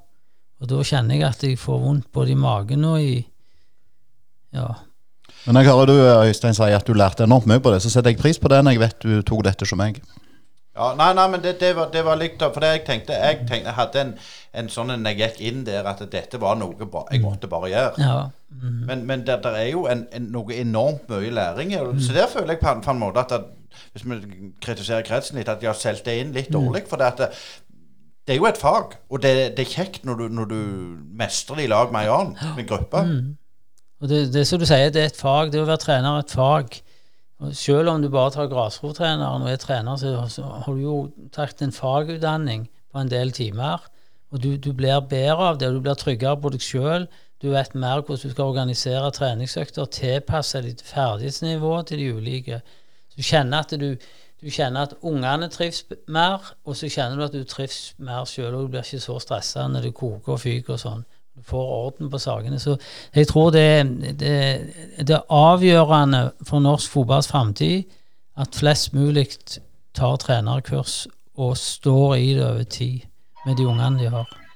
Og 0.61 0.69
da 0.69 0.81
kjenner 0.85 1.15
jeg 1.19 1.23
at 1.27 1.43
jeg 1.45 1.57
får 1.61 1.79
vondt 1.83 2.07
både 2.13 2.31
i 2.33 2.37
magen 2.41 2.85
og 2.85 3.01
i 3.01 3.25
Ja. 4.53 4.67
Men 5.45 5.55
jeg 5.61 5.65
hører 5.69 5.85
du 5.89 5.93
Øystein 6.27 6.53
sier 6.57 6.75
at 6.75 6.87
du 6.87 6.93
lærte 6.97 7.23
enormt 7.23 7.45
mye 7.47 7.59
på 7.63 7.71
det, 7.71 7.81
så 7.81 7.89
setter 7.93 8.11
jeg 8.11 8.19
pris 8.19 8.39
på 8.39 8.49
det 8.51 8.63
når 8.63 8.71
jeg 8.75 8.79
vet 8.83 9.03
du 9.03 9.21
tok 9.21 9.43
dette 9.47 9.65
som 9.69 9.77
meg. 9.79 10.01
Ja, 10.77 10.91
nei, 10.97 11.11
nei, 11.17 11.23
men 11.33 11.41
det, 11.41 11.55
det, 11.59 11.71
var, 11.75 11.87
det 11.93 12.03
var 12.05 12.17
likt, 12.19 12.41
for 12.53 12.61
det 12.61 12.67
jeg 12.75 12.81
tenkte 12.85 13.13
Jeg, 13.17 13.37
tenkte, 13.49 13.63
jeg 13.71 13.73
hadde 13.73 14.01
en, 14.03 14.11
en 14.61 14.67
sånn 14.69 14.91
en 14.93 15.07
jeg 15.09 15.17
gikk 15.17 15.39
inn 15.49 15.63
der 15.65 15.87
at 15.89 16.03
dette 16.11 16.37
var 16.41 16.55
noe 16.59 16.75
jeg 16.77 17.21
måtte 17.23 17.49
bare 17.49 17.69
gjøre. 17.71 17.93
ja. 18.03 18.17
Mm. 18.47 18.75
Men, 18.87 19.01
men 19.09 19.23
det, 19.27 19.39
der 19.43 19.55
er 19.59 19.65
jo 19.71 19.87
en, 19.91 20.05
en, 20.15 20.27
noe 20.31 20.53
enormt 20.55 21.09
mye 21.11 21.29
læring. 21.35 21.73
Så 21.99 22.13
der 22.15 22.29
føler 22.31 22.53
jeg 22.55 22.59
på, 22.61 22.69
en- 22.71 22.81
på 22.85 22.91
en 22.93 22.99
måte 23.01 23.19
at 23.19 23.29
det, 23.33 23.41
hvis 23.93 24.05
vi 24.05 24.51
kritiserer 24.63 25.05
kretsen 25.07 25.39
litt, 25.39 25.49
at 25.49 25.61
de 25.61 25.69
har 25.69 25.77
solgt 25.77 26.05
det 26.05 26.19
inn 26.21 26.35
litt 26.35 26.51
dårlig. 26.53 26.85
For 26.89 27.01
det, 27.01 27.11
at 27.13 27.23
det, 27.23 27.29
det 28.27 28.35
er 28.35 28.41
jo 28.41 28.47
et 28.49 28.59
fag, 28.59 28.97
og 29.09 29.21
det, 29.23 29.33
det 29.57 29.65
er 29.65 29.73
kjekt 29.73 30.05
når 30.05 30.21
du, 30.21 30.25
når 30.39 30.49
du 30.51 30.61
mestrer 31.19 31.61
det 31.61 31.67
i 31.67 31.71
lag 31.71 31.93
med 31.95 32.07
en 32.07 32.15
annen, 32.15 32.55
med 32.57 32.67
gruppe. 32.67 33.03
Og 34.01 34.09
det, 34.11 34.33
det 34.33 34.43
som 34.47 34.59
du 34.59 34.65
sier, 34.67 34.91
det 34.93 35.01
er 35.01 35.11
et 35.11 35.19
fag. 35.19 35.53
Det 35.53 35.61
å 35.61 35.67
være 35.69 35.81
trener 35.81 36.17
er 36.17 36.25
et 36.25 36.35
fag. 36.35 36.81
Og 37.37 37.53
selv 37.55 37.91
om 37.91 38.01
du 38.01 38.09
bare 38.09 38.33
tar 38.33 38.49
grasrottreneren 38.49 39.45
og 39.45 39.51
er 39.51 39.61
trener, 39.61 39.97
så, 40.01 40.13
så 40.29 40.43
har 40.65 40.73
du 40.73 40.81
jo 40.81 40.97
tatt 41.33 41.61
en 41.61 41.73
fagutdanning 41.73 42.65
på 42.91 43.01
en 43.01 43.11
del 43.11 43.31
timer. 43.31 43.85
Og 44.33 44.41
du, 44.43 44.55
du 44.57 44.73
blir 44.75 44.99
bedre 45.09 45.53
av 45.53 45.59
det, 45.61 45.69
og 45.69 45.77
du 45.77 45.85
blir 45.85 45.97
tryggere 45.97 46.37
på 46.41 46.51
deg 46.53 46.65
sjøl. 46.65 47.07
Du 47.41 47.51
vet 47.53 47.75
mer 47.77 48.01
hvordan 48.01 48.23
du 48.25 48.33
skal 48.33 48.51
organisere 48.51 49.11
treningsøkter, 49.13 49.89
tilpasse 49.93 50.61
ditt 50.65 50.81
ferdighetsnivå 50.85 51.73
til 51.87 52.01
de 52.01 52.09
ulike. 52.17 52.61
Du 53.17 53.25
kjenner 53.25 53.65
at 53.65 53.73
du, 53.81 53.89
du 54.41 54.49
kjenner 54.53 54.87
at 54.87 54.95
ungene 55.01 55.49
trives 55.49 55.83
mer, 56.07 56.53
og 56.65 56.77
så 56.77 56.89
kjenner 56.91 57.17
du 57.17 57.25
at 57.25 57.35
du 57.35 57.43
trives 57.43 57.95
mer 57.97 58.25
sjøl, 58.29 58.53
og 58.53 58.67
du 58.67 58.73
blir 58.75 58.85
ikke 58.85 59.01
så 59.01 59.17
stressa 59.23 59.67
når 59.67 59.89
det 59.89 59.95
koker 59.97 60.35
og 60.35 60.43
fyker 60.43 60.77
og 60.77 60.83
sånn. 60.83 61.05
Du 61.37 61.43
får 61.45 61.73
orden 61.73 62.09
på 62.09 62.21
sakene. 62.21 62.59
Så 62.59 62.77
jeg 63.13 63.27
tror 63.29 63.51
det 63.53 63.65
er 64.25 65.21
avgjørende 65.29 66.23
for 66.45 66.63
norsk 66.65 66.93
fotballs 66.93 67.29
framtid 67.29 67.85
at 68.37 68.57
flest 68.57 68.93
mulig 68.93 69.27
tar 69.97 70.17
trenerkurs 70.21 71.05
og 71.37 71.57
står 71.57 72.15
i 72.15 72.33
det 72.37 72.45
over 72.45 72.63
tid 72.63 73.05
med 73.45 73.57
de 73.57 73.67
ungene 73.69 74.01
de 74.01 74.09
har. 74.13 74.46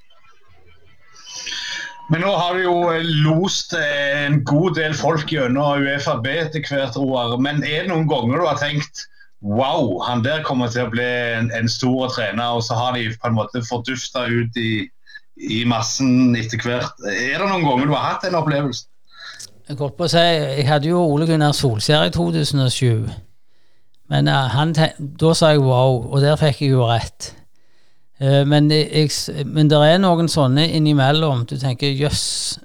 Men 2.12 2.20
nå 2.26 2.32
har 2.36 2.58
du 2.58 2.66
jo 2.66 2.76
eh, 2.92 3.06
lost 3.24 3.72
eh, 3.72 4.26
en 4.26 4.42
god 4.44 4.76
del 4.76 4.92
folk 4.96 5.30
gjennom 5.32 5.80
UFAB 5.80 6.26
etter 6.28 6.66
hvert, 6.68 6.98
Roar. 7.00 7.38
Men 7.40 7.62
er 7.64 7.86
det 7.86 7.92
noen 7.92 8.10
ganger 8.10 8.36
du 8.36 8.48
har 8.50 8.60
tenkt 8.60 9.06
wow, 9.42 9.96
han 10.06 10.22
der 10.22 10.44
kommer 10.46 10.70
til 10.70 10.86
å 10.86 10.92
bli 10.92 11.02
en, 11.04 11.48
en 11.56 11.70
stor 11.72 12.12
trener, 12.14 12.58
og 12.58 12.62
så 12.62 12.76
har 12.78 12.94
de 12.94 13.08
på 13.16 13.30
en 13.30 13.34
måte 13.34 13.64
fordufta 13.66 14.28
ut 14.28 14.60
i, 14.60 14.84
i 15.40 15.62
massen 15.66 16.36
etter 16.38 16.60
hvert. 16.62 17.00
Er 17.10 17.40
det 17.40 17.48
noen 17.48 17.66
ganger 17.66 17.88
du 17.88 17.96
har 17.96 18.06
hatt 18.12 18.28
den 18.28 18.38
opplevelsen? 18.38 18.86
Jeg 19.70 19.78
holdt 19.78 19.96
på 19.96 20.06
å 20.06 20.12
si, 20.12 20.20
jeg 20.20 20.68
hadde 20.68 20.90
jo 20.90 21.00
Ole 21.00 21.26
Gunnar 21.26 21.56
Solskjær 21.56 22.10
i 22.10 22.14
2007. 22.14 23.08
Men 24.12 24.28
eh, 24.28 24.48
han, 24.52 24.76
da 25.00 25.32
sa 25.38 25.54
jeg 25.54 25.64
wow, 25.64 26.02
og 26.12 26.20
der 26.22 26.36
fikk 26.36 26.66
jeg 26.66 26.76
jo 26.76 26.86
rett. 26.92 27.32
Eh, 28.22 28.44
men, 28.46 28.70
jeg, 28.70 29.10
jeg- 29.10 29.46
men 29.50 29.68
det 29.70 29.78
er 29.82 29.98
noen 29.98 30.28
sånne 30.30 30.68
innimellom. 30.76 31.44
Du 31.50 31.56
tenker 31.58 31.90
jøss, 31.90 32.58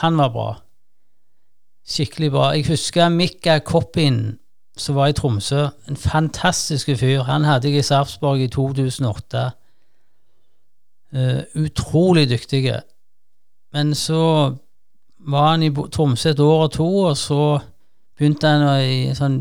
han 0.00 0.16
var 0.16 0.30
bra. 0.32 0.46
Skikkelig 1.84 2.30
bra. 2.32 2.46
Jeg 2.56 2.64
husker 2.70 3.10
Mikka 3.12 3.58
Koppin, 3.60 4.38
som 4.76 4.96
var 4.96 5.10
i 5.12 5.16
Tromsø. 5.18 5.66
En 5.88 5.96
fantastisk 6.00 6.88
fyr. 6.98 7.22
Han 7.28 7.44
hadde 7.44 7.68
jeg 7.68 7.82
i 7.82 7.84
Sarpsborg 7.84 8.40
i 8.40 8.48
2008. 8.48 9.44
Uh, 11.14 11.42
utrolig 11.54 12.24
dyktige. 12.30 12.80
Men 13.72 13.92
så 13.94 14.54
var 15.28 15.50
han 15.50 15.62
i 15.62 15.70
Tromsø 15.92 16.30
et 16.32 16.40
år 16.40 16.62
og 16.64 16.72
to, 16.72 16.88
og 17.10 17.16
så 17.16 17.58
begynte 18.18 18.48
han 18.50 18.64
i 18.82 18.96
en 19.12 19.18
sånn 19.18 19.36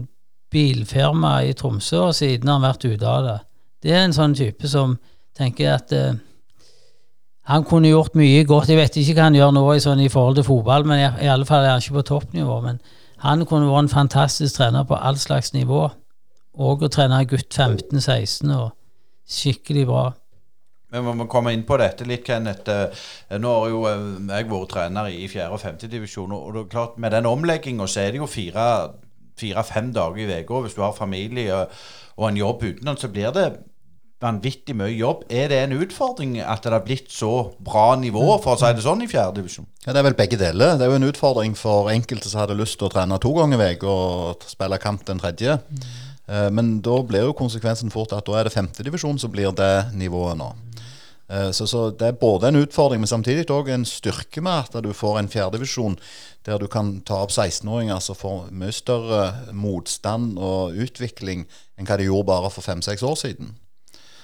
bilfirma 0.53 1.39
i 1.47 1.55
Tromsø, 1.57 1.97
og 2.11 2.15
siden 2.17 2.47
har 2.51 2.59
han 2.59 2.67
vært 2.67 2.85
ute 2.85 3.07
av 3.09 3.23
det. 3.25 3.39
Det 3.83 3.91
er 3.95 4.03
en 4.05 4.13
sånn 4.15 4.35
type 4.37 4.69
som 4.69 4.97
tenker 5.37 5.65
jeg 5.65 5.73
at 5.73 5.93
eh, 5.97 6.13
han 7.51 7.65
kunne 7.67 7.89
gjort 7.91 8.15
mye 8.15 8.43
godt. 8.47 8.69
Jeg 8.71 8.79
vet 8.79 8.97
ikke 9.01 9.17
hva 9.17 9.27
han 9.27 9.35
gjør 9.37 9.51
nå 9.55 9.63
i, 9.73 9.81
sånn, 9.83 9.99
i 10.03 10.11
forhold 10.11 10.39
til 10.39 10.47
fotball, 10.47 10.85
men 10.87 11.01
i, 11.01 11.07
i 11.25 11.31
alle 11.31 11.47
fall 11.49 11.65
er 11.65 11.73
han 11.75 11.83
ikke 11.83 11.97
på 11.99 12.05
toppnivå. 12.13 12.59
Men 12.63 12.79
han 13.25 13.43
kunne 13.49 13.67
vært 13.71 13.87
en 13.87 13.93
fantastisk 13.95 14.55
trener 14.59 14.87
på 14.87 14.95
all 14.95 15.19
slags 15.19 15.53
nivå. 15.55 15.85
Og 16.63 16.85
å 16.85 16.91
trene 16.93 17.23
gutt 17.25 17.49
15-16 17.49 18.51
og 18.53 18.69
skikkelig 19.27 19.87
bra. 19.89 20.03
Vi 20.93 21.01
må 21.01 21.25
komme 21.25 21.49
inn 21.55 21.63
på 21.65 21.77
dette 21.81 22.05
litt, 22.05 22.21
Kenneth. 22.27 22.69
Eh, 22.69 23.39
Nå 23.41 23.53
har 23.57 23.71
jo 23.71 23.79
eh, 23.89 24.03
jeg 24.29 24.49
vært 24.51 24.73
trener 24.75 25.09
i 25.09 25.25
4. 25.27 25.49
og 25.49 25.59
5. 25.63 25.79
divisjon, 25.89 26.35
og 26.37 26.53
det 26.53 26.61
er 26.67 26.71
klart 26.75 26.99
med 27.01 27.15
den 27.15 27.25
omlegginga 27.25 27.87
så 27.89 28.03
er 28.05 28.13
det 28.13 28.21
jo 28.21 28.29
fire- 28.29 28.93
fire-fem 29.39 29.89
dager 29.95 30.21
i 30.21 30.43
uka. 30.43 30.61
Hvis 30.61 30.75
du 30.77 30.83
har 30.85 30.93
familie 30.93 31.63
og 32.15 32.27
en 32.29 32.37
jobb 32.37 32.63
utenom, 32.69 32.97
så 33.01 33.09
blir 33.09 33.33
det 33.33 33.47
vanvittig 34.23 34.75
mye 34.79 34.93
jobb. 34.95 35.25
Er 35.29 35.49
det 35.51 35.59
en 35.65 35.75
utfordring 35.77 36.37
at 36.41 36.63
det 36.65 36.71
har 36.73 36.83
blitt 36.85 37.11
så 37.11 37.51
bra 37.63 37.93
nivå, 37.99 38.23
for 38.43 38.55
å 38.55 38.59
si 38.61 38.71
det 38.73 38.85
sånn, 38.85 39.03
i 39.03 39.09
4. 39.11 39.33
divisjon? 39.35 39.67
Ja, 39.85 39.91
Det 39.93 39.99
er 39.99 40.07
vel 40.09 40.17
begge 40.17 40.39
deler. 40.39 40.77
Det 40.79 40.87
er 40.87 40.91
jo 40.93 40.99
en 41.01 41.09
utfordring 41.11 41.55
for 41.59 41.91
enkelte 41.91 42.29
som 42.31 42.41
hadde 42.43 42.57
lyst 42.59 42.79
til 42.79 42.87
å 42.89 42.93
trene 42.93 43.19
to 43.19 43.33
ganger 43.35 43.61
i 43.61 43.73
uka 43.75 43.87
og 43.93 44.43
spille 44.47 44.79
kamp 44.79 45.05
den 45.05 45.19
tredje. 45.19 45.59
Eh, 46.27 46.49
Men 46.49 46.79
da 46.81 47.01
blir 47.03 47.27
jo 47.27 47.33
konsekvensen 47.33 47.91
fort 47.91 48.13
at 48.13 48.25
da 48.25 48.39
er 48.39 48.43
det 48.47 48.53
femtedivisjon 48.55 49.19
som 49.19 49.31
blir 49.31 49.51
det 49.51 49.91
nivået 49.93 50.37
nå. 50.39 50.53
Eh, 51.29 51.51
Så, 51.51 51.67
så 51.67 51.89
det 51.91 52.07
er 52.07 52.19
både 52.19 52.47
en 52.47 52.61
utfordring, 52.63 52.99
men 53.01 53.07
samtidig 53.07 53.47
òg 53.51 53.69
en 53.69 53.85
styrke 53.85 54.41
med 54.41 54.53
at 54.75 54.83
du 54.83 54.93
får 54.93 55.19
en 55.19 55.27
fjerdedivisjon 55.27 55.97
der 56.45 56.59
du 56.59 56.67
kan 56.67 57.01
ta 57.01 57.21
opp 57.23 57.31
16-åringer 57.31 57.99
som 58.03 58.15
får 58.15 58.51
mye 58.51 58.71
større 58.75 59.53
motstand 59.55 60.37
og 60.37 60.75
utvikling 60.75 61.45
enn 61.79 61.87
hva 61.87 61.97
de 61.97 62.07
gjorde 62.09 62.27
bare 62.27 62.49
for 62.51 62.61
fem-seks 62.61 63.03
år 63.03 63.15
siden. 63.15 63.53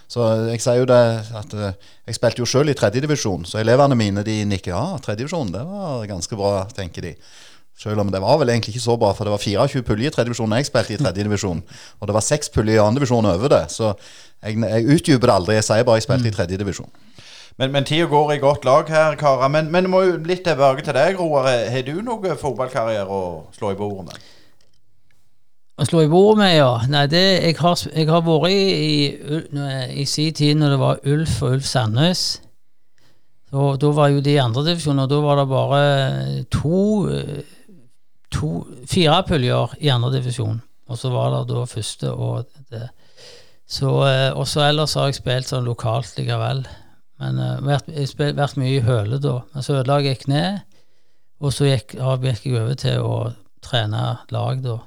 Så 0.09 0.25
jeg 0.49 0.61
sier 0.63 0.79
jo 0.81 0.87
det 0.89 1.01
at 1.37 1.51
eh, 1.53 1.75
jeg 2.09 2.17
spilte 2.17 2.41
jo 2.41 2.47
sjøl 2.49 2.71
i 2.71 2.77
tredjedivisjon, 2.77 3.45
så 3.45 3.59
elevene 3.61 3.97
mine 3.97 4.23
de 4.25 4.39
nikker 4.49 4.73
ja, 4.73 4.97
tredjedivisjon, 5.05 5.51
det 5.53 5.61
var 5.67 6.07
ganske 6.09 6.39
bra, 6.39 6.63
tenker 6.73 7.05
de. 7.05 7.13
Selv 7.79 8.01
om 8.01 8.09
det 8.11 8.19
var 8.19 8.39
vel 8.41 8.49
egentlig 8.51 8.73
ikke 8.73 8.83
så 8.83 8.97
bra, 8.99 9.13
for 9.15 9.23
det 9.23 9.31
var 9.31 9.43
24 9.43 9.85
puljer 9.87 10.09
i 10.09 10.15
tredjedivisjon 10.15 10.55
jeg 10.57 10.67
spilte 10.67 10.97
i 10.97 10.99
tredjedivisjon. 10.99 11.61
Og 12.01 12.09
det 12.09 12.15
var 12.17 12.25
seks 12.25 12.51
puljer 12.51 12.75
i 12.75 12.81
andredivisjon 12.83 13.29
over 13.29 13.53
det. 13.53 13.61
Så 13.71 13.93
jeg, 13.93 14.57
jeg 14.59 14.97
utdyper 14.97 15.29
det 15.29 15.35
aldri. 15.35 15.55
Jeg 15.55 15.67
sier 15.69 15.85
bare 15.87 16.01
jeg 16.01 16.07
spilte 16.09 16.27
i 16.27 16.33
tredjedivisjon. 16.35 16.91
Men, 17.59 17.71
men 17.71 17.87
tida 17.87 18.09
går 18.11 18.33
i 18.33 18.41
godt 18.43 18.67
lag 18.67 18.91
her, 18.91 19.15
karer. 19.19 19.47
Men, 19.53 19.71
men 19.71 19.87
må 19.93 20.03
jo 20.03 20.19
litt 20.27 20.43
tilbake 20.47 20.83
til 20.83 20.97
deg, 20.97 21.15
Roar. 21.21 21.47
Har 21.71 21.87
du 21.87 21.95
noe 22.03 22.35
fotballkarriere 22.41 23.07
å 23.07 23.23
slå 23.55 23.71
i 23.71 23.79
bordet 23.79 24.09
med? 24.09 24.27
Å 25.79 25.85
slå 25.87 26.01
i 26.03 26.09
bordet 26.11 26.41
med, 26.41 26.53
ja. 26.57 26.71
Nei, 26.91 27.05
det, 27.07 27.21
jeg, 27.39 27.55
har, 27.61 27.79
jeg 27.95 28.07
har 28.09 28.23
vært 28.25 28.51
i, 28.51 28.63
i, 29.07 29.67
i 30.03 30.05
sin 30.09 30.33
tid 30.35 30.57
når 30.59 30.73
det 30.75 30.79
var 30.81 30.97
Ulf 31.07 31.37
og 31.45 31.53
Ulf 31.55 31.67
Sandnes. 31.69 32.23
Så, 33.49 33.67
da 33.81 33.91
var 33.95 34.11
jo 34.11 34.19
de 34.21 34.33
i 34.35 34.41
andredivisjon, 34.43 34.99
og 35.01 35.07
da 35.09 35.19
var 35.23 35.39
det 35.39 35.45
bare 35.49 35.83
to, 36.53 36.81
to 38.35 38.49
Fire 38.91 39.21
puljer 39.29 39.77
i 39.79 39.89
andredivisjon. 39.93 40.59
Og 40.89 40.97
så 40.99 41.11
var 41.13 41.31
det 41.37 41.41
da 41.53 41.63
første 41.69 42.11
og 42.11 42.49
det. 42.73 42.87
Så, 43.69 43.89
eh, 44.09 44.31
og 44.33 44.47
så 44.49 44.63
ellers 44.65 44.95
har 44.97 45.09
jeg 45.11 45.19
spilt 45.19 45.47
sånn 45.49 45.67
lokalt 45.69 46.15
likevel. 46.17 46.63
Men 47.21 47.37
eh, 47.45 47.59
vært, 47.65 47.89
har 47.93 48.35
vært 48.37 48.57
mye 48.59 48.79
i 48.79 48.85
Høle 48.85 49.19
da. 49.21 49.35
Men 49.53 49.65
så 49.65 49.77
ødela 49.79 49.99
jeg 50.03 50.23
kneet, 50.25 50.65
og 51.39 51.53
så 51.55 51.69
gikk, 51.69 51.95
har- 52.01 52.19
gikk 52.25 52.47
jeg 52.49 52.57
over 52.63 52.79
til 52.81 53.05
å 53.05 53.17
trene 53.63 54.03
lag 54.33 54.63
da. 54.65 54.79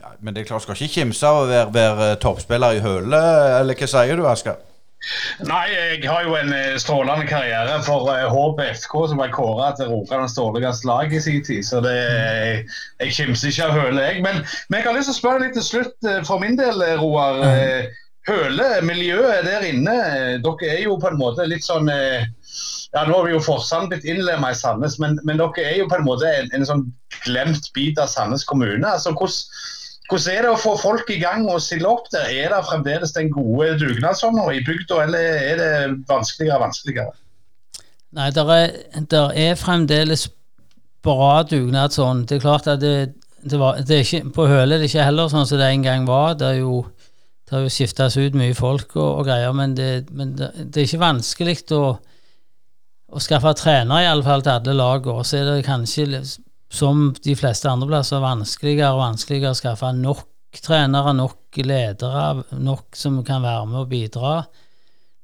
Ja, 0.00 0.14
men 0.20 0.34
det 0.34 0.42
er 0.42 0.50
klart, 0.52 0.64
skal 0.64 0.78
ikke 0.78 1.02
kimse 1.02 1.28
av 1.28 1.42
å 1.42 1.48
være, 1.50 1.72
være 1.74 2.20
toppspiller 2.22 2.78
i 2.78 2.84
Høle, 2.84 3.22
eller 3.60 3.76
hva 3.76 3.88
sier 3.90 4.16
du, 4.16 4.26
Asker? 4.28 4.60
Nei, 5.42 5.64
jeg 5.72 6.04
har 6.06 6.22
jo 6.22 6.36
en 6.38 6.52
eh, 6.54 6.76
strålende 6.78 7.26
karriere 7.26 7.80
for 7.82 8.06
eh, 8.12 8.28
HBFK, 8.30 8.92
som 9.10 9.18
ble 9.18 9.26
kåra 9.34 9.72
til 9.74 9.90
Rogalands 9.90 10.36
dårligste 10.36 10.86
lag 10.86 11.10
i 11.10 11.20
sin 11.20 11.42
tid. 11.42 11.66
Så 11.66 11.80
det, 11.82 11.96
jeg 13.02 13.16
kimser 13.16 13.50
ikke 13.50 13.66
av 13.66 13.80
Høle, 13.80 14.04
jeg. 14.06 14.22
Men, 14.22 14.44
men 14.70 14.78
jeg 14.78 14.86
har 14.86 14.94
lyst 14.94 15.10
til 15.10 15.16
å 15.16 15.18
spørre 15.18 15.42
litt 15.42 15.58
til 15.58 15.66
slutt 15.66 16.08
eh, 16.08 16.22
for 16.28 16.42
min 16.44 16.54
del, 16.60 16.84
eh, 16.86 16.94
Roar. 17.02 17.42
Mm. 17.42 17.98
Høle, 18.28 18.66
miljøet 18.86 19.42
der 19.48 19.64
inne, 19.66 19.94
eh, 20.06 20.36
dere 20.44 20.68
er 20.70 20.84
jo 20.84 20.94
på 21.02 21.08
en 21.10 21.18
måte 21.18 21.42
litt 21.50 21.64
sånn 21.66 21.88
eh, 21.90 22.22
ja, 22.92 23.02
Nå 23.08 23.16
har 23.16 23.24
vi 23.26 23.32
jo 23.32 23.40
Forsand 23.42 23.90
blitt 23.90 24.06
innlemma 24.06 24.52
i 24.52 24.58
Sandnes, 24.58 24.94
men, 25.02 25.16
men 25.26 25.40
dere 25.40 25.64
er 25.66 25.80
jo 25.80 25.88
på 25.90 25.98
en 25.98 26.06
måte 26.06 26.30
en, 26.30 26.50
en 26.54 26.68
sånn 26.68 26.84
glemt 27.24 27.66
bit 27.74 27.98
av 27.98 28.12
Sandnes 28.12 28.46
kommune. 28.46 28.86
altså 28.86 29.10
hvordan 29.10 29.71
hvordan 30.12 30.36
er 30.36 30.44
det 30.44 30.52
å 30.52 30.60
få 30.60 30.74
folk 30.80 31.08
i 31.12 31.18
gang 31.22 31.46
og 31.48 31.62
stille 31.64 31.88
opp 31.88 32.10
der? 32.12 32.28
Er 32.28 32.52
det 32.52 32.60
fremdeles 32.68 33.14
den 33.16 33.32
gode 33.32 33.72
dugnadsånda 33.80 34.44
i 34.52 34.62
bygda, 34.66 35.00
eller 35.06 35.40
er 35.40 35.60
det 35.60 35.72
vanskeligere 36.10 36.58
og 36.58 36.66
vanskeligere? 36.66 37.14
Nei, 38.12 38.28
der 38.36 38.52
er, 38.52 38.74
der 39.08 39.32
er 39.40 39.56
fremdeles 39.56 40.26
bra 41.02 41.42
dugnadsånd. 41.48 42.26
Det 42.28 42.36
er 42.36 42.44
klart 42.44 42.68
at 42.68 42.82
det, 42.82 43.14
det, 43.40 43.58
var, 43.60 43.80
det 43.80 43.96
er 43.96 44.04
ikke, 44.04 44.34
på 44.36 44.46
Høle 44.50 44.76
er 44.76 44.82
det 44.82 44.90
ikke 44.90 45.06
heller 45.08 45.32
sånn 45.32 45.48
som 45.48 45.60
det 45.60 45.70
en 45.72 45.86
gang 45.86 46.04
var. 46.08 46.36
Det 46.38 46.50
er 46.50 46.60
jo 46.60 46.82
det 47.48 47.58
har 47.58 47.64
jo 47.66 47.72
skiftes 47.72 48.14
ut 48.16 48.36
mye 48.38 48.54
folk 48.56 48.94
og, 48.96 49.08
og 49.18 49.26
greier, 49.28 49.52
men, 49.52 49.74
det, 49.76 50.06
men 50.16 50.30
det, 50.38 50.52
det, 50.56 50.76
er 50.76 50.86
ikke 50.86 51.02
vanskelig 51.02 51.56
å, 51.76 51.82
å 53.12 53.20
skaffe 53.20 53.52
trenere 53.60 54.06
i 54.06 54.08
alle 54.08 54.24
fall 54.24 54.44
til 54.44 54.54
alle 54.54 54.76
lagene. 54.78 55.24
Så 55.28 55.40
er 55.40 55.50
det 55.50 55.66
kanskje, 55.66 56.22
som 56.72 57.10
de 57.24 57.34
fleste 57.36 57.68
andre 57.68 57.90
plasser, 57.90 58.22
vanskeligere 58.22 58.94
og 58.94 59.02
vanskeligere 59.02 59.52
å 59.52 59.58
skaffe 59.58 59.92
nok 59.96 60.28
trenere, 60.62 61.12
nok 61.16 61.60
ledere, 61.64 62.44
nok 62.60 62.96
som 62.96 63.20
kan 63.26 63.44
være 63.44 63.66
med 63.68 63.80
og 63.82 63.90
bidra. 63.90 64.36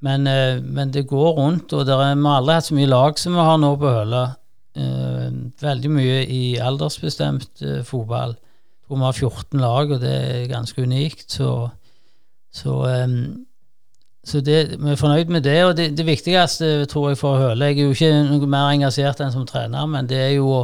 Men, 0.04 0.26
eh, 0.26 0.60
men 0.62 0.92
det 0.94 1.08
går 1.08 1.32
rundt, 1.38 1.72
og 1.72 1.88
er, 1.88 2.14
vi 2.14 2.28
har 2.28 2.40
aldri 2.40 2.54
hatt 2.54 2.68
så 2.68 2.76
mye 2.76 2.90
lag 2.90 3.18
som 3.18 3.34
vi 3.34 3.46
har 3.48 3.58
nå 3.58 3.72
på 3.80 3.94
Høla. 3.96 4.24
Eh, 4.78 5.30
veldig 5.60 5.90
mye 5.90 6.20
i 6.30 6.42
aldersbestemt 6.62 7.64
eh, 7.64 7.80
fotball. 7.84 8.36
Hvor 8.86 9.00
vi 9.00 9.04
har 9.04 9.12
14 9.12 9.60
lag, 9.60 9.90
og 9.90 10.00
det 10.00 10.14
er 10.14 10.52
ganske 10.52 10.82
unikt. 10.82 11.26
Så, 11.32 11.68
så, 12.54 12.76
så 14.24 14.40
det, 14.40 14.78
vi 14.78 14.92
er 14.94 15.00
fornøyd 15.00 15.32
med 15.34 15.44
det. 15.44 15.58
Og 15.64 15.74
det, 15.76 15.90
det, 15.98 16.06
viktigste 16.06 16.86
tror 16.88 17.10
jeg 17.10 17.20
for 17.20 17.36
Høle 17.36 17.68
Jeg 17.68 17.82
er 17.82 17.90
jo 17.90 17.96
ikke 17.96 18.22
noe 18.30 18.48
mer 18.48 18.70
engasjert 18.72 19.20
enn 19.20 19.34
som 19.34 19.44
trener, 19.48 19.84
men 19.90 20.08
det 20.08 20.22
er 20.22 20.32
jo 20.38 20.62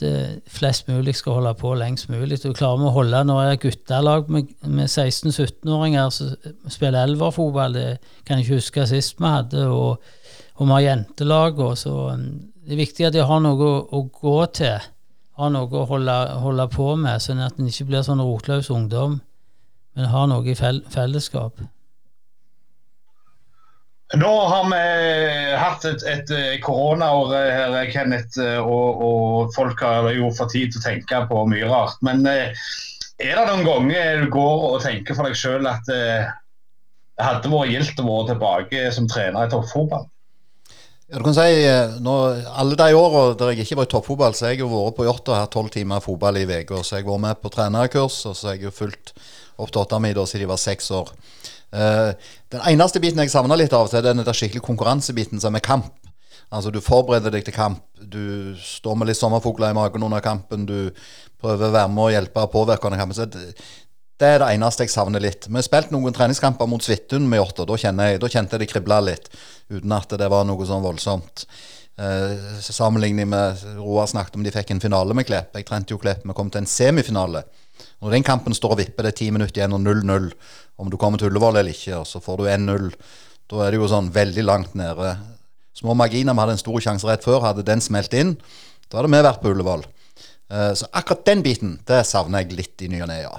at 0.00 0.04
uh, 0.08 0.36
flest 0.48 0.88
mulig 0.88 1.14
skal 1.18 1.38
holde 1.38 1.54
på 1.60 1.72
lengst 1.78 2.08
mulig. 2.10 2.40
Du 2.42 2.52
klarer 2.56 2.80
vi 2.80 2.88
å 2.88 2.94
holde 2.94 3.24
Når 3.24 3.40
det 3.40 3.50
er 3.50 3.60
guttelag 3.64 4.30
med, 4.32 4.54
med 4.64 4.88
16-17-åringer 4.88 6.14
som 6.14 6.32
spiller 6.68 7.04
elverfotball, 7.04 7.76
det 7.76 7.88
kan 8.24 8.38
jeg 8.38 8.46
ikke 8.46 8.60
huske 8.60 8.86
sist 8.90 9.20
vi 9.20 9.28
hadde, 9.30 9.66
og, 9.68 10.00
og 10.56 10.66
vi 10.66 10.72
har 10.72 10.86
jentelag. 10.86 11.60
Og 11.60 11.76
så, 11.78 11.96
um, 12.14 12.30
det 12.64 12.76
er 12.76 12.82
viktig 12.84 13.08
at 13.08 13.16
de 13.16 13.26
har 13.26 13.44
noe 13.44 13.68
å, 13.68 13.76
å 13.98 14.06
gå 14.08 14.38
til 14.60 14.90
har 15.40 15.52
noe 15.54 15.72
å 15.72 15.86
holde, 15.88 16.14
holde, 16.42 16.66
på 16.68 16.94
med, 17.00 17.20
sånn 17.24 17.40
at 17.40 17.58
en 17.58 17.68
ikke 17.70 17.88
blir 17.88 18.04
sånn 18.04 18.20
rotløs 18.20 18.68
ungdom, 18.74 19.20
men 19.96 20.10
har 20.12 20.26
noe 20.28 20.44
i 20.52 20.56
fel, 20.58 20.82
fellesskap. 20.92 21.62
Nå 24.18 24.30
har 24.50 24.64
vi 24.66 25.54
hatt 25.54 25.84
et, 25.86 26.02
et 26.02 26.30
koronaår 26.64 27.34
her, 27.54 27.74
Kenneth, 27.92 28.40
og, 28.58 29.02
og, 29.06 29.52
folk 29.54 29.84
har 29.86 30.08
jo 30.16 30.32
fått 30.34 30.56
tid 30.56 30.72
til 30.72 30.80
å 30.80 30.86
tenke 30.88 31.20
på 31.30 31.44
mye 31.46 31.68
rart. 31.70 32.00
Men 32.02 32.26
eh, 32.26 32.50
er 33.22 33.38
det 33.38 33.44
noen 33.46 33.66
ganger 33.66 34.24
du 34.24 34.32
går 34.34 34.64
og 34.72 34.80
tenker 34.82 35.14
for 35.14 35.28
deg 35.28 35.38
sjøl 35.38 35.68
at 35.70 35.86
eh, 35.94 36.26
det 37.20 37.26
hadde 37.28 37.52
vært 37.52 37.70
gildt 37.70 38.00
å 38.02 38.08
være 38.08 38.32
tilbake 38.32 38.88
som 38.96 39.06
trener 39.10 39.46
i 39.46 39.52
toppfotball? 39.52 40.08
Ja, 41.10 41.18
du 41.18 41.26
kan 41.26 41.36
si, 41.36 41.46
eh, 41.66 41.94
nå, 42.02 42.16
Alle 42.50 42.78
de 42.80 42.90
åra 42.96 43.22
der 43.38 43.52
jeg 43.52 43.66
ikke 43.66 43.78
var 43.78 43.88
i 43.88 43.92
toppfotball, 43.94 44.34
så 44.34 44.48
har 44.48 44.56
jeg 44.56 44.64
jo 44.64 44.72
vært 44.72 44.98
på 44.98 45.06
yacht 45.06 45.30
og 45.30 45.38
hatt 45.38 45.54
tolv 45.54 45.70
timer 45.74 46.02
fotball 46.02 46.40
i 46.40 46.48
uka. 46.48 46.82
Så 46.82 46.98
jeg 46.98 47.06
har 47.06 47.12
vært 47.12 47.26
med 47.28 47.42
på 47.44 47.54
trenerkurs, 47.54 48.24
og 48.26 48.34
så 48.34 48.50
har 48.50 48.58
jeg 48.58 48.70
jo 48.70 48.74
fulgt 48.74 49.14
opp 49.60 49.70
dattera 49.74 50.02
mi 50.02 50.14
siden 50.16 50.46
de 50.46 50.50
var 50.50 50.62
seks 50.62 50.90
år. 50.98 51.14
Uh, 51.70 52.12
den 52.50 52.62
eneste 52.72 53.02
biten 53.02 53.22
jeg 53.22 53.32
savner 53.32 53.58
litt 53.60 53.74
av, 53.76 53.90
er 53.94 54.06
den 54.06 54.24
der 54.24 54.36
skikkelig 54.36 54.62
konkurransebiten 54.66 55.42
som 55.42 55.54
er 55.54 55.64
kamp. 55.64 55.92
Altså 56.50 56.72
Du 56.74 56.80
forbereder 56.82 57.30
deg 57.30 57.44
til 57.46 57.54
kamp. 57.54 57.84
Du 58.00 58.56
står 58.58 58.96
med 58.98 59.10
litt 59.10 59.20
sommerfugler 59.20 59.70
i 59.70 59.76
magen 59.76 60.02
under 60.02 60.22
kampen. 60.24 60.66
Du 60.66 60.90
prøver 61.40 61.68
å 61.68 61.76
være 61.76 61.92
med 61.94 62.08
og 62.08 62.14
hjelpe 62.16 62.42
og 62.42 62.52
påvirke 62.56 62.90
under 62.90 62.98
kampen. 62.98 63.18
Så 63.20 63.28
det, 63.30 63.54
det 64.20 64.28
er 64.34 64.42
det 64.42 64.48
eneste 64.56 64.84
jeg 64.84 64.92
savner 64.92 65.22
litt. 65.22 65.46
Vi 65.46 65.56
har 65.56 65.64
spilt 65.64 65.92
noen 65.94 66.16
treningskamper 66.16 66.68
mot 66.68 66.84
Svithun 66.84 67.28
med 67.30 67.38
Hjorta. 67.40 67.68
Da, 67.68 67.92
da 68.20 68.32
kjente 68.32 68.58
jeg 68.58 68.64
det 68.64 68.72
kribla 68.72 68.98
litt, 69.04 69.30
uten 69.70 69.94
at 69.96 70.18
det 70.18 70.28
var 70.32 70.48
noe 70.48 70.66
sånn 70.68 70.82
voldsomt. 70.84 71.46
Eh, 72.00 72.60
sammenlignet 72.60 73.28
med 73.28 73.64
Roar 73.78 74.10
snakket 74.10 74.36
om 74.36 74.44
de 74.44 74.52
fikk 74.52 74.74
en 74.74 74.82
finale 74.82 75.16
med 75.16 75.26
Klepp. 75.28 75.54
Jeg 75.56 75.66
trente 75.68 75.94
jo 75.94 76.00
Klepp. 76.02 76.26
Vi 76.26 76.36
kom 76.36 76.50
til 76.50 76.64
en 76.64 76.68
semifinale. 76.68 77.44
Når 78.00 78.16
den 78.16 78.26
kampen 78.26 78.56
står 78.56 78.76
og 78.76 78.80
vipper, 78.80 79.06
det 79.06 79.12
er 79.12 79.18
ti 79.20 79.28
minutter 79.34 79.60
igjen 79.60 79.76
og 79.76 79.82
0-0, 79.84 80.30
om 80.80 80.90
du 80.92 80.96
kommer 81.00 81.20
til 81.20 81.28
Ullevål 81.28 81.60
eller 81.60 81.76
ikke, 81.76 82.00
og 82.00 82.08
så 82.08 82.22
får 82.24 82.40
du 82.40 82.48
1-0, 82.48 82.90
da 83.50 83.62
er 83.64 83.74
det 83.74 83.80
jo 83.80 83.90
sånn 83.90 84.10
veldig 84.14 84.44
langt 84.46 84.76
nede. 84.78 85.14
Små 85.76 85.96
marginer. 85.98 86.34
Vi 86.36 86.44
hadde 86.44 86.56
en 86.56 86.62
stor 86.62 86.82
sjanse 86.84 87.08
rett 87.08 87.24
før. 87.24 87.42
Hadde 87.44 87.66
den 87.66 87.82
smelt 87.82 88.14
inn, 88.16 88.36
da 88.88 89.00
hadde 89.00 89.10
vi 89.10 89.22
vært 89.26 89.42
på 89.42 89.52
Ullevål. 89.54 89.84
Eh, 90.50 90.72
så 90.78 90.88
akkurat 90.92 91.24
den 91.28 91.44
biten, 91.46 91.78
det 91.86 92.02
savner 92.08 92.44
jeg 92.44 92.58
litt 92.58 92.84
i 92.84 92.90
ny 92.90 93.02
og 93.04 93.10
ne, 93.10 93.20
ja. 93.22 93.34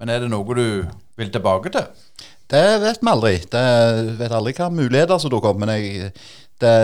Men 0.00 0.10
er 0.10 0.24
det 0.24 0.30
noe 0.32 0.56
du 0.56 0.66
vil 1.18 1.30
tilbake 1.32 1.72
til? 1.74 1.86
Det 2.50 2.64
vet 2.82 3.00
vi 3.00 3.10
aldri. 3.10 3.36
Det 3.50 3.66
vet 4.18 4.34
aldri 4.34 4.54
hva 4.58 4.68
muligheter 4.70 5.20
som 5.22 5.32
dukker 5.32 5.54
opp. 5.54 5.60
Men 5.62 5.72
jeg, 5.74 6.10
det 6.62 6.74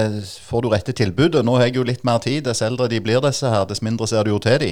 får 0.46 0.64
du 0.64 0.70
rette 0.72 0.94
tilbudet. 0.96 1.42
Nå 1.46 1.58
har 1.58 1.68
jeg 1.68 1.78
jo 1.78 1.86
litt 1.86 2.06
mer 2.06 2.22
tid. 2.22 2.44
Dess 2.46 2.62
eldre 2.64 2.88
de 2.90 3.00
blir, 3.02 3.20
disse 3.24 3.50
her, 3.50 3.66
dess 3.68 3.82
mindre 3.84 4.08
ser 4.10 4.24
du 4.24 4.32
jo 4.32 4.40
til 4.42 4.58
de. 4.62 4.70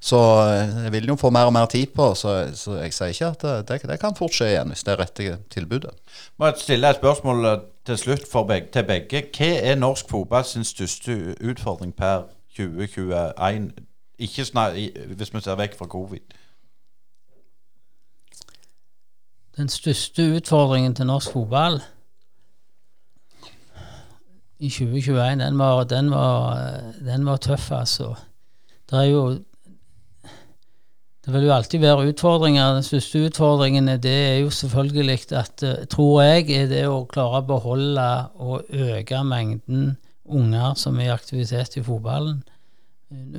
Så 0.00 0.18
eh, 0.44 0.84
jeg 0.84 0.92
vil 0.92 1.08
jo 1.08 1.16
få 1.16 1.30
mer 1.30 1.48
og 1.48 1.52
mer 1.52 1.66
tid 1.66 1.86
på, 1.96 2.12
så, 2.14 2.36
så 2.54 2.76
jeg 2.82 2.94
sier 2.94 3.14
ikke 3.14 3.26
at 3.26 3.42
det, 3.42 3.68
det, 3.68 3.90
det, 3.90 4.00
kan 4.00 4.16
fort 4.16 4.34
skje 4.34 4.52
igjen, 4.52 4.70
hvis 4.72 4.84
det 4.86 4.92
er 4.92 5.00
rette 5.00 5.38
tilbudet. 5.50 5.94
Må 6.38 6.50
jeg 6.50 6.60
stille 6.62 6.90
et 6.90 7.00
spørsmål 7.00 7.44
eh, 7.44 7.58
til 7.86 7.98
slutt 7.98 8.26
begge, 8.48 8.68
til 8.72 8.84
begge. 8.84 9.24
Hva 9.36 9.52
er 9.70 9.80
norsk 9.80 10.10
fotball 10.10 10.44
sin 10.44 10.64
største 10.64 11.36
utfordring 11.40 11.94
per 11.94 12.28
2021? 12.56 13.70
Ikke 14.18 14.44
snar, 14.44 14.76
hvis 15.16 15.34
vi 15.34 15.40
ser 15.40 15.58
vekk 15.60 15.78
fra 15.78 15.86
covid. 15.86 16.36
den 19.56 19.68
største 19.68 20.36
utfordringen 20.36 20.94
til 20.94 21.06
norsk 21.06 21.32
fotball 21.32 21.80
i 24.58 24.68
2021, 24.68 25.44
den 25.44 25.58
var, 25.58 25.84
den 25.84 26.10
var, 26.10 26.56
den 27.00 27.26
var 27.26 27.36
tøff, 27.36 27.70
altså. 27.72 28.14
Det 28.90 28.98
er 28.98 29.04
jo 29.04 29.38
Det 31.26 31.34
vil 31.34 31.48
jo 31.48 31.54
alltid 31.56 31.82
være 31.82 32.06
utfordringer. 32.12 32.76
Den 32.76 32.84
største 32.86 33.24
utfordringen 33.26 33.88
det 33.98 34.12
er 34.14 34.36
jo 34.44 34.50
selvfølgelig 34.54 35.32
at, 35.34 35.62
eh, 35.62 35.86
tror 35.90 36.22
jeg, 36.22 36.50
er 36.54 36.68
det 36.70 36.84
å 36.86 37.00
klare 37.10 37.40
å 37.42 37.46
beholde 37.46 38.04
og 38.38 38.68
øke 38.70 39.24
mengden 39.26 39.96
unger 40.24 40.76
som 40.78 41.00
er 41.00 41.08
i 41.08 41.14
aktivitet 41.14 41.76
i 41.76 41.82
fotballen. 41.82 42.44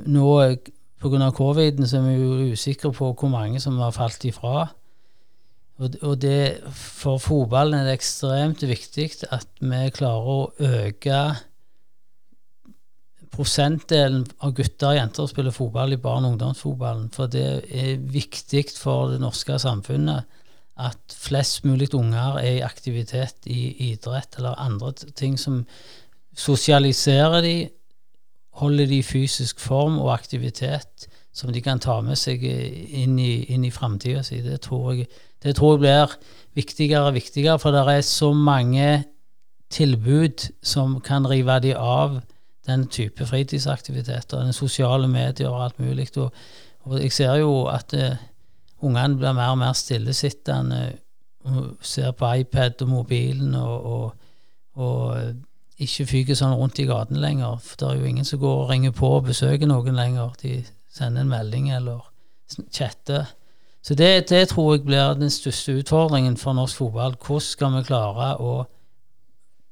Nå 0.04 0.56
pga. 1.00 1.30
covid 1.32 1.80
så 1.86 1.96
er 1.96 2.04
vi 2.08 2.14
jo 2.20 2.52
usikre 2.52 2.92
på 2.92 3.14
hvor 3.14 3.32
mange 3.32 3.60
som 3.60 3.78
har 3.78 3.90
falt 3.96 4.24
ifra. 4.24 4.68
Og 5.78 6.20
det, 6.20 6.60
for 6.74 7.18
fotballen 7.22 7.78
er 7.78 7.84
det 7.86 7.98
ekstremt 8.00 8.64
viktig 8.66 9.24
at 9.30 9.48
vi 9.60 9.90
klarer 9.94 10.28
å 10.28 10.52
øke 10.58 11.20
prosentdelen 13.38 14.24
av 14.42 14.52
gutter 14.58 14.90
og 14.90 14.98
jenter 14.98 15.28
spiller 15.30 15.54
fotball 15.54 15.94
i 15.94 16.00
barne- 16.02 16.26
og 16.26 16.34
ungdomsfotballen. 16.34 17.08
For 17.14 17.30
det 17.30 17.46
er 17.70 18.00
viktig 18.02 18.64
for 18.74 19.12
det 19.12 19.20
norske 19.22 19.58
samfunnet 19.62 20.26
at 20.78 21.14
flest 21.14 21.64
mulig 21.66 21.92
unger 21.94 22.38
er 22.42 22.58
i 22.58 22.66
aktivitet 22.66 23.46
i 23.46 23.92
idrett 23.92 24.38
eller 24.38 24.58
andre 24.58 24.92
ting 25.14 25.38
som 25.38 25.64
sosialiserer 26.38 27.42
de, 27.42 27.56
holder 28.58 28.86
de 28.90 28.98
i 28.98 29.06
fysisk 29.06 29.60
form 29.62 29.98
og 30.02 30.12
aktivitet 30.12 31.06
som 31.34 31.52
de 31.54 31.62
kan 31.62 31.78
ta 31.78 32.00
med 32.02 32.18
seg 32.18 32.42
inn 32.42 33.18
i, 33.22 33.44
inn 33.54 33.64
i 33.66 33.70
framtida 33.70 34.24
si. 34.26 34.40
Det 34.42 34.58
det 34.58 35.54
tror 35.54 35.76
jeg 35.76 35.82
blir 35.84 36.16
viktigere 36.58 37.06
og 37.06 37.14
viktigere, 37.14 37.58
for 37.62 37.70
det 37.70 37.84
er 37.86 38.02
så 38.02 38.32
mange 38.34 39.04
tilbud 39.70 40.48
som 40.62 40.98
kan 41.04 41.26
rive 41.30 41.60
de 41.62 41.76
av 41.76 42.18
den 42.68 42.86
type 42.92 43.26
fritidsaktiviteter, 43.26 44.44
den 44.44 44.52
sosiale 44.52 45.08
medier 45.08 45.48
og 45.48 45.64
alt 45.64 45.80
mulig. 45.80 46.08
Og, 46.16 46.32
og 46.84 47.02
jeg 47.02 47.12
ser 47.12 47.34
jo 47.40 47.66
at 47.72 47.94
uh, 47.96 48.16
ungene 48.84 49.18
blir 49.18 49.32
mer 49.36 49.54
og 49.54 49.58
mer 49.58 49.72
stillesittende, 49.72 50.92
og 51.48 51.76
ser 51.80 52.10
på 52.12 52.32
iPad 52.42 52.82
og 52.82 52.88
mobilen 52.88 53.54
og, 53.54 53.84
og, 53.86 54.12
og 54.74 55.34
ikke 55.78 56.06
fyker 56.10 56.36
sånn 56.38 56.56
rundt 56.58 56.80
i 56.82 56.86
gaten 56.88 57.20
lenger. 57.22 57.60
For 57.62 57.78
det 57.80 57.88
er 57.88 58.00
jo 58.00 58.08
ingen 58.10 58.26
som 58.26 58.40
går 58.42 58.62
og 58.64 58.70
ringer 58.72 58.94
på 58.96 59.10
og 59.18 59.28
besøker 59.30 59.70
noen 59.70 59.96
lenger. 59.96 60.34
De 60.42 60.58
sender 60.92 61.24
en 61.24 61.30
melding 61.30 61.70
eller 61.72 62.02
chatter. 62.74 63.30
Så 63.82 63.94
det, 63.94 64.28
det, 64.28 64.48
tror 64.50 64.74
jeg 64.74 64.84
blir 64.84 65.14
den 65.16 65.30
største 65.30 65.78
utfordringen 65.78 66.36
for 66.36 66.56
norsk 66.58 66.82
fotball. 66.82 67.14
Hvordan 67.22 67.46
skal 67.46 67.76
vi 67.76 67.84
klare 67.86 68.32
å 68.42 68.56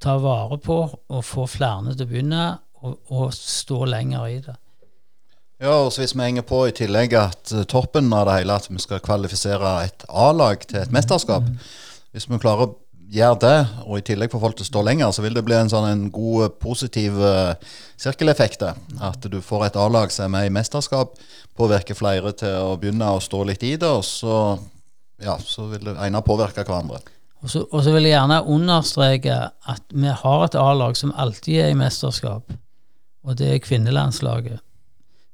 ta 0.01 0.15
vare 0.21 0.57
på 0.61 0.77
og 0.87 1.25
få 1.25 1.45
flere 1.49 1.91
til 1.91 2.05
å 2.05 2.09
begynne 2.09 2.45
og, 2.81 2.97
og 3.09 3.33
stå 3.33 3.85
lenger 3.89 4.25
i 4.31 4.39
det? 4.45 4.55
Ja, 5.57 5.73
og 5.73 5.93
så 5.93 6.03
Hvis 6.03 6.13
vi 6.13 6.21
henger 6.21 6.45
på 6.45 6.67
i 6.67 6.73
tillegg 6.75 7.15
at 7.17 7.53
uh, 7.53 7.63
toppen 7.65 8.11
av 8.13 8.27
det 8.29 8.41
hele, 8.41 8.57
at 8.57 8.67
vi 8.69 8.81
skal 8.81 9.01
kvalifisere 9.01 9.71
et 9.87 10.05
A-lag 10.09 10.61
til 10.67 10.83
et 10.83 10.93
mesterskap 10.93 11.47
mm. 11.47 11.55
Hvis 12.13 12.29
vi 12.29 12.37
klarer 12.41 12.67
å 12.67 12.75
gjøre 13.07 13.39
det, 13.41 13.57
og 13.85 13.99
i 13.99 14.05
tillegg 14.05 14.31
får 14.31 14.41
folk 14.43 14.57
til 14.59 14.65
å 14.65 14.69
stå 14.69 14.81
lenger, 14.83 15.11
så 15.15 15.23
vil 15.23 15.35
det 15.37 15.43
bli 15.47 15.55
en 15.55 15.69
sånn 15.71 15.87
en 15.87 16.05
god, 16.11 16.57
positiv 16.61 17.17
uh, 17.21 17.53
sirkeleffekt. 17.99 18.65
At 19.03 19.27
du 19.31 19.37
får 19.43 19.67
et 19.67 19.77
A-lag 19.79 20.11
som 20.11 20.27
er 20.27 20.33
med 20.33 20.49
i 20.49 20.55
mesterskap, 20.57 21.15
påvirker 21.57 21.97
flere 21.97 22.33
til 22.37 22.57
å 22.65 22.75
begynne 22.79 23.13
å 23.15 23.21
stå 23.23 23.43
litt 23.47 23.63
i 23.63 23.75
det, 23.79 23.87
og 23.87 24.03
så, 24.05 24.57
ja, 25.23 25.37
så 25.39 25.69
vil 25.71 25.87
det 25.87 25.95
ene 26.03 26.23
påvirke 26.25 26.65
hverandre. 26.67 26.99
Og 27.45 27.51
så, 27.53 27.63
og 27.69 27.83
så 27.85 27.93
vil 27.93 28.09
jeg 28.09 28.15
gjerne 28.17 28.41
understreke 28.49 29.35
at 29.71 29.83
vi 29.93 30.11
har 30.23 30.45
et 30.45 30.57
A-lag 30.59 30.97
som 30.97 31.13
alltid 31.15 31.61
er 31.63 31.71
i 31.71 31.79
mesterskap, 31.79 32.49
og 33.25 33.37
det 33.39 33.51
er 33.53 33.63
kvinnelandslaget. 33.63 34.61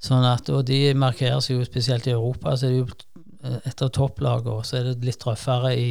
Sånn 0.03 0.25
at, 0.27 0.49
og 0.51 0.65
de 0.67 0.91
markerer 0.99 1.39
seg 1.43 1.59
jo 1.59 1.67
spesielt 1.67 2.07
i 2.09 2.15
Europa, 2.15 2.57
så 2.57 2.67
er 2.67 2.73
det 2.73 2.81
jo 2.81 2.87
eh, 3.47 3.59
et 3.71 3.83
av 3.85 3.91
topplagene. 3.95 4.65
Så 4.67 4.79
er 4.79 4.89
det 4.89 5.07
litt 5.07 5.23
røffere 5.27 5.75
i 5.79 5.87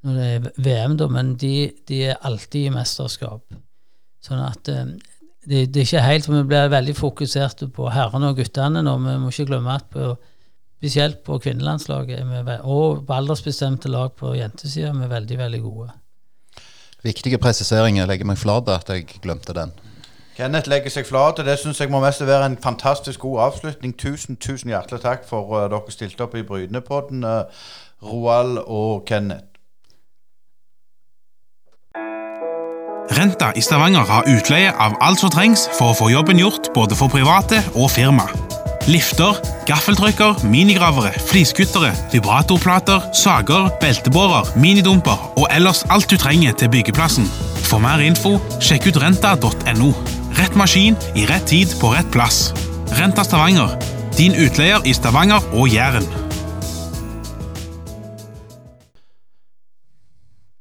når 0.00 0.16
det 0.16 0.26
er 0.26 0.44
VM, 0.64 0.96
da, 0.96 1.06
men 1.12 1.34
de, 1.40 1.54
de 1.88 2.04
er 2.08 2.20
alltid 2.24 2.70
i 2.70 2.72
mesterskap. 2.72 3.56
Sånn 4.24 4.40
at 4.44 4.68
eh, 4.72 4.92
det, 5.48 5.66
det 5.72 5.82
er 5.82 5.86
ikke 5.86 6.04
helt 6.04 6.28
Vi 6.28 6.42
blir 6.48 6.72
veldig 6.72 6.94
fokusert 6.96 7.64
på 7.76 7.88
herrene 7.92 8.32
og 8.32 8.40
guttene 8.40 8.84
nå. 8.84 8.96
Vi 9.04 9.16
må 9.22 9.32
ikke 9.32 9.48
glemme 9.52 9.76
at 9.76 9.88
på, 9.92 10.12
spesielt 10.80 11.22
på 11.24 11.38
kvinnelandslaget 11.40 12.24
og 12.64 13.06
på 13.08 13.16
aldersbestemte 13.16 13.92
lag 13.92 14.12
på 14.16 14.34
jentesida 14.36 14.92
er 14.92 15.00
vi 15.00 15.10
veldig, 15.12 15.38
veldig 15.40 15.62
gode. 15.64 15.90
Viktige 17.04 17.40
presiseringer. 17.40 18.08
Legger 18.08 18.28
meg 18.28 18.40
flat 18.40 18.68
at 18.72 18.92
jeg 18.92 19.08
glemte 19.24 19.56
den. 19.56 19.72
Kenneth 20.40 20.70
legger 20.72 20.88
seg 20.88 21.04
flat, 21.04 21.36
og 21.36 21.44
det 21.44 21.58
syns 21.60 21.82
jeg 21.82 21.90
må 21.92 21.98
mest 22.00 22.22
være 22.24 22.46
en 22.48 22.56
fantastisk 22.62 23.20
god 23.26 23.40
avslutning. 23.50 23.92
Tusen, 24.00 24.38
tusen 24.40 24.70
hjertelig 24.72 25.02
takk 25.02 25.26
for 25.28 25.52
uh, 25.52 25.66
dere 25.68 25.92
stilte 25.92 26.24
opp 26.24 26.32
i 26.38 26.44
Brynepodden, 26.48 27.26
uh, 27.28 27.66
Roald 28.00 28.56
og 28.64 29.04
Kenneth. 29.04 29.44
Renta 33.18 33.50
i 33.52 33.60
Stavanger 33.60 34.06
har 34.08 34.28
utleie 34.32 34.70
av 34.72 34.94
alt 35.04 35.20
som 35.20 35.32
trengs 35.34 35.66
for 35.76 35.92
å 35.92 35.98
få 35.98 36.08
jobben 36.08 36.40
gjort 36.40 36.70
både 36.72 36.96
for 36.96 37.12
private 37.12 37.60
og 37.74 37.90
firma. 37.92 38.24
Lifter, 38.88 39.36
gaffeltrykker, 39.68 40.40
minigravere, 40.48 41.12
fliskuttere, 41.28 41.90
vibratorplater, 42.14 43.10
sager, 43.12 43.68
beltebårer, 43.82 44.54
minidumper 44.56 45.20
og 45.36 45.50
ellers 45.52 45.84
alt 45.92 46.08
du 46.08 46.16
trenger 46.16 46.56
til 46.56 46.72
byggeplassen. 46.72 47.28
For 47.68 47.82
mer 47.82 48.00
info, 48.00 48.38
sjekk 48.62 48.88
ut 48.88 49.02
renta.no. 49.04 49.92
Rett 50.40 50.54
maskin 50.56 50.94
i 51.14 51.26
rett 51.28 51.46
tid 51.46 51.68
på 51.80 51.90
rett 51.92 52.08
plass. 52.12 52.54
Renta 52.96 53.20
Stavanger, 53.24 53.74
din 54.16 54.32
utleier 54.32 54.80
i 54.88 54.94
Stavanger 54.96 55.44
og 55.52 55.68
Jæren. 55.68 56.06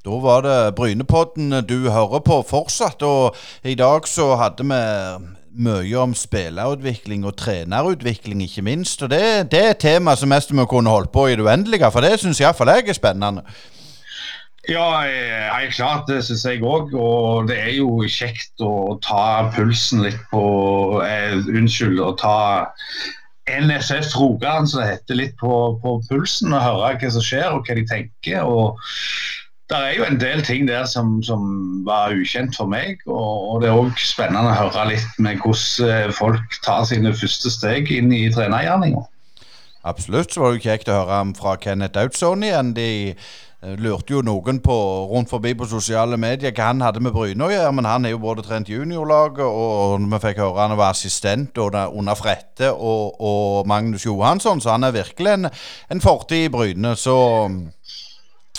Da 0.04 0.20
var 0.20 0.44
det 0.44 0.76
Brynepodden 0.76 1.62
du 1.64 1.88
hører 1.88 2.20
på 2.20 2.42
fortsatt, 2.50 3.08
og 3.08 3.40
i 3.64 3.78
dag 3.80 4.04
så 4.08 4.34
hadde 4.42 4.68
vi 4.68 4.84
mye 5.70 6.04
om 6.04 6.12
spillerutvikling 6.12 7.24
og 7.24 7.38
trenerutvikling, 7.40 8.44
ikke 8.44 8.68
minst. 8.68 9.08
Og 9.08 9.16
det, 9.16 9.24
det 9.54 9.64
er 9.64 9.78
et 9.78 9.86
tema 9.88 10.20
som 10.20 10.36
mest 10.36 10.52
vi 10.52 10.68
kunne 10.68 10.92
holdt 10.92 11.16
på 11.16 11.30
i 11.30 11.40
det 11.40 11.48
uendelige, 11.48 11.88
for 11.96 12.04
det 12.04 12.18
syns 12.20 12.44
iallfall 12.44 12.76
jeg 12.76 12.92
er 12.92 13.00
spennende. 13.00 13.48
Ja, 14.68 15.06
eh, 15.08 15.48
helt 15.56 15.76
klart. 15.78 16.08
Det 16.10 16.20
syns 16.28 16.44
jeg 16.46 16.64
òg. 16.66 16.92
Og 16.94 17.48
det 17.48 17.58
er 17.62 17.72
jo 17.78 18.04
kjekt 18.04 18.60
å 18.60 19.00
ta 19.06 19.50
pulsen 19.56 20.04
litt 20.04 20.20
på 20.34 20.44
eh, 21.06 21.40
Unnskyld, 21.40 22.02
å 22.04 22.12
ta 22.20 22.68
NFF 23.50 24.14
Rogaland, 24.20 24.70
som 24.70 24.84
det 24.84 24.92
heter, 24.92 25.18
litt 25.18 25.36
på, 25.40 25.54
på 25.82 25.98
pulsen 26.10 26.54
og 26.54 26.62
høre 26.62 26.96
hva 27.00 27.12
som 27.16 27.24
skjer 27.26 27.48
og 27.50 27.66
hva 27.66 27.80
de 27.80 27.88
tenker. 27.90 28.44
og 28.46 28.78
det 29.70 29.78
er 29.78 29.92
jo 30.00 30.06
en 30.08 30.18
del 30.18 30.40
ting 30.42 30.66
der 30.66 30.88
som, 30.90 31.20
som 31.22 31.42
var 31.86 32.16
ukjent 32.18 32.56
for 32.58 32.70
meg, 32.70 33.04
og, 33.06 33.34
og 33.54 33.62
det 33.62 33.70
er 33.70 33.78
òg 33.78 34.00
spennende 34.02 34.50
å 34.50 34.58
høre 34.64 34.88
litt 34.90 35.20
med 35.22 35.44
hvordan 35.44 35.92
eh, 35.94 36.14
folk 36.18 36.58
tar 36.66 36.88
sine 36.90 37.14
første 37.14 37.52
steg 37.54 37.92
inn 37.94 38.10
i 38.16 38.24
trenergjerninga. 38.34 39.04
Absolutt. 39.90 40.34
Så 40.34 40.42
var 40.42 40.52
det 40.52 40.60
jo 40.60 40.66
kjekt 40.72 40.90
å 40.90 40.98
høre 40.98 41.22
fra 41.38 41.54
Kenneth 41.62 42.02
Autson 42.02 42.44
igjen. 42.44 42.74
De 42.76 42.90
lurte 43.60 44.14
jo 44.14 44.22
noen 44.24 44.62
på 44.64 44.76
rundt 45.12 45.30
forbi 45.30 45.52
på 45.60 45.68
sosiale 45.68 46.16
medier 46.20 46.54
hva 46.56 46.70
han 46.70 46.84
hadde 46.84 47.02
med 47.04 47.12
Bryne 47.12 47.44
å 47.44 47.52
gjøre, 47.52 47.74
men 47.76 47.88
han 47.90 48.06
er 48.08 48.14
jo 48.14 48.22
både 48.24 48.46
trent 48.46 48.72
juniorlaget, 48.72 49.44
og 49.44 50.06
vi 50.06 50.20
fikk 50.24 50.40
høre 50.40 50.64
han 50.64 50.78
var 50.80 50.94
assistent 50.94 51.60
under 51.60 52.16
Frette 52.16 52.72
og, 52.72 53.20
og 53.20 53.68
Magnus 53.68 54.06
Johansson, 54.08 54.64
så 54.64 54.78
han 54.78 54.88
er 54.88 54.96
virkelig 54.96 55.34
en, 55.34 55.50
en 55.92 56.04
fortid 56.04 56.48
i 56.48 56.54
Bryne. 56.54 56.96
Så 56.96 57.18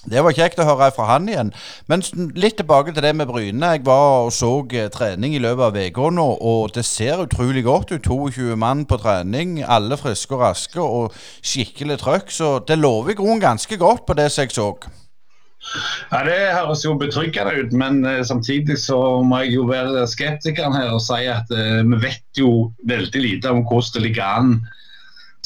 det 0.08 0.22
var 0.24 0.32
kjekt 0.32 0.60
å 0.62 0.64
høre 0.64 0.88
fra 0.96 1.06
han 1.10 1.28
igjen. 1.28 1.50
Men 1.90 2.00
litt 2.32 2.56
tilbake 2.56 2.94
til 2.96 3.04
det 3.04 3.12
med 3.18 3.28
Bryne. 3.28 3.74
Jeg 3.74 3.84
var 3.84 4.26
og 4.26 4.32
så 4.32 4.52
eh, 4.72 4.88
trening 4.92 5.34
i 5.36 5.42
løpet 5.42 5.66
av 5.66 5.76
uka 5.76 6.08
nå, 6.16 6.28
og 6.40 6.72
det 6.72 6.86
ser 6.88 7.20
utrolig 7.26 7.66
godt 7.66 7.92
ut. 7.92 8.08
22 8.08 8.56
mann 8.56 8.86
på 8.88 8.96
trening, 9.02 9.58
alle 9.60 9.98
friske 10.00 10.34
og 10.34 10.40
raske 10.46 10.80
og 10.80 11.12
skikkelig 11.44 12.00
trøkk. 12.00 12.32
Så 12.32 12.54
det 12.64 12.80
lover 12.80 13.12
i 13.12 13.18
grunnen 13.20 13.44
ganske 13.44 13.76
godt 13.76 14.06
på 14.08 14.16
det 14.16 14.30
som 14.32 14.48
jeg 14.48 14.56
så. 14.56 14.70
Ja, 16.10 16.24
Det 16.24 16.38
høres 16.56 16.84
jo 16.86 16.96
betryggende 16.96 17.52
ut, 17.60 17.72
men 17.76 18.00
eh, 18.08 18.24
samtidig 18.24 18.78
så 18.80 19.20
må 19.20 19.44
jeg 19.44 19.58
jo 19.58 19.68
være 19.68 20.06
skeptikeren 20.08 20.80
her 20.80 20.94
og 20.96 21.04
si 21.04 21.26
at 21.28 21.52
eh, 21.52 21.84
vi 21.84 22.00
vet 22.08 22.40
jo 22.40 22.70
veldig 22.88 23.20
lite 23.20 23.52
om 23.52 23.66
hvordan 23.68 23.98
det 23.98 24.08
ligger 24.08 24.24
an 24.40 24.54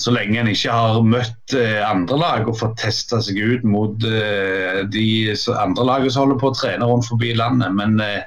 så 0.00 0.10
lenge 0.10 0.40
en 0.40 0.50
ikke 0.50 0.74
har 0.74 1.04
møtt 1.06 1.54
eh, 1.54 1.78
andre 1.86 2.18
lag 2.18 2.48
og 2.50 2.58
fått 2.58 2.80
testa 2.82 3.20
seg 3.22 3.38
ut 3.38 3.66
mot 3.68 4.06
eh, 4.08 4.82
de 4.90 5.06
andre 5.54 5.86
lagene 5.86 6.10
som 6.10 6.26
holder 6.26 6.40
på 6.42 6.50
å 6.50 6.56
trene 6.58 6.88
rundt 6.90 7.06
forbi 7.06 7.30
landet. 7.38 7.70
Men 7.78 8.00
eh, 8.02 8.22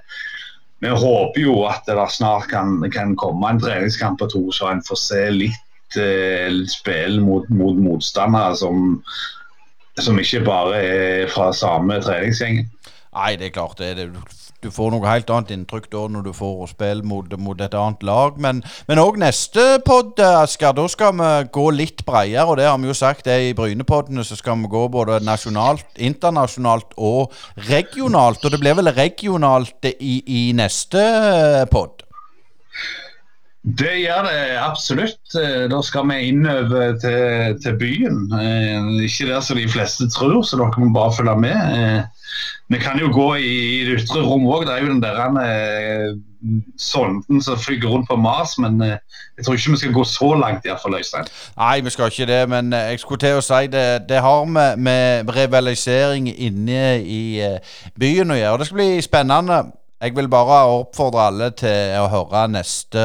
vi 0.83 0.93
håper 0.93 1.41
jo 1.41 1.59
at 1.67 1.87
det 1.89 1.97
snart 2.13 2.47
kan, 2.53 2.79
kan 2.93 3.15
komme 3.19 3.51
en 3.51 3.59
treningskamp 3.59 4.23
og 4.23 4.31
to, 4.31 4.43
så 4.55 4.71
en 4.71 4.83
får 4.87 5.01
se 5.03 5.23
litt 5.35 5.63
litt 5.95 6.67
spill 6.67 7.21
mot, 7.23 7.45
mot 7.47 7.77
motstandere 7.79 8.57
som 8.59 8.97
som 10.03 10.19
ikke 10.21 10.43
bare 10.45 10.81
er 10.81 11.29
fra 11.31 11.49
samme 11.55 11.99
treningsgjengen. 12.03 12.67
Nei, 13.17 13.31
det 13.39 13.49
er 13.49 13.55
klart 13.55 13.79
det. 13.81 13.95
det 13.97 14.09
du 14.63 14.71
får 14.73 14.89
noe 14.89 15.05
helt 15.05 15.29
annet 15.29 15.51
inntrykk 15.53 15.85
da 15.93 16.03
når 16.09 16.23
du 16.25 16.31
får 16.33 16.71
spille 16.71 17.05
mot, 17.05 17.61
et 17.61 17.75
annet 17.77 18.05
lag. 18.07 18.39
Men 18.41 18.63
òg 19.03 19.19
neste 19.21 19.65
pod, 19.85 20.17
Asker, 20.17 20.73
da 20.73 20.87
skal 20.89 21.13
vi 21.19 21.29
gå 21.53 21.67
litt 21.75 22.01
bredere. 22.07 22.47
Og 22.47 22.57
det 22.57 22.65
har 22.65 22.79
vi 22.81 22.89
jo 22.89 22.97
sagt, 22.97 23.25
det 23.27 23.35
er 23.35 23.45
i 23.51 23.55
Brynepoddene 23.57 24.25
så 24.25 24.37
skal 24.39 24.57
vi 24.63 24.71
gå 24.71 24.87
både 24.93 25.19
nasjonalt, 25.25 25.85
internasjonalt 25.95 26.97
og 26.97 27.35
regionalt. 27.69 28.41
Og 28.41 28.53
det 28.53 28.61
blir 28.63 28.77
vel 28.79 28.93
regionalt 28.97 29.91
i, 29.93 30.17
i 30.25 30.41
neste 30.57 31.05
pod. 31.71 32.01
Det 33.65 33.95
gjør 33.99 34.23
det 34.23 34.57
absolutt. 34.61 35.35
Eh, 35.35 35.65
Da 35.69 35.81
skal 35.81 36.07
vi 36.09 36.19
innover 36.29 36.93
til, 37.01 37.57
til 37.63 37.77
byen. 37.79 38.31
Eh, 38.31 39.03
Ikke 39.03 39.27
der 39.27 39.41
som 39.41 39.57
de 39.57 39.67
fleste 39.69 40.09
tror, 40.09 40.41
så 40.43 40.57
dere 40.57 40.79
må 40.85 40.93
bare 40.93 41.13
følge 41.17 41.35
med. 41.39 41.57
Eh, 41.79 42.03
Vi 42.69 42.77
kan 42.77 42.99
jo 42.99 43.07
gå 43.11 43.33
i 43.35 43.83
det 43.87 44.01
ytre 44.01 44.21
rom 44.21 44.45
òg. 44.45 44.65
Det 44.67 44.73
er 44.73 44.81
jo 44.85 44.93
den 44.93 45.01
der 45.01 46.15
sonden 46.77 47.41
som 47.41 47.57
flyger 47.57 47.87
rundt 47.89 48.09
på 48.09 48.15
Mars, 48.15 48.57
men 48.59 48.81
jeg 48.81 49.45
tror 49.45 49.53
ikke 49.53 49.71
vi 49.71 49.77
skal 49.77 49.93
gå 49.93 50.03
så 50.03 50.33
langt, 50.35 50.65
iallfall, 50.65 50.95
Øystein. 50.99 51.25
Nei, 51.57 51.79
vi 51.81 51.89
skal 51.89 52.11
ikke 52.11 52.25
det, 52.27 52.49
men 52.49 52.73
jeg 52.73 52.99
skulle 52.99 53.19
til 53.19 53.39
å 53.39 53.41
si 53.41 53.67
det, 53.71 53.85
det 54.09 54.19
har 54.21 54.43
med, 54.45 54.77
med 54.77 55.31
rivalisering 55.35 56.27
inne 56.27 56.99
i 57.01 57.21
byen 57.99 58.31
å 58.31 58.37
gjøre. 58.37 58.57
Det 58.61 58.67
skal 58.69 58.81
bli 58.83 59.01
spennende. 59.01 59.63
Jeg 60.01 60.13
vil 60.15 60.29
bare 60.29 60.59
oppfordre 60.69 61.23
alle 61.31 61.47
til 61.57 61.95
å 61.97 62.09
høre 62.11 62.43
neste 62.53 63.01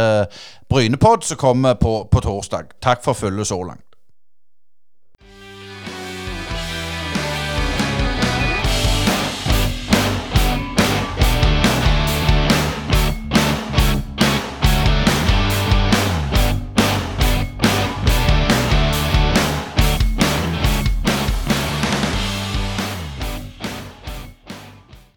Brynepod 0.68 1.24
som 1.24 1.40
kommer 1.40 1.78
på, 1.80 2.02
på 2.12 2.20
torsdag. 2.20 2.74
Takk 2.84 3.00
for 3.04 3.16
følget 3.16 3.48
så 3.48 3.62
langt. 3.64 3.91